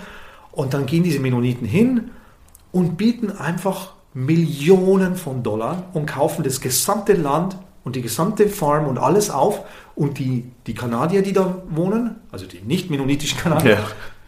Und 0.53 0.75
dann 0.75 0.87
gehen 0.87 1.03
diese 1.03 1.19
Mennoniten 1.19 1.66
hin 1.66 2.12
und 2.70 2.97
bieten 2.97 3.33
einfach 3.33 3.98
Millionen 4.14 5.16
von 5.16 5.43
Dollar 5.43 5.85
und 5.93 6.06
kaufen 6.06 6.43
das 6.43 6.60
gesamte 6.60 7.12
Land 7.12 7.56
und 7.85 7.97
die 7.97 8.02
gesamte 8.02 8.48
Farm 8.48 8.86
und 8.86 8.98
alles 8.98 9.30
auf. 9.30 9.60
Und 9.94 10.18
die, 10.18 10.44
die 10.66 10.74
Kanadier, 10.74 11.22
die 11.22 11.32
da 11.32 11.62
wohnen, 11.70 12.16
also 12.30 12.47
die 12.47 12.60
nicht 12.60 12.90
mennonitischen 12.90 13.39
Kanadier, 13.39 13.72
ja. 13.72 13.86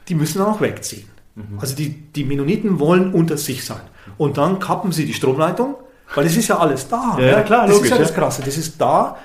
die 0.09 0.15
müssen 0.15 0.39
dann 0.39 0.49
auch 0.49 0.61
wegziehen. 0.61 1.09
Mhm. 1.35 1.59
Also 1.61 1.75
die, 1.77 1.91
die 1.91 2.25
Mennoniten 2.25 2.79
wollen 2.79 3.13
unter 3.13 3.37
sich 3.37 3.65
sein. 3.65 3.81
Und 4.19 4.39
dann 4.39 4.59
kappen 4.59 4.93
sie 4.93 5.07
die 5.07 5.15
Stromleitung, 5.15 5.77
weil 6.15 6.27
es 6.27 6.37
ist 6.37 6.49
ja 6.49 6.59
alles 6.59 6.89
da. 6.89 7.17
Ja, 7.19 7.27
ja 7.27 7.43
klar, 7.43 7.67
das 7.67 7.77
logisch, 7.77 7.91
ist 7.91 7.97
ja 7.97 8.03
das 8.03 8.15
Krasse. 8.15 8.43
Das 8.45 8.57
ist 8.57 8.81
da 8.81 9.17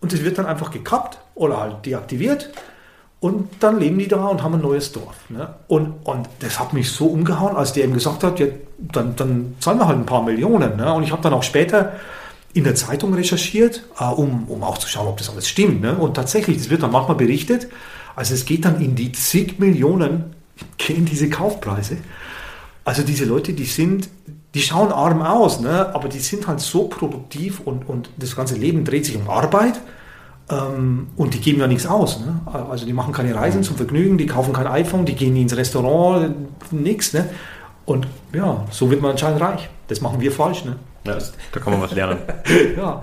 und 0.00 0.12
es 0.12 0.24
wird 0.24 0.38
dann 0.38 0.46
einfach 0.46 0.70
gekappt 0.70 1.18
oder 1.34 1.60
halt 1.60 1.86
deaktiviert 1.86 2.50
und 3.20 3.48
dann 3.60 3.80
leben 3.80 3.98
die 3.98 4.08
da 4.08 4.26
und 4.26 4.42
haben 4.42 4.54
ein 4.54 4.60
neues 4.60 4.92
Dorf. 4.92 5.16
Ne? 5.30 5.54
Und, 5.68 5.94
und 6.04 6.28
das 6.40 6.60
hat 6.60 6.72
mich 6.72 6.90
so 6.90 7.06
umgehauen, 7.06 7.56
als 7.56 7.72
der 7.72 7.84
eben 7.84 7.94
gesagt 7.94 8.22
hat, 8.22 8.38
ja, 8.38 8.46
dann, 8.78 9.16
dann 9.16 9.54
zahlen 9.58 9.78
wir 9.78 9.88
halt 9.88 9.98
ein 9.98 10.06
paar 10.06 10.22
Millionen. 10.22 10.76
Ne? 10.76 10.92
Und 10.92 11.02
ich 11.02 11.12
habe 11.12 11.22
dann 11.22 11.32
auch 11.32 11.42
später 11.42 11.94
in 12.52 12.64
der 12.64 12.74
Zeitung 12.74 13.14
recherchiert, 13.14 13.84
äh, 13.98 14.04
um, 14.04 14.44
um 14.48 14.62
auch 14.62 14.78
zu 14.78 14.88
schauen, 14.88 15.08
ob 15.08 15.16
das 15.16 15.30
alles 15.30 15.48
stimmt. 15.48 15.80
Ne? 15.80 15.96
Und 15.96 16.14
tatsächlich, 16.14 16.58
das 16.58 16.68
wird 16.68 16.82
dann 16.82 16.92
manchmal 16.92 17.16
berichtet, 17.16 17.68
also 18.14 18.34
es 18.34 18.44
geht 18.44 18.64
dann 18.64 18.80
in 18.80 18.94
die 18.94 19.12
zig 19.12 19.58
Millionen, 19.58 20.34
gehen 20.78 21.04
diese 21.04 21.28
Kaufpreise. 21.28 21.98
Also 22.84 23.02
diese 23.02 23.24
Leute, 23.24 23.52
die 23.52 23.64
sind, 23.64 24.08
die 24.54 24.62
schauen 24.62 24.92
arm 24.92 25.22
aus, 25.22 25.60
ne? 25.60 25.94
aber 25.94 26.08
die 26.08 26.20
sind 26.20 26.46
halt 26.46 26.60
so 26.60 26.88
produktiv 26.88 27.60
und, 27.60 27.88
und 27.88 28.10
das 28.16 28.36
ganze 28.36 28.54
Leben 28.54 28.84
dreht 28.84 29.04
sich 29.06 29.16
um 29.16 29.28
Arbeit 29.28 29.80
und 30.48 31.34
die 31.34 31.40
geben 31.40 31.58
ja 31.58 31.66
nichts 31.66 31.86
aus. 31.86 32.20
Ne? 32.20 32.40
Also 32.46 32.86
die 32.86 32.92
machen 32.92 33.12
keine 33.12 33.34
Reisen 33.34 33.64
zum 33.64 33.76
Vergnügen, 33.76 34.16
die 34.16 34.26
kaufen 34.26 34.52
kein 34.52 34.68
iPhone, 34.68 35.04
die 35.04 35.16
gehen 35.16 35.32
nie 35.32 35.42
ins 35.42 35.56
Restaurant, 35.56 36.34
nichts. 36.72 37.12
Ne? 37.12 37.28
Und 37.84 38.06
ja, 38.32 38.64
so 38.70 38.90
wird 38.90 39.02
man 39.02 39.12
anscheinend 39.12 39.40
reich. 39.40 39.68
Das 39.88 40.00
machen 40.00 40.20
wir 40.20 40.30
falsch. 40.30 40.64
Ne? 40.64 40.76
Ja, 41.04 41.18
da 41.52 41.60
kann 41.60 41.72
man 41.72 41.82
was 41.82 41.92
lernen. 41.92 42.18
ja. 42.76 43.02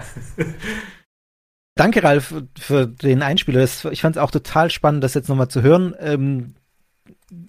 Danke, 1.75 2.03
Ralf, 2.03 2.33
für 2.57 2.87
den 2.87 3.21
Einspieler. 3.21 3.63
Ich 3.63 4.01
fand 4.01 4.15
es 4.15 4.21
auch 4.21 4.31
total 4.31 4.69
spannend, 4.69 5.03
das 5.03 5.13
jetzt 5.13 5.27
nochmal 5.27 5.47
zu 5.49 5.61
hören. 5.61 6.55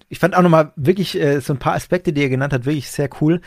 Ich 0.07 0.19
fand 0.19 0.35
auch 0.35 0.41
nochmal 0.41 0.71
wirklich 0.75 1.19
äh, 1.19 1.39
so 1.41 1.53
ein 1.53 1.59
paar 1.59 1.73
Aspekte, 1.73 2.13
die 2.13 2.21
er 2.21 2.29
genannt 2.29 2.53
hat, 2.53 2.65
wirklich 2.65 2.89
sehr 2.89 3.09
cool. 3.21 3.41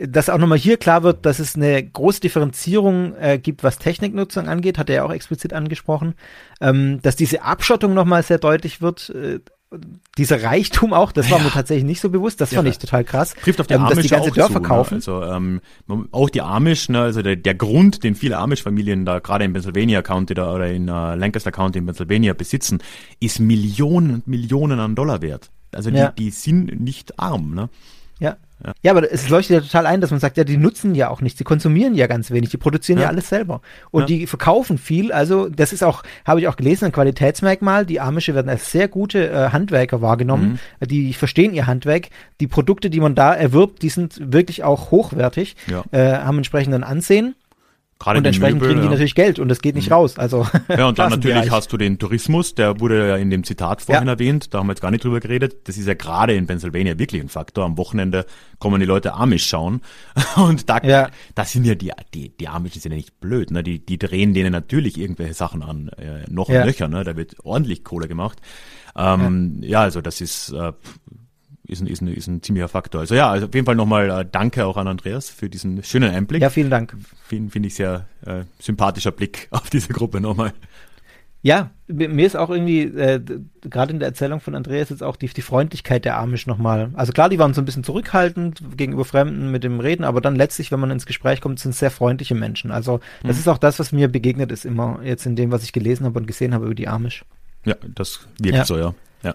Dass 0.00 0.30
auch 0.30 0.38
nochmal 0.38 0.58
hier 0.58 0.76
klar 0.76 1.02
wird, 1.02 1.26
dass 1.26 1.38
es 1.38 1.56
eine 1.56 1.82
große 1.82 2.20
Differenzierung 2.20 3.14
äh, 3.16 3.38
gibt, 3.38 3.62
was 3.62 3.78
Techniknutzung 3.78 4.48
angeht, 4.48 4.78
hat 4.78 4.88
er 4.90 4.96
ja 4.96 5.04
auch 5.04 5.12
explizit 5.12 5.52
angesprochen. 5.52 6.14
Ähm, 6.60 7.00
dass 7.02 7.16
diese 7.16 7.42
Abschottung 7.42 7.94
nochmal 7.94 8.22
sehr 8.22 8.38
deutlich 8.38 8.80
wird. 8.80 9.10
Äh, 9.10 9.40
dieser 10.18 10.42
Reichtum 10.42 10.92
auch, 10.92 11.12
das 11.12 11.30
war 11.30 11.38
ja. 11.38 11.44
mir 11.44 11.50
tatsächlich 11.50 11.84
nicht 11.84 12.00
so 12.00 12.10
bewusst, 12.10 12.40
das 12.40 12.50
ja. 12.52 12.58
fand 12.58 12.68
ich 12.68 12.78
total 12.78 13.04
krass. 13.04 13.34
Trifft 13.34 13.60
auf 13.60 13.66
die 13.66 13.74
ähm, 13.74 13.84
Amish 13.84 13.96
dass 13.96 14.02
die 14.04 14.08
ganze 14.10 14.30
Dörfer 14.30 14.54
zu, 14.54 14.60
ne? 14.60 14.68
kaufen. 14.68 14.94
Ne? 14.94 14.96
Also 14.96 15.22
ähm, 15.22 15.60
auch 16.12 16.30
die 16.30 16.42
Amish, 16.42 16.88
ne, 16.88 17.00
also 17.00 17.22
der, 17.22 17.36
der 17.36 17.54
Grund, 17.54 18.04
den 18.04 18.14
viele 18.14 18.38
Amish-Familien 18.38 19.04
da 19.04 19.18
gerade 19.18 19.44
in 19.44 19.52
Pennsylvania 19.52 20.02
County 20.02 20.34
da, 20.34 20.52
oder 20.54 20.68
in 20.68 20.88
uh, 20.88 21.14
Lancaster 21.14 21.50
County 21.50 21.78
in 21.78 21.86
Pennsylvania 21.86 22.34
besitzen, 22.34 22.82
ist 23.20 23.40
Millionen 23.40 24.14
und 24.14 24.28
Millionen 24.28 24.78
an 24.78 24.94
Dollar 24.94 25.22
wert. 25.22 25.50
Also 25.74 25.90
die, 25.90 25.98
ja. 25.98 26.12
die 26.12 26.30
sind 26.30 26.80
nicht 26.80 27.18
arm, 27.18 27.54
ne? 27.54 27.68
Ja. 28.20 28.36
Ja. 28.64 28.72
ja, 28.82 28.92
aber 28.92 29.12
es 29.12 29.28
leuchtet 29.28 29.54
ja 29.54 29.60
total 29.60 29.86
ein, 29.86 30.00
dass 30.00 30.10
man 30.10 30.20
sagt, 30.20 30.36
ja, 30.36 30.44
die 30.44 30.56
nutzen 30.56 30.94
ja 30.94 31.10
auch 31.10 31.20
nichts, 31.20 31.36
die 31.36 31.44
konsumieren 31.44 31.94
ja 31.94 32.06
ganz 32.06 32.30
wenig, 32.30 32.50
die 32.50 32.56
produzieren 32.56 32.98
ja, 32.98 33.04
ja 33.04 33.08
alles 33.10 33.28
selber. 33.28 33.60
Und 33.90 34.02
ja. 34.02 34.06
die 34.06 34.26
verkaufen 34.26 34.78
viel, 34.78 35.12
also 35.12 35.48
das 35.48 35.72
ist 35.72 35.82
auch, 35.82 36.02
habe 36.24 36.40
ich 36.40 36.48
auch 36.48 36.56
gelesen, 36.56 36.86
ein 36.86 36.92
Qualitätsmerkmal. 36.92 37.84
Die 37.84 38.00
Amische 38.00 38.34
werden 38.34 38.48
als 38.48 38.70
sehr 38.70 38.88
gute 38.88 39.28
äh, 39.28 39.50
Handwerker 39.50 40.00
wahrgenommen, 40.00 40.60
mhm. 40.80 40.86
die 40.86 41.12
verstehen 41.12 41.52
ihr 41.52 41.66
Handwerk. 41.66 42.08
Die 42.40 42.46
Produkte, 42.46 42.90
die 42.90 43.00
man 43.00 43.14
da 43.14 43.34
erwirbt, 43.34 43.82
die 43.82 43.90
sind 43.90 44.32
wirklich 44.32 44.64
auch 44.64 44.90
hochwertig, 44.90 45.56
äh, 45.90 45.98
haben 45.98 46.38
entsprechenden 46.38 46.84
Ansehen. 46.84 47.34
Gerade 47.98 48.18
und 48.18 48.26
entsprechend 48.26 48.60
Möbel, 48.60 48.68
kriegen 48.68 48.80
die 48.80 48.86
ja. 48.86 48.90
natürlich 48.90 49.14
Geld 49.14 49.38
und 49.38 49.48
das 49.48 49.62
geht 49.62 49.76
nicht 49.76 49.88
mhm. 49.88 49.94
raus. 49.94 50.18
Also 50.18 50.46
ja, 50.68 50.88
und 50.88 50.98
dann 50.98 51.10
natürlich 51.10 51.50
hast 51.50 51.72
du 51.72 51.76
den 51.76 51.98
Tourismus, 51.98 52.54
der 52.54 52.80
wurde 52.80 53.08
ja 53.08 53.16
in 53.16 53.30
dem 53.30 53.44
Zitat 53.44 53.82
vorhin 53.82 54.06
ja. 54.06 54.12
erwähnt, 54.12 54.52
da 54.52 54.58
haben 54.58 54.66
wir 54.66 54.72
jetzt 54.72 54.80
gar 54.80 54.90
nicht 54.90 55.04
drüber 55.04 55.20
geredet. 55.20 55.68
Das 55.68 55.78
ist 55.78 55.86
ja 55.86 55.94
gerade 55.94 56.34
in 56.34 56.46
Pennsylvania 56.46 56.98
wirklich 56.98 57.22
ein 57.22 57.28
Faktor. 57.28 57.64
Am 57.64 57.78
Wochenende 57.78 58.26
kommen 58.58 58.80
die 58.80 58.86
Leute 58.86 59.14
Amish 59.14 59.46
schauen 59.46 59.80
und 60.36 60.68
da, 60.68 60.80
ja. 60.82 61.08
da 61.34 61.44
sind 61.44 61.64
ja 61.66 61.74
die, 61.74 61.92
die, 62.12 62.36
die 62.36 62.48
Amish 62.48 62.74
sind 62.74 62.92
ja 62.92 62.96
nicht 62.96 63.20
blöd, 63.20 63.50
ne? 63.50 63.62
Die, 63.62 63.84
die 63.84 63.98
drehen 63.98 64.34
denen 64.34 64.52
natürlich 64.52 64.98
irgendwelche 64.98 65.34
Sachen 65.34 65.62
an, 65.62 65.88
äh, 65.96 66.24
noch 66.28 66.48
ja. 66.48 66.64
Löcher, 66.64 66.88
ne? 66.88 67.04
Da 67.04 67.16
wird 67.16 67.36
ordentlich 67.44 67.84
Kohle 67.84 68.08
gemacht. 68.08 68.38
Ähm, 68.96 69.58
ja. 69.60 69.68
ja, 69.68 69.80
also 69.82 70.00
das 70.00 70.20
ist 70.20 70.50
äh, 70.52 70.72
ist 71.66 71.80
ein, 71.80 71.86
ist, 71.86 72.02
ein, 72.02 72.08
ist 72.08 72.26
ein 72.26 72.42
ziemlicher 72.42 72.68
Faktor. 72.68 73.00
Also 73.00 73.14
ja, 73.14 73.30
also 73.30 73.46
auf 73.46 73.54
jeden 73.54 73.64
Fall 73.64 73.74
nochmal 73.74 74.10
äh, 74.10 74.26
danke 74.30 74.66
auch 74.66 74.76
an 74.76 74.86
Andreas 74.86 75.30
für 75.30 75.48
diesen 75.48 75.82
schönen 75.82 76.10
Einblick. 76.10 76.42
Ja, 76.42 76.50
vielen 76.50 76.70
Dank. 76.70 76.96
Finde 77.26 77.50
find 77.50 77.66
ich 77.66 77.74
sehr 77.74 78.06
äh, 78.26 78.44
sympathischer 78.58 79.12
Blick 79.12 79.48
auf 79.50 79.70
diese 79.70 79.92
Gruppe 79.92 80.20
nochmal. 80.20 80.52
Ja, 81.44 81.72
mir 81.88 82.26
ist 82.26 82.36
auch 82.36 82.48
irgendwie, 82.48 82.84
äh, 82.84 83.20
gerade 83.60 83.92
in 83.92 83.98
der 83.98 84.08
Erzählung 84.08 84.40
von 84.40 84.54
Andreas 84.54 84.88
jetzt 84.88 85.02
auch 85.02 85.16
die, 85.16 85.28
die 85.28 85.42
Freundlichkeit 85.42 86.06
der 86.06 86.18
Amish 86.18 86.46
nochmal. 86.46 86.90
Also 86.94 87.12
klar, 87.12 87.28
die 87.28 87.38
waren 87.38 87.52
so 87.52 87.60
ein 87.60 87.66
bisschen 87.66 87.84
zurückhaltend 87.84 88.62
gegenüber 88.78 89.04
Fremden 89.04 89.50
mit 89.50 89.62
dem 89.62 89.78
Reden, 89.78 90.04
aber 90.04 90.22
dann 90.22 90.36
letztlich, 90.36 90.72
wenn 90.72 90.80
man 90.80 90.90
ins 90.90 91.04
Gespräch 91.04 91.42
kommt, 91.42 91.60
sind 91.60 91.74
sehr 91.74 91.90
freundliche 91.90 92.34
Menschen. 92.34 92.70
Also 92.70 93.00
das 93.22 93.36
mhm. 93.36 93.40
ist 93.40 93.48
auch 93.48 93.58
das, 93.58 93.78
was 93.78 93.92
mir 93.92 94.08
begegnet 94.08 94.52
ist 94.52 94.64
immer 94.64 95.00
jetzt 95.04 95.26
in 95.26 95.36
dem, 95.36 95.50
was 95.50 95.62
ich 95.64 95.74
gelesen 95.74 96.06
habe 96.06 96.18
und 96.18 96.26
gesehen 96.26 96.54
habe 96.54 96.64
über 96.64 96.74
die 96.74 96.88
Amish. 96.88 97.26
Ja, 97.66 97.74
das 97.94 98.26
wirkt 98.40 98.56
ja. 98.56 98.64
so, 98.64 98.78
ja. 98.78 98.94
ja. 99.22 99.34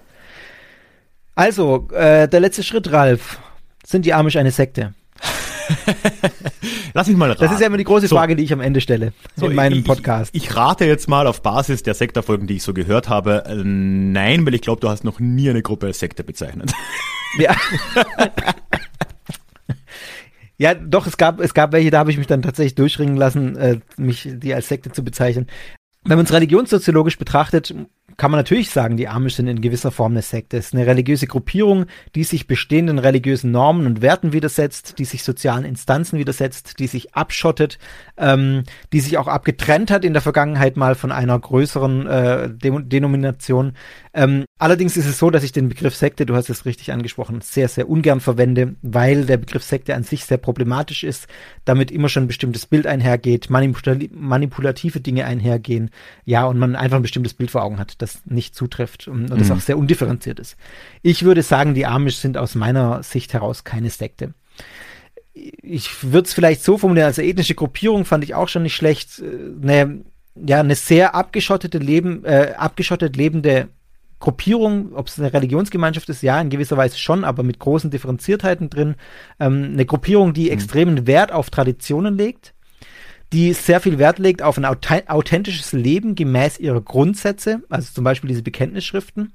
Also, 1.40 1.88
äh, 1.94 2.28
der 2.28 2.42
letzte 2.42 2.64
Schritt, 2.64 2.92
Ralf. 2.92 3.40
Sind 3.86 4.04
die 4.04 4.14
Amish 4.14 4.36
eine 4.36 4.52
Sekte? 4.52 4.94
Lass 6.94 7.08
mich 7.08 7.16
mal 7.16 7.30
raten. 7.30 7.40
Das 7.40 7.54
ist 7.54 7.62
ja 7.62 7.68
immer 7.68 7.78
die 7.78 7.86
große 7.86 8.10
Frage, 8.10 8.34
so. 8.34 8.36
die 8.36 8.44
ich 8.44 8.52
am 8.52 8.60
Ende 8.60 8.82
stelle 8.82 9.14
so, 9.38 9.48
in 9.48 9.56
meinem 9.56 9.80
ich, 9.80 9.86
Podcast. 9.86 10.36
Ich, 10.36 10.54
rate 10.54 10.84
jetzt 10.84 11.08
mal 11.08 11.28
auf 11.28 11.42
Basis 11.42 11.82
der 11.82 11.94
Sektorfolgen, 11.94 12.46
die 12.46 12.58
ich 12.58 12.64
so 12.64 12.74
gehört 12.74 13.08
habe, 13.08 13.46
äh, 13.46 13.56
nein, 13.56 14.46
weil 14.46 14.54
ich 14.54 14.60
glaube, 14.60 14.82
du 14.82 14.90
hast 14.90 15.06
noch 15.06 15.22
nie 15.22 15.50
eine 15.50 15.62
Gruppe 15.62 15.88
als 15.88 16.00
Sekte 16.00 16.26
bezeichnet. 16.26 16.74
Ja. 17.38 17.56
Ja, 20.62 20.74
doch, 20.74 21.08
es 21.08 21.16
gab, 21.16 21.40
es 21.40 21.54
gab 21.54 21.72
welche, 21.72 21.90
da 21.90 22.00
habe 22.00 22.12
ich 22.12 22.18
mich 22.18 22.28
dann 22.28 22.42
tatsächlich 22.42 22.76
durchringen 22.76 23.16
lassen, 23.16 23.56
äh, 23.56 23.80
mich 23.96 24.28
die 24.30 24.54
als 24.54 24.68
Sekte 24.68 24.92
zu 24.92 25.06
bezeichnen. 25.06 25.48
Wenn 26.10 26.18
man 26.18 26.26
es 26.26 26.34
religionssoziologisch 26.34 27.20
betrachtet, 27.20 27.72
kann 28.18 28.32
man 28.32 28.40
natürlich 28.40 28.72
sagen, 28.72 28.98
die 28.98 29.08
Amish 29.08 29.36
sind 29.36 29.48
in 29.48 29.62
gewisser 29.62 29.92
Form 29.92 30.14
eine 30.14 30.24
Sekte. 30.24 30.58
Es 30.58 30.68
ist 30.68 30.74
eine 30.74 30.88
religiöse 30.88 31.28
Gruppierung, 31.28 31.86
die 32.16 32.24
sich 32.24 32.48
bestehenden 32.48 33.00
religiösen 33.00 33.52
Normen 33.52 33.86
und 33.86 34.02
Werten 34.02 34.34
widersetzt, 34.34 35.00
die 35.00 35.06
sich 35.06 35.24
sozialen 35.24 35.66
Instanzen 35.66 36.20
widersetzt, 36.20 36.80
die 36.80 36.88
sich 36.88 37.16
abschottet, 37.16 37.78
ähm, 38.18 38.64
die 38.92 39.00
sich 39.00 39.18
auch 39.20 39.28
abgetrennt 39.28 39.92
hat 39.92 40.04
in 40.04 40.14
der 40.14 40.22
Vergangenheit 40.22 40.78
mal 40.78 40.96
von 40.96 41.12
einer 41.12 41.40
größeren 41.40 42.08
äh, 42.08 42.50
Denomination. 42.50 43.74
Ähm, 44.14 44.46
allerdings 44.58 44.98
ist 44.98 45.06
es 45.06 45.20
so, 45.20 45.30
dass 45.30 45.44
ich 45.44 45.52
den 45.52 45.70
Begriff 45.70 45.96
Sekte, 45.96 46.26
du 46.26 46.36
hast 46.36 46.50
es 46.50 46.66
richtig 46.66 46.92
angesprochen, 46.92 47.42
sehr, 47.42 47.70
sehr 47.70 47.88
ungern 47.88 48.20
verwende, 48.20 48.76
weil 48.82 49.26
der 49.26 49.38
Begriff 49.38 49.64
Sekte 49.64 49.96
an 49.96 50.04
sich 50.04 50.26
sehr 50.26 50.38
problematisch 50.38 51.04
ist, 51.04 51.28
damit 51.64 51.92
immer 51.92 52.10
schon 52.10 52.24
ein 52.24 52.28
bestimmtes 52.28 52.66
Bild 52.66 52.88
einhergeht, 52.88 53.50
manipulative 53.50 55.00
Dinge 55.00 55.26
einhergehen, 55.26 55.92
ja, 56.26 56.46
und 56.46 56.58
man 56.58 56.76
einfach 56.76 56.98
ein 56.98 57.02
bestimmtes 57.02 57.34
Bild 57.34 57.52
vor 57.52 57.64
Augen 57.64 57.80
hat, 57.80 58.02
das 58.02 58.22
nicht 58.26 58.56
zutrifft 58.56 59.08
und, 59.08 59.32
und 59.32 59.34
mhm. 59.34 59.40
das 59.40 59.52
auch 59.52 59.60
sehr 59.60 59.78
undifferenziert 59.78 60.40
ist. 60.40 60.58
Ich 61.02 61.24
würde 61.24 61.44
sagen, 61.44 61.74
die 61.74 61.86
Amish 61.86 62.18
sind 62.18 62.38
aus 62.38 62.56
meiner 62.56 63.04
Sicht 63.04 63.34
heraus 63.34 63.64
keine 63.64 63.90
Sekte 63.90 64.34
ich 65.62 66.12
würde 66.12 66.28
es 66.28 66.34
vielleicht 66.34 66.64
so 66.64 66.78
formulieren, 66.78 67.08
also 67.08 67.22
ethnische 67.22 67.56
Gruppierung 67.56 68.06
fand 68.06 68.24
ich 68.24 68.36
auch 68.36 68.48
schon 68.48 68.64
nicht 68.64 68.76
schlecht. 68.76 69.22
Eine, 69.62 69.82
äh, 69.82 69.88
ja, 70.48 70.60
eine 70.60 70.76
sehr 70.76 71.16
abgeschottete 71.16 71.78
Leben, 71.78 72.24
äh, 72.26 72.54
abgeschottet 72.58 73.16
lebende 73.16 73.70
Gruppierung, 74.20 74.94
ob 74.94 75.08
es 75.08 75.20
eine 75.20 75.34
Religionsgemeinschaft 75.34 76.10
ist, 76.10 76.22
ja, 76.22 76.40
in 76.42 76.50
gewisser 76.50 76.78
Weise 76.78 76.98
schon, 76.98 77.24
aber 77.24 77.44
mit 77.44 77.60
großen 77.60 77.90
Differenziertheiten 77.90 78.70
drin. 78.70 78.96
Ähm, 79.40 79.72
eine 79.74 79.86
Gruppierung, 79.86 80.34
die 80.34 80.46
mhm. 80.46 80.52
extremen 80.52 81.08
Wert 81.08 81.32
auf 81.32 81.50
Traditionen 81.50 82.18
legt, 82.18 82.54
die 83.32 83.54
sehr 83.54 83.80
viel 83.80 84.00
Wert 84.00 84.20
legt 84.20 84.42
auf 84.42 84.58
ein 84.58 84.66
authentisches 84.66 85.72
Leben 85.72 86.16
gemäß 86.16 86.60
ihrer 86.60 86.82
Grundsätze, 86.82 87.62
also 87.70 87.94
zum 87.94 88.04
Beispiel 88.04 88.28
diese 88.28 88.42
Bekenntnisschriften. 88.42 89.34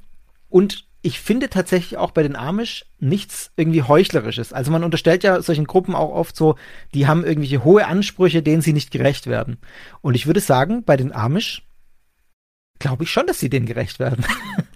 Und 0.49 0.87
ich 1.03 1.21
finde 1.21 1.51
tatsächlich 1.51 1.99
auch 1.99 2.13
bei 2.13 2.23
den 2.23 2.35
Amish 2.35 2.87
nichts 2.99 3.53
irgendwie 3.57 3.83
Heuchlerisches. 3.83 4.53
Also 4.53 4.73
man 4.73 4.83
unterstellt 4.83 5.23
ja 5.23 5.41
solchen 5.43 5.67
Gruppen 5.67 5.95
auch 5.95 6.11
oft 6.11 6.35
so, 6.35 6.57
die 6.95 7.07
haben 7.07 7.25
irgendwelche 7.25 7.63
hohe 7.63 7.87
Ansprüche, 7.87 8.43
denen 8.43 8.63
sie 8.63 8.73
nicht 8.73 8.91
gerecht 8.91 9.27
werden. 9.27 9.59
Und 10.01 10.15
ich 10.15 10.27
würde 10.27 10.41
sagen, 10.41 10.83
bei 10.83 10.97
den 10.97 11.13
Amish 11.13 11.63
glaube 12.79 13.05
ich 13.05 13.11
schon, 13.11 13.27
dass 13.27 13.39
sie 13.39 13.51
denen 13.51 13.67
gerecht 13.67 13.99
werden. 13.99 14.25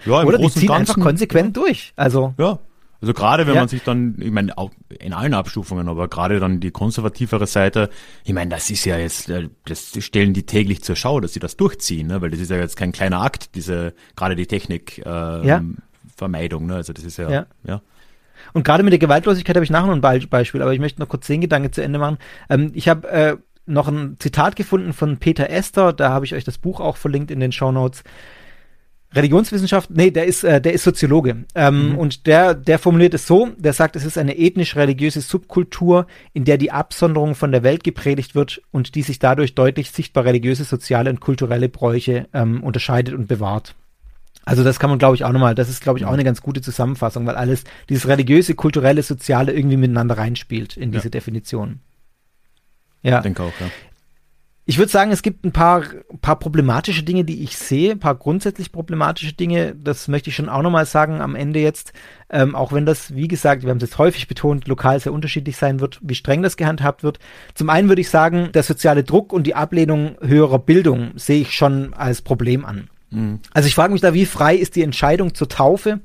Ja, 0.05 0.21
im 0.21 0.29
Oder 0.29 0.39
die 0.39 0.51
ziehen 0.51 0.69
Ganzen, 0.69 0.93
einfach 0.93 1.03
konsequent 1.03 1.57
ja. 1.57 1.63
durch. 1.63 1.93
Also 1.97 2.35
ja. 2.39 2.59
Also 3.01 3.15
gerade 3.15 3.47
wenn 3.47 3.55
ja. 3.55 3.61
man 3.61 3.69
sich 3.69 3.85
dann, 3.85 4.17
ich 4.19 4.33
meine, 4.33 4.59
auch 4.59 4.71
in 4.99 5.13
allen 5.13 5.35
Abstufungen, 5.35 5.89
aber 5.89 6.09
gerade 6.09 6.41
dann 6.41 6.59
die 6.59 6.73
konservativere 6.73 7.47
Seite, 7.47 7.91
ich 8.25 8.33
meine, 8.33 8.51
das 8.51 8.71
ist 8.71 8.85
ja 8.85 8.99
jetzt, 8.99 9.29
äh, 9.29 9.49
das 9.67 9.93
stellen 10.01 10.35
die 10.35 10.45
täglich 10.45 10.83
zur 10.83 10.97
Schau, 10.97 11.21
dass 11.21 11.33
sie 11.33 11.41
das 11.41 11.57
durchziehen, 11.57 12.09
ne? 12.09 12.21
weil 12.21 12.31
das 12.31 12.41
ist 12.41 12.51
ja 12.51 12.57
jetzt 12.57 12.77
kein 12.77 12.91
kleiner 12.91 13.23
Akt, 13.23 13.55
diese, 13.55 13.95
gerade 14.17 14.35
die 14.35 14.47
Technik, 14.47 14.99
äh, 14.99 15.47
ja. 15.47 15.63
Vermeidung, 16.17 16.67
ne? 16.67 16.75
Also 16.75 16.93
das 16.93 17.05
ist 17.05 17.17
ja, 17.17 17.31
ja. 17.31 17.47
ja. 17.65 17.81
Und 18.53 18.65
gerade 18.65 18.83
mit 18.83 18.93
der 18.93 18.99
Gewaltlosigkeit 18.99 19.55
habe 19.55 19.65
ich 19.65 19.71
nachher 19.71 19.87
noch 19.87 19.95
ein 19.95 20.29
Beispiel, 20.29 20.63
aber 20.63 20.73
ich 20.73 20.81
möchte 20.81 21.01
noch 21.01 21.09
kurz 21.09 21.27
den 21.27 21.41
Gedanke 21.41 21.71
zu 21.71 21.83
Ende 21.83 21.99
machen. 21.99 22.19
Ähm, 22.51 22.73
ich 22.75 22.89
habe 22.89 23.09
äh, 23.09 23.37
noch 23.67 23.89
ein 23.89 24.17
Zitat 24.19 24.57
gefunden 24.57 24.93
von 24.93 25.19
Peter 25.19 25.51
Esther, 25.51 25.93
da 25.93 26.11
habe 26.11 26.25
ich 26.25 26.35
euch 26.35 26.45
das 26.45 26.59
Buch 26.59 26.81
auch 26.81 26.97
verlinkt 26.97 27.31
in 27.31 27.41
den 27.41 27.53
Show 27.53 27.71
Notes. 27.71 28.03
Religionswissenschaft, 29.15 29.91
nee, 29.91 30.11
der 30.11 30.27
ist, 30.27 30.45
äh, 30.45 30.61
der 30.61 30.75
ist 30.75 30.85
Soziologe. 30.85 31.45
Ähm, 31.55 31.91
mhm. 31.91 31.99
Und 31.99 32.27
der, 32.27 32.55
der 32.55 32.79
formuliert 32.79 33.15
es 33.15 33.27
so, 33.27 33.49
der 33.57 33.73
sagt, 33.73 33.97
es 33.97 34.05
ist 34.05 34.19
eine 34.19 34.37
ethnisch-religiöse 34.37 35.23
Subkultur, 35.23 36.07
in 36.35 36.45
der 36.45 36.59
die 36.59 36.71
Absonderung 36.71 37.35
von 37.35 37.51
der 37.51 37.63
Welt 37.63 37.85
gepredigt 37.85 38.35
wird 38.35 38.61
und 38.71 38.95
die 38.95 39.03
sich 39.03 39.19
dadurch 39.19 39.55
deutlich 39.55 39.93
sichtbar 39.93 40.27
religiöse, 40.27 40.65
soziale 40.65 41.09
und 41.09 41.21
kulturelle 41.21 41.71
Bräuche 41.71 42.29
ähm, 42.35 42.63
unterscheidet 42.63 43.15
und 43.15 43.29
bewahrt. 43.29 43.75
Also 44.45 44.65
das 44.65 44.79
kann 44.79 44.91
man, 44.91 44.99
glaube 44.99 45.15
ich, 45.15 45.25
auch 45.25 45.33
nochmal, 45.33 45.55
das 45.55 45.69
ist, 45.69 45.83
glaube 45.83 45.99
ich, 45.99 46.05
auch 46.05 46.13
eine 46.13 46.25
ganz 46.25 46.43
gute 46.43 46.61
Zusammenfassung, 46.61 47.27
weil 47.27 47.37
alles, 47.37 47.65
dieses 47.89 48.09
religiöse, 48.09 48.55
kulturelle, 48.55 49.03
soziale 49.03 49.53
irgendwie 49.53 49.77
miteinander 49.77 50.17
reinspielt 50.17 50.77
in 50.77 50.91
diese 50.91 51.05
ja. 51.05 51.11
Definition. 51.11 51.81
Ja. 53.03 53.19
Ich 53.19 53.23
denke 53.25 53.43
auch, 53.43 53.53
ja. 53.61 53.67
Ich 54.69 54.77
würde 54.77 54.93
sagen, 54.93 55.13
es 55.13 55.23
gibt 55.23 55.47
ein 55.47 55.53
paar, 55.53 55.83
paar 56.21 56.39
problematische 56.39 57.03
Dinge, 57.03 57.25
die 57.25 57.43
ich 57.43 57.57
sehe, 57.57 57.93
ein 57.93 58.01
paar 58.01 58.15
grundsätzlich 58.15 58.71
problematische 58.71 59.33
Dinge. 59.33 59.75
Das 59.75 60.09
möchte 60.09 60.29
ich 60.29 60.37
schon 60.37 60.51
auch 60.51 60.61
nochmal 60.61 60.85
sagen 60.85 61.23
am 61.23 61.35
Ende 61.35 61.59
jetzt. 61.59 61.95
Ähm, 62.29 62.55
auch 62.55 62.71
wenn 62.71 62.85
das, 62.85 63.15
wie 63.15 63.29
gesagt, 63.29 63.63
wir 63.63 63.71
haben 63.71 63.79
es 63.79 63.85
jetzt 63.85 63.97
häufig 63.97 64.29
betont, 64.29 64.69
lokal 64.69 65.01
sehr 65.01 65.15
unterschiedlich 65.15 65.57
sein 65.57 65.81
wird, 65.81 65.99
wie 66.03 66.15
streng 66.15 66.43
das 66.43 66.59
gehandhabt 66.59 67.03
wird. 67.03 67.19
Zum 67.55 67.71
einen 67.71 67.89
würde 67.89 68.03
ich 68.03 68.11
sagen, 68.11 68.51
der 68.53 68.63
soziale 68.63 69.05
Druck 69.05 69.33
und 69.33 69.47
die 69.47 69.55
Ablehnung 69.55 70.17
höherer 70.21 70.59
Bildung 70.59 71.13
sehe 71.17 71.41
ich 71.41 71.53
schon 71.53 71.95
als 71.95 72.21
Problem 72.21 72.67
an. 72.67 72.91
Mhm. 73.09 73.41
Also 73.55 73.69
ich 73.69 73.75
frage 73.75 73.95
mich 73.95 74.03
da, 74.03 74.13
wie 74.13 74.27
frei 74.27 74.55
ist 74.55 74.77
die 74.77 74.83
Entscheidung 74.83 75.35
zur 75.35 75.49
Taufe? 75.49 76.01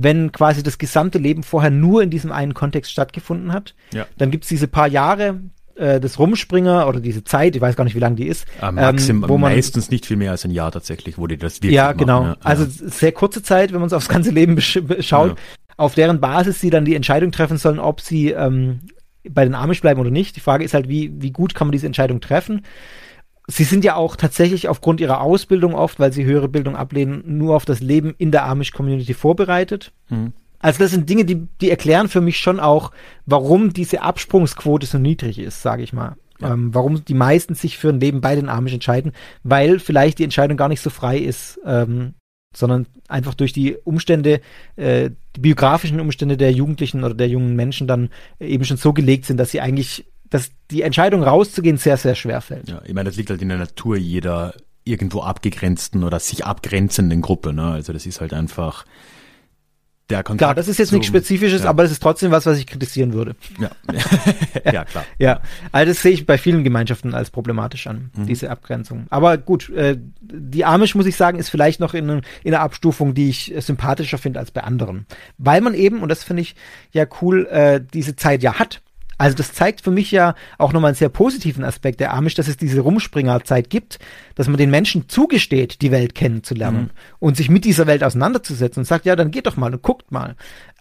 wenn 0.00 0.30
quasi 0.30 0.62
das 0.62 0.78
gesamte 0.78 1.18
Leben 1.18 1.42
vorher 1.42 1.72
nur 1.72 2.04
in 2.04 2.10
diesem 2.10 2.30
einen 2.30 2.54
Kontext 2.54 2.92
stattgefunden 2.92 3.52
hat. 3.52 3.74
Ja. 3.92 4.06
Dann 4.16 4.30
gibt 4.30 4.44
es 4.44 4.48
diese 4.48 4.68
paar 4.68 4.86
Jahre, 4.86 5.40
äh, 5.78 6.00
das 6.00 6.18
Rumspringer 6.18 6.88
oder 6.88 7.00
diese 7.00 7.24
Zeit, 7.24 7.56
ich 7.56 7.62
weiß 7.62 7.76
gar 7.76 7.84
nicht, 7.84 7.94
wie 7.94 8.00
lang 8.00 8.16
die 8.16 8.26
ist. 8.26 8.46
Äh, 8.60 8.72
maxim, 8.72 9.22
ähm, 9.22 9.28
wo 9.28 9.38
man, 9.38 9.52
meistens 9.52 9.90
nicht 9.90 10.06
viel 10.06 10.16
mehr 10.16 10.32
als 10.32 10.44
ein 10.44 10.50
Jahr 10.50 10.72
tatsächlich, 10.72 11.18
wo 11.18 11.26
die 11.26 11.36
das 11.36 11.56
wirklich 11.56 11.72
Ja, 11.72 11.92
genau. 11.92 12.22
Machen. 12.22 12.40
Also 12.42 12.66
sehr 12.68 13.12
kurze 13.12 13.42
Zeit, 13.42 13.72
wenn 13.72 13.80
man 13.80 13.86
es 13.86 13.92
aufs 13.92 14.08
ganze 14.08 14.30
Leben 14.30 14.60
schaut, 14.60 15.30
ja. 15.30 15.34
auf 15.76 15.94
deren 15.94 16.20
Basis 16.20 16.60
sie 16.60 16.70
dann 16.70 16.84
die 16.84 16.94
Entscheidung 16.94 17.32
treffen 17.32 17.56
sollen, 17.56 17.78
ob 17.78 18.00
sie 18.00 18.30
ähm, 18.30 18.80
bei 19.28 19.44
den 19.44 19.54
Amish 19.54 19.80
bleiben 19.80 20.00
oder 20.00 20.10
nicht. 20.10 20.36
Die 20.36 20.40
Frage 20.40 20.64
ist 20.64 20.74
halt, 20.74 20.88
wie, 20.88 21.12
wie 21.20 21.30
gut 21.30 21.54
kann 21.54 21.68
man 21.68 21.72
diese 21.72 21.86
Entscheidung 21.86 22.20
treffen? 22.20 22.62
Sie 23.46 23.64
sind 23.64 23.82
ja 23.82 23.96
auch 23.96 24.16
tatsächlich 24.16 24.68
aufgrund 24.68 25.00
ihrer 25.00 25.22
Ausbildung 25.22 25.74
oft, 25.74 25.98
weil 25.98 26.12
sie 26.12 26.24
höhere 26.24 26.48
Bildung 26.48 26.76
ablehnen, 26.76 27.22
nur 27.24 27.56
auf 27.56 27.64
das 27.64 27.80
Leben 27.80 28.14
in 28.18 28.30
der 28.30 28.44
Amish-Community 28.44 29.14
vorbereitet. 29.14 29.92
Mhm. 30.10 30.34
Also 30.60 30.80
das 30.80 30.90
sind 30.90 31.08
Dinge, 31.08 31.24
die, 31.24 31.46
die 31.60 31.70
erklären 31.70 32.08
für 32.08 32.20
mich 32.20 32.38
schon 32.38 32.60
auch, 32.60 32.90
warum 33.26 33.72
diese 33.72 34.02
Absprungsquote 34.02 34.86
so 34.86 34.98
niedrig 34.98 35.38
ist, 35.38 35.62
sage 35.62 35.82
ich 35.82 35.92
mal. 35.92 36.16
Ja. 36.40 36.52
Ähm, 36.52 36.74
warum 36.74 37.04
die 37.04 37.14
meisten 37.14 37.54
sich 37.54 37.78
für 37.78 37.88
ein 37.88 38.00
Leben 38.00 38.20
bei 38.20 38.34
den 38.34 38.48
Amish 38.48 38.74
entscheiden, 38.74 39.12
weil 39.42 39.80
vielleicht 39.80 40.18
die 40.18 40.24
Entscheidung 40.24 40.56
gar 40.56 40.68
nicht 40.68 40.80
so 40.80 40.90
frei 40.90 41.18
ist, 41.18 41.60
ähm, 41.64 42.14
sondern 42.54 42.86
einfach 43.08 43.34
durch 43.34 43.52
die 43.52 43.76
Umstände, 43.84 44.40
äh, 44.76 45.10
die 45.36 45.40
biografischen 45.40 46.00
Umstände 46.00 46.36
der 46.36 46.52
Jugendlichen 46.52 47.04
oder 47.04 47.14
der 47.14 47.28
jungen 47.28 47.56
Menschen 47.56 47.86
dann 47.86 48.10
eben 48.40 48.64
schon 48.64 48.76
so 48.76 48.92
gelegt 48.92 49.26
sind, 49.26 49.36
dass 49.36 49.50
sie 49.50 49.60
eigentlich, 49.60 50.06
dass 50.30 50.50
die 50.70 50.82
Entscheidung 50.82 51.22
rauszugehen 51.22 51.76
sehr, 51.76 51.96
sehr 51.96 52.14
schwer 52.14 52.40
fällt. 52.40 52.68
Ja, 52.68 52.82
ich 52.84 52.94
meine, 52.94 53.08
das 53.08 53.16
liegt 53.16 53.30
halt 53.30 53.42
in 53.42 53.48
der 53.48 53.58
Natur 53.58 53.96
jeder 53.96 54.54
irgendwo 54.84 55.20
abgegrenzten 55.20 56.04
oder 56.04 56.18
sich 56.18 56.46
abgrenzenden 56.46 57.20
Gruppe. 57.20 57.52
Ne? 57.52 57.64
Also 57.64 57.92
das 57.92 58.06
ist 58.06 58.20
halt 58.20 58.32
einfach 58.32 58.86
der 60.10 60.22
Kontakt. 60.22 60.38
Klar, 60.38 60.54
das 60.54 60.68
ist 60.68 60.78
jetzt 60.78 60.92
nichts 60.92 61.06
Spezifisches, 61.06 61.64
ja. 61.64 61.70
aber 61.70 61.82
das 61.82 61.92
ist 61.92 62.02
trotzdem 62.02 62.30
was, 62.30 62.46
was 62.46 62.58
ich 62.58 62.66
kritisieren 62.66 63.12
würde. 63.12 63.36
Ja, 63.60 63.70
ja 64.72 64.84
klar. 64.84 65.04
ja, 65.18 65.40
also 65.72 65.92
das 65.92 66.02
sehe 66.02 66.12
ich 66.12 66.26
bei 66.26 66.38
vielen 66.38 66.64
Gemeinschaften 66.64 67.14
als 67.14 67.30
problematisch 67.30 67.86
an, 67.86 68.10
mhm. 68.14 68.26
diese 68.26 68.50
Abgrenzung. 68.50 69.06
Aber 69.10 69.36
gut, 69.38 69.70
äh, 69.70 69.98
die 70.20 70.64
Amish, 70.64 70.94
muss 70.94 71.06
ich 71.06 71.16
sagen, 71.16 71.38
ist 71.38 71.50
vielleicht 71.50 71.80
noch 71.80 71.94
in, 71.94 72.08
in 72.08 72.22
einer 72.54 72.60
Abstufung, 72.60 73.14
die 73.14 73.28
ich 73.28 73.54
sympathischer 73.58 74.18
finde 74.18 74.40
als 74.40 74.50
bei 74.50 74.62
anderen. 74.62 75.06
Weil 75.36 75.60
man 75.60 75.74
eben, 75.74 76.00
und 76.00 76.08
das 76.08 76.24
finde 76.24 76.42
ich 76.42 76.56
ja 76.92 77.06
cool, 77.20 77.46
äh, 77.46 77.80
diese 77.92 78.16
Zeit 78.16 78.42
ja 78.42 78.58
hat. 78.58 78.80
Also 79.18 79.36
das 79.36 79.52
zeigt 79.52 79.82
für 79.82 79.90
mich 79.90 80.12
ja 80.12 80.34
auch 80.58 80.72
nochmal 80.72 80.90
einen 80.90 80.96
sehr 80.96 81.08
positiven 81.08 81.64
Aspekt 81.64 81.98
der 81.98 82.14
Amish, 82.14 82.34
dass 82.34 82.46
es 82.46 82.56
diese 82.56 82.80
Rumspringerzeit 82.80 83.68
gibt, 83.68 83.98
dass 84.36 84.46
man 84.46 84.56
den 84.56 84.70
Menschen 84.70 85.08
zugesteht, 85.08 85.82
die 85.82 85.90
Welt 85.90 86.14
kennenzulernen 86.14 86.82
mhm. 86.82 86.90
und 87.18 87.36
sich 87.36 87.50
mit 87.50 87.64
dieser 87.64 87.88
Welt 87.88 88.04
auseinanderzusetzen 88.04 88.82
und 88.82 88.84
sagt, 88.84 89.04
ja, 89.04 89.16
dann 89.16 89.32
geht 89.32 89.46
doch 89.46 89.56
mal 89.56 89.74
und 89.74 89.82
guckt 89.82 90.12
mal. 90.12 90.36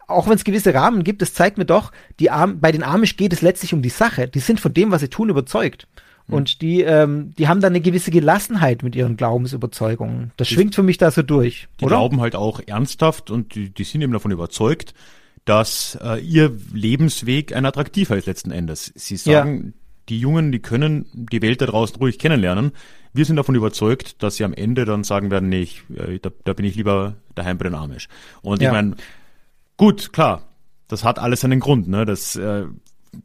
Auch 0.08 0.28
wenn 0.28 0.36
es 0.36 0.46
gewisse 0.46 0.74
Rahmen 0.74 1.04
gibt, 1.04 1.22
das 1.22 1.34
zeigt 1.34 1.58
mir 1.58 1.66
doch, 1.66 1.92
die 2.20 2.32
Am 2.32 2.62
bei 2.62 2.72
den 2.72 2.84
Amish 2.84 3.18
geht 3.18 3.34
es 3.34 3.42
letztlich 3.42 3.74
um 3.74 3.82
die 3.82 3.90
Sache. 3.90 4.28
Die 4.28 4.40
sind 4.40 4.60
von 4.60 4.74
dem, 4.74 4.92
was 4.92 5.02
sie 5.02 5.10
tun, 5.10 5.30
überzeugt. 5.30 5.88
Mhm. 6.28 6.34
Und 6.34 6.62
die, 6.62 6.82
ähm, 6.82 7.34
die 7.38 7.48
haben 7.48 7.60
da 7.60 7.68
eine 7.68 7.82
gewisse 7.82 8.12
Gelassenheit 8.12 8.84
mit 8.84 8.96
ihren 8.96 9.18
Glaubensüberzeugungen. 9.18 10.32
Das 10.38 10.48
die, 10.48 10.54
schwingt 10.54 10.76
für 10.76 10.84
mich 10.84 10.98
da 10.98 11.12
so 11.12 11.24
durch. 11.24 11.68
Die 11.80 11.86
oder? 11.86 11.96
glauben 11.96 12.22
halt 12.22 12.36
auch 12.36 12.62
ernsthaft 12.66 13.32
und 13.32 13.56
die, 13.56 13.70
die 13.70 13.84
sind 13.84 14.02
eben 14.02 14.14
davon 14.14 14.32
überzeugt, 14.32 14.94
dass 15.48 15.98
äh, 16.03 16.19
ihr 16.19 16.52
Lebensweg 16.74 17.56
ein 17.56 17.65
attraktiver 17.65 18.18
ist 18.18 18.28
letzten 18.28 18.52
Endes. 18.52 18.91
Sie 18.95 19.15
sagen, 19.15 19.64
ja. 19.68 19.72
die 20.10 20.19
Jungen, 20.19 20.52
die 20.52 20.60
können 20.60 21.06
die 21.14 21.41
Welt 21.41 21.61
da 21.61 21.68
draußen 21.68 21.95
ruhig 21.95 22.19
kennenlernen. 22.19 22.74
Wir 23.14 23.24
sind 23.24 23.38
davon 23.38 23.56
überzeugt, 23.56 24.22
dass 24.22 24.36
sie 24.36 24.44
am 24.44 24.53
Ende 24.53 24.84
dann 24.84 25.06
sagen 25.06 25.32
werden, 25.32 25.48
nee, 25.48 25.61
ich, 25.61 25.84
äh, 25.95 26.19
da, 26.19 26.32
da 26.44 26.52
bin 26.52 26.65
ich 26.65 26.76
lieber 26.76 27.15
daheim 27.34 27.57
bei 27.57 27.64
den 27.64 27.76
Amish. 27.76 28.10
Und 28.41 28.61
ja. 28.61 28.68
ich 28.68 28.74
meine, 28.74 28.98
gut, 29.78 30.11
klar, 30.11 30.44
das 30.90 31.06
hat 31.06 31.18
alles 31.18 31.45
einen 31.45 31.61
Grund. 31.61 31.88
Ne? 31.88 32.06
Das 32.06 32.36
äh, 32.36 32.65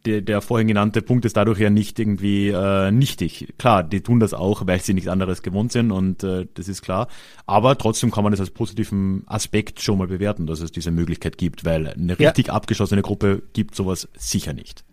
der, 0.07 0.21
der 0.21 0.41
vorhin 0.41 0.69
genannte 0.69 1.03
Punkt 1.03 1.25
ist 1.25 1.37
dadurch 1.37 1.59
ja 1.59 1.71
nicht 1.71 1.99
irgendwie 1.99 2.49
äh, 2.49 2.91
nichtig. 2.91 3.55
Klar, 3.59 3.83
die 3.83 4.01
tun 4.01 4.21
das 4.21 4.35
auch, 4.35 4.67
weil 4.67 4.81
sie 4.81 4.95
nichts 4.95 5.09
anderes 5.09 5.43
gewohnt 5.43 5.73
sind 5.73 5.91
und 5.91 6.23
äh, 6.25 6.47
das 6.55 6.69
ist 6.69 6.83
klar. 6.83 7.09
Aber 7.47 7.77
trotzdem 7.79 8.11
kann 8.11 8.25
man 8.25 8.33
das 8.33 8.41
als 8.41 8.51
positiven 8.51 9.25
Aspekt 9.27 9.81
schon 9.81 9.99
mal 9.99 10.09
bewerten, 10.09 10.47
dass 10.47 10.61
es 10.61 10.73
diese 10.73 10.91
Möglichkeit 10.91 11.39
gibt, 11.39 11.65
weil 11.65 11.89
eine 11.89 12.19
richtig 12.19 12.49
ja. 12.49 12.53
abgeschlossene 12.55 13.03
Gruppe 13.03 13.43
gibt 13.53 13.75
sowas 13.75 14.09
sicher 14.17 14.53
nicht. 14.53 14.85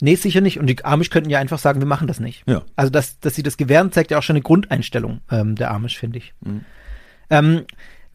Nee, 0.00 0.14
sicher 0.14 0.40
nicht. 0.40 0.60
Und 0.60 0.66
die 0.66 0.84
Amish 0.84 1.10
könnten 1.10 1.30
ja 1.30 1.38
einfach 1.38 1.58
sagen, 1.58 1.80
wir 1.80 1.86
machen 1.86 2.06
das 2.06 2.20
nicht. 2.20 2.44
Ja. 2.46 2.62
Also, 2.76 2.90
dass, 2.90 3.18
dass 3.20 3.34
sie 3.34 3.42
das 3.42 3.56
gewähren, 3.56 3.90
zeigt 3.90 4.10
ja 4.10 4.18
auch 4.18 4.22
schon 4.22 4.36
eine 4.36 4.42
Grundeinstellung 4.42 5.20
ähm, 5.30 5.56
der 5.56 5.72
Amish, 5.72 5.98
finde 5.98 6.18
ich. 6.18 6.34
Mhm. 6.40 6.64
Ähm, 7.30 7.62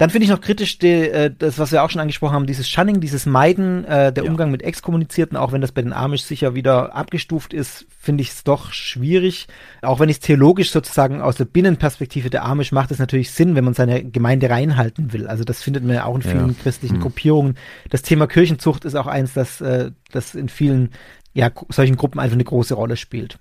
dann 0.04 0.10
finde 0.10 0.26
ich 0.26 0.32
noch 0.32 0.42
kritisch 0.42 0.80
die, 0.80 0.90
äh, 0.90 1.32
das, 1.34 1.60
was 1.60 1.72
wir 1.72 1.82
auch 1.82 1.90
schon 1.90 2.02
angesprochen 2.02 2.34
haben, 2.34 2.46
dieses 2.46 2.68
Shunning, 2.68 3.00
dieses 3.00 3.26
Meiden, 3.26 3.86
äh, 3.86 4.12
der 4.12 4.26
ja. 4.26 4.30
Umgang 4.30 4.52
mit 4.52 4.62
Exkommunizierten, 4.62 5.38
auch 5.38 5.54
wenn 5.54 5.62
das 5.62 5.72
bei 5.72 5.82
den 5.82 5.94
Amish 5.94 6.24
sicher 6.24 6.56
wieder 6.56 6.94
abgestuft 6.94 7.54
ist, 7.54 7.86
finde 8.02 8.22
ich 8.22 8.32
es 8.32 8.44
doch 8.44 8.74
schwierig. 8.74 9.48
Auch 9.82 10.02
wenn 10.02 10.10
ich 10.10 10.18
es 10.18 10.20
theologisch 10.20 10.72
sozusagen 10.72 11.22
aus 11.22 11.38
der 11.38 11.46
Binnenperspektive 11.46 12.30
der 12.30 12.44
Amish 12.44 12.74
macht 12.74 12.92
es 12.92 13.00
natürlich 13.00 13.32
Sinn, 13.32 13.56
wenn 13.56 13.64
man 13.64 13.76
seine 13.76 14.04
Gemeinde 14.04 14.50
reinhalten 14.50 15.14
will. 15.14 15.26
Also 15.26 15.46
das 15.46 15.64
findet 15.64 15.86
man 15.86 15.96
ja 15.96 16.04
auch 16.04 16.16
in 16.16 16.22
vielen 16.22 16.50
ja. 16.50 16.56
christlichen 16.62 16.96
hm. 16.96 17.02
Gruppierungen. 17.02 17.58
Das 17.90 18.02
Thema 18.02 18.28
Kirchenzucht 18.28 18.84
ist 18.84 18.96
auch 18.96 19.08
eins, 19.08 19.32
das, 19.32 19.62
äh, 19.62 19.92
das 20.12 20.36
in 20.36 20.50
vielen 20.50 20.90
ja, 21.32 21.50
solchen 21.70 21.96
Gruppen 21.96 22.20
einfach 22.20 22.36
eine 22.36 22.44
große 22.44 22.74
Rolle 22.74 22.98
spielt. 22.98 23.40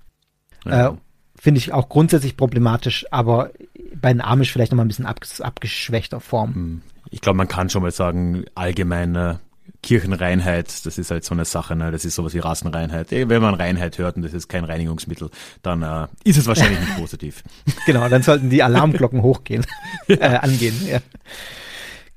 Ja. 0.63 0.91
Äh, 0.91 0.93
finde 1.35 1.57
ich 1.57 1.73
auch 1.73 1.89
grundsätzlich 1.89 2.37
problematisch, 2.37 3.05
aber 3.11 3.51
bei 3.95 4.11
den 4.11 4.21
Amish 4.21 4.51
vielleicht 4.51 4.71
nochmal 4.71 4.85
ein 4.85 4.89
bisschen 4.89 5.05
abges 5.05 5.41
abgeschwächter 5.41 6.19
Form. 6.19 6.55
Hm. 6.55 6.81
Ich 7.09 7.21
glaube, 7.21 7.37
man 7.37 7.47
kann 7.47 7.69
schon 7.69 7.83
mal 7.83 7.91
sagen, 7.91 8.45
allgemeine 8.55 9.39
Kirchenreinheit, 9.83 10.85
das 10.85 10.97
ist 10.97 11.11
halt 11.11 11.23
so 11.23 11.35
eine 11.35 11.45
Sache, 11.45 11.75
ne? 11.75 11.91
das 11.91 12.05
ist 12.05 12.15
sowas 12.15 12.33
wie 12.33 12.39
Rassenreinheit. 12.39 13.11
Wenn 13.11 13.41
man 13.41 13.53
Reinheit 13.53 13.97
hört 13.97 14.15
und 14.15 14.23
das 14.23 14.33
ist 14.33 14.47
kein 14.47 14.63
Reinigungsmittel, 14.63 15.29
dann 15.61 15.83
äh, 15.83 16.07
ist 16.23 16.37
es 16.37 16.47
wahrscheinlich 16.47 16.79
nicht 16.79 16.95
positiv. 16.97 17.43
Genau, 17.85 18.07
dann 18.07 18.23
sollten 18.23 18.49
die 18.49 18.63
Alarmglocken 18.63 19.21
hochgehen, 19.23 19.65
ja. 20.07 20.15
äh, 20.15 20.37
angehen. 20.37 20.75
Ja. 20.87 20.99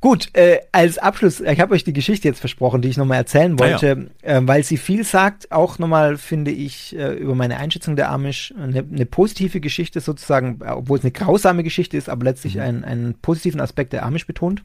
Gut, 0.07 0.29
äh, 0.35 0.61
als 0.71 0.99
Abschluss, 0.99 1.41
ich 1.41 1.59
habe 1.59 1.75
euch 1.75 1.83
die 1.83 1.93
Geschichte 1.93 2.29
jetzt 2.29 2.39
versprochen, 2.39 2.81
die 2.81 2.89
ich 2.89 2.97
nochmal 2.97 3.19
erzählen 3.19 3.59
wollte, 3.59 4.07
ah, 4.23 4.29
ja. 4.29 4.39
äh, 4.39 4.47
weil 4.47 4.63
sie 4.63 4.77
viel 4.77 5.03
sagt, 5.03 5.51
auch 5.51 5.81
nochmal, 5.81 6.17
finde 6.17 6.53
ich, 6.53 6.97
äh, 6.97 7.15
über 7.15 7.35
meine 7.35 7.57
Einschätzung 7.57 7.97
der 7.97 8.13
Amish, 8.13 8.55
eine, 8.57 8.85
eine, 8.89 9.05
positive 9.05 9.59
Geschichte 9.59 10.01
sozusagen, 10.01 10.61
obwohl 10.65 10.99
es 10.99 11.05
eine 11.05 11.11
grausame 11.11 11.65
Geschichte 11.65 11.97
ist, 11.97 12.09
aber 12.09 12.23
letztlich 12.23 12.55
mhm. 12.55 12.61
einen, 12.61 12.85
einen 12.85 13.15
positiven 13.15 13.61
Aspekt 13.61 13.95
der 13.95 14.07
Amish 14.07 14.29
betont. 14.29 14.63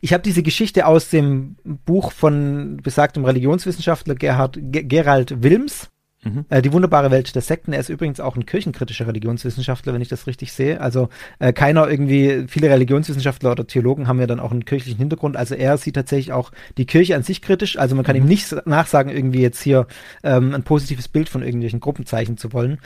Ich 0.00 0.12
habe 0.12 0.24
diese 0.24 0.42
Geschichte 0.42 0.88
aus 0.88 1.10
dem 1.10 1.54
Buch 1.62 2.10
von 2.10 2.78
besagtem 2.78 3.24
Religionswissenschaftler 3.24 4.16
Gerhard, 4.16 4.58
Gerald 4.60 5.44
Wilms, 5.44 5.90
Mhm. 6.24 6.44
Äh, 6.48 6.62
die 6.62 6.72
wunderbare 6.72 7.10
Welt 7.10 7.34
der 7.34 7.42
Sekten. 7.42 7.72
Er 7.72 7.80
ist 7.80 7.88
übrigens 7.88 8.20
auch 8.20 8.36
ein 8.36 8.46
kirchenkritischer 8.46 9.06
Religionswissenschaftler, 9.06 9.92
wenn 9.92 10.00
ich 10.00 10.08
das 10.08 10.26
richtig 10.26 10.52
sehe. 10.52 10.80
Also 10.80 11.08
äh, 11.38 11.52
keiner 11.52 11.88
irgendwie, 11.88 12.46
viele 12.48 12.70
Religionswissenschaftler 12.70 13.52
oder 13.52 13.66
Theologen 13.66 14.08
haben 14.08 14.20
ja 14.20 14.26
dann 14.26 14.40
auch 14.40 14.50
einen 14.50 14.64
kirchlichen 14.64 14.98
Hintergrund. 14.98 15.36
Also 15.36 15.54
er 15.54 15.76
sieht 15.76 15.94
tatsächlich 15.94 16.32
auch 16.32 16.50
die 16.78 16.86
Kirche 16.86 17.14
an 17.14 17.22
sich 17.22 17.42
kritisch. 17.42 17.78
Also 17.78 17.94
man 17.94 18.04
kann 18.04 18.16
mhm. 18.16 18.22
ihm 18.22 18.28
nicht 18.28 18.66
nachsagen, 18.66 19.14
irgendwie 19.14 19.42
jetzt 19.42 19.62
hier 19.62 19.86
ähm, 20.22 20.54
ein 20.54 20.62
positives 20.62 21.08
Bild 21.08 21.28
von 21.28 21.42
irgendwelchen 21.42 21.80
Gruppen 21.80 22.06
zeichnen 22.06 22.36
zu 22.36 22.52
wollen. 22.52 22.78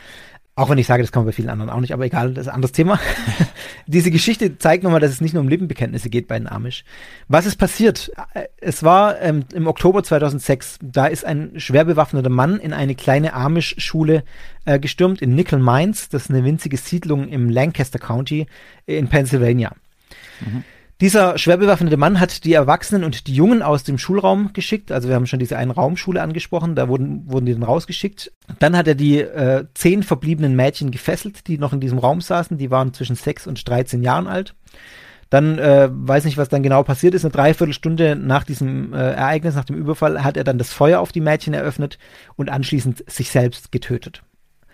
Auch 0.58 0.70
wenn 0.70 0.78
ich 0.78 0.88
sage, 0.88 1.04
das 1.04 1.12
kann 1.12 1.20
man 1.20 1.26
bei 1.26 1.32
vielen 1.32 1.50
anderen 1.50 1.70
auch 1.70 1.78
nicht, 1.78 1.92
aber 1.92 2.04
egal, 2.04 2.34
das 2.34 2.46
ist 2.46 2.48
ein 2.48 2.56
anderes 2.56 2.72
Thema. 2.72 2.98
Diese 3.86 4.10
Geschichte 4.10 4.58
zeigt 4.58 4.82
nochmal, 4.82 4.98
dass 4.98 5.12
es 5.12 5.20
nicht 5.20 5.32
nur 5.32 5.40
um 5.40 5.48
Lippenbekenntnisse 5.48 6.10
geht 6.10 6.26
bei 6.26 6.36
den 6.36 6.48
Amish. 6.48 6.82
Was 7.28 7.46
ist 7.46 7.58
passiert? 7.58 8.10
Es 8.56 8.82
war 8.82 9.20
ähm, 9.20 9.44
im 9.54 9.68
Oktober 9.68 10.02
2006, 10.02 10.80
da 10.82 11.06
ist 11.06 11.24
ein 11.24 11.52
schwer 11.60 11.84
bewaffneter 11.84 12.28
Mann 12.28 12.58
in 12.58 12.72
eine 12.72 12.96
kleine 12.96 13.34
Amish-Schule 13.34 14.24
äh, 14.64 14.80
gestürmt 14.80 15.22
in 15.22 15.36
Nickel 15.36 15.60
Mines. 15.60 16.08
Das 16.08 16.24
ist 16.24 16.30
eine 16.30 16.42
winzige 16.42 16.76
Siedlung 16.76 17.28
im 17.28 17.50
Lancaster 17.50 18.00
County 18.00 18.48
in 18.86 19.06
Pennsylvania. 19.06 19.70
Mhm. 20.40 20.64
Dieser 21.00 21.38
schwer 21.38 21.58
bewaffnete 21.58 21.96
Mann 21.96 22.18
hat 22.18 22.44
die 22.44 22.54
Erwachsenen 22.54 23.04
und 23.04 23.28
die 23.28 23.34
Jungen 23.34 23.62
aus 23.62 23.84
dem 23.84 23.98
Schulraum 23.98 24.52
geschickt. 24.52 24.90
Also 24.90 25.08
wir 25.08 25.14
haben 25.14 25.26
schon 25.26 25.38
diese 25.38 25.56
eine 25.56 25.72
Raumschule 25.72 26.20
angesprochen, 26.20 26.74
da 26.74 26.88
wurden, 26.88 27.22
wurden 27.30 27.46
die 27.46 27.52
dann 27.52 27.62
rausgeschickt. 27.62 28.32
Dann 28.58 28.76
hat 28.76 28.88
er 28.88 28.96
die 28.96 29.20
äh, 29.20 29.66
zehn 29.74 30.02
verbliebenen 30.02 30.56
Mädchen 30.56 30.90
gefesselt, 30.90 31.46
die 31.46 31.56
noch 31.56 31.72
in 31.72 31.78
diesem 31.78 31.98
Raum 31.98 32.20
saßen. 32.20 32.58
Die 32.58 32.72
waren 32.72 32.94
zwischen 32.94 33.14
sechs 33.14 33.46
und 33.46 33.68
13 33.68 34.02
Jahren 34.02 34.26
alt. 34.26 34.56
Dann 35.30 35.58
äh, 35.58 35.88
weiß 35.92 36.24
nicht, 36.24 36.36
was 36.36 36.48
dann 36.48 36.64
genau 36.64 36.82
passiert 36.82 37.14
ist. 37.14 37.24
Eine 37.24 37.32
Dreiviertelstunde 37.32 38.16
nach 38.16 38.42
diesem 38.42 38.92
äh, 38.92 39.12
Ereignis, 39.12 39.54
nach 39.54 39.66
dem 39.66 39.76
Überfall, 39.76 40.24
hat 40.24 40.36
er 40.36 40.44
dann 40.44 40.58
das 40.58 40.72
Feuer 40.72 40.98
auf 40.98 41.12
die 41.12 41.20
Mädchen 41.20 41.54
eröffnet 41.54 41.98
und 42.34 42.48
anschließend 42.48 43.08
sich 43.08 43.30
selbst 43.30 43.70
getötet. 43.70 44.24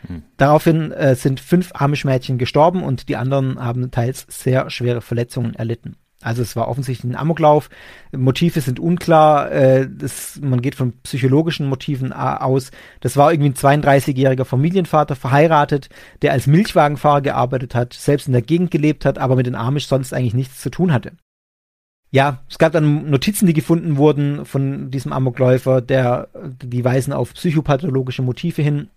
Hm. 0.06 0.22
Daraufhin 0.38 0.90
äh, 0.92 1.16
sind 1.16 1.40
fünf 1.40 1.72
Amish-Mädchen 1.74 2.38
gestorben 2.38 2.82
und 2.82 3.10
die 3.10 3.16
anderen 3.16 3.62
haben 3.62 3.90
teils 3.90 4.26
sehr 4.30 4.70
schwere 4.70 5.02
Verletzungen 5.02 5.54
erlitten. 5.54 5.96
Also 6.24 6.42
es 6.42 6.56
war 6.56 6.68
offensichtlich 6.68 7.12
ein 7.12 7.16
Amoklauf. 7.16 7.68
Motive 8.12 8.60
sind 8.60 8.80
unklar. 8.80 9.52
Äh, 9.52 9.88
das, 9.90 10.40
man 10.42 10.62
geht 10.62 10.74
von 10.74 10.94
psychologischen 11.02 11.68
Motiven 11.68 12.12
aus. 12.12 12.70
Das 13.00 13.16
war 13.16 13.30
irgendwie 13.32 13.50
ein 13.50 13.82
32-jähriger 13.82 14.44
Familienvater, 14.44 15.16
verheiratet, 15.16 15.90
der 16.22 16.32
als 16.32 16.46
Milchwagenfahrer 16.46 17.20
gearbeitet 17.20 17.74
hat, 17.74 17.92
selbst 17.92 18.26
in 18.26 18.32
der 18.32 18.42
Gegend 18.42 18.70
gelebt 18.70 19.04
hat, 19.04 19.18
aber 19.18 19.36
mit 19.36 19.46
den 19.46 19.54
Amish 19.54 19.86
sonst 19.86 20.14
eigentlich 20.14 20.34
nichts 20.34 20.60
zu 20.60 20.70
tun 20.70 20.92
hatte. 20.92 21.12
Ja, 22.10 22.44
es 22.48 22.58
gab 22.58 22.72
dann 22.72 23.10
Notizen, 23.10 23.46
die 23.46 23.54
gefunden 23.54 23.96
wurden 23.96 24.44
von 24.44 24.90
diesem 24.92 25.12
Amokläufer, 25.12 25.80
der, 25.80 26.28
die 26.62 26.84
weisen 26.84 27.12
auf 27.12 27.34
psychopathologische 27.34 28.22
Motive 28.22 28.62
hin. 28.62 28.88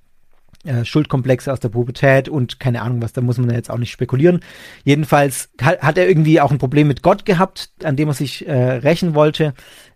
Äh, 0.67 0.85
Schuldkomplexe 0.85 1.51
aus 1.51 1.59
der 1.59 1.69
Pubertät 1.69 2.29
und 2.29 2.59
keine 2.59 2.81
Ahnung 2.81 3.01
was, 3.01 3.13
da 3.13 3.21
muss 3.21 3.37
man 3.37 3.49
ja 3.49 3.55
jetzt 3.55 3.71
auch 3.71 3.77
nicht 3.77 3.91
spekulieren. 3.91 4.41
Jedenfalls 4.83 5.49
hat, 5.61 5.97
er 5.97 6.07
irgendwie 6.07 6.41
auch 6.41 6.51
ein 6.51 6.57
Problem 6.57 6.87
mit 6.87 7.01
Gott 7.01 7.25
gehabt, 7.25 7.71
an 7.83 7.95
dem 7.95 8.09
er 8.09 8.13
sich 8.13 8.47
äh, 8.47 8.53
rächen 8.53 9.15
wollte, 9.15 9.53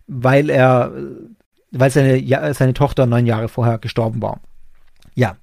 weil 0.08 0.50
er, 0.50 0.92
weil 1.72 1.90
seine, 1.92 2.18
ja, 2.18 2.54
seine 2.54 2.74
Tochter 2.74 3.06
neun 3.06 3.26
Jahre 3.26 3.50
vorher 3.50 3.78
gestorben 3.78 4.22
war. 4.22 4.40
Ja, 5.14 5.36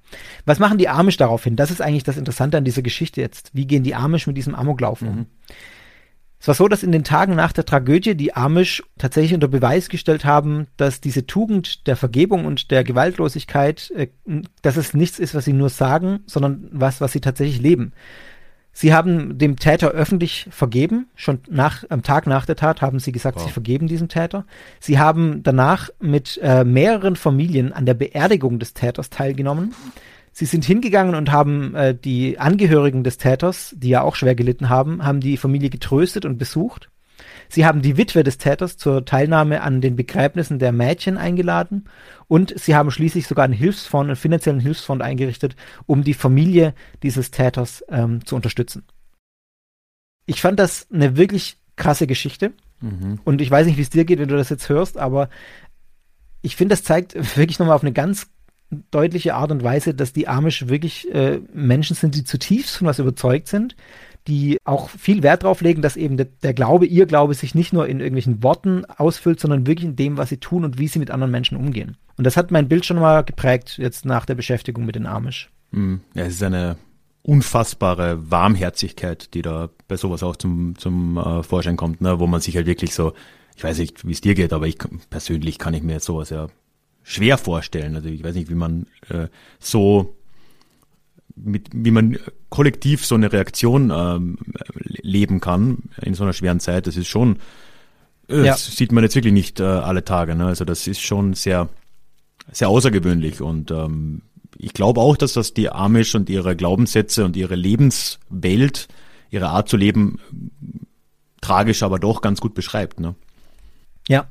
was 0.45 0.59
machen 0.59 0.79
die 0.79 0.89
Amish 0.89 1.17
daraufhin? 1.17 1.55
Das 1.55 1.71
ist 1.71 1.81
eigentlich 1.81 2.03
das 2.03 2.17
Interessante 2.17 2.57
an 2.57 2.65
dieser 2.65 2.81
Geschichte 2.81 3.21
jetzt. 3.21 3.51
Wie 3.53 3.67
gehen 3.67 3.83
die 3.83 3.95
Amish 3.95 4.25
mit 4.25 4.35
diesem 4.35 4.55
Amoklauf 4.55 5.01
um? 5.01 5.15
Mhm. 5.15 5.25
Es 6.41 6.47
war 6.47 6.55
so, 6.55 6.69
dass 6.69 6.83
in 6.83 6.93
den 6.93 7.03
Tagen 7.03 7.35
nach 7.35 7.51
der 7.51 7.65
Tragödie 7.65 8.15
die 8.15 8.33
Amish 8.33 8.81
tatsächlich 8.97 9.33
unter 9.33 9.49
Beweis 9.49 9.89
gestellt 9.89 10.23
haben, 10.23 10.67
dass 10.77 11.01
diese 11.01 11.27
Tugend 11.27 11.85
der 11.85 11.97
Vergebung 11.97 12.45
und 12.45 12.71
der 12.71 12.85
Gewaltlosigkeit, 12.85 13.91
äh, 13.91 14.07
dass 14.61 14.77
es 14.77 14.93
nichts 14.93 15.19
ist, 15.19 15.35
was 15.35 15.45
sie 15.45 15.53
nur 15.53 15.69
sagen, 15.69 16.21
sondern 16.27 16.69
was, 16.71 17.01
was 17.01 17.11
sie 17.11 17.21
tatsächlich 17.21 17.59
leben. 17.59 17.91
Sie 18.71 18.93
haben 18.93 19.37
dem 19.37 19.57
Täter 19.57 19.89
öffentlich 19.89 20.47
vergeben. 20.51 21.07
Schon 21.15 21.39
nach, 21.49 21.83
am 21.89 22.03
Tag 22.03 22.27
nach 22.27 22.45
der 22.45 22.55
Tat 22.55 22.81
haben 22.81 22.99
sie 22.99 23.11
gesagt, 23.11 23.37
wow. 23.37 23.45
sie 23.45 23.51
vergeben 23.51 23.87
diesem 23.87 24.07
Täter. 24.07 24.45
Sie 24.79 24.99
haben 24.99 25.43
danach 25.43 25.89
mit 25.99 26.39
äh, 26.41 26.63
mehreren 26.63 27.17
Familien 27.17 27.73
an 27.73 27.85
der 27.85 27.95
Beerdigung 27.95 28.59
des 28.59 28.73
Täters 28.73 29.09
teilgenommen. 29.09 29.73
Sie 30.31 30.45
sind 30.45 30.65
hingegangen 30.65 31.15
und 31.15 31.31
haben 31.31 31.75
äh, 31.75 31.95
die 31.95 32.39
Angehörigen 32.39 33.03
des 33.03 33.17
Täters, 33.17 33.75
die 33.77 33.89
ja 33.89 34.01
auch 34.01 34.15
schwer 34.15 34.35
gelitten 34.35 34.69
haben, 34.69 35.03
haben 35.03 35.19
die 35.19 35.37
Familie 35.37 35.69
getröstet 35.69 36.25
und 36.25 36.37
besucht. 36.37 36.89
Sie 37.49 37.65
haben 37.65 37.81
die 37.81 37.97
Witwe 37.97 38.23
des 38.23 38.37
Täters 38.37 38.77
zur 38.77 39.05
Teilnahme 39.05 39.61
an 39.61 39.81
den 39.81 39.95
Begräbnissen 39.95 40.59
der 40.59 40.71
Mädchen 40.71 41.17
eingeladen 41.17 41.85
und 42.27 42.57
sie 42.57 42.75
haben 42.75 42.91
schließlich 42.91 43.27
sogar 43.27 43.45
einen 43.45 43.53
Hilfsfonds, 43.53 44.07
einen 44.07 44.15
finanziellen 44.15 44.59
Hilfsfonds 44.59 45.03
eingerichtet, 45.03 45.55
um 45.85 46.03
die 46.03 46.13
Familie 46.13 46.73
dieses 47.01 47.31
Täters 47.31 47.83
ähm, 47.89 48.25
zu 48.25 48.35
unterstützen. 48.35 48.83
Ich 50.25 50.41
fand 50.41 50.59
das 50.59 50.87
eine 50.93 51.17
wirklich 51.17 51.57
krasse 51.75 52.05
Geschichte 52.05 52.53
mhm. 52.81 53.19
und 53.23 53.41
ich 53.41 53.49
weiß 53.49 53.65
nicht, 53.65 53.77
wie 53.77 53.81
es 53.81 53.89
dir 53.89 54.05
geht, 54.05 54.19
wenn 54.19 54.29
du 54.29 54.37
das 54.37 54.49
jetzt 54.49 54.69
hörst, 54.69 54.97
aber 54.97 55.29
ich 56.41 56.55
finde, 56.55 56.73
das 56.73 56.83
zeigt 56.83 57.15
wirklich 57.35 57.59
nochmal 57.59 57.75
auf 57.75 57.83
eine 57.83 57.93
ganz 57.93 58.29
deutliche 58.91 59.35
Art 59.35 59.51
und 59.51 59.63
Weise, 59.63 59.93
dass 59.93 60.13
die 60.13 60.27
Amish 60.27 60.67
wirklich 60.67 61.13
äh, 61.13 61.39
Menschen 61.53 61.95
sind, 61.95 62.15
die 62.15 62.23
zutiefst 62.23 62.77
von 62.77 62.87
was 62.87 62.99
überzeugt 62.99 63.47
sind, 63.47 63.75
die 64.27 64.57
auch 64.63 64.89
viel 64.89 65.23
Wert 65.23 65.43
darauf 65.43 65.61
legen, 65.61 65.81
dass 65.81 65.97
eben 65.97 66.17
der, 66.17 66.27
der, 66.43 66.53
Glaube, 66.53 66.85
ihr 66.85 67.05
Glaube 67.05 67.33
sich 67.33 67.55
nicht 67.55 67.73
nur 67.73 67.87
in 67.87 67.99
irgendwelchen 67.99 68.43
Worten 68.43 68.85
ausfüllt, 68.85 69.39
sondern 69.39 69.65
wirklich 69.65 69.87
in 69.87 69.95
dem, 69.95 70.17
was 70.17 70.29
sie 70.29 70.37
tun 70.37 70.65
und 70.65 70.77
wie 70.77 70.87
sie 70.87 70.99
mit 70.99 71.09
anderen 71.09 71.31
Menschen 71.31 71.57
umgehen. 71.57 71.97
Und 72.17 72.25
das 72.25 72.37
hat 72.37 72.51
mein 72.51 72.67
Bild 72.67 72.85
schon 72.85 72.99
mal 72.99 73.23
geprägt, 73.23 73.77
jetzt 73.77 74.05
nach 74.05 74.25
der 74.25 74.35
Beschäftigung 74.35 74.85
mit 74.85 74.95
den 74.95 75.07
Amish. 75.07 75.49
Hm, 75.71 76.01
ja, 76.13 76.25
es 76.25 76.35
ist 76.35 76.43
eine 76.43 76.77
unfassbare 77.23 78.29
Warmherzigkeit, 78.29 79.33
die 79.33 79.41
da 79.41 79.69
bei 79.87 79.97
sowas 79.97 80.23
auch 80.23 80.35
zum, 80.35 80.77
zum 80.77 81.17
äh, 81.17 81.43
Vorschein 81.43 81.77
kommt, 81.77 82.01
ne? 82.01 82.19
wo 82.19 82.27
man 82.27 82.41
sich 82.41 82.55
halt 82.55 82.65
wirklich 82.67 82.93
so, 82.93 83.13
ich 83.55 83.63
weiß 83.63 83.79
nicht, 83.79 84.05
wie 84.07 84.11
es 84.11 84.21
dir 84.21 84.35
geht, 84.35 84.53
aber 84.53 84.67
ich 84.67 84.77
persönlich 85.09 85.57
kann 85.57 85.73
ich 85.73 85.83
mir 85.83 85.99
sowas 85.99 86.29
ja 86.29 86.47
schwer 87.03 87.37
vorstellen. 87.37 87.95
Also 87.95 88.09
ich 88.09 88.23
weiß 88.23 88.35
nicht, 88.35 88.49
wie 88.49 88.55
man 88.55 88.85
äh, 89.09 89.27
so 89.59 90.15
mit, 91.35 91.69
wie 91.73 91.91
man 91.91 92.17
kollektiv 92.49 93.05
so 93.05 93.15
eine 93.15 93.31
Reaktion 93.31 93.91
ähm, 93.95 94.37
leben 94.85 95.39
kann 95.39 95.83
in 96.01 96.13
so 96.13 96.23
einer 96.23 96.33
schweren 96.33 96.59
Zeit. 96.59 96.87
Das 96.87 96.97
ist 96.97 97.07
schon, 97.07 97.37
äh, 98.27 98.37
ja. 98.37 98.51
das 98.51 98.75
sieht 98.75 98.91
man 98.91 99.03
jetzt 99.03 99.15
wirklich 99.15 99.33
nicht 99.33 99.59
äh, 99.59 99.63
alle 99.63 100.03
Tage. 100.03 100.35
Ne? 100.35 100.45
Also 100.45 100.65
das 100.65 100.87
ist 100.87 101.01
schon 101.01 101.33
sehr, 101.33 101.69
sehr 102.51 102.69
außergewöhnlich 102.69 103.41
und 103.41 103.71
ähm, 103.71 104.23
ich 104.57 104.73
glaube 104.73 104.99
auch, 104.99 105.15
dass 105.15 105.33
das 105.33 105.53
die 105.53 105.69
Amish 105.69 106.15
und 106.15 106.29
ihre 106.29 106.55
Glaubenssätze 106.55 107.23
und 107.23 107.37
ihre 107.37 107.55
Lebenswelt, 107.55 108.87
ihre 109.29 109.47
Art 109.47 109.69
zu 109.69 109.77
leben, 109.77 110.19
tragisch, 111.39 111.83
aber 111.83 111.99
doch 111.99 112.21
ganz 112.21 112.41
gut 112.41 112.55
beschreibt. 112.55 112.99
Ne? 112.99 113.15
Ja, 114.09 114.27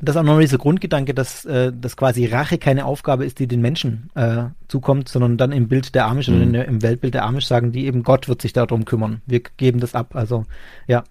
das 0.00 0.14
ist 0.14 0.20
auch 0.20 0.24
noch 0.24 0.38
dieser 0.38 0.58
Grundgedanke, 0.58 1.12
dass, 1.12 1.44
äh, 1.44 1.72
dass 1.72 1.96
quasi 1.96 2.26
Rache 2.26 2.58
keine 2.58 2.84
Aufgabe 2.84 3.24
ist, 3.24 3.40
die 3.40 3.48
den 3.48 3.60
Menschen 3.60 4.10
äh, 4.14 4.44
zukommt, 4.68 5.08
sondern 5.08 5.36
dann 5.36 5.50
im 5.50 5.66
Bild 5.66 5.94
der 5.94 6.06
Amish 6.06 6.28
mhm. 6.28 6.50
oder 6.50 6.64
im 6.66 6.82
Weltbild 6.82 7.14
der 7.14 7.24
Amish 7.24 7.46
sagen 7.46 7.72
die 7.72 7.86
eben, 7.86 8.04
Gott 8.04 8.28
wird 8.28 8.40
sich 8.40 8.52
darum 8.52 8.84
kümmern. 8.84 9.22
Wir 9.26 9.40
geben 9.40 9.80
das 9.80 9.94
ab. 9.96 10.14
Also, 10.14 10.46
ja. 10.86 11.02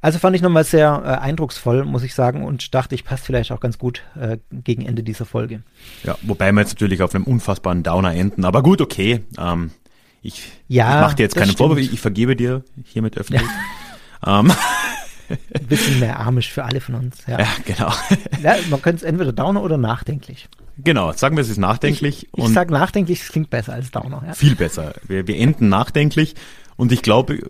Also 0.00 0.18
fand 0.18 0.34
ich 0.34 0.42
nochmal 0.42 0.64
sehr 0.64 1.02
äh, 1.04 1.08
eindrucksvoll, 1.22 1.84
muss 1.84 2.04
ich 2.04 2.14
sagen, 2.14 2.44
und 2.44 2.74
dachte, 2.74 2.94
ich 2.94 3.04
passt 3.04 3.26
vielleicht 3.26 3.52
auch 3.52 3.60
ganz 3.60 3.76
gut 3.76 4.02
äh, 4.18 4.38
gegen 4.50 4.86
Ende 4.86 5.02
dieser 5.02 5.26
Folge. 5.26 5.62
Ja, 6.04 6.16
wobei 6.22 6.52
wir 6.52 6.60
jetzt 6.60 6.74
natürlich 6.74 7.02
auf 7.02 7.14
einem 7.14 7.24
unfassbaren 7.24 7.82
Downer 7.82 8.14
enden, 8.14 8.44
aber 8.44 8.62
gut, 8.62 8.80
okay. 8.80 9.20
Ähm, 9.36 9.72
ich, 10.22 10.50
ja, 10.68 10.96
ich 10.96 11.00
mache 11.02 11.16
dir 11.16 11.22
jetzt 11.24 11.36
keinen 11.36 11.54
Vorwurf, 11.54 11.78
ich, 11.78 11.92
ich, 11.92 12.00
vergebe 12.00 12.34
dir 12.34 12.64
hiermit 12.84 13.18
öffentlich. 13.18 13.42
Ja. 13.42 13.48
Ähm. 14.40 14.50
Ein 15.28 15.66
bisschen 15.66 16.00
mehr 16.00 16.20
Amisch 16.20 16.50
für 16.52 16.64
alle 16.64 16.80
von 16.80 16.94
uns. 16.96 17.18
Ja, 17.26 17.40
ja 17.40 17.48
genau. 17.64 17.92
Ja, 18.42 18.56
man 18.70 18.80
könnte 18.80 18.98
es 18.98 19.02
entweder 19.02 19.32
Downer 19.32 19.62
oder 19.62 19.76
nachdenklich. 19.76 20.48
Genau, 20.82 21.12
sagen 21.12 21.36
wir 21.36 21.42
es 21.42 21.48
ist 21.48 21.58
nachdenklich. 21.58 22.28
Ich, 22.32 22.44
ich 22.44 22.52
sage 22.52 22.72
nachdenklich, 22.72 23.22
es 23.22 23.28
klingt 23.28 23.50
besser 23.50 23.72
als 23.72 23.90
Downer. 23.90 24.22
Ja. 24.26 24.34
Viel 24.34 24.54
besser. 24.54 24.94
Wir, 25.06 25.26
wir 25.26 25.36
enden 25.36 25.68
nachdenklich 25.68 26.34
und 26.76 26.92
ich 26.92 27.02
glaube, 27.02 27.40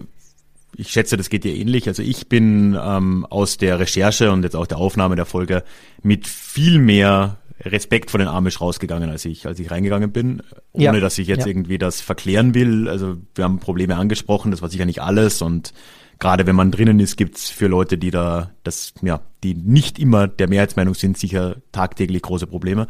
ich 0.77 0.89
schätze, 0.89 1.17
das 1.17 1.29
geht 1.29 1.45
dir 1.45 1.55
ähnlich. 1.55 1.89
Also 1.89 2.03
ich 2.03 2.29
bin 2.29 2.79
ähm, 2.81 3.27
aus 3.29 3.59
der 3.59 3.79
Recherche 3.79 4.33
und 4.33 4.45
jetzt 4.45 4.57
auch 4.57 4.67
der 4.67 4.79
Aufnahme 4.79 5.17
der 5.17 5.27
Folge 5.27 5.63
mit 6.03 6.27
viel 6.27 6.79
mehr 6.79 7.39
Respekt 7.65 8.11
vor 8.11 8.19
den 8.19 8.29
Amish 8.29 8.61
rausgegangen, 8.61 9.11
als 9.11 9.25
ich, 9.25 9.47
als 9.47 9.59
ich 9.59 9.71
reingegangen 9.71 10.13
bin, 10.13 10.43
ohne 10.73 10.85
ja. 10.85 11.01
dass 11.01 11.19
ich 11.19 11.27
jetzt 11.27 11.41
ja. 11.41 11.49
irgendwie 11.49 11.79
das 11.79 12.01
verklären 12.01 12.55
will. 12.55 12.89
Also 12.89 13.17
wir 13.35 13.45
haben 13.45 13.59
Probleme 13.59 13.97
angesprochen, 13.97 14.53
das 14.53 14.63
war 14.63 14.69
sicher 14.69 14.87
nicht 14.87 15.03
alles 15.03 15.43
und 15.43 15.73
gerade 16.19 16.47
wenn 16.47 16.57
man 16.57 16.71
drinnen 16.71 17.01
ist, 17.01 17.17
gibt's 17.17 17.51
für 17.51 17.67
Leute, 17.67 17.99
die 17.99 18.11
da, 18.11 18.51
das, 18.65 18.95
ja, 19.03 19.21
die 19.43 19.55
nicht 19.55 19.99
immer 19.99 20.29
der 20.29 20.49
Mehrheitsmeinung 20.49 20.95
sind, 20.95 21.17
sicher 21.17 21.57
tagtäglich 21.73 22.23
große 22.23 22.47
Probleme. 22.47 22.89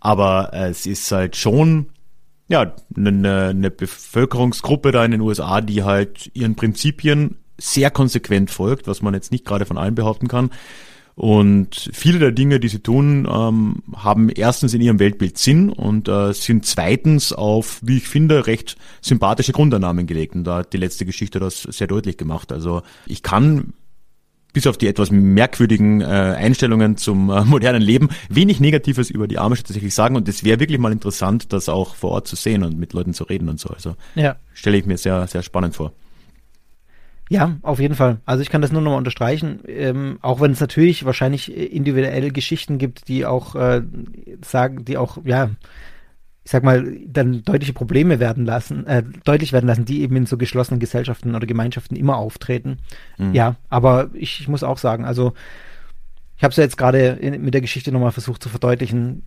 Aber 0.00 0.50
äh, 0.52 0.68
es 0.68 0.86
ist 0.86 1.10
halt 1.10 1.36
schon, 1.36 1.90
ja, 2.48 2.74
eine, 2.96 3.48
eine 3.48 3.70
Bevölkerungsgruppe 3.70 4.92
da 4.92 5.04
in 5.04 5.10
den 5.10 5.20
USA, 5.20 5.60
die 5.60 5.82
halt 5.82 6.30
ihren 6.34 6.54
Prinzipien 6.54 7.38
sehr 7.58 7.90
konsequent 7.90 8.50
folgt, 8.50 8.86
was 8.86 9.02
man 9.02 9.14
jetzt 9.14 9.32
nicht 9.32 9.44
gerade 9.44 9.66
von 9.66 9.78
allen 9.78 9.96
behaupten 9.96 10.28
kann. 10.28 10.50
Und 11.18 11.90
viele 11.92 12.20
der 12.20 12.30
Dinge, 12.30 12.60
die 12.60 12.68
sie 12.68 12.78
tun, 12.78 13.26
ähm, 13.28 13.82
haben 13.96 14.28
erstens 14.28 14.72
in 14.72 14.80
ihrem 14.80 15.00
Weltbild 15.00 15.36
Sinn 15.36 15.68
und 15.68 16.06
äh, 16.06 16.32
sind 16.32 16.64
zweitens 16.64 17.32
auf, 17.32 17.80
wie 17.82 17.96
ich 17.96 18.06
finde, 18.06 18.46
recht 18.46 18.76
sympathische 19.00 19.50
Grundannahmen 19.50 20.06
gelegt. 20.06 20.36
Und 20.36 20.44
da 20.44 20.58
hat 20.58 20.72
die 20.72 20.76
letzte 20.76 21.04
Geschichte 21.04 21.40
das 21.40 21.62
sehr 21.62 21.88
deutlich 21.88 22.18
gemacht. 22.18 22.52
Also 22.52 22.82
ich 23.04 23.24
kann 23.24 23.72
bis 24.52 24.68
auf 24.68 24.78
die 24.78 24.86
etwas 24.86 25.10
merkwürdigen 25.10 26.02
äh, 26.02 26.04
Einstellungen 26.04 26.96
zum 26.96 27.30
äh, 27.30 27.40
modernen 27.44 27.82
Leben 27.82 28.10
wenig 28.28 28.60
Negatives 28.60 29.10
über 29.10 29.26
die 29.26 29.40
Amish 29.40 29.64
tatsächlich 29.64 29.96
sagen. 29.96 30.14
Und 30.14 30.28
es 30.28 30.44
wäre 30.44 30.60
wirklich 30.60 30.78
mal 30.78 30.92
interessant, 30.92 31.52
das 31.52 31.68
auch 31.68 31.96
vor 31.96 32.12
Ort 32.12 32.28
zu 32.28 32.36
sehen 32.36 32.62
und 32.62 32.78
mit 32.78 32.92
Leuten 32.92 33.12
zu 33.12 33.24
reden 33.24 33.48
und 33.48 33.58
so. 33.58 33.70
Also 33.70 33.96
ja. 34.14 34.36
stelle 34.54 34.78
ich 34.78 34.86
mir 34.86 34.96
sehr, 34.96 35.26
sehr 35.26 35.42
spannend 35.42 35.74
vor. 35.74 35.92
Ja, 37.28 37.56
auf 37.62 37.78
jeden 37.78 37.94
Fall. 37.94 38.20
Also 38.24 38.42
ich 38.42 38.50
kann 38.50 38.62
das 38.62 38.72
nur 38.72 38.80
nochmal 38.80 38.98
unterstreichen, 38.98 39.60
ähm, 39.66 40.18
auch 40.22 40.40
wenn 40.40 40.52
es 40.52 40.60
natürlich 40.60 41.04
wahrscheinlich 41.04 41.54
individuelle 41.54 42.30
Geschichten 42.30 42.78
gibt, 42.78 43.08
die 43.08 43.26
auch 43.26 43.54
äh, 43.54 43.82
sagen, 44.42 44.84
die 44.84 44.96
auch, 44.96 45.18
ja, 45.24 45.50
ich 46.44 46.50
sag 46.50 46.64
mal, 46.64 46.96
dann 47.06 47.42
deutliche 47.44 47.74
Probleme 47.74 48.20
werden 48.20 48.46
lassen, 48.46 48.86
äh, 48.86 49.02
deutlich 49.24 49.52
werden 49.52 49.66
lassen, 49.66 49.84
die 49.84 50.00
eben 50.00 50.16
in 50.16 50.24
so 50.24 50.38
geschlossenen 50.38 50.80
Gesellschaften 50.80 51.34
oder 51.34 51.46
Gemeinschaften 51.46 51.94
immer 51.94 52.16
auftreten. 52.16 52.78
Mhm. 53.18 53.34
Ja, 53.34 53.56
aber 53.68 54.08
ich, 54.14 54.40
ich 54.40 54.48
muss 54.48 54.62
auch 54.62 54.78
sagen, 54.78 55.04
also 55.04 55.34
ich 56.38 56.44
habe 56.44 56.52
es 56.52 56.56
ja 56.56 56.64
jetzt 56.64 56.78
gerade 56.78 57.18
mit 57.38 57.52
der 57.52 57.60
Geschichte 57.60 57.92
nochmal 57.92 58.12
versucht 58.12 58.42
zu 58.42 58.48
verdeutlichen, 58.48 59.24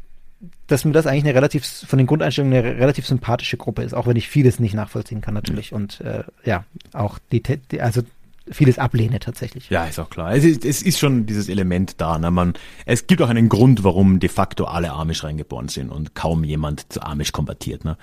dass 0.67 0.85
mir 0.85 0.91
das 0.91 1.05
eigentlich 1.05 1.25
eine 1.25 1.35
relativ, 1.35 1.65
von 1.65 1.97
den 1.97 2.07
Grundeinstellungen 2.07 2.57
eine 2.57 2.77
relativ 2.77 3.05
sympathische 3.05 3.57
Gruppe 3.57 3.83
ist, 3.83 3.93
auch 3.93 4.07
wenn 4.07 4.17
ich 4.17 4.27
vieles 4.27 4.59
nicht 4.59 4.73
nachvollziehen 4.73 5.21
kann 5.21 5.33
natürlich 5.33 5.73
und 5.73 6.01
äh, 6.01 6.23
ja, 6.43 6.63
auch 6.93 7.19
die, 7.31 7.43
die, 7.43 7.81
also 7.81 8.01
vieles 8.49 8.79
ablehne 8.79 9.19
tatsächlich. 9.19 9.69
Ja, 9.69 9.85
ist 9.85 9.99
auch 9.99 10.09
klar. 10.09 10.33
Es 10.33 10.43
ist, 10.43 10.65
es 10.65 10.81
ist 10.81 10.99
schon 10.99 11.25
dieses 11.25 11.47
Element 11.49 12.01
da. 12.01 12.17
Ne? 12.17 12.31
Man, 12.31 12.53
es 12.85 13.07
gibt 13.07 13.21
auch 13.21 13.29
einen 13.29 13.49
Grund, 13.49 13.83
warum 13.83 14.19
de 14.19 14.29
facto 14.29 14.65
alle 14.65 14.91
Amish 14.91 15.23
reingeboren 15.23 15.69
sind 15.69 15.89
und 15.89 16.15
kaum 16.15 16.43
jemand 16.43 16.91
zu 16.91 17.01
Amish 17.01 17.31
konvertiert. 17.31 17.85
Ne? 17.85 17.97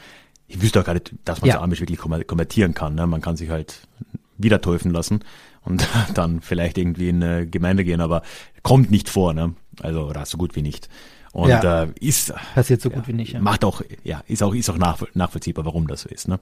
Ich 0.46 0.62
wüsste 0.62 0.80
auch 0.80 0.84
gar 0.84 0.94
nicht, 0.94 1.14
dass 1.24 1.40
man 1.40 1.48
ja. 1.48 1.56
zu 1.56 1.62
Amish 1.62 1.80
wirklich 1.80 1.98
konvertieren 1.98 2.74
kann. 2.74 2.94
Ne? 2.94 3.06
Man 3.06 3.20
kann 3.20 3.36
sich 3.36 3.50
halt 3.50 3.88
wieder 4.36 4.60
täufen 4.60 4.92
lassen 4.92 5.20
und 5.64 5.86
dann 6.14 6.40
vielleicht 6.40 6.78
irgendwie 6.78 7.08
in 7.08 7.22
eine 7.22 7.46
Gemeinde 7.46 7.84
gehen, 7.84 8.00
aber 8.00 8.22
kommt 8.62 8.90
nicht 8.90 9.08
vor. 9.08 9.34
Ne? 9.34 9.54
Also, 9.80 10.06
oder 10.06 10.24
so 10.24 10.38
gut 10.38 10.54
wie 10.56 10.62
nicht. 10.62 10.88
Und 11.32 11.50
ja, 11.50 11.84
äh, 11.84 11.88
ist 12.00 12.32
passiert 12.54 12.80
so 12.80 12.90
gut 12.90 13.06
wie 13.06 13.12
nicht. 13.12 13.32
Ja. 13.32 13.40
Macht 13.40 13.64
auch, 13.64 13.82
ja, 14.04 14.22
ist 14.26 14.42
auch, 14.42 14.54
ist 14.54 14.70
auch 14.70 14.78
nachvollziehbar, 15.14 15.64
warum 15.64 15.86
das 15.86 16.02
so 16.02 16.08
ist. 16.08 16.28
Ne? 16.28 16.40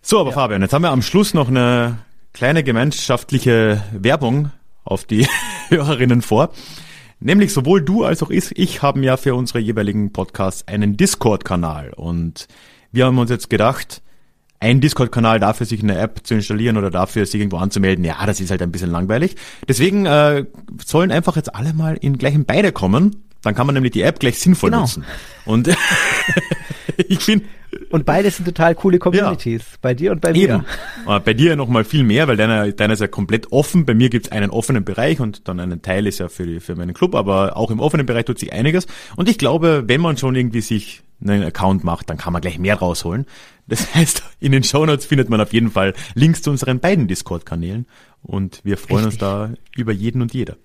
So, 0.00 0.20
aber 0.20 0.30
ja. 0.30 0.34
Fabian, 0.34 0.62
jetzt 0.62 0.72
haben 0.72 0.82
wir 0.82 0.90
am 0.90 1.02
Schluss 1.02 1.34
noch 1.34 1.48
eine 1.48 1.98
kleine 2.32 2.64
gemeinschaftliche 2.64 3.82
Werbung 3.92 4.50
auf 4.84 5.04
die 5.04 5.26
Hörerinnen 5.68 6.22
vor. 6.22 6.50
Nämlich 7.20 7.52
sowohl 7.52 7.80
du 7.80 8.04
als 8.04 8.22
auch 8.22 8.30
ich, 8.30 8.56
ich 8.58 8.82
haben 8.82 9.02
ja 9.02 9.16
für 9.16 9.34
unsere 9.34 9.58
jeweiligen 9.58 10.12
Podcasts 10.12 10.66
einen 10.68 10.96
Discord-Kanal 10.96 11.92
und 11.94 12.48
wir 12.92 13.06
haben 13.06 13.18
uns 13.18 13.30
jetzt 13.30 13.48
gedacht, 13.48 14.02
ein 14.60 14.80
Discord-Kanal 14.80 15.40
dafür, 15.40 15.66
sich 15.66 15.82
eine 15.82 15.98
App 15.98 16.20
zu 16.24 16.34
installieren 16.34 16.76
oder 16.76 16.90
dafür, 16.90 17.26
sich 17.26 17.40
irgendwo 17.40 17.58
anzumelden, 17.58 18.04
ja, 18.04 18.24
das 18.26 18.40
ist 18.40 18.50
halt 18.50 18.62
ein 18.62 18.72
bisschen 18.72 18.90
langweilig. 18.90 19.36
Deswegen 19.68 20.06
äh, 20.06 20.46
sollen 20.84 21.12
einfach 21.12 21.36
jetzt 21.36 21.54
alle 21.54 21.72
mal 21.72 21.96
in 21.96 22.18
gleichen 22.18 22.44
beide 22.44 22.72
kommen. 22.72 23.24
Dann 23.44 23.54
kann 23.54 23.66
man 23.66 23.74
nämlich 23.74 23.92
die 23.92 24.02
App 24.02 24.18
gleich 24.18 24.38
sinnvoll 24.38 24.70
genau. 24.70 24.82
nutzen. 24.82 25.04
Und 25.44 25.68
ich 27.08 27.24
bin 27.24 27.42
und 27.90 28.04
beide 28.06 28.30
sind 28.30 28.44
total 28.44 28.74
coole 28.74 28.98
Communities. 28.98 29.62
Ja. 29.62 29.78
Bei 29.80 29.94
dir 29.94 30.12
und 30.12 30.20
bei 30.20 30.32
mir. 30.32 30.64
Eben. 31.06 31.22
Bei 31.24 31.34
dir 31.34 31.56
noch 31.56 31.68
mal 31.68 31.84
viel 31.84 32.04
mehr, 32.04 32.28
weil 32.28 32.36
deiner, 32.36 32.72
deiner 32.72 32.94
ist 32.94 33.00
ja 33.00 33.08
komplett 33.08 33.52
offen. 33.52 33.84
Bei 33.84 33.94
mir 33.94 34.10
gibt's 34.10 34.30
einen 34.30 34.50
offenen 34.50 34.84
Bereich 34.84 35.20
und 35.20 35.48
dann 35.48 35.60
einen 35.60 35.82
Teil 35.82 36.06
ist 36.06 36.18
ja 36.18 36.28
für, 36.28 36.46
die, 36.46 36.60
für 36.60 36.76
meinen 36.76 36.94
Club, 36.94 37.14
aber 37.14 37.56
auch 37.56 37.70
im 37.70 37.80
offenen 37.80 38.06
Bereich 38.06 38.26
tut 38.26 38.38
sich 38.38 38.52
einiges. 38.52 38.86
Und 39.16 39.28
ich 39.28 39.38
glaube, 39.38 39.84
wenn 39.86 40.00
man 40.00 40.16
schon 40.16 40.34
irgendwie 40.34 40.60
sich 40.60 41.02
einen 41.22 41.42
Account 41.42 41.84
macht, 41.84 42.10
dann 42.10 42.16
kann 42.16 42.32
man 42.32 42.42
gleich 42.42 42.58
mehr 42.58 42.76
rausholen. 42.76 43.26
Das 43.66 43.94
heißt, 43.94 44.22
in 44.40 44.52
den 44.52 44.64
Shownotes 44.64 45.06
findet 45.06 45.28
man 45.28 45.40
auf 45.40 45.52
jeden 45.52 45.70
Fall 45.70 45.94
Links 46.14 46.42
zu 46.42 46.50
unseren 46.50 46.80
beiden 46.80 47.08
Discord-Kanälen 47.08 47.86
und 48.22 48.60
wir 48.64 48.76
freuen 48.76 49.06
Richtig. 49.06 49.22
uns 49.22 49.30
da 49.30 49.50
über 49.76 49.92
jeden 49.92 50.22
und 50.22 50.32
jeder. 50.34 50.56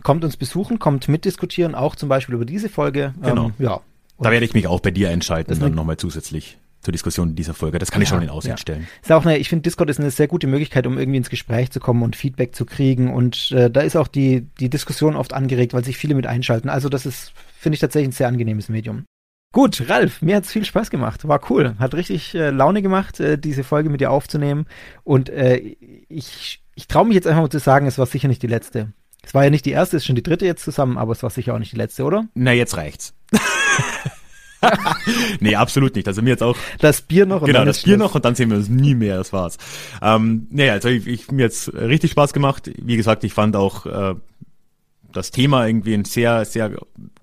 Ja, 0.00 0.02
kommt 0.02 0.24
uns 0.24 0.36
besuchen, 0.36 0.78
kommt 0.78 1.08
mitdiskutieren, 1.08 1.74
auch 1.74 1.96
zum 1.96 2.08
Beispiel 2.08 2.34
über 2.34 2.44
diese 2.44 2.68
Folge. 2.68 3.14
Genau. 3.22 3.46
Ähm, 3.46 3.54
ja, 3.58 3.80
da 4.20 4.30
werde 4.30 4.44
ich 4.44 4.54
mich 4.54 4.66
auch 4.66 4.80
bei 4.80 4.90
dir 4.90 5.10
einschalten, 5.10 5.58
dann 5.58 5.74
nochmal 5.74 5.96
zusätzlich 5.96 6.58
zur 6.82 6.92
Diskussion 6.92 7.34
dieser 7.34 7.54
Folge. 7.54 7.78
Das 7.78 7.90
kann 7.90 8.00
ich 8.00 8.08
schon 8.08 8.22
in 8.22 8.30
Aussicht 8.30 8.52
ja. 8.52 8.56
stellen. 8.56 8.88
Ist 9.02 9.12
auch 9.12 9.24
eine, 9.24 9.38
ich 9.38 9.48
finde, 9.48 9.62
Discord 9.62 9.90
ist 9.90 10.00
eine 10.00 10.10
sehr 10.10 10.28
gute 10.28 10.46
Möglichkeit, 10.46 10.86
um 10.86 10.98
irgendwie 10.98 11.18
ins 11.18 11.30
Gespräch 11.30 11.70
zu 11.70 11.80
kommen 11.80 12.02
und 12.02 12.16
Feedback 12.16 12.54
zu 12.54 12.64
kriegen. 12.64 13.12
Und 13.12 13.50
äh, 13.52 13.70
da 13.70 13.80
ist 13.80 13.96
auch 13.96 14.08
die, 14.08 14.46
die 14.60 14.70
Diskussion 14.70 15.16
oft 15.16 15.32
angeregt, 15.32 15.74
weil 15.74 15.84
sich 15.84 15.98
viele 15.98 16.14
mit 16.14 16.26
einschalten. 16.26 16.68
Also 16.68 16.88
das 16.88 17.06
ist, 17.06 17.32
finde 17.58 17.74
ich, 17.74 17.80
tatsächlich 17.80 18.08
ein 18.08 18.12
sehr 18.12 18.28
angenehmes 18.28 18.68
Medium. 18.68 19.04
Gut, 19.52 19.88
Ralf, 19.88 20.22
mir 20.22 20.36
hat 20.36 20.44
es 20.44 20.52
viel 20.52 20.64
Spaß 20.64 20.90
gemacht. 20.90 21.26
War 21.26 21.50
cool. 21.50 21.74
Hat 21.78 21.94
richtig 21.94 22.34
äh, 22.34 22.50
Laune 22.50 22.82
gemacht, 22.82 23.20
äh, 23.20 23.36
diese 23.36 23.64
Folge 23.64 23.90
mit 23.90 24.00
dir 24.00 24.10
aufzunehmen. 24.10 24.66
Und 25.02 25.28
äh, 25.28 25.56
ich, 26.08 26.62
ich 26.74 26.88
traue 26.88 27.06
mich 27.06 27.14
jetzt 27.14 27.26
einfach 27.26 27.42
mal 27.42 27.50
zu 27.50 27.58
sagen, 27.58 27.86
es 27.86 27.98
war 27.98 28.06
sicher 28.06 28.28
nicht 28.28 28.42
die 28.42 28.46
letzte. 28.46 28.92
Es 29.22 29.34
war 29.34 29.44
ja 29.44 29.50
nicht 29.50 29.66
die 29.66 29.70
erste, 29.70 29.96
es 29.96 30.02
ist 30.02 30.06
schon 30.06 30.16
die 30.16 30.22
dritte 30.22 30.46
jetzt 30.46 30.64
zusammen, 30.64 30.98
aber 30.98 31.12
es 31.12 31.22
war 31.22 31.30
sicher 31.30 31.54
auch 31.54 31.58
nicht 31.58 31.72
die 31.72 31.76
letzte, 31.76 32.04
oder? 32.04 32.26
Na, 32.34 32.52
jetzt 32.52 32.76
reicht's. 32.76 33.14
nee, 35.40 35.54
absolut 35.54 35.94
nicht. 35.94 36.08
Also 36.08 36.22
mir 36.22 36.30
jetzt 36.30 36.42
auch. 36.42 36.56
Das 36.78 37.02
Bier 37.02 37.26
noch 37.26 37.42
und 37.42 37.46
Genau, 37.46 37.64
das 37.64 37.82
Bier 37.82 37.96
noch 37.96 38.14
und 38.14 38.24
dann 38.24 38.34
sehen 38.34 38.50
wir 38.50 38.56
uns 38.56 38.68
nie 38.68 38.94
mehr, 38.94 39.16
das 39.16 39.32
war's. 39.32 39.56
Ähm, 40.02 40.46
naja, 40.50 40.74
also 40.74 40.88
ich, 40.88 41.06
ich, 41.06 41.30
mir 41.30 41.42
jetzt 41.42 41.72
richtig 41.74 42.12
Spaß 42.12 42.32
gemacht. 42.32 42.70
Wie 42.76 42.96
gesagt, 42.96 43.24
ich 43.24 43.32
fand 43.32 43.56
auch 43.56 43.86
äh, 43.86 44.14
das 45.12 45.30
Thema 45.30 45.66
irgendwie 45.66 45.94
ein 45.94 46.04
sehr, 46.04 46.44
sehr 46.44 46.72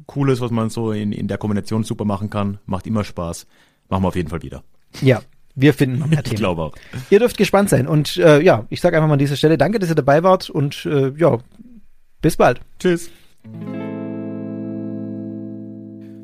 cooles, 0.05 0.41
was 0.41 0.51
man 0.51 0.69
so 0.69 0.91
in, 0.91 1.11
in 1.11 1.27
der 1.27 1.37
Kombination 1.37 1.83
super 1.83 2.05
machen 2.05 2.29
kann. 2.29 2.59
Macht 2.65 2.87
immer 2.87 3.03
Spaß. 3.03 3.47
Machen 3.89 4.03
wir 4.03 4.07
auf 4.07 4.15
jeden 4.15 4.29
Fall 4.29 4.41
wieder. 4.41 4.63
Ja, 5.01 5.21
wir 5.55 5.73
finden 5.73 5.99
noch 5.99 6.07
mehr 6.07 6.17
Themen. 6.23 6.33
Ich 6.33 6.39
glaube 6.39 6.63
auch. 6.63 6.75
Ihr 7.09 7.19
dürft 7.19 7.37
gespannt 7.37 7.69
sein. 7.69 7.87
Und 7.87 8.17
äh, 8.17 8.41
ja, 8.41 8.65
ich 8.69 8.81
sage 8.81 8.97
einfach 8.97 9.07
mal 9.07 9.13
an 9.13 9.19
dieser 9.19 9.35
Stelle 9.35 9.57
danke, 9.57 9.79
dass 9.79 9.89
ihr 9.89 9.95
dabei 9.95 10.23
wart 10.23 10.49
und 10.49 10.85
äh, 10.85 11.11
ja, 11.17 11.39
bis 12.21 12.37
bald. 12.37 12.61
Tschüss. 12.79 13.09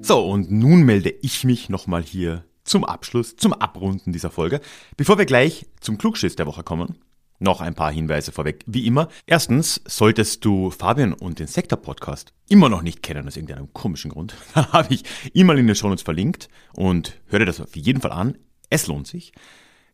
So, 0.02 0.26
und 0.26 0.52
nun 0.52 0.84
melde 0.84 1.14
ich 1.22 1.44
mich 1.44 1.70
nochmal 1.70 2.04
hier 2.04 2.44
zum 2.64 2.84
Abschluss, 2.84 3.36
zum 3.36 3.54
Abrunden 3.54 4.12
dieser 4.12 4.30
Folge. 4.30 4.62
Bevor 4.98 5.18
wir 5.18 5.26
gleich 5.26 5.66
zum 5.80 5.98
Klugschiss 5.98 6.36
der 6.36 6.46
Woche 6.46 6.64
kommen, 6.64 6.98
noch 7.40 7.62
ein 7.62 7.76
paar 7.76 7.92
Hinweise 7.92 8.32
vorweg. 8.32 8.64
Wie 8.66 8.88
immer, 8.88 9.10
erstens, 9.26 9.82
solltest 9.86 10.44
du 10.46 10.72
Fabian 10.72 11.14
und 11.14 11.40
den 11.40 11.48
Sektor 11.48 11.80
Podcast 11.80 12.34
immer 12.48 12.70
noch 12.70 12.82
nicht 12.82 13.04
kennen, 13.04 13.28
aus 13.28 13.36
irgendeinem 13.36 13.74
komischen 13.74 14.12
Grund, 14.12 14.36
da 14.54 14.72
habe 14.74 14.94
ich 14.94 15.04
E-Mail 15.34 15.60
in 15.60 15.68
den 15.68 15.76
Show 15.76 15.90
Notes 15.90 16.04
verlinkt 16.04 16.50
und 16.74 17.20
hör 17.28 17.40
dir 17.40 17.46
das 17.46 17.60
auf 17.62 17.76
jeden 17.76 18.02
Fall 18.02 18.12
an. 18.12 18.38
Es 18.70 18.88
lohnt 18.88 19.08
sich. 19.08 19.34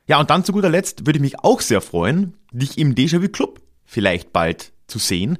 Ja, 0.08 0.20
und 0.20 0.30
dann 0.30 0.44
zu 0.44 0.52
guter 0.52 0.70
Letzt 0.70 1.04
würde 1.06 1.18
ich 1.18 1.22
mich 1.22 1.40
auch 1.40 1.60
sehr 1.60 1.80
freuen, 1.80 2.34
dich 2.52 2.78
im 2.78 2.94
Déjà-vu 2.94 3.26
Club 3.28 3.60
vielleicht 3.84 4.32
bald 4.32 4.72
zu 4.86 5.00
sehen. 5.00 5.36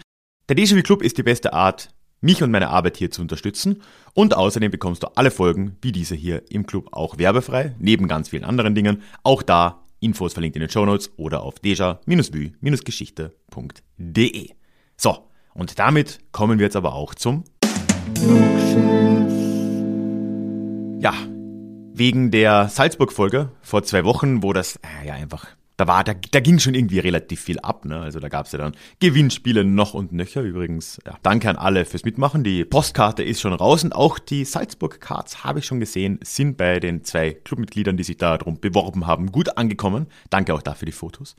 Der 0.49 0.57
Déjà-vu 0.57 0.83
Club 0.83 1.03
ist 1.03 1.19
die 1.19 1.23
beste 1.23 1.53
Art, 1.53 1.91
mich 2.21 2.43
und 2.43 2.51
meine 2.51 2.71
Arbeit 2.71 2.97
hier 2.97 3.13
zu 3.13 3.23
unterstützen. 3.23 3.83
Und 4.15 4.37
außerdem 4.37 4.73
bekommst 4.73 5.05
du 5.05 5.07
alle 5.15 5.31
Folgen 5.31 5.77
wie 5.83 5.93
diese 5.93 6.17
hier 6.17 6.43
im 6.51 6.67
Club 6.67 6.89
auch 6.93 7.19
werbefrei, 7.19 7.77
neben 7.79 8.09
ganz 8.09 8.31
vielen 8.31 8.43
anderen 8.45 8.75
Dingen. 8.75 9.03
Auch 9.23 9.43
da 9.43 9.85
Infos 10.01 10.33
verlinkt 10.33 10.57
in 10.57 10.61
den 10.61 10.71
Show 10.71 10.85
Notes 10.85 11.13
oder 11.17 11.43
auf 11.43 11.61
deja-vue-geschichte.de. 11.61 14.51
So, 14.97 15.29
und 15.55 15.79
damit 15.79 16.19
kommen 16.33 16.59
wir 16.59 16.67
jetzt 16.67 16.75
aber 16.77 16.95
auch 16.95 17.15
zum 17.15 17.45
Ja, 21.01 21.15
wegen 21.99 22.31
der 22.31 22.69
Salzburg-Folge 22.69 23.51
vor 23.63 23.83
zwei 23.83 24.05
Wochen, 24.05 24.43
wo 24.43 24.53
das 24.53 24.77
äh, 24.77 25.07
ja 25.07 25.15
einfach, 25.15 25.47
da 25.77 25.87
war, 25.87 26.05
da, 26.05 26.15
da 26.15 26.41
ging 26.41 26.59
schon 26.59 26.75
irgendwie 26.75 26.99
relativ 26.99 27.41
viel 27.41 27.59
ab. 27.61 27.85
Ne? 27.85 27.99
Also 27.99 28.21
da 28.21 28.29
gab's 28.29 28.53
ja 28.53 28.59
dann 28.59 28.73
Gewinnspiele 29.01 29.65
noch 29.65 29.95
und 29.95 30.13
nöcher. 30.13 30.43
Übrigens, 30.43 30.99
ja, 31.07 31.17
danke 31.23 31.49
an 31.49 31.57
alle 31.57 31.85
fürs 31.85 32.05
Mitmachen. 32.05 32.45
Die 32.45 32.65
Postkarte 32.65 33.23
ist 33.23 33.41
schon 33.41 33.53
raus 33.53 33.85
und 33.85 33.95
auch 33.95 34.19
die 34.19 34.45
Salzburg-Cards 34.45 35.45
habe 35.45 35.61
ich 35.61 35.67
schon 35.67 35.81
gesehen, 35.81 36.19
sind 36.23 36.57
bei 36.57 36.81
den 36.81 37.05
zwei 37.05 37.33
Clubmitgliedern, 37.33 37.97
die 37.97 38.05
sich 38.05 38.17
da 38.17 38.37
drum 38.39 38.61
beworben 38.61 39.07
haben, 39.07 39.33
gut 39.33 39.57
angekommen. 39.57 40.07
Danke 40.31 40.55
auch 40.55 40.63
dafür 40.63 40.87
die 40.87 40.93
Fotos. 40.93 41.37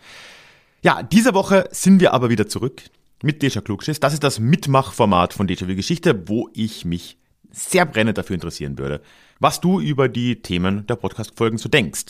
Ja, 0.81 1.03
diese 1.03 1.33
Woche 1.33 1.67
sind 1.71 2.01
wir 2.01 2.13
aber 2.13 2.29
wieder 2.29 2.47
zurück 2.47 2.83
mit 3.23 3.41
Deja 3.41 3.61
Klugschiss. 3.61 3.99
Das 3.99 4.13
ist 4.13 4.23
das 4.23 4.39
Mitmachformat 4.39 5.33
von 5.33 5.47
Deja 5.47 5.67
Vu 5.67 5.75
Geschichte, 5.75 6.27
wo 6.27 6.49
ich 6.53 6.85
mich 6.85 7.16
sehr 7.51 7.85
brennend 7.85 8.17
dafür 8.17 8.33
interessieren 8.33 8.77
würde, 8.77 9.01
was 9.39 9.61
du 9.61 9.79
über 9.79 10.09
die 10.09 10.41
Themen 10.41 10.85
der 10.87 10.95
Podcast-Folgen 10.95 11.57
so 11.57 11.69
denkst. 11.69 12.05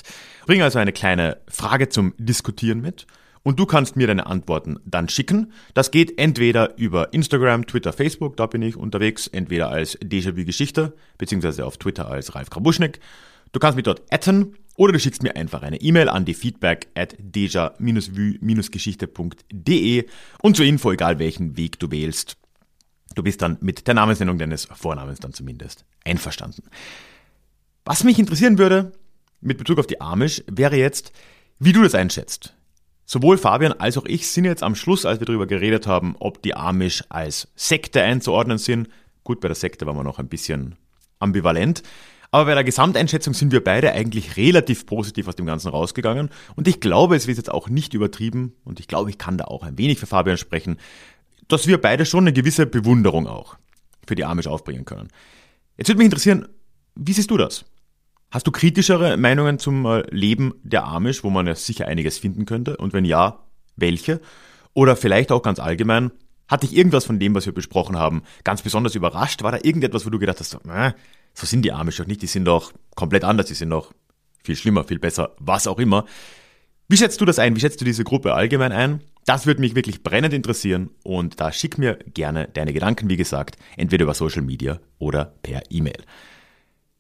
Bring 0.46 0.62
also 0.62 0.80
eine 0.80 0.94
kleine 0.94 1.38
Frage 1.48 1.90
zum 1.90 2.14
Diskutieren 2.18 2.82
mit 2.82 3.06
und 3.44 3.60
du 3.60 3.66
kannst 3.66 3.96
mir 3.96 4.08
deine 4.08 4.26
Antworten 4.26 4.80
dann 4.86 5.10
schicken. 5.10 5.54
Das 5.74 5.92
geht 5.92 6.20
entweder 6.20 6.78
über 6.78 7.14
Instagram, 7.14 7.66
Twitter, 7.66 7.94
Facebook, 7.94 8.36
da 8.36 8.46
bin 8.46 8.62
ich 8.62 8.76
unterwegs, 8.76 9.28
entweder 9.28 9.70
als 9.70 9.98
Déjà-vu 10.02 10.44
Geschichte, 10.44 10.94
beziehungsweise 11.18 11.66
auf 11.66 11.78
Twitter 11.78 12.10
als 12.10 12.36
Ralf 12.36 12.50
Krabuschnik. 12.50 13.00
Du 13.54 13.60
kannst 13.60 13.78
mich 13.78 13.86
dort 13.86 14.02
adden 14.12 14.58
oder 14.76 14.92
du 14.94 15.00
schickst 15.00 15.24
mir 15.24 15.36
einfach 15.36 15.64
eine 15.64 15.82
E-Mail 15.82 16.10
an 16.10 16.26
die 16.26 16.34
feedback 16.34 16.88
at 16.96 17.16
deja-vue-geschichte.de 17.20 20.06
und 20.42 20.58
zur 20.58 20.66
Info, 20.66 20.92
egal 20.92 21.20
welchen 21.20 21.56
Weg 21.58 21.80
du 21.80 21.90
wählst, 21.90 22.36
Du 23.18 23.24
bist 23.24 23.42
dann 23.42 23.58
mit 23.62 23.88
der 23.88 23.96
Namensnennung 23.96 24.38
deines 24.38 24.66
Vornamens 24.66 25.20
dann 25.20 25.34
zumindest 25.34 25.86
einverstanden. 26.06 26.62
Was 27.84 28.04
mich 28.04 28.20
interessieren 28.20 28.60
würde, 28.60 28.92
mit 29.42 29.58
Bezug 29.58 29.80
auf 29.80 29.88
die 29.88 30.00
Amish, 30.00 30.44
wäre 30.46 30.76
jetzt, 30.76 31.12
wie 31.58 31.74
du 31.74 31.82
das 31.82 31.96
einschätzt. 31.96 32.54
Sowohl 33.06 33.40
Fabian 33.40 33.74
als 33.74 33.98
auch 33.98 34.06
ich 34.06 34.28
sind 34.28 34.46
jetzt 34.46 34.62
am 34.62 34.76
Schluss, 34.76 35.04
als 35.04 35.20
wir 35.20 35.26
darüber 35.26 35.48
geredet 35.48 35.88
haben, 35.88 36.16
ob 36.20 36.44
die 36.44 36.56
Amish 36.56 37.06
als 37.10 37.48
Sekte 37.56 38.04
einzuordnen 38.04 38.60
sind. 38.60 38.88
Gut, 39.24 39.40
bei 39.40 39.48
der 39.48 39.56
Sekte 39.56 39.88
waren 39.88 39.98
wir 39.98 40.04
noch 40.04 40.20
ein 40.20 40.28
bisschen 40.28 40.76
ambivalent. 41.18 41.82
Aber 42.30 42.46
bei 42.46 42.54
der 42.54 42.66
Gesamteinschätzung 42.66 43.34
sind 43.34 43.52
wir 43.52 43.64
beide 43.64 43.94
eigentlich 43.94 44.38
relativ 44.38 44.86
positiv 44.86 45.28
aus 45.28 45.36
dem 45.36 45.48
Ganzen 45.48 45.70
rausgegangen. 45.70 46.30
Und 46.56 46.68
ich 46.68 46.82
glaube, 46.82 47.16
es 47.16 47.26
wird 47.26 47.38
jetzt 47.38 47.52
auch 47.52 47.68
nicht 47.68 47.96
übertrieben. 47.96 48.54
Und 48.64 48.80
ich 48.80 48.88
glaube, 48.88 49.10
ich 49.10 49.18
kann 49.18 49.40
da 49.40 49.46
auch 49.46 49.64
ein 49.64 49.80
wenig 49.80 49.98
für 49.98 50.06
Fabian 50.06 50.38
sprechen, 50.38 50.78
dass 51.48 51.68
wir 51.68 51.80
beide 51.80 52.06
schon 52.06 52.24
eine 52.24 52.34
gewisse 52.34 52.66
Bewunderung 52.66 53.28
auch 53.28 53.58
für 54.06 54.16
die 54.16 54.26
Amish 54.26 54.48
aufbringen 54.48 54.86
können. 54.86 55.10
Jetzt 55.78 55.90
würde 55.90 56.00
mich 56.00 56.06
interessieren, 56.06 56.48
wie 56.96 57.14
siehst 57.14 57.32
du 57.32 57.38
das? 57.38 57.66
Hast 58.32 58.48
du 58.48 58.52
kritischere 58.52 59.16
Meinungen 59.16 59.60
zum 59.60 59.86
äh, 59.86 60.04
Leben 60.10 60.54
der 60.64 60.86
Amish, 60.86 61.24
wo 61.24 61.30
man 61.30 61.48
ja 61.48 61.56
sicher 61.56 61.88
einiges 61.88 62.18
finden 62.18 62.46
könnte? 62.46 62.78
Und 62.78 62.94
wenn 62.94 63.06
ja, 63.06 63.46
welche? 63.76 64.20
Oder 64.74 64.96
vielleicht 64.96 65.32
auch 65.32 65.42
ganz 65.42 65.60
allgemein, 65.60 66.12
hat 66.48 66.64
dich 66.64 66.76
irgendwas 66.76 67.06
von 67.06 67.20
dem, 67.20 67.36
was 67.36 67.46
wir 67.46 67.54
besprochen 67.54 67.98
haben, 67.98 68.24
ganz 68.44 68.62
besonders 68.62 68.96
überrascht? 68.96 69.44
War 69.44 69.52
da 69.52 69.60
irgendetwas, 69.62 70.06
wo 70.06 70.10
du 70.10 70.20
gedacht 70.20 70.40
hast, 70.40 70.56
äh, 70.56 70.92
so 71.34 71.46
sind 71.46 71.64
die 71.64 71.72
Amish 71.72 71.98
doch 71.98 72.08
nicht, 72.08 72.22
die 72.22 72.28
sind 72.28 72.46
doch 72.46 72.74
komplett 72.96 73.24
anders, 73.24 73.46
die 73.46 73.54
sind 73.54 73.70
doch 73.70 73.94
viel 74.44 74.56
schlimmer, 74.56 74.84
viel 74.84 75.00
besser, 75.00 75.36
was 75.40 75.68
auch 75.68 75.78
immer. 75.78 76.06
Wie 76.90 76.98
schätzt 76.98 77.22
du 77.22 77.26
das 77.26 77.40
ein? 77.40 77.56
Wie 77.56 77.60
schätzt 77.60 77.80
du 77.82 77.86
diese 77.86 78.04
Gruppe 78.04 78.34
allgemein 78.34 78.72
ein? 78.72 79.02
Das 79.28 79.46
würde 79.46 79.60
mich 79.60 79.76
wirklich 79.76 80.04
brennend 80.04 80.34
interessieren 80.34 80.90
und 81.04 81.42
da 81.42 81.52
schick 81.52 81.78
mir 81.78 82.00
gerne 82.14 82.48
deine 82.48 82.72
Gedanken, 82.72 83.10
wie 83.10 83.18
gesagt, 83.18 83.58
entweder 83.76 84.06
über 84.06 84.14
Social 84.14 84.42
Media 84.42 84.80
oder 85.00 85.34
per 85.44 85.64
E-Mail. 85.70 86.02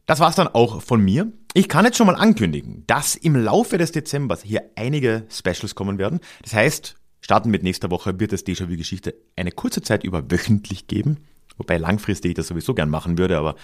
Das 0.05 0.19
war's 0.19 0.35
dann 0.35 0.49
auch 0.49 0.81
von 0.81 1.01
mir. 1.01 1.31
Ich 1.53 1.69
kann 1.69 1.85
jetzt 1.85 1.95
schon 1.95 2.05
mal 2.05 2.17
ankündigen, 2.17 2.83
dass 2.85 3.15
im 3.15 3.37
Laufe 3.37 3.77
des 3.77 3.93
Dezembers 3.93 4.43
hier 4.43 4.61
einige 4.75 5.25
Specials 5.29 5.73
kommen 5.73 5.99
werden. 5.99 6.19
Das 6.41 6.53
heißt, 6.53 6.95
starten 7.21 7.49
mit 7.49 7.63
nächster 7.63 7.91
Woche 7.91 8.19
wird 8.19 8.33
es 8.33 8.45
Déjà-vu-Geschichte 8.45 9.15
eine 9.37 9.51
kurze 9.51 9.81
Zeit 9.81 10.03
über 10.03 10.29
wöchentlich 10.29 10.87
geben. 10.87 11.19
Wobei 11.55 11.77
langfristig 11.77 12.31
ich 12.31 12.35
das 12.35 12.47
sowieso 12.47 12.73
gern 12.73 12.89
machen 12.89 13.17
würde, 13.17 13.37
aber 13.37 13.55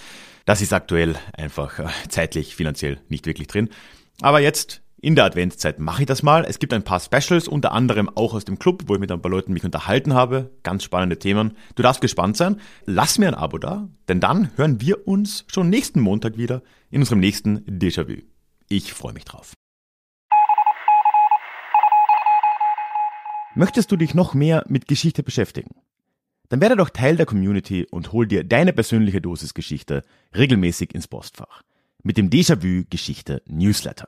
das 0.45 0.61
ist 0.61 0.71
aktuell 0.71 1.15
einfach 1.33 1.79
äh, 1.79 1.87
zeitlich, 2.07 2.55
finanziell 2.55 3.01
nicht 3.09 3.25
wirklich 3.25 3.47
drin. 3.47 3.67
Aber 4.21 4.39
jetzt 4.39 4.81
in 5.03 5.15
der 5.15 5.25
Adventszeit 5.25 5.79
mache 5.79 6.03
ich 6.03 6.05
das 6.07 6.23
mal. 6.23 6.45
Es 6.45 6.59
gibt 6.59 6.71
ein 6.71 6.83
paar 6.83 7.01
Specials, 7.01 7.49
unter 7.49 7.73
anderem 7.73 8.07
auch 8.07 8.33
aus 8.33 8.45
dem 8.45 8.57
Club, 8.57 8.83
wo 8.87 8.93
ich 8.93 9.01
mit 9.01 9.11
ein 9.11 9.21
paar 9.21 9.31
Leuten 9.31 9.51
mich 9.51 9.65
unterhalten 9.65 10.13
habe. 10.13 10.49
Ganz 10.63 10.85
spannende 10.85 11.19
Themen. 11.19 11.57
Du 11.75 11.83
darfst 11.83 11.99
gespannt 11.99 12.37
sein. 12.37 12.61
Lass 12.85 13.17
mir 13.17 13.27
ein 13.27 13.33
Abo 13.35 13.57
da, 13.57 13.89
denn 14.07 14.21
dann 14.21 14.51
hören 14.55 14.79
wir 14.79 15.05
uns 15.05 15.43
schon 15.47 15.69
nächsten 15.69 15.99
Montag 15.99 16.37
wieder 16.37 16.61
in 16.89 17.01
unserem 17.01 17.19
nächsten 17.19 17.65
Déjà-vu. 17.65 18.21
Ich 18.69 18.93
freue 18.93 19.11
mich 19.11 19.25
drauf. 19.25 19.51
Möchtest 23.55 23.91
du 23.91 23.97
dich 23.97 24.13
noch 24.13 24.33
mehr 24.33 24.63
mit 24.69 24.87
Geschichte 24.87 25.21
beschäftigen? 25.21 25.75
Dann 26.47 26.61
werde 26.61 26.77
doch 26.77 26.89
Teil 26.89 27.17
der 27.17 27.25
Community 27.25 27.85
und 27.91 28.13
hol 28.13 28.25
dir 28.25 28.45
deine 28.45 28.71
persönliche 28.71 29.19
Dosis 29.19 29.53
Geschichte 29.53 30.03
regelmäßig 30.33 30.95
ins 30.95 31.09
Postfach. 31.09 31.61
Mit 32.03 32.15
dem 32.15 32.29
Déjà-vu 32.29 32.85
Geschichte 32.89 33.41
Newsletter. 33.47 34.07